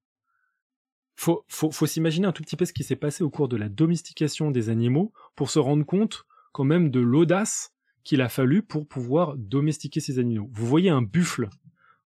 Faut, 1.16 1.46
faut, 1.48 1.86
s'imaginer 1.86 2.28
un 2.28 2.34
tout 2.34 2.44
petit 2.44 2.58
peu 2.58 2.66
ce 2.66 2.74
qui 2.74 2.84
s'est 2.84 2.98
passé 2.98 3.24
au 3.24 3.30
cours 3.30 3.48
de 3.48 3.56
la 3.56 3.70
domestication 3.70 4.52
des 4.52 4.70
animaux 4.70 5.14
pour 5.36 5.50
se 5.50 5.60
rendre 5.60 5.86
compte 5.86 6.26
quand 6.52 6.66
même 6.66 6.90
de 6.90 7.00
l'audace 7.00 7.74
qu'il 8.04 8.22
a 8.22 8.28
fallu 8.28 8.62
pour 8.62 8.86
pouvoir 8.86 9.38
domestiquer 9.38 10.02
ces 10.02 10.20
animaux. 10.20 10.50
Vous 10.52 10.66
voyez 10.66 10.90
un 10.90 11.04
buffle 11.04 11.48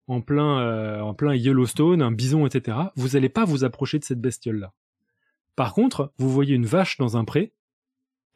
en 0.07 0.21
plein, 0.21 0.59
euh, 0.59 0.99
en 1.01 1.15
plein 1.15 1.33
Yellowstone, 1.33 2.03
un 2.03 2.11
bison, 2.11 2.45
etc. 2.45 2.77
Vous 2.95 3.09
n'allez 3.09 3.29
pas 3.29 3.45
vous 3.45 3.63
approcher 3.63 3.97
de 3.97 4.03
cette 4.03 4.21
bestiole-là. 4.21 4.73
Par 5.55 5.73
contre, 5.73 6.13
vous 6.17 6.29
voyez 6.29 6.53
une 6.53 6.67
vache 6.67 6.97
dans 6.97 7.17
un 7.17 7.23
pré, 7.23 7.53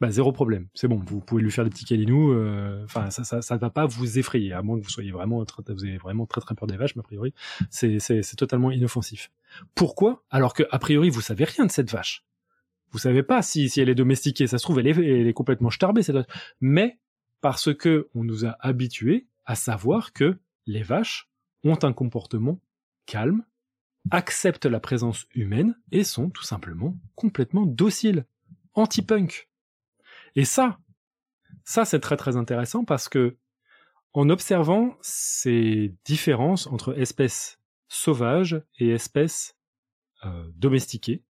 bah, 0.00 0.10
zéro 0.10 0.32
problème. 0.32 0.68
C'est 0.74 0.88
bon, 0.88 1.02
vous 1.06 1.20
pouvez 1.20 1.42
lui 1.42 1.50
faire 1.50 1.64
des 1.64 1.70
petits 1.70 1.84
câlinous. 1.84 2.32
Euh, 2.32 2.84
enfin, 2.84 3.10
ça, 3.10 3.24
ça, 3.24 3.42
ça 3.42 3.56
va 3.58 3.70
pas 3.70 3.86
vous 3.86 4.18
effrayer, 4.18 4.52
à 4.52 4.62
moins 4.62 4.78
que 4.78 4.84
vous 4.84 4.90
soyez 4.90 5.10
vraiment, 5.10 5.44
très, 5.44 5.62
vous 5.68 5.98
vraiment 6.00 6.26
très 6.26 6.40
très 6.40 6.54
peur 6.54 6.66
des 6.66 6.76
vaches, 6.76 6.96
mais 6.96 7.00
a 7.00 7.04
priori, 7.04 7.34
c'est, 7.68 7.98
c'est, 7.98 8.22
c'est 8.22 8.36
totalement 8.36 8.70
inoffensif. 8.70 9.30
Pourquoi? 9.74 10.24
Alors 10.30 10.54
que 10.54 10.62
a 10.70 10.78
priori, 10.78 11.10
vous 11.10 11.20
savez 11.20 11.44
rien 11.44 11.66
de 11.66 11.70
cette 11.70 11.90
vache. 11.90 12.24
Vous 12.92 12.98
savez 12.98 13.22
pas 13.22 13.42
si, 13.42 13.68
si 13.68 13.80
elle 13.80 13.88
est 13.88 13.94
domestiquée. 13.94 14.46
Ça 14.46 14.58
se 14.58 14.64
trouve, 14.64 14.78
elle 14.78 14.86
est, 14.86 14.96
elle 14.96 15.26
est 15.26 15.32
complètement 15.34 15.70
starbée, 15.70 16.02
cette 16.02 16.16
vache. 16.16 16.26
Mais 16.60 16.98
parce 17.40 17.74
que 17.74 18.08
on 18.14 18.24
nous 18.24 18.46
a 18.46 18.56
habitués 18.60 19.26
à 19.44 19.54
savoir 19.54 20.12
que 20.12 20.38
les 20.66 20.82
vaches 20.82 21.30
ont 21.62 21.78
un 21.82 21.92
comportement 21.92 22.58
calme, 23.06 23.44
acceptent 24.10 24.66
la 24.66 24.80
présence 24.80 25.26
humaine 25.34 25.76
et 25.92 26.04
sont 26.04 26.30
tout 26.30 26.42
simplement 26.42 26.96
complètement 27.16 27.66
dociles, 27.66 28.24
anti-punk. 28.74 29.49
Et 30.36 30.44
ça, 30.44 30.78
ça 31.64 31.84
c'est 31.84 32.00
très 32.00 32.16
très 32.16 32.36
intéressant 32.36 32.84
parce 32.84 33.08
que 33.08 33.36
en 34.12 34.28
observant 34.28 34.96
ces 35.00 35.94
différences 36.04 36.66
entre 36.66 36.98
espèces 36.98 37.60
sauvages 37.88 38.62
et 38.78 38.88
espèces 38.90 39.56
euh, 40.24 40.50
domestiquées, 40.54 41.22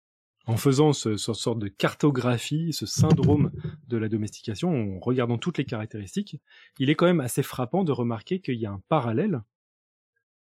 en 0.45 0.57
faisant 0.57 0.93
ce, 0.93 1.15
ce, 1.15 1.33
sorte 1.33 1.59
de 1.59 1.67
cartographie, 1.67 2.73
ce 2.73 2.85
syndrome 2.85 3.51
de 3.87 3.97
la 3.97 4.09
domestication, 4.09 4.95
en 4.95 4.99
regardant 4.99 5.37
toutes 5.37 5.59
les 5.59 5.65
caractéristiques, 5.65 6.41
il 6.79 6.89
est 6.89 6.95
quand 6.95 7.05
même 7.05 7.19
assez 7.19 7.43
frappant 7.43 7.83
de 7.83 7.91
remarquer 7.91 8.39
qu'il 8.41 8.55
y 8.55 8.65
a 8.65 8.71
un 8.71 8.81
parallèle 8.87 9.43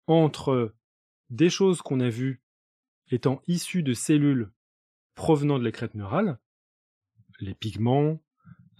entre 0.07 0.73
des 1.29 1.49
choses 1.49 1.81
qu'on 1.81 1.99
a 1.99 2.09
vues 2.09 2.41
étant 3.11 3.41
issues 3.47 3.83
de 3.83 3.93
cellules 3.93 4.51
provenant 5.15 5.59
de 5.59 5.63
la 5.63 5.71
crête 5.71 5.95
neurale, 5.95 6.39
les 7.39 7.53
pigments, 7.53 8.21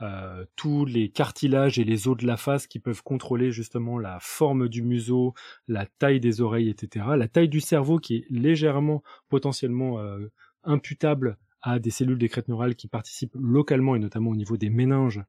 euh, 0.02 0.46
tous 0.56 0.86
les 0.86 1.10
cartilages 1.10 1.78
et 1.78 1.84
les 1.84 2.08
os 2.08 2.16
de 2.16 2.26
la 2.26 2.38
face 2.38 2.68
qui 2.68 2.80
peuvent 2.80 3.04
contrôler 3.04 3.52
justement 3.52 3.98
la 3.98 4.18
forme 4.22 4.70
du 4.70 4.82
museau, 4.82 5.34
la 5.68 5.86
taille 5.86 6.20
des 6.20 6.42
oreilles, 6.42 6.70
etc. 6.70 7.06
La 7.18 7.28
taille 7.28 7.50
du 7.50 7.60
cerveau 7.60 8.00
qui 8.00 8.16
est 8.16 8.26
légèrement 8.30 9.04
potentiellement 9.28 10.00
euh, 10.00 10.32
imputable 10.64 11.38
à 11.62 11.80
des 11.80 11.90
cellules 11.90 12.18
des 12.18 12.30
crêtes 12.30 12.48
neurales 12.48 12.76
qui 12.76 12.88
participent 12.88 13.36
localement 13.36 13.96
et 13.96 14.00
notamment 14.00 14.32
au 14.32 14.36
niveau 14.36 14.56
des 14.56 14.70
méninges 14.70 15.22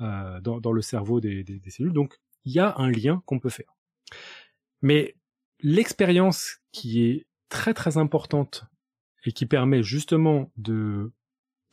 euh, 0.00 0.40
dans, 0.42 0.60
dans, 0.60 0.72
le 0.72 0.82
cerveau 0.82 1.20
des, 1.20 1.42
des, 1.42 1.58
des 1.58 1.70
cellules. 1.70 1.94
Donc 1.94 2.20
il 2.44 2.52
y 2.52 2.58
a 2.58 2.74
un 2.76 2.90
lien 2.90 3.22
qu'on 3.24 3.38
peut 3.38 3.48
faire. 3.48 3.76
Mais 4.82 5.16
l'expérience 5.60 6.58
qui 6.72 7.04
est 7.04 7.26
très 7.48 7.72
très 7.72 7.96
importante 7.96 8.66
et 9.24 9.32
qui 9.32 9.46
permet 9.46 9.82
justement 9.82 10.52
de 10.56 11.12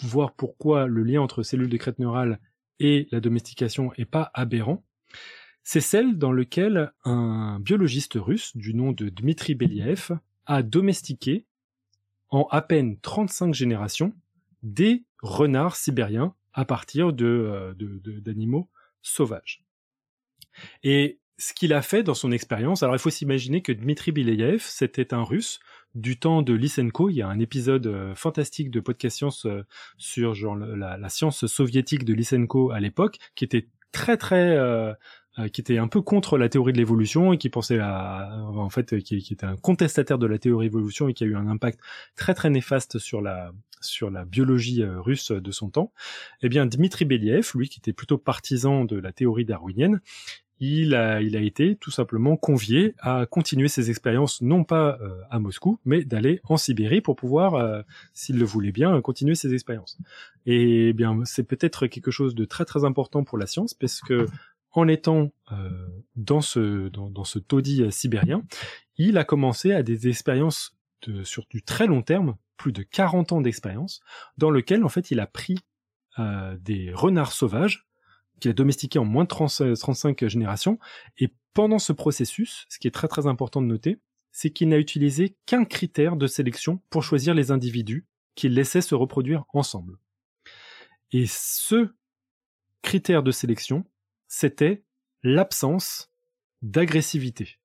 voir 0.01 0.33
pourquoi 0.33 0.87
le 0.87 1.03
lien 1.03 1.21
entre 1.21 1.43
cellules 1.43 1.69
de 1.69 1.77
crête 1.77 1.99
neurale 1.99 2.39
et 2.79 3.07
la 3.11 3.19
domestication 3.19 3.91
est 3.93 4.05
pas 4.05 4.31
aberrant, 4.33 4.83
c'est 5.63 5.81
celle 5.81 6.17
dans 6.17 6.31
laquelle 6.31 6.93
un 7.03 7.59
biologiste 7.59 8.13
russe 8.15 8.55
du 8.55 8.73
nom 8.73 8.91
de 8.91 9.09
Dmitri 9.09 9.55
Belyaev 9.55 10.11
a 10.45 10.61
domestiqué 10.61 11.45
en 12.29 12.47
à 12.51 12.61
peine 12.61 12.99
35 12.99 13.53
générations 13.53 14.13
des 14.61 15.05
renards 15.21 15.75
sibériens 15.75 16.35
à 16.53 16.65
partir 16.65 17.13
de, 17.13 17.75
d'animaux 18.21 18.69
sauvages. 19.01 19.63
Et 20.83 21.19
ce 21.37 21.53
qu'il 21.53 21.73
a 21.73 21.81
fait 21.81 22.03
dans 22.03 22.13
son 22.13 22.31
expérience, 22.31 22.83
alors 22.83 22.95
il 22.95 22.99
faut 22.99 23.09
s'imaginer 23.09 23.61
que 23.61 23.71
Dmitri 23.71 24.11
Belyaev, 24.11 24.61
c'était 24.61 25.13
un 25.13 25.23
russe 25.23 25.59
du 25.95 26.17
temps 26.19 26.41
de 26.41 26.53
Lysenko. 26.53 27.09
Il 27.09 27.15
y 27.15 27.21
a 27.21 27.27
un 27.27 27.39
épisode 27.39 27.87
euh, 27.87 28.13
fantastique 28.15 28.69
de 28.69 28.79
podcast 28.79 29.17
science 29.17 29.45
euh, 29.45 29.63
sur 29.97 30.35
genre 30.35 30.55
la, 30.55 31.09
science 31.09 31.47
soviétique 31.47 32.03
de 32.05 32.13
Lysenko 32.13 32.71
à 32.71 32.79
l'époque, 32.79 33.17
qui 33.35 33.45
était 33.45 33.67
très 33.91 34.17
très 34.17 34.57
euh, 34.57 34.93
euh 35.39 35.47
qui 35.47 35.61
était 35.61 35.77
un 35.77 35.87
peu 35.87 36.01
contre 36.01 36.37
la 36.37 36.49
théorie 36.49 36.73
de 36.73 36.77
l'évolution 36.77 37.33
et 37.33 37.37
qui 37.37 37.49
pensait 37.49 37.79
à 37.79 38.29
en 38.55 38.69
fait 38.69 39.01
qui, 39.01 39.19
qui, 39.19 39.33
était 39.33 39.45
un 39.45 39.55
contestataire 39.55 40.17
de 40.17 40.27
la 40.27 40.37
théorie 40.37 40.69
de 40.69 40.75
l'évolution 40.75 41.07
et 41.07 41.13
qui 41.13 41.23
a 41.23 41.27
eu 41.27 41.35
un 41.35 41.47
impact 41.47 41.79
très 42.15 42.33
très 42.33 42.49
néfaste 42.49 42.99
sur 42.99 43.21
la 43.21 43.51
sur 43.81 44.09
la 44.09 44.25
biologie 44.25 44.83
russe 44.83 45.31
de 45.31 45.51
son 45.51 45.69
temps. 45.69 45.93
Eh 46.41 46.49
bien 46.49 46.65
Dmitri 46.65 47.05
Believ, 47.05 47.51
lui 47.53 47.69
qui 47.69 47.79
était 47.79 47.93
plutôt 47.93 48.17
partisan 48.17 48.83
de 48.85 48.97
la 48.97 49.11
théorie 49.11 49.45
darwinienne, 49.45 50.01
il 50.67 50.95
a, 50.95 51.19
été 51.21 51.75
tout 51.75 51.91
simplement 51.91 52.37
convié 52.37 52.95
à 52.99 53.25
continuer 53.25 53.67
ses 53.67 53.89
expériences, 53.89 54.41
non 54.41 54.63
pas 54.63 54.97
euh, 55.01 55.21
à 55.29 55.39
Moscou, 55.39 55.79
mais 55.85 56.03
d'aller 56.03 56.39
en 56.45 56.57
Sibérie 56.57 57.01
pour 57.01 57.15
pouvoir, 57.15 57.55
euh, 57.55 57.81
s'il 58.13 58.37
le 58.37 58.45
voulait 58.45 58.71
bien, 58.71 58.99
continuer 59.01 59.35
ses 59.35 59.53
expériences. 59.53 59.97
Et 60.45 60.89
eh 60.89 60.93
bien, 60.93 61.21
c'est 61.25 61.43
peut-être 61.43 61.87
quelque 61.87 62.11
chose 62.11 62.35
de 62.35 62.45
très 62.45 62.65
très 62.65 62.85
important 62.85 63.23
pour 63.23 63.37
la 63.37 63.47
science, 63.47 63.73
parce 63.73 64.01
que 64.01 64.27
en 64.71 64.87
étant 64.87 65.31
euh, 65.51 65.87
dans 66.15 66.41
ce 66.41 67.39
taudis 67.39 67.91
sibérien, 67.91 68.43
il 68.97 69.17
a 69.17 69.23
commencé 69.23 69.71
à 69.71 69.83
des 69.83 70.07
expériences 70.07 70.75
de, 71.07 71.23
sur 71.23 71.45
du 71.49 71.63
très 71.63 71.87
long 71.87 72.01
terme, 72.01 72.35
plus 72.57 72.71
de 72.71 72.83
40 72.83 73.33
ans 73.33 73.41
d'expérience, 73.41 74.01
dans 74.37 74.49
lequel 74.49 74.83
en 74.83 74.89
fait 74.89 75.11
il 75.11 75.19
a 75.19 75.27
pris 75.27 75.59
des 76.61 76.93
renards 76.93 77.33
sauvages 77.33 77.85
qu'il 78.39 78.51
a 78.51 78.53
domestiqué 78.53 78.99
en 78.99 79.05
moins 79.05 79.23
de 79.23 79.29
30, 79.29 79.77
35 79.77 80.27
générations. 80.27 80.79
Et 81.17 81.29
pendant 81.53 81.79
ce 81.79 81.93
processus, 81.93 82.65
ce 82.69 82.79
qui 82.79 82.87
est 82.87 82.91
très 82.91 83.07
très 83.07 83.27
important 83.27 83.61
de 83.61 83.67
noter, 83.67 83.99
c'est 84.31 84.49
qu'il 84.49 84.69
n'a 84.69 84.77
utilisé 84.77 85.37
qu'un 85.45 85.63
critère 85.63 86.17
de 86.17 86.27
sélection 86.27 86.81
pour 86.89 87.03
choisir 87.03 87.33
les 87.33 87.51
individus 87.51 88.05
qu'il 88.35 88.53
laissait 88.53 88.81
se 88.81 88.93
reproduire 88.93 89.45
ensemble. 89.53 89.97
Et 91.11 91.25
ce 91.27 91.95
critère 92.81 93.23
de 93.23 93.31
sélection, 93.31 93.85
c'était 94.27 94.83
l'absence 95.23 96.11
d'agressivité. 96.61 97.59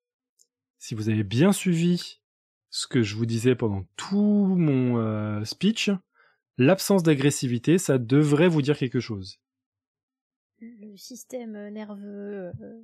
Si 0.79 0.95
vous 0.95 1.09
avez 1.09 1.23
bien 1.23 1.51
suivi 1.51 2.21
ce 2.69 2.87
que 2.87 3.03
je 3.03 3.15
vous 3.15 3.25
disais 3.25 3.55
pendant 3.55 3.85
tout 3.97 4.55
mon 4.57 4.97
euh, 4.97 5.43
speech, 5.43 5.91
l'absence 6.57 7.03
d'agressivité, 7.03 7.77
ça 7.77 7.97
devrait 7.97 8.47
vous 8.47 8.61
dire 8.61 8.77
quelque 8.77 9.01
chose 9.01 9.41
le 10.61 10.95
système 10.95 11.69
nerveux 11.69 12.51
euh, 12.61 12.81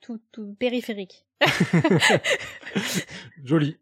tout, 0.00 0.20
tout 0.32 0.54
périphérique. 0.54 1.26
Joli. 3.44 3.76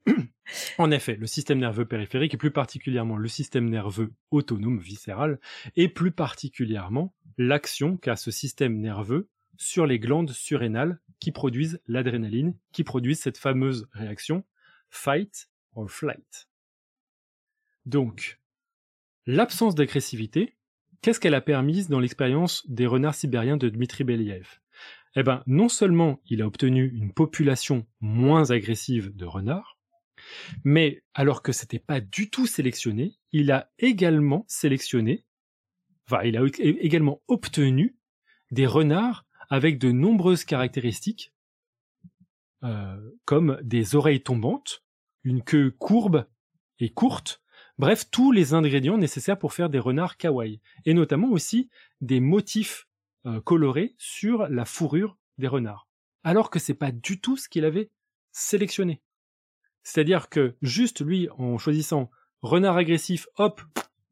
En 0.79 0.91
effet, 0.91 1.17
le 1.17 1.27
système 1.27 1.59
nerveux 1.59 1.85
périphérique, 1.85 2.35
et 2.35 2.39
plus 2.39 2.51
particulièrement 2.51 3.17
le 3.17 3.29
système 3.29 3.69
nerveux 3.69 4.13
autonome 4.31 4.79
viscéral, 4.79 5.39
et 5.77 5.89
plus 5.89 6.11
particulièrement 6.11 7.15
l'action 7.39 7.97
qu'a 7.97 8.17
ce 8.17 8.31
système 8.31 8.79
nerveux 8.79 9.29
sur 9.57 9.87
les 9.87 9.99
glandes 9.99 10.31
surrénales 10.31 11.01
qui 11.21 11.33
produisent 11.33 11.81
l'adrénaline, 11.87 12.57
qui 12.73 12.85
produisent 12.85 13.21
cette 13.21 13.39
fameuse 13.39 13.89
réaction 13.93 14.45
fight 14.91 15.49
or 15.75 15.91
flight. 15.91 16.49
Donc, 17.87 18.41
l'absence 19.27 19.75
d'agressivité, 19.75 20.57
qu'est-ce 21.03 21.21
qu'elle 21.21 21.35
a 21.35 21.41
permise 21.41 21.89
dans 21.89 22.01
l'expérience 22.01 22.67
des 22.69 22.87
renards 22.87 23.15
sibériens 23.15 23.57
de 23.57 23.69
Dmitri 23.69 24.05
Believ? 24.05 24.61
Eh 25.15 25.23
ben, 25.23 25.43
non 25.47 25.69
seulement 25.69 26.21
il 26.27 26.41
a 26.41 26.47
obtenu 26.47 26.91
une 26.95 27.13
population 27.13 27.87
moins 28.01 28.51
agressive 28.51 29.15
de 29.15 29.27
renards, 29.27 29.79
mais 30.65 31.03
alors 31.13 31.43
que 31.43 31.53
c'était 31.53 31.79
pas 31.79 32.01
du 32.01 32.31
tout 32.31 32.47
sélectionné, 32.47 33.17
il 33.33 33.51
a 33.51 33.71
également 33.79 34.45
sélectionné, 34.49 35.27
enfin, 36.07 36.23
il 36.23 36.37
a 36.39 36.43
également 36.61 37.21
obtenu 37.29 37.99
des 38.51 38.67
renards 38.67 39.27
avec 39.51 39.79
de 39.79 39.93
nombreuses 39.93 40.45
caractéristiques, 40.45 41.35
euh, 42.65 42.97
comme 43.25 43.59
des 43.63 43.97
oreilles 43.97 44.23
tombantes, 44.23 44.83
une 45.25 45.43
queue 45.43 45.73
courbe 45.73 46.27
et 46.79 46.91
courte, 46.91 47.42
Bref, 47.79 48.11
tous 48.11 48.33
les 48.33 48.55
ingrédients 48.55 48.99
nécessaires 48.99 49.39
pour 49.39 49.53
faire 49.53 49.71
des 49.71 49.79
renards 49.79 50.17
kawaii. 50.17 50.61
Et 50.85 50.95
notamment 50.95 51.31
aussi 51.31 51.71
des 52.01 52.21
motifs 52.21 52.87
euh, 53.27 53.41
colorés 53.41 53.95
sur 53.99 54.49
la 54.49 54.65
fourrure 54.65 55.17
des 55.39 55.49
renards. 55.49 55.89
Alors 56.25 56.51
que 56.51 56.59
c'est 56.59 56.75
pas 56.75 56.93
du 56.93 57.21
tout 57.21 57.37
ce 57.37 57.49
qu'il 57.49 57.65
avait 57.65 57.91
sélectionné. 58.31 59.01
C'est-à-dire 59.83 60.29
que 60.29 60.55
juste 60.63 61.05
lui, 61.05 61.29
en 61.39 61.59
choisissant 61.59 62.11
renard 62.43 62.77
agressif, 62.77 63.27
hop, 63.37 63.63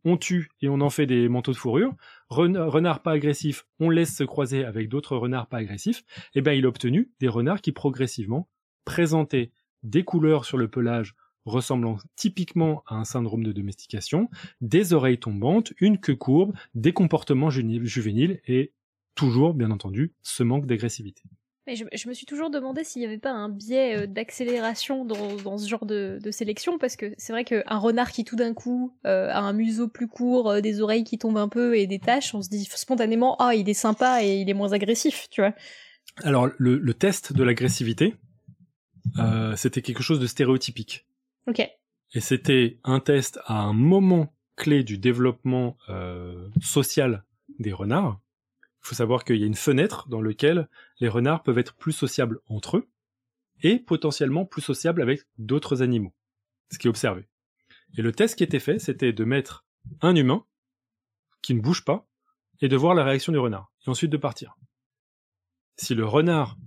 on 0.04 0.16
tue 0.16 0.50
et 0.62 0.68
on 0.68 0.80
en 0.80 0.90
fait 0.90 1.06
des 1.06 1.28
manteaux 1.28 1.52
de 1.52 1.56
fourrure. 1.56 1.94
Renard 2.28 3.02
pas 3.02 3.12
agressif, 3.12 3.66
on 3.78 3.90
laisse 3.90 4.16
se 4.16 4.24
croiser 4.24 4.64
avec 4.64 4.88
d'autres 4.88 5.16
renards 5.16 5.48
pas 5.48 5.58
agressifs. 5.58 6.00
Et 6.34 6.38
eh 6.38 6.40
ben, 6.40 6.52
il 6.52 6.64
a 6.64 6.68
obtenu 6.68 7.10
des 7.20 7.28
renards 7.28 7.60
qui 7.60 7.72
progressivement 7.72 8.48
présentaient 8.84 9.52
des 9.82 10.04
couleurs 10.04 10.44
sur 10.44 10.56
le 10.56 10.68
pelage 10.68 11.14
ressemblant 11.44 11.98
typiquement 12.16 12.82
à 12.86 12.96
un 12.96 13.04
syndrome 13.04 13.42
de 13.42 13.52
domestication, 13.52 14.28
des 14.60 14.92
oreilles 14.92 15.18
tombantes, 15.18 15.72
une 15.80 15.98
queue 15.98 16.16
courbe, 16.16 16.54
des 16.74 16.92
comportements 16.92 17.50
juvéniles 17.50 18.40
et 18.46 18.72
toujours, 19.14 19.54
bien 19.54 19.70
entendu, 19.70 20.12
ce 20.22 20.42
manque 20.42 20.66
d'agressivité. 20.66 21.22
Mais 21.66 21.76
je, 21.76 21.84
je, 21.92 22.08
me 22.08 22.14
suis 22.14 22.26
toujours 22.26 22.50
demandé 22.50 22.84
s'il 22.84 23.00
n'y 23.00 23.06
avait 23.06 23.18
pas 23.18 23.32
un 23.32 23.48
biais 23.48 23.96
euh, 23.96 24.06
d'accélération 24.06 25.04
dans, 25.04 25.36
dans, 25.36 25.58
ce 25.58 25.68
genre 25.68 25.84
de, 25.84 26.18
de 26.20 26.30
sélection, 26.30 26.78
parce 26.78 26.96
que 26.96 27.12
c'est 27.18 27.32
vrai 27.32 27.44
qu'un 27.44 27.76
renard 27.76 28.12
qui 28.12 28.24
tout 28.24 28.34
d'un 28.34 28.54
coup 28.54 28.96
euh, 29.06 29.28
a 29.28 29.40
un 29.40 29.52
museau 29.52 29.86
plus 29.86 30.08
court, 30.08 30.50
euh, 30.50 30.60
des 30.60 30.80
oreilles 30.80 31.04
qui 31.04 31.18
tombent 31.18 31.36
un 31.36 31.48
peu 31.48 31.76
et 31.76 31.86
des 31.86 31.98
taches, 31.98 32.34
on 32.34 32.40
se 32.40 32.48
dit 32.48 32.64
spontanément 32.64 33.36
ah 33.38 33.54
il 33.54 33.68
est 33.68 33.74
sympa 33.74 34.24
et 34.24 34.38
il 34.40 34.48
est 34.48 34.54
moins 34.54 34.72
agressif, 34.72 35.28
tu 35.30 35.42
vois. 35.42 35.54
Alors 36.24 36.48
le, 36.56 36.78
le 36.78 36.94
test 36.94 37.34
de 37.34 37.44
l'agressivité, 37.44 38.14
euh, 39.18 39.56
c'était 39.56 39.82
quelque 39.82 40.02
chose 40.02 40.20
de 40.20 40.26
stéréotypique. 40.26 41.06
Et 42.12 42.20
c'était 42.20 42.78
un 42.84 43.00
test 43.00 43.38
à 43.44 43.60
un 43.60 43.72
moment 43.72 44.34
clé 44.56 44.84
du 44.84 44.98
développement 44.98 45.76
euh, 45.88 46.48
social 46.60 47.24
des 47.58 47.72
renards. 47.72 48.20
Il 48.62 48.88
faut 48.88 48.94
savoir 48.94 49.24
qu'il 49.24 49.36
y 49.36 49.42
a 49.42 49.46
une 49.46 49.54
fenêtre 49.54 50.08
dans 50.08 50.20
laquelle 50.20 50.68
les 51.00 51.08
renards 51.08 51.42
peuvent 51.42 51.58
être 51.58 51.74
plus 51.74 51.92
sociables 51.92 52.40
entre 52.46 52.78
eux 52.78 52.88
et 53.62 53.78
potentiellement 53.78 54.44
plus 54.44 54.62
sociables 54.62 55.02
avec 55.02 55.22
d'autres 55.38 55.82
animaux, 55.82 56.14
ce 56.70 56.78
qui 56.78 56.86
est 56.86 56.90
observé. 56.90 57.28
Et 57.96 58.02
le 58.02 58.12
test 58.12 58.36
qui 58.36 58.44
était 58.44 58.58
fait, 58.58 58.78
c'était 58.78 59.12
de 59.12 59.24
mettre 59.24 59.66
un 60.00 60.14
humain 60.14 60.44
qui 61.42 61.54
ne 61.54 61.60
bouge 61.60 61.84
pas 61.84 62.06
et 62.60 62.68
de 62.68 62.76
voir 62.76 62.94
la 62.94 63.04
réaction 63.04 63.32
du 63.32 63.38
renard, 63.38 63.72
et 63.86 63.90
ensuite 63.90 64.10
de 64.10 64.16
partir. 64.16 64.56
Si 65.76 65.94
le 65.94 66.04
renard 66.04 66.58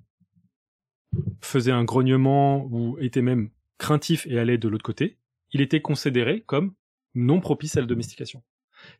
faisait 1.41 1.71
un 1.71 1.84
grognement 1.84 2.65
ou 2.65 2.97
était 2.99 3.21
même 3.21 3.51
craintif 3.84 4.25
et 4.27 4.39
allait 4.39 4.57
de 4.57 4.69
l'autre 4.69 4.84
côté, 4.84 5.17
il 5.51 5.59
était 5.59 5.81
considéré 5.81 6.41
comme 6.41 6.73
non 7.15 7.41
propice 7.41 7.75
à 7.75 7.81
la 7.81 7.86
domestication. 7.86 8.41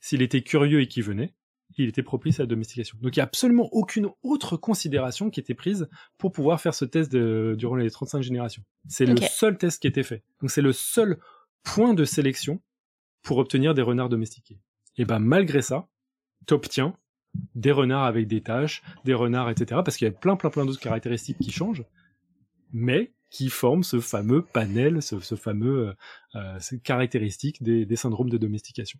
S'il 0.02 0.22
était 0.22 0.42
curieux 0.42 0.82
et 0.82 0.88
qui 0.88 1.02
venait, 1.02 1.34
il 1.78 1.88
était 1.88 2.04
propice 2.04 2.42
à 2.42 2.44
la 2.44 2.48
domestication. 2.48 2.98
Donc 3.02 3.16
il 3.16 3.20
n'y 3.20 3.22
a 3.22 3.24
absolument 3.24 3.70
aucune 3.72 4.10
autre 4.24 4.58
considération 4.58 5.30
qui 5.30 5.40
était 5.40 5.54
prise 5.54 5.88
pour 6.18 6.34
pouvoir 6.34 6.60
faire 6.60 6.74
ce 6.74 6.84
test 6.84 7.10
de, 7.14 7.56
durant 7.58 7.76
les 7.76 7.90
35 7.90 8.22
générations. 8.22 8.62
C'est 8.90 9.06
le 9.06 9.16
seul 9.18 9.58
test 9.58 9.82
qui 9.82 9.88
était 9.88 10.04
fait. 10.04 10.22
Donc 10.42 10.52
c'est 10.52 10.62
le 10.62 10.74
seul 10.74 11.18
point 11.64 11.94
de 11.94 12.04
sélection 12.04 12.62
pour 13.22 13.38
obtenir 13.38 13.74
des 13.74 13.82
renards 13.82 14.10
domestiqués. 14.10 14.60
Et 14.98 15.06
ben 15.06 15.20
malgré 15.20 15.62
ça, 15.62 15.88
t'obtiens 16.46 16.96
des 17.56 17.72
renards 17.72 18.04
avec 18.04 18.28
des 18.28 18.42
taches, 18.42 18.84
des 19.06 19.14
renards, 19.14 19.50
etc. 19.50 19.82
Parce 19.84 19.96
qu'il 19.96 20.06
y 20.06 20.12
a 20.12 20.14
plein, 20.14 20.36
plein, 20.36 20.50
plein 20.50 20.66
d'autres 20.66 20.82
caractéristiques 20.82 21.38
qui 21.40 21.52
changent, 21.52 21.86
mais 22.74 23.14
qui 23.34 23.50
forment 23.50 23.84
ce 23.84 24.00
fameux 24.00 24.44
panel, 24.44 25.02
ce, 25.02 25.20
ce 25.20 25.34
fameux 25.34 25.88
euh, 25.88 25.94
euh, 26.36 26.58
ces 26.60 26.80
caractéristiques 26.80 27.64
des, 27.64 27.96
syndromes 27.96 28.30
de 28.30 28.38
domestication. 28.38 29.00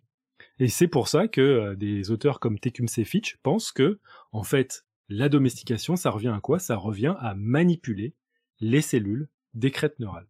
Et 0.58 0.66
c'est 0.66 0.88
pour 0.88 1.06
ça 1.06 1.28
que 1.28 1.40
euh, 1.40 1.76
des 1.76 2.10
auteurs 2.10 2.40
comme 2.40 2.58
Tecumseh 2.58 3.04
Fitch 3.04 3.36
pensent 3.44 3.70
que, 3.70 4.00
en 4.32 4.42
fait, 4.42 4.84
la 5.08 5.28
domestication, 5.28 5.94
ça 5.94 6.10
revient 6.10 6.32
à 6.34 6.40
quoi? 6.40 6.58
Ça 6.58 6.74
revient 6.74 7.14
à 7.20 7.36
manipuler 7.36 8.12
les 8.58 8.80
cellules 8.80 9.28
des 9.54 9.70
crêtes 9.70 10.00
neurales. 10.00 10.28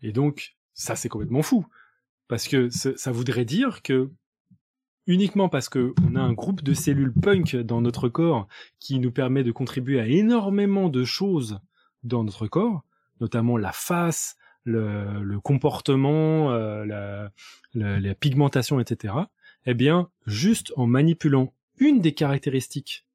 Et 0.00 0.12
donc, 0.12 0.56
ça 0.74 0.94
c'est 0.94 1.08
complètement 1.08 1.42
fou, 1.42 1.66
parce 2.28 2.46
que 2.46 2.68
ça 2.70 3.10
voudrait 3.10 3.44
dire 3.44 3.82
que 3.82 4.10
uniquement 5.08 5.48
parce 5.48 5.68
que 5.68 5.92
on 6.06 6.14
a 6.14 6.20
un 6.20 6.34
groupe 6.34 6.62
de 6.62 6.72
cellules 6.72 7.12
punk 7.12 7.56
dans 7.56 7.80
notre 7.80 8.08
corps 8.08 8.46
qui 8.78 9.00
nous 9.00 9.10
permet 9.10 9.42
de 9.42 9.50
contribuer 9.50 9.98
à 9.98 10.06
énormément 10.06 10.88
de 10.88 11.02
choses 11.04 11.60
dans 12.02 12.24
notre 12.24 12.46
corps, 12.46 12.82
notamment 13.20 13.56
la 13.56 13.72
face, 13.72 14.36
le, 14.64 15.22
le 15.22 15.40
comportement, 15.40 16.52
euh, 16.52 16.84
la, 16.84 17.30
la- 17.74 18.00
la 18.00 18.14
pigmentation, 18.14 18.80
etc. 18.80 19.14
Eh 19.66 19.74
bien, 19.74 20.10
juste 20.26 20.72
en 20.76 20.86
manipulant 20.86 21.52
une 21.78 22.00
des 22.00 22.12
caractéristiques 22.12 23.06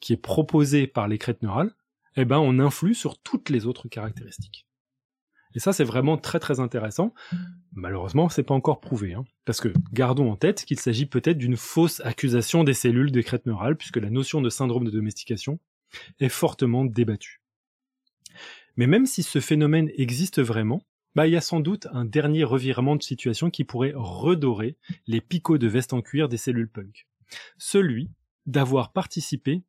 qui 0.00 0.12
est 0.12 0.16
proposée 0.16 0.86
par 0.86 1.08
les 1.08 1.18
crêtes 1.18 1.42
neurales, 1.42 1.74
eh 2.16 2.24
ben, 2.24 2.38
on 2.38 2.58
influe 2.58 2.94
sur 2.94 3.18
toutes 3.18 3.50
les 3.50 3.66
autres 3.66 3.88
caractéristiques. 3.88 4.66
Et 5.54 5.60
ça, 5.60 5.72
c'est 5.72 5.84
vraiment 5.84 6.18
très 6.18 6.38
très 6.40 6.60
intéressant. 6.60 7.14
Malheureusement, 7.72 8.28
c'est 8.28 8.42
pas 8.42 8.54
encore 8.54 8.80
prouvé, 8.80 9.14
hein, 9.14 9.24
parce 9.44 9.60
que 9.60 9.72
gardons 9.92 10.30
en 10.30 10.36
tête 10.36 10.64
qu'il 10.64 10.78
s'agit 10.78 11.06
peut-être 11.06 11.38
d'une 11.38 11.56
fausse 11.56 12.00
accusation 12.04 12.64
des 12.64 12.74
cellules 12.74 13.10
des 13.10 13.24
crêtes 13.24 13.46
neurales, 13.46 13.76
puisque 13.76 13.96
la 13.96 14.10
notion 14.10 14.40
de 14.40 14.50
syndrome 14.50 14.84
de 14.84 14.90
domestication 14.90 15.58
est 16.20 16.28
fortement 16.28 16.84
débattue. 16.84 17.40
Mais 18.78 18.86
même 18.86 19.06
si 19.06 19.24
ce 19.24 19.40
phénomène 19.40 19.90
existe 19.96 20.40
vraiment, 20.40 20.82
bah, 21.16 21.26
il 21.26 21.32
y 21.32 21.36
a 21.36 21.40
sans 21.40 21.58
doute 21.58 21.88
un 21.92 22.04
dernier 22.04 22.44
revirement 22.44 22.94
de 22.94 23.02
situation 23.02 23.50
qui 23.50 23.64
pourrait 23.64 23.92
redorer 23.94 24.76
les 25.08 25.20
picots 25.20 25.58
de 25.58 25.66
veste 25.66 25.92
en 25.92 26.00
cuir 26.00 26.28
des 26.28 26.36
cellules 26.36 26.70
punk. 26.70 27.08
Celui 27.58 28.08
d'avoir 28.46 28.92
participé 28.92 29.64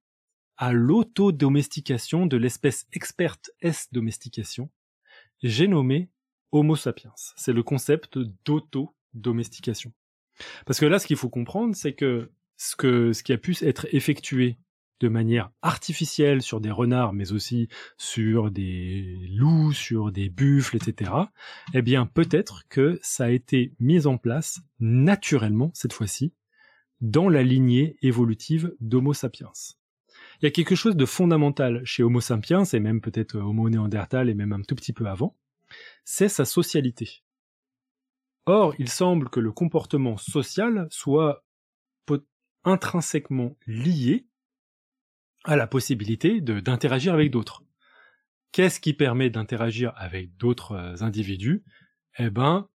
à 0.57 0.73
l'auto-domestication 0.73 2.27
de 2.27 2.37
l'espèce 2.37 2.85
experte 2.93 3.49
S-domestication, 3.61 4.69
j'ai 5.41 5.67
nommé 5.67 6.11
Homo 6.51 6.75
sapiens. 6.75 7.13
C'est 7.15 7.53
le 7.53 7.63
concept 7.63 8.19
d'auto-domestication. 8.45 9.91
Parce 10.67 10.79
que 10.79 10.85
là, 10.85 10.99
ce 10.99 11.07
qu'il 11.07 11.17
faut 11.17 11.29
comprendre, 11.29 11.75
c'est 11.75 11.93
que 11.93 12.31
ce, 12.57 12.75
que 12.75 13.11
ce 13.11 13.23
qui 13.23 13.33
a 13.33 13.39
pu 13.39 13.57
être 13.61 13.87
effectué 13.91 14.59
de 14.99 15.07
manière 15.07 15.51
artificielle 15.61 16.41
sur 16.41 16.61
des 16.61 16.71
renards, 16.71 17.13
mais 17.13 17.31
aussi 17.31 17.69
sur 17.97 18.51
des 18.51 19.17
loups, 19.31 19.73
sur 19.73 20.11
des 20.11 20.29
buffles, 20.29 20.77
etc., 20.77 21.11
eh 21.73 21.81
bien, 21.81 22.05
peut-être 22.05 22.67
que 22.69 22.99
ça 23.01 23.25
a 23.25 23.29
été 23.29 23.73
mis 23.79 24.07
en 24.07 24.17
place 24.17 24.61
naturellement, 24.79 25.71
cette 25.73 25.93
fois-ci, 25.93 26.33
dans 27.01 27.29
la 27.29 27.43
lignée 27.43 27.97
évolutive 28.01 28.75
d'Homo 28.81 29.13
sapiens. 29.13 29.51
Il 30.41 30.45
y 30.45 30.47
a 30.47 30.51
quelque 30.51 30.75
chose 30.75 30.95
de 30.95 31.05
fondamental 31.05 31.81
chez 31.85 32.03
Homo 32.03 32.21
sapiens, 32.21 32.63
et 32.63 32.79
même 32.79 33.01
peut-être 33.01 33.37
Homo 33.37 33.69
néandertal, 33.69 34.29
et 34.29 34.33
même 34.33 34.53
un 34.53 34.61
tout 34.61 34.75
petit 34.75 34.93
peu 34.93 35.07
avant, 35.07 35.35
c'est 36.03 36.29
sa 36.29 36.45
socialité. 36.45 37.21
Or, 38.45 38.73
il 38.79 38.89
semble 38.89 39.29
que 39.29 39.39
le 39.39 39.51
comportement 39.51 40.17
social 40.17 40.87
soit 40.89 41.43
intrinsèquement 42.65 43.55
lié 43.67 44.25
à 45.45 45.55
la 45.55 45.67
possibilité 45.67 46.41
d'interagir 46.41 47.13
avec 47.13 47.31
d'autres. 47.31 47.63
Qu'est-ce 48.51 48.79
qui 48.79 48.93
permet 48.93 49.29
d'interagir 49.29 49.93
avec 49.95 50.35
d'autres 50.37 50.73
euh, 50.73 50.95
individus? 51.01 51.63
Eh 52.17 52.29
ben, 52.29 52.67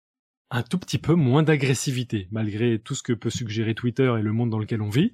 un 0.52 0.62
tout 0.62 0.78
petit 0.78 1.00
peu 1.00 1.16
moins 1.16 1.44
d'agressivité, 1.44 2.28
malgré 2.32 2.80
tout 2.80 2.94
ce 2.94 3.04
que 3.04 3.14
peut 3.14 3.32
suggérer 3.32 3.74
Twitter 3.74 4.14
et 4.18 4.22
le 4.22 4.32
monde 4.32 4.52
dans 4.52 4.60
lequel 4.60 4.82
on 4.82 4.90
vit. 4.90 5.12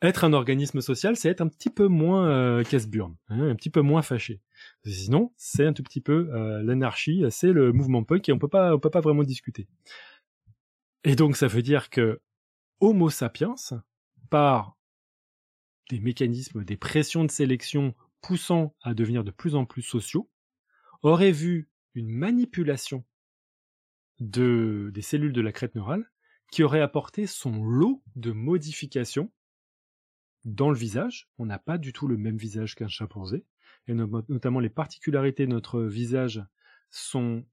Être 0.00 0.24
un 0.24 0.32
organisme 0.32 0.80
social, 0.80 1.16
c'est 1.16 1.28
être 1.28 1.40
un 1.40 1.48
petit 1.48 1.70
peu 1.70 1.86
moins 1.86 2.28
euh, 2.28 2.64
casse-burne, 2.64 3.16
hein, 3.28 3.48
un 3.48 3.54
petit 3.54 3.70
peu 3.70 3.82
moins 3.82 4.02
fâché. 4.02 4.40
Sinon, 4.84 5.32
c'est 5.36 5.66
un 5.66 5.72
tout 5.72 5.82
petit 5.82 6.00
peu 6.00 6.28
euh, 6.32 6.62
l'anarchie, 6.62 7.24
c'est 7.30 7.52
le 7.52 7.72
mouvement 7.72 8.02
punk 8.02 8.28
et 8.28 8.32
on 8.32 8.38
peut 8.38 8.48
pas, 8.48 8.74
on 8.74 8.80
peut 8.80 8.90
pas 8.90 9.00
vraiment 9.00 9.22
discuter. 9.22 9.68
Et 11.04 11.14
donc, 11.16 11.36
ça 11.36 11.46
veut 11.46 11.62
dire 11.62 11.90
que 11.90 12.20
Homo 12.80 13.10
sapiens, 13.10 13.54
par 14.30 14.76
des 15.90 16.00
mécanismes, 16.00 16.64
des 16.64 16.76
pressions 16.76 17.24
de 17.24 17.30
sélection 17.30 17.94
poussant 18.20 18.74
à 18.82 18.94
devenir 18.94 19.24
de 19.24 19.30
plus 19.30 19.54
en 19.54 19.64
plus 19.64 19.82
sociaux, 19.82 20.30
aurait 21.02 21.32
vu 21.32 21.68
une 21.94 22.08
manipulation 22.08 23.04
de, 24.20 24.90
des 24.94 25.02
cellules 25.02 25.32
de 25.32 25.40
la 25.40 25.52
crête 25.52 25.74
neurale 25.74 26.10
qui 26.50 26.62
aurait 26.62 26.80
apporté 26.80 27.26
son 27.26 27.64
lot 27.64 28.02
de 28.14 28.30
modifications 28.30 29.32
dans 30.44 30.70
le 30.70 30.76
visage. 30.76 31.28
On 31.38 31.46
n'a 31.46 31.58
pas 31.58 31.78
du 31.78 31.92
tout 31.92 32.06
le 32.06 32.16
même 32.16 32.36
visage 32.36 32.74
qu'un 32.74 32.88
chimpanzé, 32.88 33.44
et 33.88 33.94
no- 33.94 34.22
notamment 34.28 34.60
les 34.60 34.70
particularités 34.70 35.46
de 35.46 35.50
notre 35.50 35.82
visage 35.82 36.44
sont 36.90 37.44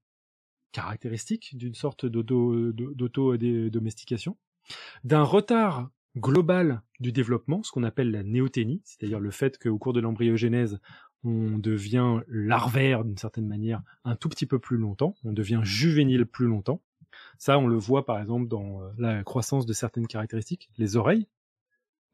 caractéristiques 0.72 1.56
d'une 1.56 1.74
sorte 1.74 2.06
d'auto- 2.06 2.72
d'auto-domestication, 2.72 4.38
d'un 5.02 5.22
retard 5.22 5.90
global 6.16 6.82
du 6.98 7.12
développement, 7.12 7.62
ce 7.62 7.70
qu'on 7.70 7.82
appelle 7.82 8.10
la 8.10 8.22
néoténie, 8.22 8.82
c'est-à-dire 8.84 9.20
le 9.20 9.30
fait 9.30 9.58
qu'au 9.58 9.78
cours 9.78 9.92
de 9.92 10.00
l'embryogenèse, 10.00 10.80
on 11.22 11.58
devient 11.58 12.20
larvaire 12.28 13.04
d'une 13.04 13.18
certaine 13.18 13.46
manière 13.46 13.82
un 14.04 14.16
tout 14.16 14.28
petit 14.28 14.46
peu 14.46 14.58
plus 14.58 14.78
longtemps, 14.78 15.16
on 15.24 15.32
devient 15.32 15.60
juvénile 15.62 16.26
plus 16.26 16.46
longtemps. 16.46 16.82
Ça, 17.38 17.58
on 17.58 17.66
le 17.66 17.76
voit 17.76 18.06
par 18.06 18.18
exemple 18.20 18.48
dans 18.48 18.82
euh, 18.82 18.90
la 18.98 19.22
croissance 19.24 19.66
de 19.66 19.72
certaines 19.72 20.06
caractéristiques, 20.06 20.70
les 20.78 20.96
oreilles. 20.96 21.26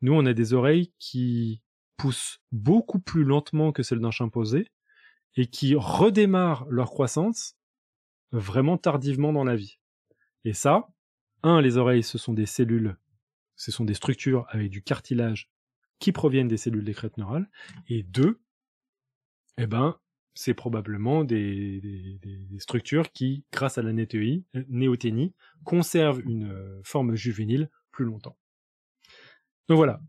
Nous, 0.02 0.12
on 0.12 0.26
a 0.26 0.34
des 0.34 0.52
oreilles 0.52 0.92
qui 0.98 1.60
poussent 1.96 2.40
beaucoup 2.52 2.98
plus 2.98 3.24
lentement 3.24 3.72
que 3.72 3.82
celles 3.82 4.00
d'un 4.00 4.10
chimpanzé 4.10 4.70
et 5.36 5.46
qui 5.46 5.74
redémarrent 5.74 6.66
leur 6.68 6.90
croissance 6.90 7.56
vraiment 8.32 8.76
tardivement 8.76 9.32
dans 9.32 9.44
la 9.44 9.56
vie. 9.56 9.78
Et 10.44 10.52
ça, 10.52 10.88
un, 11.42 11.60
les 11.60 11.76
oreilles, 11.76 12.02
ce 12.02 12.18
sont 12.18 12.32
des 12.32 12.46
cellules, 12.46 12.96
ce 13.56 13.70
sont 13.70 13.84
des 13.84 13.94
structures 13.94 14.46
avec 14.50 14.70
du 14.70 14.82
cartilage 14.82 15.50
qui 15.98 16.12
proviennent 16.12 16.48
des 16.48 16.56
cellules 16.56 16.84
des 16.84 16.94
crêtes 16.94 17.16
neurales, 17.16 17.48
et 17.88 18.02
deux, 18.02 18.40
eh 19.58 19.66
ben, 19.66 19.98
c'est 20.34 20.54
probablement 20.54 21.24
des, 21.24 22.20
structures 22.58 23.10
qui, 23.12 23.44
grâce 23.52 23.78
à 23.78 23.82
la 23.82 23.92
néoténie, 24.68 25.34
conservent 25.64 26.20
une 26.20 26.52
euh, 26.52 26.80
forme 26.84 27.14
juvénile 27.14 27.70
plus 27.90 28.04
longtemps. 28.04 28.36
Donc 29.68 29.76
voilà. 29.76 30.00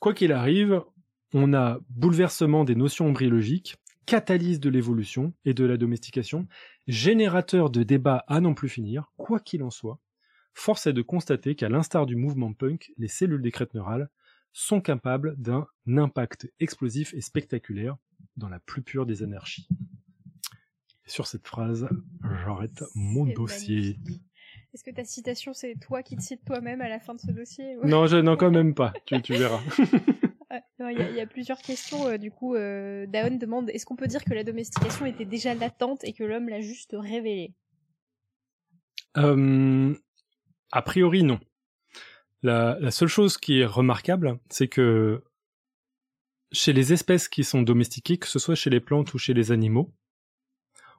Quoi 0.00 0.12
qu'il 0.12 0.32
arrive, 0.32 0.82
on 1.32 1.54
a 1.54 1.78
bouleversement 1.88 2.64
des 2.64 2.74
notions 2.74 3.08
embryologiques, 3.08 3.76
catalyse 4.06 4.60
de 4.60 4.68
l'évolution 4.68 5.32
et 5.44 5.54
de 5.54 5.64
la 5.64 5.76
domestication, 5.76 6.46
générateur 6.86 7.70
de 7.70 7.84
débats 7.84 8.24
à 8.26 8.40
n'en 8.40 8.54
plus 8.54 8.68
finir, 8.68 9.12
quoi 9.16 9.40
qu'il 9.40 9.62
en 9.62 9.70
soit, 9.70 10.00
force 10.54 10.86
est 10.86 10.92
de 10.92 11.02
constater 11.02 11.54
qu'à 11.54 11.68
l'instar 11.68 12.06
du 12.06 12.16
mouvement 12.16 12.52
punk, 12.52 12.92
les 12.96 13.08
cellules 13.08 13.42
des 13.42 13.50
crêtes 13.50 13.74
neurales 13.74 14.08
sont 14.52 14.80
capables 14.80 15.34
d'un 15.36 15.66
impact 15.88 16.50
explosif 16.60 17.12
et 17.14 17.20
spectaculaire 17.20 17.96
dans 18.36 18.48
la 18.48 18.60
plus 18.60 18.82
pure 18.82 19.04
des 19.06 19.22
anarchies. 19.22 19.68
Sur 21.06 21.26
cette 21.26 21.46
phrase, 21.46 21.88
j'arrête 22.44 22.82
mon 22.94 23.26
dossier. 23.26 23.98
Est-ce 24.72 24.82
que 24.84 24.90
ta 24.90 25.04
citation, 25.04 25.52
c'est 25.52 25.74
toi 25.80 26.02
qui 26.02 26.16
te 26.16 26.22
cites 26.22 26.44
toi-même 26.44 26.80
à 26.80 26.88
la 26.88 26.98
fin 27.00 27.14
de 27.14 27.20
ce 27.20 27.30
dossier 27.30 27.76
ou- 27.76 27.86
Non, 27.86 28.06
je, 28.06 28.16
non, 28.16 28.36
quand 28.36 28.50
même 28.50 28.74
pas. 28.74 28.92
Tu, 29.06 29.20
tu 29.22 29.34
verras. 29.34 29.60
Ouais, 30.50 30.62
non, 30.78 30.88
Il 30.88 30.98
y, 30.98 31.02
a- 31.02 31.10
il 31.10 31.16
y 31.16 31.20
a 31.20 31.26
plusieurs 31.26 31.58
questions. 31.60 32.06
euh, 32.06 32.16
du 32.16 32.30
coup, 32.30 32.54
euh, 32.54 33.06
Daon 33.06 33.36
demande 33.36 33.70
est-ce 33.70 33.84
qu'on 33.86 33.96
peut 33.96 34.06
dire 34.06 34.24
que 34.24 34.34
la 34.34 34.44
domestication 34.44 35.04
était 35.06 35.24
déjà 35.24 35.54
latente 35.54 36.02
et 36.04 36.12
que 36.12 36.24
l'homme 36.24 36.48
l'a 36.48 36.60
juste 36.60 36.94
révélée? 36.98 37.54
Euh, 39.16 39.94
a 40.72 40.82
priori, 40.82 41.22
non. 41.22 41.40
La, 42.42 42.90
seule 42.90 43.08
chose 43.08 43.38
qui 43.38 43.60
est 43.60 43.66
remarquable, 43.66 44.38
c'est 44.50 44.68
que 44.68 45.24
chez 46.52 46.74
les 46.74 46.92
espèces 46.92 47.28
qui 47.28 47.42
sont 47.42 47.62
domestiquées, 47.62 48.18
que 48.18 48.26
ce 48.26 48.38
soit 48.38 48.54
chez 48.54 48.70
les 48.70 48.80
plantes 48.80 49.14
ou 49.14 49.18
chez 49.18 49.32
les 49.32 49.50
animaux, 49.50 49.94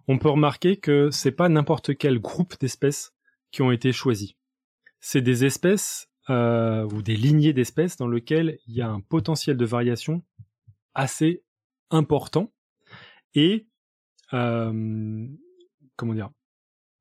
on 0.07 0.17
peut 0.17 0.29
remarquer 0.29 0.77
que 0.77 1.09
c'est 1.11 1.31
pas 1.31 1.47
n'importe 1.49 1.97
quel 1.97 2.19
groupe 2.19 2.59
d'espèces 2.59 3.13
qui 3.51 3.61
ont 3.61 3.71
été 3.71 3.91
choisis. 3.91 4.33
C'est 4.99 5.21
des 5.21 5.45
espèces 5.45 6.09
euh, 6.31 6.83
ou 6.85 7.03
des 7.03 7.15
lignées 7.15 7.53
d'espèces 7.53 7.95
dans 7.97 8.07
lesquelles 8.07 8.57
il 8.65 8.73
y 8.73 8.81
a 8.81 8.89
un 8.89 8.99
potentiel 8.99 9.55
de 9.55 9.65
variation 9.65 10.23
assez 10.95 11.43
important 11.91 12.51
et 13.35 13.67
euh, 14.33 15.27
comment 15.95 16.13
dire 16.13 16.31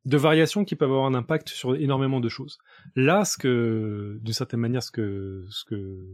de 0.04 0.16
variations 0.16 0.64
qui 0.64 0.76
peuvent 0.76 0.90
avoir 0.90 1.06
un 1.06 1.14
impact 1.14 1.48
sur 1.48 1.76
énormément 1.76 2.20
de 2.20 2.28
choses. 2.28 2.58
Là, 2.94 3.24
ce 3.24 3.38
que, 3.38 4.18
d'une 4.22 4.34
certaine 4.34 4.60
manière, 4.60 4.82
ce 4.82 4.90
que, 4.90 5.46
ce 5.48 5.64
que, 5.64 6.08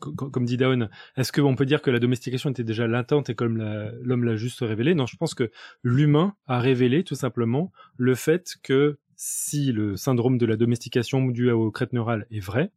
comme 0.00 0.44
dit 0.44 0.56
Daon, 0.56 0.88
est-ce 1.16 1.32
qu'on 1.32 1.56
peut 1.56 1.66
dire 1.66 1.82
que 1.82 1.90
la 1.90 1.98
domestication 1.98 2.50
était 2.50 2.64
déjà 2.64 2.86
latente 2.86 3.30
et 3.30 3.34
comme 3.34 3.58
l'homme 4.02 4.24
l'a 4.24 4.36
juste 4.36 4.60
révélé? 4.60 4.94
Non, 4.94 5.06
je 5.06 5.16
pense 5.16 5.34
que 5.34 5.50
l'humain 5.82 6.36
a 6.46 6.60
révélé 6.60 7.04
tout 7.04 7.14
simplement 7.14 7.72
le 7.96 8.14
fait 8.14 8.56
que 8.62 8.98
si 9.16 9.72
le 9.72 9.96
syndrome 9.96 10.38
de 10.38 10.46
la 10.46 10.56
domestication 10.56 11.26
dû 11.26 11.50
aux 11.50 11.70
crêtes 11.70 11.92
neurales 11.92 12.26
est 12.30 12.40
vrai, 12.40 12.70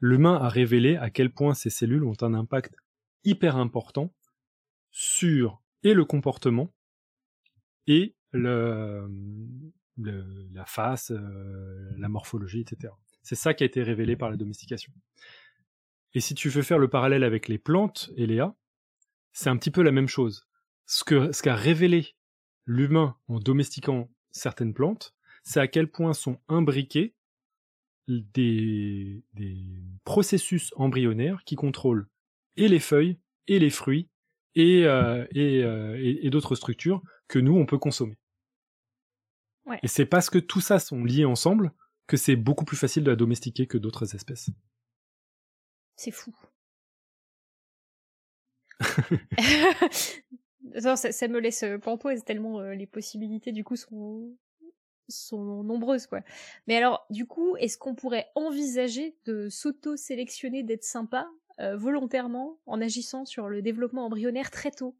l'humain 0.00 0.34
a 0.34 0.48
révélé 0.48 0.96
à 0.96 1.10
quel 1.10 1.30
point 1.30 1.54
ces 1.54 1.70
cellules 1.70 2.04
ont 2.04 2.16
un 2.22 2.34
impact 2.34 2.74
hyper 3.24 3.56
important 3.56 4.12
sur 4.90 5.62
et 5.82 5.94
le 5.94 6.04
comportement 6.04 6.72
et 7.86 8.14
le, 8.32 9.08
le- 9.98 10.48
la 10.52 10.64
face, 10.66 11.10
euh, 11.10 11.90
la 11.98 12.08
morphologie, 12.08 12.60
etc. 12.60 12.92
C'est 13.22 13.34
ça 13.34 13.54
qui 13.54 13.64
a 13.64 13.66
été 13.66 13.82
révélé 13.82 14.16
par 14.16 14.30
la 14.30 14.36
domestication. 14.36 14.92
Et 16.14 16.20
si 16.20 16.34
tu 16.34 16.48
veux 16.48 16.62
faire 16.62 16.78
le 16.78 16.88
parallèle 16.88 17.22
avec 17.24 17.48
les 17.48 17.58
plantes, 17.58 18.10
Eléa, 18.16 18.54
c'est 19.32 19.50
un 19.50 19.56
petit 19.56 19.70
peu 19.70 19.82
la 19.82 19.92
même 19.92 20.08
chose. 20.08 20.46
Ce 20.86 21.04
que 21.04 21.30
ce 21.32 21.42
qu'a 21.42 21.54
révélé 21.54 22.14
l'humain 22.66 23.16
en 23.28 23.38
domestiquant 23.38 24.10
certaines 24.30 24.74
plantes, 24.74 25.14
c'est 25.44 25.60
à 25.60 25.68
quel 25.68 25.88
point 25.88 26.12
sont 26.12 26.40
imbriqués 26.48 27.14
des, 28.08 29.22
des 29.34 29.56
processus 30.04 30.72
embryonnaires 30.76 31.44
qui 31.44 31.54
contrôlent 31.54 32.08
et 32.56 32.66
les 32.66 32.80
feuilles 32.80 33.18
et 33.46 33.58
les 33.60 33.70
fruits 33.70 34.08
et, 34.56 34.84
euh, 34.84 35.24
et, 35.30 35.62
euh, 35.62 35.96
et 36.00 36.28
d'autres 36.30 36.56
structures 36.56 37.02
que 37.28 37.38
nous 37.38 37.54
on 37.56 37.66
peut 37.66 37.78
consommer. 37.78 38.18
Ouais. 39.70 39.78
Et 39.82 39.88
c'est 39.88 40.06
parce 40.06 40.30
que 40.30 40.38
tout 40.38 40.60
ça 40.60 40.78
sont 40.78 41.04
liés 41.04 41.24
ensemble 41.24 41.72
que 42.06 42.16
c'est 42.16 42.36
beaucoup 42.36 42.64
plus 42.64 42.76
facile 42.76 43.04
de 43.04 43.10
la 43.10 43.16
domestiquer 43.16 43.66
que 43.66 43.78
d'autres 43.78 44.14
espèces. 44.16 44.50
C'est 45.94 46.10
fou. 46.10 46.34
non, 50.82 50.96
ça, 50.96 51.12
ça 51.12 51.28
me 51.28 51.38
laisse 51.38 51.62
euh, 51.62 51.78
pantoise 51.78 52.24
tellement 52.24 52.60
euh, 52.60 52.74
les 52.74 52.86
possibilités 52.86 53.52
du 53.52 53.62
coup 53.62 53.76
sont 53.76 54.36
sont 55.08 55.62
nombreuses 55.62 56.06
quoi. 56.06 56.20
Mais 56.66 56.76
alors 56.76 57.06
du 57.10 57.26
coup, 57.26 57.56
est-ce 57.56 57.78
qu'on 57.78 57.94
pourrait 57.94 58.28
envisager 58.34 59.16
de 59.24 59.48
s'auto-sélectionner 59.48 60.62
d'être 60.62 60.84
sympa 60.84 61.28
euh, 61.60 61.76
volontairement 61.76 62.58
en 62.66 62.80
agissant 62.80 63.24
sur 63.24 63.48
le 63.48 63.62
développement 63.62 64.06
embryonnaire 64.06 64.50
très 64.50 64.70
tôt? 64.70 64.96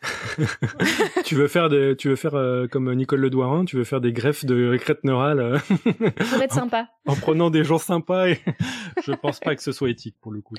tu 1.24 1.34
veux 1.34 1.48
faire 1.48 1.68
des, 1.68 1.96
tu 1.96 2.08
veux 2.08 2.16
faire 2.16 2.34
euh, 2.36 2.66
comme 2.68 2.92
Nicole 2.94 3.20
Le 3.20 3.30
Douarin, 3.30 3.64
tu 3.64 3.76
veux 3.76 3.84
faire 3.84 4.00
des 4.00 4.12
greffes 4.12 4.44
de 4.44 4.76
crête 4.76 5.02
neurale 5.04 5.40
euh, 5.40 5.58
pour 6.30 6.42
être 6.42 6.54
sympa 6.54 6.88
en 7.06 7.16
prenant 7.16 7.50
des 7.50 7.64
gens 7.64 7.78
sympas 7.78 8.28
et 8.28 8.38
je 9.04 9.12
pense 9.12 9.40
pas 9.40 9.56
que 9.56 9.62
ce 9.62 9.72
soit 9.72 9.90
éthique 9.90 10.16
pour 10.20 10.30
le 10.32 10.40
coup. 10.40 10.54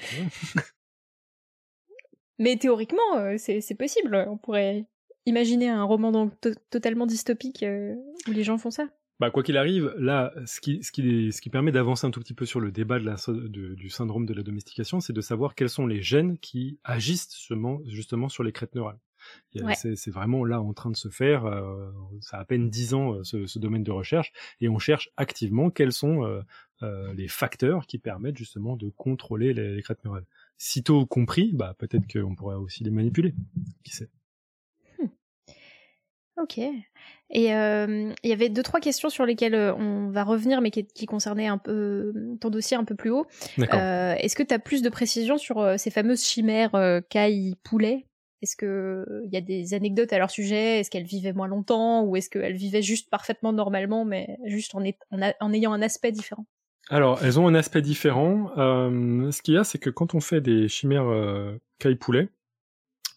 Mais 2.38 2.58
théoriquement, 2.58 3.16
euh, 3.18 3.36
c'est 3.38 3.76
possible. 3.78 4.26
On 4.30 4.38
pourrait 4.38 4.86
imaginer 5.26 5.70
un 5.70 5.84
roman 5.84 6.12
donc 6.12 6.40
to- 6.42 6.50
totalement 6.70 7.06
dystopique 7.06 7.64
euh, 7.64 7.96
où 8.28 8.32
les 8.32 8.44
gens 8.44 8.58
font 8.58 8.72
ça. 8.72 8.88
Bah, 9.20 9.30
quoi 9.32 9.44
qu'il 9.44 9.58
arrive, 9.58 9.94
là, 9.98 10.34
ce 10.46 10.62
qui, 10.62 10.82
ce 10.82 10.94
qui, 10.94 11.34
ce 11.34 11.42
qui 11.42 11.50
permet 11.50 11.74
d'avancer 11.74 12.08
un 12.08 12.12
tout 12.12 12.22
petit 12.22 12.34
peu 12.34 12.46
sur 12.46 12.62
le 12.62 12.72
débat 12.72 13.00
de 13.00 13.06
la, 13.06 13.16
de- 13.28 13.76
du 13.76 13.90
syndrome 13.90 14.26
de 14.26 14.34
la 14.34 14.44
domestication, 14.44 15.02
c'est 15.02 15.12
de 15.12 15.20
savoir 15.20 15.56
quels 15.56 15.68
sont 15.70 15.86
les 15.86 16.02
gènes 16.02 16.38
qui 16.38 16.80
agissent 16.86 17.30
justement, 17.36 17.80
justement 17.86 18.30
sur 18.30 18.44
les 18.44 18.54
crêtes 18.54 18.76
neurales. 18.76 18.98
Ouais. 19.56 19.74
C'est 19.76 20.12
vraiment 20.12 20.46
là 20.46 20.62
en 20.62 20.74
train 20.74 20.92
de 20.92 20.96
se 20.96 21.10
faire. 21.10 21.46
euh, 21.46 21.92
ça 22.22 22.38
a 22.38 22.42
à 22.42 22.46
peine 22.46 22.70
dix 22.70 22.94
ans 22.94 23.14
euh, 23.14 23.24
ce, 23.24 23.48
ce 23.48 23.60
domaine 23.60 23.84
de 23.84 23.92
recherche, 23.92 24.32
et 24.62 24.70
on 24.70 24.80
cherche 24.80 25.10
activement 25.18 25.70
quels 25.70 25.92
sont 25.92 26.24
euh, 26.24 26.42
euh, 26.84 27.14
les 27.14 27.28
facteurs 27.28 27.88
qui 27.88 27.98
permettent 27.98 28.38
justement 28.38 28.76
de 28.76 28.90
contrôler 28.96 29.54
les, 29.54 29.76
les 29.76 29.82
crêtes 29.82 30.04
neurales. 30.06 30.26
Sitôt 30.58 31.06
compris, 31.06 31.52
bah 31.54 31.76
peut-être 31.78 32.06
qu'on 32.12 32.36
pourrait 32.36 32.56
aussi 32.56 32.84
les 32.84 32.92
manipuler. 32.92 33.34
Qui 33.84 33.96
sait? 33.96 34.10
Ok. 36.42 36.58
Et 37.32 37.54
euh, 37.54 38.14
il 38.24 38.30
y 38.30 38.32
avait 38.32 38.48
deux 38.48 38.64
trois 38.64 38.80
questions 38.80 39.10
sur 39.10 39.26
lesquelles 39.26 39.56
euh, 39.56 39.76
on 39.76 40.10
va 40.10 40.24
revenir, 40.24 40.62
mais 40.62 40.72
qui, 40.72 40.86
qui 40.88 41.06
concernaient 41.06 41.48
un 41.48 41.58
peu 41.58 42.14
ton 42.40 42.50
dossier 42.50 42.78
un 42.78 42.86
peu 42.86 42.96
plus 42.96 43.10
haut. 43.10 43.28
Euh, 43.60 44.16
Est-ce 44.16 44.38
que 44.38 44.44
tu 44.44 44.54
as 44.54 44.60
plus 44.60 44.82
de 44.82 44.90
précisions 44.90 45.38
sur 45.38 45.60
euh, 45.60 45.76
ces 45.76 45.92
fameuses 45.92 46.24
chimères 46.24 46.76
euh, 46.76 47.02
caille 47.10 47.56
poulet 47.64 48.08
Est-ce 48.42 48.56
que 48.56 49.06
il 49.26 49.34
y 49.34 49.38
a 49.38 49.42
des 49.42 49.74
anecdotes 49.74 50.14
à 50.14 50.18
leur 50.18 50.32
sujet? 50.32 50.80
Est-ce 50.80 50.90
qu'elles 50.90 51.04
vivaient 51.04 51.34
moins 51.34 51.48
longtemps? 51.48 52.04
Ou 52.04 52.16
est-ce 52.16 52.30
qu'elles 52.30 52.56
vivaient 52.56 52.82
juste 52.82 53.10
parfaitement 53.10 53.52
normalement, 53.52 54.06
mais 54.06 54.38
juste 54.46 54.76
en, 54.76 54.84
est- 54.84 55.00
en, 55.12 55.22
a- 55.22 55.34
en 55.42 55.54
ayant 55.54 55.74
un 55.74 55.82
aspect 55.82 56.12
différent? 56.12 56.46
Alors, 56.90 57.24
elles 57.24 57.40
ont 57.40 57.48
un 57.48 57.54
aspect 57.56 57.82
différent. 57.82 58.52
Euh, 58.58 59.30
ce 59.32 59.42
qu'il 59.42 59.54
y 59.54 59.58
a, 59.58 59.64
c'est 59.64 59.78
que 59.78 59.90
quand 59.90 60.16
on 60.16 60.20
fait 60.20 60.42
des 60.42 60.68
chimères 60.68 61.08
euh, 61.08 61.58
caille-poulet, 61.78 62.30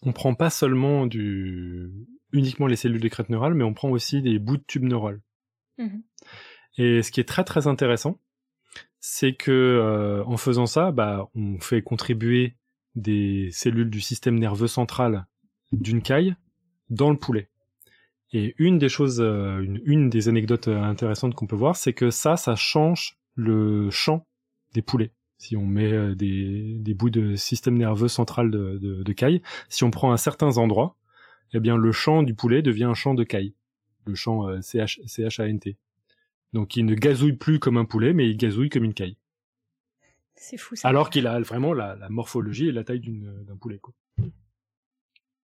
on 0.03 0.11
prend 0.11 0.35
pas 0.35 0.49
seulement 0.49 1.07
du 1.07 1.89
uniquement 2.33 2.67
les 2.67 2.75
cellules 2.75 2.99
des 3.01 3.09
crêtes 3.09 3.29
neurales, 3.29 3.53
mais 3.53 3.63
on 3.63 3.73
prend 3.73 3.89
aussi 3.89 4.21
des 4.21 4.39
bouts 4.39 4.57
de 4.57 4.63
tubes 4.67 4.83
neurales. 4.83 5.21
Mhm. 5.77 6.03
Et 6.77 7.01
ce 7.03 7.11
qui 7.11 7.19
est 7.19 7.27
très 7.27 7.43
très 7.43 7.67
intéressant, 7.67 8.19
c'est 8.99 9.33
que 9.33 9.51
euh, 9.51 10.23
en 10.25 10.37
faisant 10.37 10.65
ça, 10.65 10.91
bah, 10.91 11.29
on 11.35 11.59
fait 11.59 11.81
contribuer 11.81 12.55
des 12.95 13.49
cellules 13.51 13.89
du 13.89 14.01
système 14.01 14.37
nerveux 14.39 14.67
central 14.67 15.25
d'une 15.71 16.01
caille 16.01 16.35
dans 16.89 17.09
le 17.09 17.17
poulet. 17.17 17.49
Et 18.31 18.55
une 18.57 18.79
des 18.79 18.89
choses, 18.89 19.21
euh, 19.21 19.63
une, 19.85 20.09
des 20.09 20.27
anecdotes 20.27 20.67
euh, 20.67 20.81
intéressantes 20.81 21.35
qu'on 21.35 21.45
peut 21.45 21.55
voir, 21.55 21.75
c'est 21.75 21.93
que 21.93 22.09
ça, 22.09 22.35
ça 22.35 22.55
change 22.55 23.17
le 23.35 23.89
champ 23.91 24.25
des 24.73 24.81
poulets. 24.81 25.11
Si 25.37 25.55
on 25.55 25.65
met 25.65 25.91
euh, 25.91 26.15
des, 26.15 26.93
bouts 26.95 27.11
de 27.11 27.35
système 27.35 27.77
nerveux 27.77 28.07
central 28.07 28.49
de, 28.49 29.13
caille, 29.13 29.41
si 29.69 29.83
on 29.83 29.91
prend 29.91 30.11
à 30.11 30.17
certains 30.17 30.57
endroits, 30.57 30.97
eh 31.53 31.59
bien 31.59 31.77
le 31.77 31.91
champ 31.91 32.23
du 32.23 32.33
poulet 32.33 32.63
devient 32.63 32.85
un 32.85 32.95
champ 32.95 33.13
de 33.13 33.23
caille, 33.23 33.53
le 34.07 34.15
champ 34.15 34.47
CH, 34.61 34.99
CHANT. 35.05 35.75
Donc 36.53 36.75
il 36.75 36.85
ne 36.85 36.95
gazouille 36.95 37.33
plus 37.33 37.59
comme 37.59 37.77
un 37.77 37.85
poulet, 37.85 38.13
mais 38.13 38.27
il 38.27 38.37
gazouille 38.37 38.69
comme 38.69 38.83
une 38.83 38.95
caille. 38.95 39.17
C'est 40.45 40.57
fou 40.57 40.75
ça. 40.75 40.89
Alors 40.89 41.09
qu'il 41.09 41.25
a 41.25 41.39
vraiment 41.39 41.71
la, 41.73 41.95
la 41.95 42.09
morphologie 42.09 42.67
et 42.67 42.71
la 42.73 42.83
taille 42.83 42.99
d'une- 42.99 43.45
d'un 43.45 43.55
poulet. 43.55 43.79
Quoi. 43.79 43.93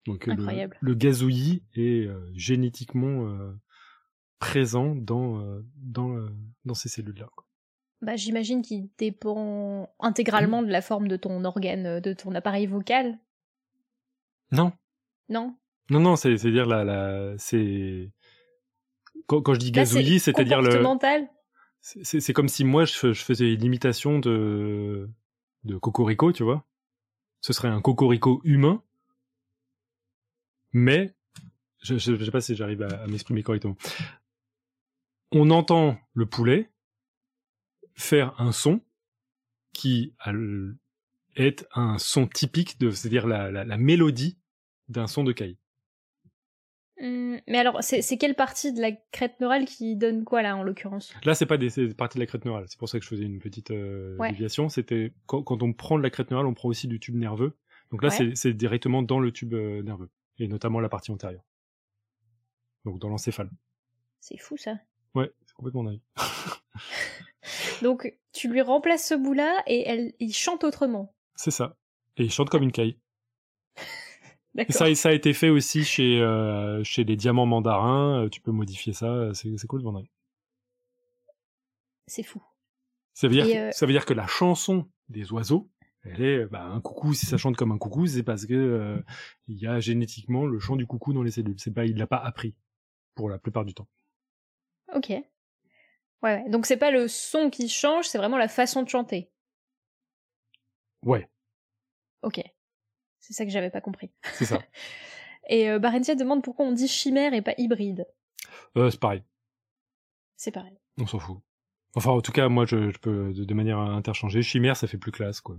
Donc 0.08 0.28
euh, 0.28 0.68
le, 0.82 0.96
gazouillis 0.96 1.62
est 1.76 2.08
euh, 2.08 2.32
génétiquement 2.34 3.28
euh, 3.28 3.54
présent 4.40 4.96
dans, 4.96 5.40
euh, 5.42 5.62
dans, 5.76 6.28
dans 6.66 6.74
ces 6.74 6.90
cellules-là. 6.90 7.30
Bah, 8.02 8.16
j'imagine 8.16 8.64
qu'il 8.64 8.90
dépend 8.98 9.94
intégralement 10.00 10.64
de 10.64 10.70
la 10.72 10.82
forme 10.82 11.08
de 11.08 11.18
ton 11.18 11.44
organe, 11.46 12.00
de 12.00 12.14
ton 12.14 12.34
appareil 12.34 12.66
vocal, 12.66 13.20
Non, 14.52 14.72
non? 15.28 15.56
Non, 15.92 16.00
non, 16.00 16.16
c'est 16.16 16.38
c'est 16.38 16.50
dire 16.52 16.66
la, 16.66 16.84
la 16.84 17.38
c'est 17.38 18.12
quand, 19.28 19.42
quand 19.44 19.54
je 19.54 19.60
dis 19.60 19.72
gazouillis, 19.72 20.20
c'est-à-dire 20.20 20.62
le 20.62 20.70
comportemental. 20.70 21.28
C'est 21.82 22.34
comme 22.34 22.50
si 22.50 22.64
moi 22.64 22.86
je, 22.86 22.94
fais- 22.94 23.14
je 23.14 23.24
faisais 23.24 23.54
une 23.54 23.64
imitation 23.64 24.20
de 24.20 25.10
de 25.64 25.78
cocorico, 25.78 26.32
tu 26.32 26.44
vois. 26.44 26.66
Ce 27.42 27.54
serait 27.54 27.68
un 27.68 27.82
cocorico 27.82 28.42
humain, 28.44 28.84
mais 30.72 31.16
je, 31.82 31.98
je, 31.98 32.16
je 32.16 32.26
sais 32.26 32.32
pas 32.32 32.42
si 32.42 32.56
j'arrive 32.56 32.82
à, 32.84 33.08
m'exprimer 33.08 33.44
correctement. 33.44 33.78
On 35.32 35.50
entend 35.52 35.98
le 36.14 36.26
poulet 36.26 36.72
faire 37.96 38.40
un 38.40 38.52
son 38.52 38.82
qui 39.74 40.14
est 41.36 41.68
un 41.74 41.98
son 41.98 42.28
typique 42.28 42.80
de, 42.80 42.90
c'est-à-dire 42.92 43.28
la, 43.28 43.52
la, 43.52 43.64
la 43.64 43.78
mélodie 43.78 44.38
d'un 44.88 45.08
son 45.08 45.24
de 45.24 45.32
caille. 45.32 45.58
Hum, 47.02 47.40
mais 47.48 47.58
alors, 47.58 47.78
c'est 47.82 48.18
quelle 48.18 48.36
partie 48.36 48.74
de 48.74 48.82
la 48.82 48.92
crête 49.12 49.40
neurale 49.40 49.66
qui 49.66 49.96
donne 49.96 50.26
quoi 50.26 50.42
là 50.42 50.58
en 50.58 50.64
l'occurrence? 50.64 51.14
Là, 51.24 51.34
c'est 51.34 51.46
pas 51.46 51.58
des 51.58 51.70
c'est 51.70 51.94
partie 51.96 52.18
de 52.18 52.24
la 52.24 52.28
crête 52.28 52.44
neurale. 52.46 52.66
C'est 52.68 52.78
pour 52.78 52.90
ça 52.90 53.00
que 53.00 53.06
je 53.06 53.10
faisais 53.10 53.24
une 53.24 53.40
petite 53.40 53.72
euh, 53.72 54.18
Ouais. 54.18 54.32
déviation. 54.32 54.68
C'était 54.70 55.14
quand, 55.26 55.42
quand 55.44 55.64
on 55.64 55.72
prend 55.74 55.98
de 55.98 56.04
la 56.04 56.10
crête 56.10 56.30
neurale, 56.32 56.46
on 56.48 56.54
prend 56.54 56.68
aussi 56.70 56.88
du 56.88 57.00
tube 57.00 57.16
nerveux. 57.16 57.56
Donc 57.92 58.04
là, 58.04 58.10
Ouais. 58.10 58.34
c'est 58.36 58.54
directement 58.54 59.02
dans 59.02 59.20
le 59.20 59.32
tube 59.32 59.54
euh, 59.54 59.82
nerveux 59.82 60.10
et 60.40 60.48
notamment 60.48 60.80
la 60.82 60.90
partie 60.90 61.12
antérieure. 61.12 61.44
Donc 62.86 63.00
dans 63.00 63.10
l'encéphale. 63.10 63.50
C'est 64.20 64.38
fou 64.38 64.58
ça. 64.58 64.76
Ouais, 65.16 65.32
c'est 65.46 65.54
complètement 65.56 65.84
dingue. 65.86 66.02
Donc, 67.82 68.14
tu 68.34 68.50
lui 68.50 68.62
remplaces 68.62 69.08
ce 69.08 69.16
bout-là 69.16 69.64
et 69.66 69.88
elle, 69.88 70.14
il 70.20 70.34
chante 70.34 70.64
autrement. 70.64 71.14
C'est 71.36 71.52
ça. 71.52 71.78
Et 72.18 72.24
il 72.24 72.32
chante 72.32 72.50
comme 72.50 72.64
une 72.64 72.72
caille. 72.74 72.98
Ça, 74.70 74.94
ça 74.96 75.10
a 75.10 75.12
été 75.14 75.34
fait 75.34 75.50
aussi 75.50 75.84
chez 75.84 76.20
euh, 76.22 76.84
chez 76.84 77.04
les 77.04 77.16
diamants 77.16 77.46
mandarins. 77.46 78.24
Euh, 78.26 78.30
Tu 78.30 78.42
peux 78.42 78.52
modifier 78.52 78.94
ça. 78.94 79.08
euh, 79.08 79.34
C'est 79.34 79.68
cool, 79.68 79.84
dingue. 79.84 80.08
C'est 82.08 82.24
fou. 82.24 82.42
Ça 83.14 83.28
veut 83.28 83.34
dire 83.34 83.46
que- 83.46 83.58
euh, 83.70 83.72
ça 83.72 83.86
veut 83.86 83.92
dire 83.92 84.06
que 84.06 84.14
la 84.14 84.28
chanson 84.28 84.90
des 85.10 85.32
oiseaux, 85.32 85.70
elle 86.04 86.22
est 86.22 86.46
bah, 86.46 86.64
un 86.64 86.82
coucou. 86.82 87.14
Si 87.14 87.26
ça 87.26 87.38
chante 87.38 87.56
comme 87.58 87.72
un 87.72 87.78
coucou, 87.78 88.08
c'est 88.08 88.24
parce 88.24 88.46
que 88.46 88.54
euh, 88.54 89.00
il 89.48 89.58
y 89.58 89.68
a 89.68 89.80
génétiquement 89.80 90.46
le 90.46 90.60
chant 90.60 90.76
du 90.76 90.88
coucou 90.88 91.14
dans 91.14 91.24
les 91.24 91.32
cellules. 91.32 91.60
C'est 91.60 91.74
pas, 91.74 91.86
il 91.86 91.98
l'a 91.98 92.08
pas 92.08 92.18
appris 92.18 92.56
pour 93.16 93.30
la 93.30 93.38
plupart 93.38 93.66
du 93.66 93.74
temps. 93.74 93.88
Ok. 94.96 95.10
Ouais, 95.10 95.24
ouais. 96.24 96.50
Donc 96.50 96.66
c'est 96.66 96.78
pas 96.78 96.92
le 96.92 97.08
son 97.08 97.50
qui 97.50 97.70
change, 97.70 98.06
c'est 98.08 98.18
vraiment 98.18 98.38
la 98.38 98.48
façon 98.48 98.82
de 98.84 98.90
chanter. 98.90 99.30
Ouais, 101.06 101.30
Ok. 102.24 102.42
C'est 103.20 103.34
ça 103.34 103.46
que 103.46 103.52
j'avais 103.52 103.70
pas 103.70 103.82
compris. 103.82 104.12
c'est 104.34 104.46
ça. 104.46 104.60
Et 105.50 105.70
euh, 105.70 105.80
Barentia 105.80 106.16
demande 106.16 106.44
pourquoi 106.44 106.66
on 106.66 106.72
dit 106.72 106.88
chimère 106.88 107.34
et 107.34 107.42
pas 107.42 107.54
hybride. 107.58 108.06
Euh, 108.78 108.92
c'est 108.92 109.00
pareil. 109.00 109.24
C'est 110.38 110.52
pareil. 110.52 110.78
On 111.00 111.08
s'en 111.08 111.18
fout. 111.20 111.40
Enfin, 111.96 112.12
en 112.12 112.22
tout 112.22 112.32
cas, 112.32 112.50
moi, 112.50 112.66
je, 112.66 112.92
je 112.92 112.98
peux 113.00 113.34
de, 113.34 113.46
de 113.46 113.54
manière 113.56 113.80
interchangée. 113.80 114.44
Chimère, 114.44 114.78
ça 114.78 114.86
fait 114.88 115.00
plus 115.00 115.12
classe, 115.12 115.42
quoi. 115.42 115.58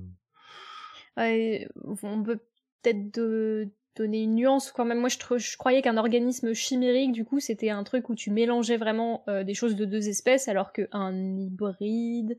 Ouais, 1.16 1.66
on 2.04 2.22
peut 2.22 2.38
peut-être 2.82 3.12
de- 3.14 3.68
donner 3.96 4.22
une 4.22 4.36
nuance 4.36 4.70
quand 4.70 4.84
même. 4.84 5.00
Moi, 5.00 5.08
je 5.08 5.56
croyais 5.56 5.82
qu'un 5.82 5.96
organisme 5.96 6.54
chimérique, 6.54 7.10
du 7.10 7.24
coup, 7.24 7.40
c'était 7.40 7.70
un 7.70 7.82
truc 7.82 8.08
où 8.10 8.14
tu 8.14 8.30
mélangeais 8.30 8.76
vraiment 8.76 9.24
euh, 9.28 9.42
des 9.42 9.54
choses 9.54 9.74
de 9.74 9.84
deux 9.84 10.08
espèces, 10.08 10.46
alors 10.46 10.72
qu'un 10.72 11.36
hybride, 11.36 12.38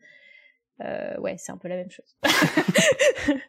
euh, 0.81 1.19
ouais, 1.19 1.35
c'est 1.37 1.51
un 1.51 1.57
peu 1.57 1.67
la 1.67 1.75
même 1.75 1.91
chose. 1.91 2.17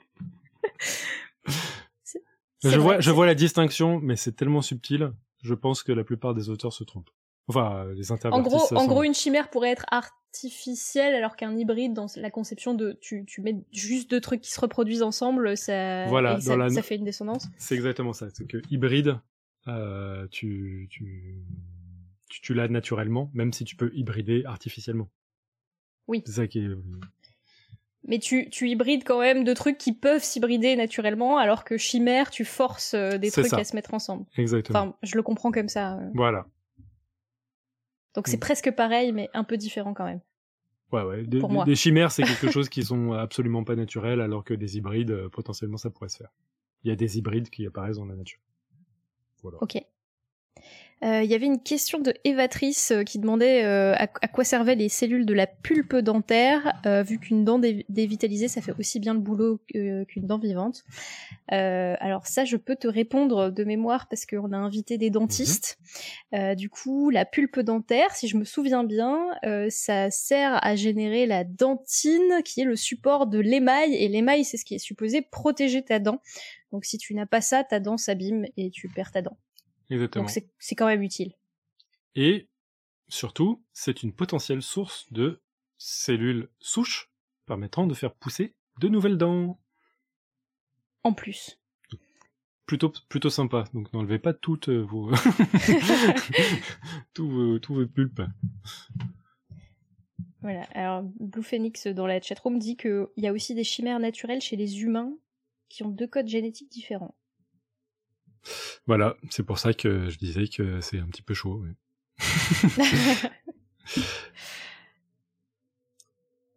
Je 2.65 2.79
vois, 2.79 3.01
je 3.01 3.11
vois 3.11 3.27
la 3.27 3.35
distinction, 3.35 3.99
mais 4.01 4.15
c'est 4.17 4.33
tellement 4.33 4.63
subtil. 4.63 5.13
Je 5.43 5.55
pense 5.55 5.83
que 5.83 5.91
la 5.91 6.05
plupart 6.05 6.35
des 6.35 6.49
auteurs 6.49 6.73
se 6.73 6.85
trompent. 6.85 7.11
Enfin, 7.49 7.87
euh, 7.87 7.95
les 7.95 8.13
En 8.13 8.41
gros, 8.41 8.73
en 8.77 8.87
gros, 8.87 9.03
une 9.03 9.15
chimère 9.15 9.51
pourrait 9.51 9.71
être 9.71 9.85
artificielle, 9.91 11.15
alors 11.17 11.35
qu'un 11.35 11.57
hybride, 11.59 11.93
dans 11.93 12.07
la 12.17 12.31
conception 12.31 12.75
de 12.75 12.97
tu, 13.01 13.25
tu 13.27 13.41
mets 13.43 13.65
juste 13.73 14.09
deux 14.09 14.21
trucs 14.21 14.41
qui 14.43 14.53
se 14.53 14.61
reproduisent 14.61 15.03
ensemble, 15.03 15.57
ça, 15.57 16.07
Voilà, 16.07 16.41
ça, 16.41 16.57
la- 16.57 16.71
ça 16.71 16.83
fait 16.83 16.95
une 16.95 17.05
descendance. 17.05 17.49
C'est 17.59 17.75
exactement 17.75 18.13
ça. 18.13 18.29
C'est 18.33 18.47
que 18.47 18.59
hybride, 18.71 19.19
euh, 19.67 20.29
tu, 20.31 20.87
tu, 20.89 21.43
tu, 22.29 22.41
tu 22.41 22.55
l'as 22.55 22.69
naturellement, 22.69 23.29
même 23.35 23.53
si 23.53 23.65
tu 23.65 23.75
peux 23.75 23.91
hybrider 23.93 24.45
artificiellement. 24.45 25.11
Oui. 26.07 26.23
C'est 26.27 26.33
ça 26.33 26.47
qui 26.47 26.61
est. 26.61 26.69
Mais 28.05 28.19
tu, 28.19 28.51
tu 28.51 28.69
hybrides 28.69 29.05
quand 29.05 29.21
même 29.21 29.45
deux 29.45 29.55
trucs 29.55 29.79
qui 29.79 29.93
peuvent 29.93 30.25
s'hybrider 30.25 30.75
naturellement, 30.75 31.39
alors 31.39 31.63
que 31.65 31.77
chimère, 31.77 32.31
tu 32.31 32.45
forces 32.45 32.95
euh, 32.95 33.17
des 33.19 33.31
trucs 33.31 33.47
ça. 33.47 33.59
à 33.59 33.65
se 33.65 33.77
mettre 33.77 33.95
ensemble. 33.95 34.25
Exactement. 34.37 34.79
Enfin, 34.79 34.95
je 35.05 35.15
le 35.17 35.23
comprends 35.23 35.53
comme 35.53 35.69
ça. 35.69 35.99
euh. 35.99 36.11
Voilà. 36.15 36.47
Donc 38.15 38.27
c'est 38.29 38.37
Mm. 38.37 38.41
presque 38.41 38.71
pareil, 38.73 39.13
mais 39.13 39.31
un 39.35 39.45
peu 39.45 39.57
différent 39.57 39.95
quand 39.95 40.05
même. 40.05 40.21
Ouais, 40.91 41.03
ouais. 41.03 41.23
Des, 41.23 41.39
Pour 41.39 41.49
des- 41.49 41.55
moi. 41.55 41.65
des 41.65 41.77
chimères, 41.77 42.11
c'est 42.13 42.23
quelque 42.47 42.51
chose 42.51 42.69
qui 42.69 42.83
sont 42.83 43.13
absolument 43.13 43.65
pas 43.65 43.77
naturels, 43.77 44.21
alors 44.21 44.45
que 44.45 44.53
des 44.53 44.77
hybrides, 44.77 45.11
euh, 45.13 45.29
potentiellement, 45.29 45.77
ça 45.79 45.89
pourrait 45.91 46.09
se 46.11 46.17
faire. 46.19 46.33
Il 46.85 46.89
y 46.89 46.93
a 46.93 46.97
des 46.97 47.19
hybrides 47.19 47.49
qui 47.51 47.65
apparaissent 47.67 47.97
dans 47.99 48.05
la 48.07 48.17
nature. 48.17 48.41
Voilà. 49.43 49.59
Ok. 49.63 49.79
Euh, 51.05 51.23
Il 51.23 51.31
y 51.31 51.35
avait 51.35 51.47
une 51.47 51.63
question 51.63 51.99
de 51.99 52.15
Évatrice 52.25 52.93
euh, 52.93 53.03
qui 53.03 53.19
demandait 53.19 53.65
euh, 53.65 53.95
à, 53.95 54.09
à 54.21 54.29
quoi 54.29 54.45
servaient 54.45 54.77
les 54.77 54.89
cellules 54.89 55.27
de 55.27 55.35
la 55.35 55.47
pulpe 55.47 55.97
dentaire, 55.97 56.79
euh, 56.87 57.03
vu 57.03 57.19
qu'une 57.19 57.45
dent 57.45 57.59
dé- 57.59 57.85
dévitalisée, 57.89 58.49
ça 58.49 58.61
fait 58.61 58.73
aussi 58.79 59.01
bien 59.01 59.15
le 59.15 59.21
boulot 59.21 59.61
qu'une 59.67 60.27
dent 60.27 60.39
vivante. 60.39 60.85
Euh, 61.53 61.97
alors 62.01 62.27
ça, 62.27 62.45
je 62.45 62.57
peux 62.57 62.77
te 62.77 62.87
répondre 62.87 63.51
de 63.51 63.65
mémoire 63.65 64.07
parce 64.09 64.27
qu'on 64.27 64.53
a 64.53 64.57
invité 64.57 64.97
des 64.97 65.11
dentistes. 65.11 65.79
Euh, 66.35 66.55
du 66.55 66.71
coup, 66.71 67.11
la 67.11 67.25
pulpe 67.25 67.61
dentaire, 67.61 68.15
si 68.15 68.29
je 68.29 68.37
me 68.37 68.45
souviens 68.45 68.85
bien, 68.85 69.19
euh, 69.45 69.67
ça 69.71 70.11
sert 70.11 70.65
à 70.65 70.77
générer 70.77 71.27
la 71.27 71.45
dentine, 71.45 72.43
qui 72.45 72.61
est 72.61 72.65
le 72.65 72.77
support 72.77 73.27
de 73.27 73.39
l'émail, 73.39 73.95
et 73.95 74.09
l'émail, 74.09 74.45
c'est 74.45 74.57
ce 74.57 74.65
qui 74.65 74.75
est 74.77 74.79
supposé 74.79 75.21
protéger 75.21 75.83
ta 75.83 75.99
dent. 75.99 76.21
Donc 76.71 76.85
si 76.85 76.97
tu 76.97 77.15
n'as 77.15 77.27
pas 77.27 77.41
ça, 77.41 77.65
ta 77.65 77.81
dent 77.81 77.97
s'abîme 77.97 78.47
et 78.57 78.71
tu 78.71 78.89
perds 78.89 79.13
ta 79.13 79.21
dent. 79.21 79.37
Exactement. 79.93 80.25
Donc 80.25 80.45
c'est 80.59 80.75
quand 80.75 80.87
même 80.87 81.03
utile. 81.03 81.35
Et 82.15 82.49
surtout, 83.09 83.63
c'est 83.73 84.03
une 84.03 84.13
potentielle 84.13 84.63
source 84.63 85.13
de 85.13 85.43
cellules 85.77 86.49
souches 86.61 87.11
permettant 87.47 87.87
de 87.87 87.95
faire 87.95 88.15
pousser 88.15 88.55
de 88.81 88.89
nouvelles 88.89 89.19
dents. 89.19 89.61
En 91.05 91.13
plus. 91.13 91.59
Plutôt, 92.65 92.93
plutôt 93.09 93.29
sympa. 93.29 93.65
Donc 93.75 93.93
n'enlevez 93.93 94.19
pas 94.19 94.33
toutes 94.33 94.71
euh, 94.71 94.81
vos, 94.81 95.11
tous 97.13 97.29
vos, 97.29 97.59
tous 97.59 97.75
vos 97.75 97.87
pulpes. 97.87 98.23
Voilà. 100.41 100.63
Alors 100.73 101.03
Blue 101.21 101.43
Phoenix 101.43 101.87
dans 101.89 102.07
la 102.07 102.21
chatroom 102.21 102.59
dit 102.59 102.77
qu'il 102.77 103.09
y 103.17 103.27
a 103.27 103.33
aussi 103.33 103.55
des 103.55 103.65
chimères 103.65 104.01
naturelles 104.01 104.41
chez 104.41 104.57
les 104.57 104.83
humains 104.83 105.13
qui 105.69 105.83
ont 105.83 105.91
deux 105.91 106.07
codes 106.07 106.29
génétiques 106.29 106.71
différents. 106.71 107.15
Voilà, 108.87 109.17
c'est 109.31 109.45
pour 109.45 109.59
ça 109.59 109.73
que 109.75 110.09
je 110.11 110.19
disais 110.19 110.49
que 110.49 110.81
c'est 110.81 110.99
un 110.99 111.07
petit 111.07 111.23
peu 111.23 111.35
chaud. 111.35 111.63
oui. 111.65 111.71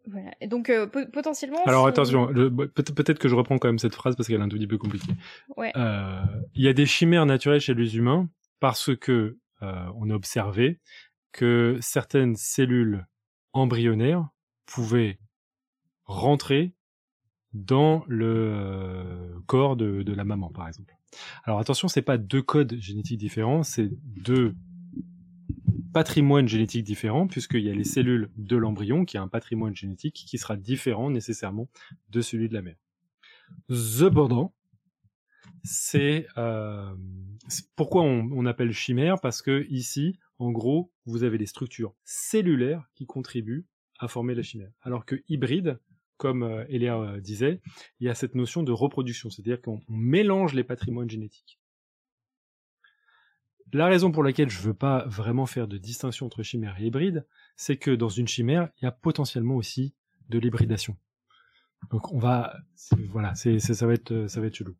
voilà. 0.08 0.30
Et 0.40 0.46
donc 0.46 0.70
euh, 0.70 0.86
po- 0.86 1.06
potentiellement. 1.12 1.62
Alors 1.66 1.86
attention, 1.86 2.26
peut- 2.28 2.68
peut-être 2.68 3.18
que 3.18 3.28
je 3.28 3.34
reprends 3.34 3.58
quand 3.58 3.68
même 3.68 3.78
cette 3.78 3.94
phrase 3.94 4.14
parce 4.16 4.28
qu'elle 4.28 4.40
est 4.40 4.44
un 4.44 4.48
tout 4.48 4.56
petit 4.56 4.66
peu 4.68 4.78
compliquée. 4.78 5.12
Ouais. 5.56 5.72
Euh, 5.76 6.20
Il 6.54 6.62
y 6.62 6.68
a 6.68 6.72
des 6.72 6.86
chimères 6.86 7.26
naturelles 7.26 7.60
chez 7.60 7.74
les 7.74 7.96
humains 7.96 8.28
parce 8.60 8.94
que 8.96 9.38
euh, 9.62 9.86
on 9.96 10.10
a 10.10 10.14
observé 10.14 10.80
que 11.32 11.78
certaines 11.80 12.36
cellules 12.36 13.06
embryonnaires 13.52 14.28
pouvaient 14.66 15.18
rentrer 16.04 16.72
dans 17.52 18.04
le 18.06 19.40
corps 19.46 19.76
de, 19.76 20.02
de 20.02 20.12
la 20.12 20.24
maman, 20.24 20.50
par 20.50 20.68
exemple. 20.68 20.95
Alors 21.44 21.58
attention, 21.60 21.88
c'est 21.88 22.02
pas 22.02 22.18
deux 22.18 22.42
codes 22.42 22.76
génétiques 22.78 23.18
différents, 23.18 23.62
c'est 23.62 23.90
deux 24.04 24.54
patrimoines 25.92 26.48
génétiques 26.48 26.84
différents, 26.84 27.26
puisqu'il 27.26 27.60
y 27.60 27.70
a 27.70 27.74
les 27.74 27.84
cellules 27.84 28.30
de 28.36 28.56
l'embryon 28.56 29.04
qui 29.04 29.16
a 29.16 29.22
un 29.22 29.28
patrimoine 29.28 29.74
génétique 29.74 30.14
qui 30.14 30.36
sera 30.38 30.56
différent 30.56 31.10
nécessairement 31.10 31.68
de 32.10 32.20
celui 32.20 32.48
de 32.48 32.54
la 32.54 32.62
mère. 32.62 32.76
Cependant, 33.70 34.52
c'est 35.62 36.26
euh, 36.36 36.94
c'est- 37.48 37.68
pourquoi 37.76 38.02
on, 38.02 38.28
on 38.32 38.44
appelle 38.46 38.72
chimère 38.72 39.20
parce 39.20 39.40
que 39.42 39.66
ici, 39.70 40.18
en 40.38 40.50
gros, 40.52 40.92
vous 41.06 41.22
avez 41.24 41.38
les 41.38 41.46
structures 41.46 41.94
cellulaires 42.04 42.88
qui 42.94 43.06
contribuent 43.06 43.64
à 43.98 44.08
former 44.08 44.34
la 44.34 44.42
chimère, 44.42 44.70
alors 44.82 45.06
que 45.06 45.16
hybride, 45.28 45.78
comme 46.16 46.42
euh, 46.42 46.64
Elia 46.68 46.98
euh, 46.98 47.20
disait, 47.20 47.60
il 48.00 48.06
y 48.06 48.10
a 48.10 48.14
cette 48.14 48.34
notion 48.34 48.62
de 48.62 48.72
reproduction, 48.72 49.30
c'est-à-dire 49.30 49.60
qu'on 49.60 49.80
on 49.88 49.96
mélange 49.96 50.54
les 50.54 50.64
patrimoines 50.64 51.10
génétiques. 51.10 51.58
La 53.72 53.86
raison 53.86 54.12
pour 54.12 54.22
laquelle 54.22 54.48
je 54.48 54.60
veux 54.60 54.74
pas 54.74 55.04
vraiment 55.06 55.46
faire 55.46 55.68
de 55.68 55.76
distinction 55.76 56.26
entre 56.26 56.42
chimère 56.42 56.76
et 56.80 56.86
hybride, 56.86 57.26
c'est 57.56 57.76
que 57.76 57.90
dans 57.90 58.08
une 58.08 58.28
chimère, 58.28 58.70
il 58.80 58.84
y 58.84 58.88
a 58.88 58.92
potentiellement 58.92 59.56
aussi 59.56 59.94
de 60.28 60.38
l'hybridation. 60.38 60.96
Donc 61.90 62.12
on 62.12 62.18
va, 62.18 62.56
voilà, 63.10 63.34
ça 63.34 63.86
va 63.86 63.92
être, 63.92 64.12
euh, 64.12 64.28
ça 64.28 64.40
va 64.40 64.46
être 64.46 64.54
chelou. 64.54 64.76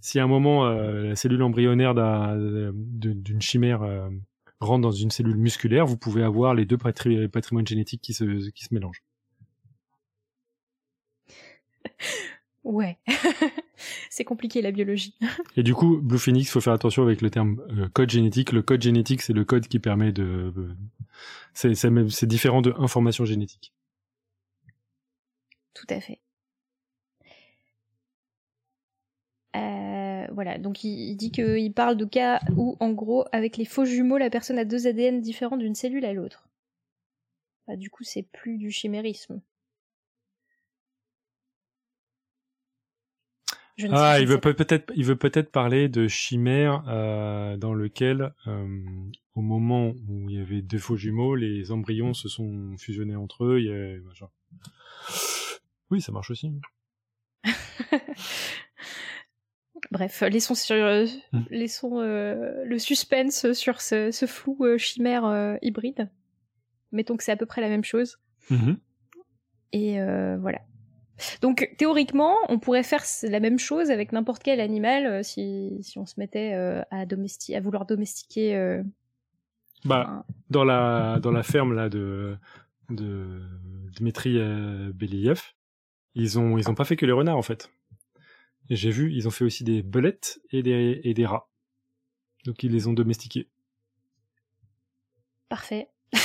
Si 0.00 0.18
à 0.18 0.24
un 0.24 0.26
moment 0.26 0.68
la 0.68 1.14
cellule 1.14 1.42
embryonnaire 1.42 1.94
d'une 1.94 3.40
chimère 3.40 4.10
rentre 4.58 4.82
dans 4.82 4.90
une 4.90 5.12
cellule 5.12 5.36
musculaire, 5.36 5.86
vous 5.86 5.96
pouvez 5.96 6.24
avoir 6.24 6.52
les 6.52 6.64
deux 6.64 6.76
patri- 6.76 7.28
patrimoines 7.28 7.66
génétiques 7.66 8.02
qui 8.02 8.12
se 8.12 8.74
mélangent. 8.74 9.04
Ouais. 12.64 12.98
c'est 14.10 14.24
compliqué 14.24 14.62
la 14.62 14.72
biologie. 14.72 15.14
Et 15.56 15.62
du 15.62 15.74
coup, 15.74 15.98
Blue 15.98 16.18
Phoenix, 16.18 16.50
faut 16.50 16.60
faire 16.60 16.72
attention 16.72 17.02
avec 17.02 17.22
le 17.22 17.30
terme 17.30 17.62
euh, 17.70 17.88
code 17.88 18.10
génétique. 18.10 18.52
Le 18.52 18.62
code 18.62 18.82
génétique, 18.82 19.22
c'est 19.22 19.32
le 19.32 19.44
code 19.44 19.68
qui 19.68 19.78
permet 19.78 20.12
de, 20.12 20.52
euh, 20.56 20.74
c'est, 21.54 22.26
différent 22.26 22.60
de 22.60 22.74
information 22.78 23.24
génétique. 23.24 23.72
Tout 25.74 25.86
à 25.88 26.00
fait. 26.00 26.20
Euh, 29.56 30.26
voilà, 30.32 30.58
donc 30.58 30.84
il, 30.84 31.10
il 31.10 31.16
dit 31.16 31.30
qu'il 31.30 31.72
parle 31.72 31.96
de 31.96 32.04
cas 32.04 32.40
où, 32.56 32.76
en 32.80 32.90
gros, 32.92 33.24
avec 33.32 33.56
les 33.56 33.64
faux 33.64 33.84
jumeaux, 33.84 34.18
la 34.18 34.30
personne 34.30 34.58
a 34.58 34.64
deux 34.64 34.86
ADN 34.86 35.20
différents 35.20 35.56
d'une 35.56 35.74
cellule 35.74 36.04
à 36.04 36.12
l'autre. 36.12 36.48
Bah, 37.66 37.76
du 37.76 37.90
coup, 37.90 38.04
c'est 38.04 38.24
plus 38.24 38.58
du 38.58 38.70
chimérisme. 38.70 39.40
Je 43.78 43.86
ne 43.86 43.92
sais- 43.92 43.96
Ah, 43.96 44.16
je 44.18 44.22
il 44.22 44.28
veut 44.28 44.38
peut- 44.38 44.54
peut-être, 44.54 44.92
il 44.96 45.04
veut 45.04 45.16
peut-être 45.16 45.50
parler 45.52 45.88
de 45.88 46.08
chimère 46.08 46.82
euh, 46.88 47.56
dans 47.56 47.72
lequel, 47.74 48.32
euh, 48.48 48.66
au 49.34 49.40
moment 49.40 49.90
où 50.08 50.28
il 50.28 50.36
y 50.36 50.40
avait 50.40 50.62
deux 50.62 50.78
faux 50.78 50.96
jumeaux, 50.96 51.36
les 51.36 51.70
embryons 51.70 52.12
se 52.12 52.28
sont 52.28 52.76
fusionnés 52.76 53.14
entre 53.16 53.44
eux. 53.44 53.60
Il 53.60 53.66
y 53.66 53.72
a, 53.72 54.00
machin. 54.00 54.26
Oui, 55.90 56.00
ça 56.02 56.10
marche 56.12 56.30
aussi. 56.32 56.50
Bref, 59.90 60.22
laissons, 60.22 60.54
sur, 60.54 60.74
euh, 60.76 61.06
Hmm. 61.32 61.42
laissons 61.50 62.00
euh, 62.00 62.64
le 62.64 62.78
suspense 62.78 63.52
sur 63.52 63.80
ce, 63.80 64.10
ce 64.10 64.26
flou 64.26 64.58
chimère 64.76 65.56
hybride. 65.62 66.10
Mettons 66.92 67.16
que 67.16 67.22
c'est 67.22 67.32
à 67.32 67.36
peu 67.36 67.46
près 67.46 67.60
la 67.60 67.68
même 67.68 67.84
chose. 67.84 68.18
Mhm. 68.50 68.78
Et 69.72 70.00
euh, 70.00 70.36
voilà. 70.38 70.60
Donc 71.40 71.74
théoriquement, 71.78 72.36
on 72.48 72.58
pourrait 72.58 72.82
faire 72.82 73.04
la 73.22 73.40
même 73.40 73.58
chose 73.58 73.90
avec 73.90 74.12
n'importe 74.12 74.42
quel 74.42 74.60
animal 74.60 75.06
euh, 75.06 75.22
si, 75.22 75.78
si 75.82 75.98
on 75.98 76.06
se 76.06 76.14
mettait 76.18 76.54
euh, 76.54 76.82
à, 76.90 77.04
vouloir 77.60 77.86
domestiquer. 77.86 78.56
euh, 78.56 78.82
Bah, 79.84 80.24
dans 80.50 80.64
la 80.64 81.18
dans 81.20 81.32
la 81.32 81.42
ferme 81.42 81.74
là 81.74 81.88
de 81.88 82.36
de 82.90 83.42
Dmitri 83.96 84.38
Believ, 84.94 85.40
ils 86.14 86.38
ont 86.38 86.58
ils 86.58 86.70
ont 86.70 86.74
pas 86.74 86.84
fait 86.84 86.96
que 86.96 87.06
les 87.06 87.12
renards 87.12 87.36
en 87.36 87.42
fait. 87.42 87.70
J'ai 88.70 88.90
vu, 88.90 89.12
ils 89.14 89.26
ont 89.26 89.30
fait 89.30 89.44
aussi 89.44 89.64
des 89.64 89.82
belettes 89.82 90.40
et 90.50 90.62
des 90.62 91.00
et 91.02 91.14
des 91.14 91.26
rats. 91.26 91.48
Donc 92.44 92.62
ils 92.62 92.72
les 92.72 92.86
ont 92.86 92.92
domestiqués. 92.92 93.48
Parfait. 95.48 95.88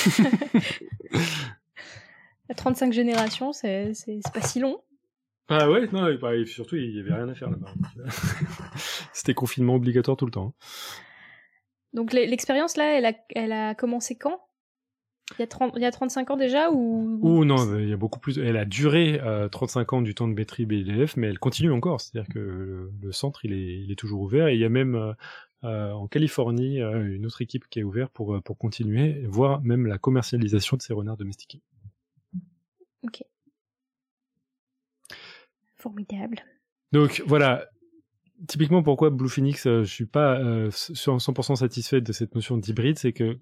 À 2.50 2.54
35 2.54 2.92
générations, 2.92 3.52
c'est 3.52 3.94
c'est- 3.94 4.20
c'est 4.24 4.32
pas 4.34 4.42
si 4.46 4.60
long. 4.60 4.78
Ah 5.48 5.70
ouais, 5.70 5.86
non, 5.92 6.08
et 6.08 6.16
bah, 6.16 6.34
et 6.34 6.46
surtout 6.46 6.76
il 6.76 6.94
y 6.96 7.00
avait 7.00 7.12
rien 7.14 7.28
à 7.28 7.34
faire 7.34 7.50
là-bas. 7.50 7.72
Euh, 7.98 8.04
C'était 9.12 9.34
confinement 9.34 9.74
obligatoire 9.74 10.16
tout 10.16 10.24
le 10.26 10.30
temps. 10.32 10.54
hein. 10.58 10.66
Donc 11.92 12.12
l'e- 12.12 12.26
l'expérience 12.26 12.76
là, 12.76 12.96
elle 12.98 13.06
a, 13.06 13.12
elle 13.34 13.52
a 13.52 13.74
commencé 13.74 14.16
quand? 14.16 14.40
Il 15.38 15.40
y, 15.40 15.42
a 15.42 15.46
30, 15.46 15.72
il 15.76 15.82
y 15.82 15.86
a 15.86 15.90
35 15.90 16.30
ans 16.32 16.36
déjà 16.36 16.70
ou 16.70 17.18
Ou 17.22 17.44
non, 17.46 17.78
il 17.78 17.88
y 17.88 17.92
a 17.94 17.96
beaucoup 17.96 18.20
plus. 18.20 18.36
Elle 18.38 18.58
a 18.58 18.66
duré 18.66 19.18
euh, 19.22 19.48
35 19.48 19.94
ans 19.94 20.02
du 20.02 20.14
temps 20.14 20.28
de 20.28 20.34
Betri 20.34 20.66
BLF, 20.66 21.16
mais 21.16 21.28
elle 21.28 21.38
continue 21.38 21.72
encore. 21.72 22.02
C'est-à-dire 22.02 22.30
que 22.32 22.38
le, 22.38 22.92
le 23.00 23.12
centre, 23.12 23.42
il 23.46 23.54
est, 23.54 23.80
il 23.82 23.90
est 23.90 23.96
toujours 23.98 24.20
ouvert. 24.20 24.48
Et 24.48 24.54
il 24.54 24.60
y 24.60 24.66
a 24.66 24.68
même 24.68 24.94
euh, 24.96 25.12
euh, 25.64 25.92
en 25.92 26.08
Californie 26.08 26.82
euh, 26.82 27.06
une 27.16 27.24
autre 27.24 27.40
équipe 27.40 27.64
qui 27.70 27.80
est 27.80 27.82
ouverte 27.84 28.12
pour, 28.12 28.34
euh, 28.34 28.40
pour 28.42 28.58
continuer, 28.58 29.22
voire 29.26 29.62
même 29.62 29.86
la 29.86 29.96
commercialisation 29.96 30.76
de 30.76 30.82
ces 30.82 30.92
renards 30.92 31.16
domestiqués. 31.16 31.62
Formidable. 35.76 36.42
Donc 36.92 37.22
voilà, 37.26 37.66
typiquement 38.46 38.82
pourquoi 38.82 39.10
Blue 39.10 39.28
Phoenix, 39.28 39.66
euh, 39.66 39.82
je 39.82 39.92
suis 39.92 40.06
pas 40.06 40.38
euh, 40.38 40.70
sur 40.70 41.16
100% 41.16 41.56
satisfait 41.56 42.00
de 42.00 42.12
cette 42.12 42.34
notion 42.34 42.56
d'hybride, 42.56 42.98
c'est 42.98 43.12
que 43.12 43.38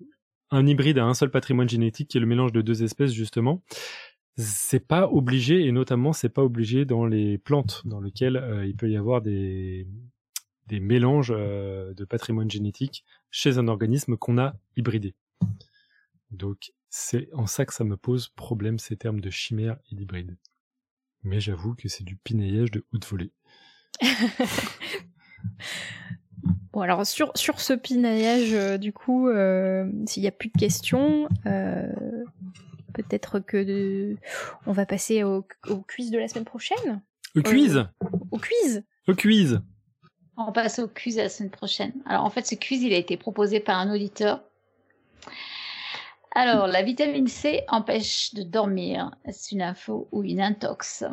un 0.53 0.67
hybride 0.67 0.99
a 0.99 1.05
un 1.05 1.15
seul 1.15 1.31
patrimoine 1.31 1.69
génétique 1.69 2.09
qui 2.09 2.19
est 2.19 2.21
le 2.21 2.27
mélange 2.27 2.53
de 2.53 2.61
deux 2.61 2.83
espèces 2.83 3.13
justement. 3.13 3.63
C'est 4.37 4.87
pas 4.87 5.09
obligé 5.09 5.65
et 5.67 5.73
notamment 5.73 6.13
c'est 6.13 6.29
pas 6.29 6.43
obligé 6.43 6.85
dans 6.85 7.05
les 7.07 7.39
plantes 7.39 7.83
dans 7.87 8.01
lesquelles 8.01 8.37
euh, 8.37 8.67
il 8.67 8.77
peut 8.77 8.91
y 8.91 8.97
avoir 8.97 9.23
des 9.23 9.89
des 10.69 10.81
mélanges 10.81 11.33
euh, 11.35 11.93
de 11.95 12.05
patrimoine 12.05 12.51
génétique 12.51 13.05
chez 13.31 13.59
un 13.59 13.69
organisme 13.69 14.17
qu'on 14.17 14.39
a 14.39 14.55
hybridé. 14.77 15.15
Donc 16.31 16.73
c'est 16.95 17.29
en 17.33 17.47
ça 17.47 17.65
que 17.65 17.73
ça 17.73 17.85
me 17.85 17.97
pose 17.97 18.29
problème 18.37 18.79
ces 18.79 18.99
termes 18.99 19.21
de 19.21 19.31
chimère 19.31 19.79
et 19.91 19.95
d'hybride. 19.97 20.37
Mais 21.23 21.41
j'avoue 21.41 21.75
que 21.75 21.89
c'est 21.89 22.05
du 22.05 22.17
pinaillage 22.17 22.71
de 22.71 22.85
haute 22.93 23.07
volée. 23.07 23.33
Bon 26.73 26.81
alors 26.81 27.07
sur, 27.07 27.31
sur 27.37 27.61
ce 27.61 27.73
pinaillage, 27.75 28.53
euh, 28.55 28.79
du 28.79 28.93
coup, 28.93 29.29
euh, 29.29 29.91
s'il 30.07 30.23
n'y 30.23 30.29
a 30.29 30.33
plus 30.33 30.49
de 30.49 30.59
questions, 30.59 31.29
euh, 31.47 31.93
peut-être 32.95 33.41
que 33.41 33.63
de- 33.63 34.17
on 34.67 34.73
va 34.73 34.87
passer 34.87 35.23
au, 35.23 35.47
au 35.69 35.77
quiz 35.83 36.11
de 36.11 36.19
la 36.19 36.29
semaine 36.29 36.47
prochaine? 36.47 37.03
Au 37.37 37.43
quiz 37.43 37.87
Au 38.31 38.39
quiz 38.39 38.85
Au 39.07 39.15
quiz 39.15 39.61
On 40.39 40.51
passe 40.53 40.79
au 40.79 40.89
quiz 40.89 41.19
la 41.19 41.29
semaine 41.29 41.51
prochaine. 41.51 41.93
Alors 42.07 42.25
en 42.25 42.31
fait, 42.31 42.47
ce 42.47 42.55
quiz, 42.55 42.83
il 42.83 42.93
a 42.95 42.99
été 42.99 43.17
proposé 43.19 43.61
par 43.61 43.79
un 43.79 43.93
auditeur. 43.95 44.43
Alors, 46.35 46.67
la 46.67 46.83
vitamine 46.83 47.29
C 47.29 47.63
empêche 47.69 48.33
de 48.35 48.43
dormir. 48.43 49.15
Est-ce 49.27 49.55
une 49.55 49.63
info 49.63 50.09
ou 50.13 50.25
une 50.25 50.41
intox 50.41 51.05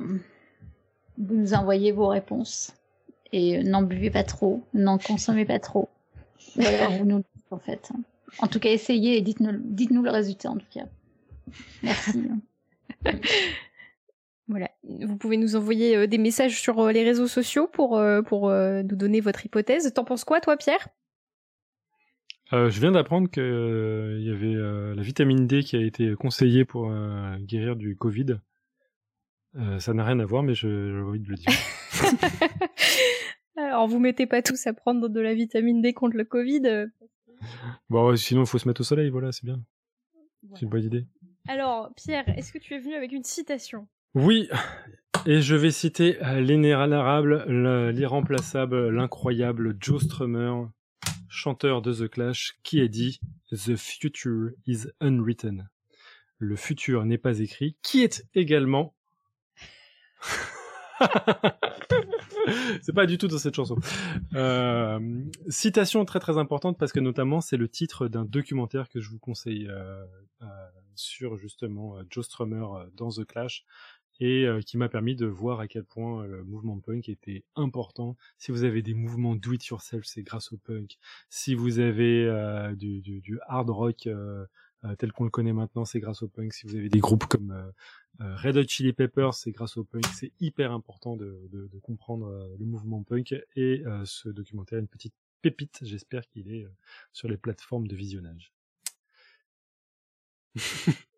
Vous 1.17 1.35
nous 1.35 1.53
envoyez 1.53 1.91
vos 1.91 2.07
réponses. 2.07 2.73
Et 3.33 3.57
euh, 3.57 3.63
n'en 3.63 3.81
buvez 3.81 4.09
pas 4.09 4.23
trop, 4.23 4.63
n'en 4.73 4.97
consommez 4.97 5.45
pas 5.45 5.59
trop. 5.59 5.89
Vous 6.55 7.05
nous 7.05 7.23
en 7.51 7.59
fait. 7.59 7.91
En 8.39 8.47
tout 8.47 8.59
cas, 8.59 8.69
essayez 8.69 9.17
et 9.17 9.21
dites-nous 9.21 10.01
le 10.01 10.09
résultat 10.09 10.49
en 10.49 10.57
tout 10.57 10.67
cas. 10.71 10.85
Merci. 11.83 12.23
Voilà. 14.47 14.71
Vous 14.81 15.15
pouvez 15.15 15.37
nous 15.37 15.55
envoyer 15.55 15.95
euh, 15.95 16.07
des 16.07 16.17
messages 16.17 16.59
sur 16.59 16.79
euh, 16.79 16.91
les 16.91 17.03
réseaux 17.03 17.27
sociaux 17.27 17.67
pour, 17.67 18.01
pour 18.25 18.49
nous 18.49 18.95
donner 18.95 19.21
votre 19.21 19.45
hypothèse. 19.45 19.93
T'en 19.93 20.03
penses 20.03 20.23
quoi, 20.23 20.41
toi, 20.41 20.57
Pierre? 20.57 20.87
Euh, 22.51 22.69
je 22.69 22.79
viens 22.79 22.91
d'apprendre 22.91 23.29
que 23.29 23.39
euh, 23.41 24.19
y 24.21 24.29
avait 24.31 24.55
euh, 24.55 24.95
la 24.95 25.03
vitamine 25.03 25.45
D 25.45 25.61
qui 25.63 25.75
a 25.75 25.81
été 25.81 26.15
conseillée 26.15 26.65
pour 26.65 26.91
guérir 27.39 27.75
du 27.75 27.95
Covid. 27.95 28.37
Ça 29.79 29.93
n'a 29.93 30.03
rien 30.05 30.19
à 30.19 30.25
voir, 30.25 30.43
mais 30.43 30.53
j'ai 30.53 30.67
envie 30.67 31.19
de 31.19 31.27
le 31.29 31.35
dire. 31.35 31.49
Alors, 33.57 33.87
vous 33.87 33.99
mettez 33.99 34.25
pas 34.25 34.41
tous 34.41 34.67
à 34.67 34.73
prendre 34.73 35.09
de 35.09 35.19
la 35.19 35.33
vitamine 35.33 35.81
D 35.81 35.93
contre 35.93 36.15
le 36.17 36.23
Covid. 36.23 36.87
bon, 37.89 38.15
sinon 38.15 38.41
il 38.41 38.47
faut 38.47 38.57
se 38.57 38.67
mettre 38.67 38.81
au 38.81 38.83
soleil, 38.83 39.09
voilà, 39.09 39.31
c'est 39.31 39.45
bien. 39.45 39.59
C'est 40.53 40.61
une 40.61 40.69
bonne 40.69 40.83
idée. 40.83 41.05
Alors, 41.47 41.91
Pierre, 41.95 42.29
est-ce 42.37 42.53
que 42.53 42.57
tu 42.59 42.73
es 42.75 42.79
venu 42.79 42.93
avec 42.93 43.11
une 43.11 43.23
citation? 43.23 43.87
Oui, 44.15 44.49
et 45.25 45.41
je 45.41 45.55
vais 45.55 45.71
citer 45.71 46.17
l'inérable, 46.37 47.43
le- 47.47 47.91
l'irremplaçable, 47.91 48.89
l'incroyable 48.89 49.75
Joe 49.79 50.03
Strummer, 50.03 50.67
chanteur 51.39 51.81
de 51.81 51.93
The 51.93 52.09
Clash, 52.09 52.57
qui 52.63 52.81
a 52.81 52.89
dit 52.89 53.21
The 53.51 53.77
future 53.77 54.49
is 54.67 54.87
unwritten. 54.99 55.69
Le 56.37 56.57
futur 56.57 57.05
n'est 57.05 57.17
pas 57.17 57.39
écrit, 57.39 57.77
qui 57.81 58.03
est 58.03 58.27
également 58.35 58.93
c'est 62.81 62.93
pas 62.93 63.05
du 63.05 63.17
tout 63.17 63.29
dans 63.29 63.37
cette 63.37 63.55
chanson. 63.55 63.77
Euh, 64.35 64.99
citation 65.47 66.03
très 66.03 66.19
très 66.19 66.37
importante 66.37 66.77
parce 66.77 66.91
que 66.91 66.99
notamment 66.99 67.39
c'est 67.39 67.55
le 67.55 67.69
titre 67.69 68.09
d'un 68.09 68.25
documentaire 68.25 68.89
que 68.89 68.99
je 68.99 69.09
vous 69.09 69.19
conseille 69.19 69.69
euh, 69.69 70.03
euh, 70.41 70.45
sur 70.95 71.37
justement 71.37 71.95
Joe 72.09 72.25
Strummer 72.25 72.65
dans 72.97 73.11
The 73.11 73.23
Clash 73.25 73.63
et 74.19 74.45
euh, 74.45 74.61
qui 74.61 74.77
m'a 74.77 74.89
permis 74.89 75.15
de 75.15 75.25
voir 75.25 75.59
à 75.59 75.67
quel 75.67 75.83
point 75.83 76.23
euh, 76.23 76.27
le 76.27 76.43
mouvement 76.43 76.79
punk 76.79 77.09
était 77.09 77.43
important. 77.55 78.17
Si 78.37 78.51
vous 78.51 78.63
avez 78.63 78.81
des 78.81 78.93
mouvements 78.93 79.35
do 79.35 79.53
it 79.53 79.65
yourself, 79.67 80.05
c'est 80.05 80.23
grâce 80.23 80.51
au 80.51 80.57
punk. 80.57 80.97
Si 81.29 81.55
vous 81.55 81.79
avez 81.79 82.25
euh, 82.25 82.75
du, 82.75 83.01
du, 83.01 83.21
du 83.21 83.39
hard 83.47 83.69
rock 83.69 84.07
tel 84.97 85.11
qu'on 85.11 85.25
le 85.25 85.29
connaît 85.29 85.51
maintenant, 85.51 85.83
c'est 85.83 85.99
grâce 85.99 86.21
au 86.21 86.29
punk. 86.29 86.53
Si 86.53 86.65
vous 86.65 86.75
avez 86.75 86.87
des 86.87 86.99
groupes 86.99 87.25
comme 87.25 87.73
Red 88.19 88.55
Hot 88.55 88.67
Chili 88.67 88.93
Peppers, 88.93 89.33
c'est 89.33 89.51
grâce 89.51 89.75
au 89.75 89.83
punk. 89.83 90.05
C'est 90.13 90.31
hyper 90.39 90.71
important 90.71 91.17
de, 91.17 91.49
de, 91.51 91.67
de 91.67 91.79
comprendre 91.79 92.49
le 92.57 92.65
mouvement 92.65 93.03
punk 93.03 93.35
et 93.57 93.83
ce 94.05 94.29
documentaire, 94.29 94.79
une 94.79 94.87
petite 94.87 95.13
pépite. 95.41 95.79
J'espère 95.81 96.25
qu'il 96.29 96.53
est 96.53 96.65
sur 97.11 97.27
les 97.27 97.35
plateformes 97.35 97.87
de 97.87 97.95
visionnage. 97.95 98.53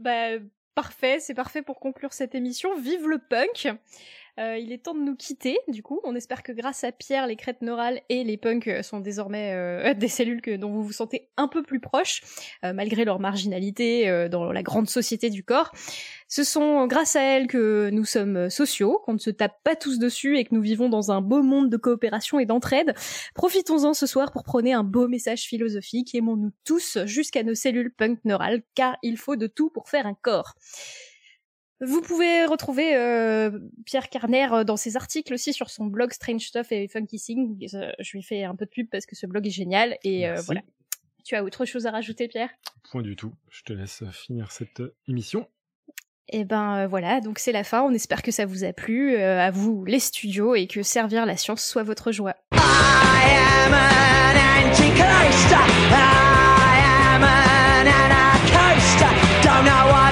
Bah, 0.00 0.38
parfait, 0.74 1.20
c'est 1.20 1.34
parfait 1.34 1.62
pour 1.62 1.78
conclure 1.78 2.12
cette 2.12 2.34
émission. 2.34 2.74
Vive 2.78 3.06
le 3.06 3.18
punk 3.18 3.68
Euh, 4.40 4.56
Il 4.56 4.72
est 4.72 4.78
temps 4.78 4.94
de 4.94 5.00
nous 5.00 5.16
quitter, 5.16 5.58
du 5.68 5.82
coup. 5.82 6.00
On 6.04 6.14
espère 6.14 6.42
que 6.42 6.52
grâce 6.52 6.84
à 6.84 6.92
Pierre, 6.92 7.26
les 7.26 7.36
crêtes 7.36 7.60
neurales 7.60 8.00
et 8.08 8.24
les 8.24 8.38
punks 8.38 8.68
euh, 8.68 8.82
sont 8.82 9.00
désormais 9.00 9.52
euh, 9.54 9.94
des 9.98 10.08
cellules 10.08 10.40
dont 10.58 10.70
vous 10.70 10.82
vous 10.82 10.92
sentez 10.92 11.28
un 11.36 11.48
peu 11.48 11.62
plus 11.62 11.80
proches, 11.80 12.22
malgré 12.62 13.04
leur 13.04 13.20
marginalité 13.20 14.28
dans 14.30 14.52
la 14.52 14.62
grande 14.62 14.88
société 14.88 15.30
du 15.30 15.44
corps. 15.44 15.72
Ce 16.28 16.44
sont 16.44 16.86
grâce 16.86 17.16
à 17.16 17.22
elles 17.22 17.46
que 17.46 17.90
nous 17.90 18.04
sommes 18.04 18.48
sociaux, 18.50 19.00
qu'on 19.04 19.14
ne 19.14 19.18
se 19.18 19.30
tape 19.30 19.62
pas 19.64 19.76
tous 19.76 19.98
dessus 19.98 20.38
et 20.38 20.44
que 20.44 20.54
nous 20.54 20.60
vivons 20.60 20.88
dans 20.88 21.10
un 21.10 21.20
beau 21.20 21.42
monde 21.42 21.70
de 21.70 21.76
coopération 21.76 22.38
et 22.38 22.46
d'entraide. 22.46 22.94
Profitons-en 23.34 23.94
ce 23.94 24.06
soir 24.06 24.32
pour 24.32 24.44
prôner 24.44 24.72
un 24.72 24.84
beau 24.84 25.08
message 25.08 25.42
philosophique. 25.42 26.14
Aimons-nous 26.14 26.52
tous 26.64 26.98
jusqu'à 27.04 27.42
nos 27.42 27.54
cellules 27.54 27.92
punk 27.92 28.18
neurales, 28.24 28.62
car 28.74 28.96
il 29.02 29.16
faut 29.16 29.36
de 29.36 29.46
tout 29.46 29.70
pour 29.70 29.88
faire 29.88 30.06
un 30.06 30.14
corps. 30.14 30.54
Vous 31.80 32.02
pouvez 32.02 32.44
retrouver 32.44 32.94
euh, 32.94 33.58
Pierre 33.86 34.10
Carner 34.10 34.48
euh, 34.52 34.64
dans 34.64 34.76
ses 34.76 34.96
articles 34.96 35.32
aussi 35.32 35.54
sur 35.54 35.70
son 35.70 35.86
blog 35.86 36.12
Strange 36.12 36.42
Stuff 36.42 36.72
et 36.72 36.88
Funky 36.88 37.18
Things. 37.18 37.74
Euh, 37.74 37.90
je 37.98 38.12
lui 38.12 38.22
fais 38.22 38.44
un 38.44 38.54
peu 38.54 38.66
de 38.66 38.70
pub 38.70 38.88
parce 38.90 39.06
que 39.06 39.16
ce 39.16 39.26
blog 39.26 39.46
est 39.46 39.50
génial 39.50 39.96
et 40.04 40.26
voilà. 40.44 40.60
Tu 41.24 41.36
as 41.36 41.44
autre 41.44 41.64
chose 41.64 41.86
à 41.86 41.90
rajouter, 41.90 42.28
Pierre? 42.28 42.50
Point 42.90 43.02
du 43.02 43.14
tout. 43.14 43.32
Je 43.50 43.62
te 43.62 43.72
laisse 43.72 44.02
finir 44.10 44.50
cette 44.52 44.82
émission. 45.06 45.46
Et 46.28 46.44
ben 46.44 46.86
voilà, 46.86 47.20
donc 47.20 47.38
c'est 47.38 47.52
la 47.52 47.64
fin. 47.64 47.82
On 47.82 47.92
espère 47.92 48.22
que 48.22 48.30
ça 48.30 48.46
vous 48.46 48.64
a 48.64 48.72
plu. 48.72 49.16
à 49.16 49.50
vous 49.50 49.84
les 49.84 50.00
studios 50.00 50.54
et 50.54 50.66
que 50.66 50.82
servir 50.82 51.26
la 51.26 51.36
science 51.36 51.64
soit 51.64 51.82
votre 51.82 52.12
joie. 52.12 52.36
I 52.52 52.58
am 53.66 53.74
an 53.74 54.66
antichrist. 54.66 55.52
I 55.52 56.78
am 57.14 57.22
an 57.22 57.86
anarchist. 57.86 59.00
Don't 59.44 59.64
know 59.64 59.92
what 59.92 60.09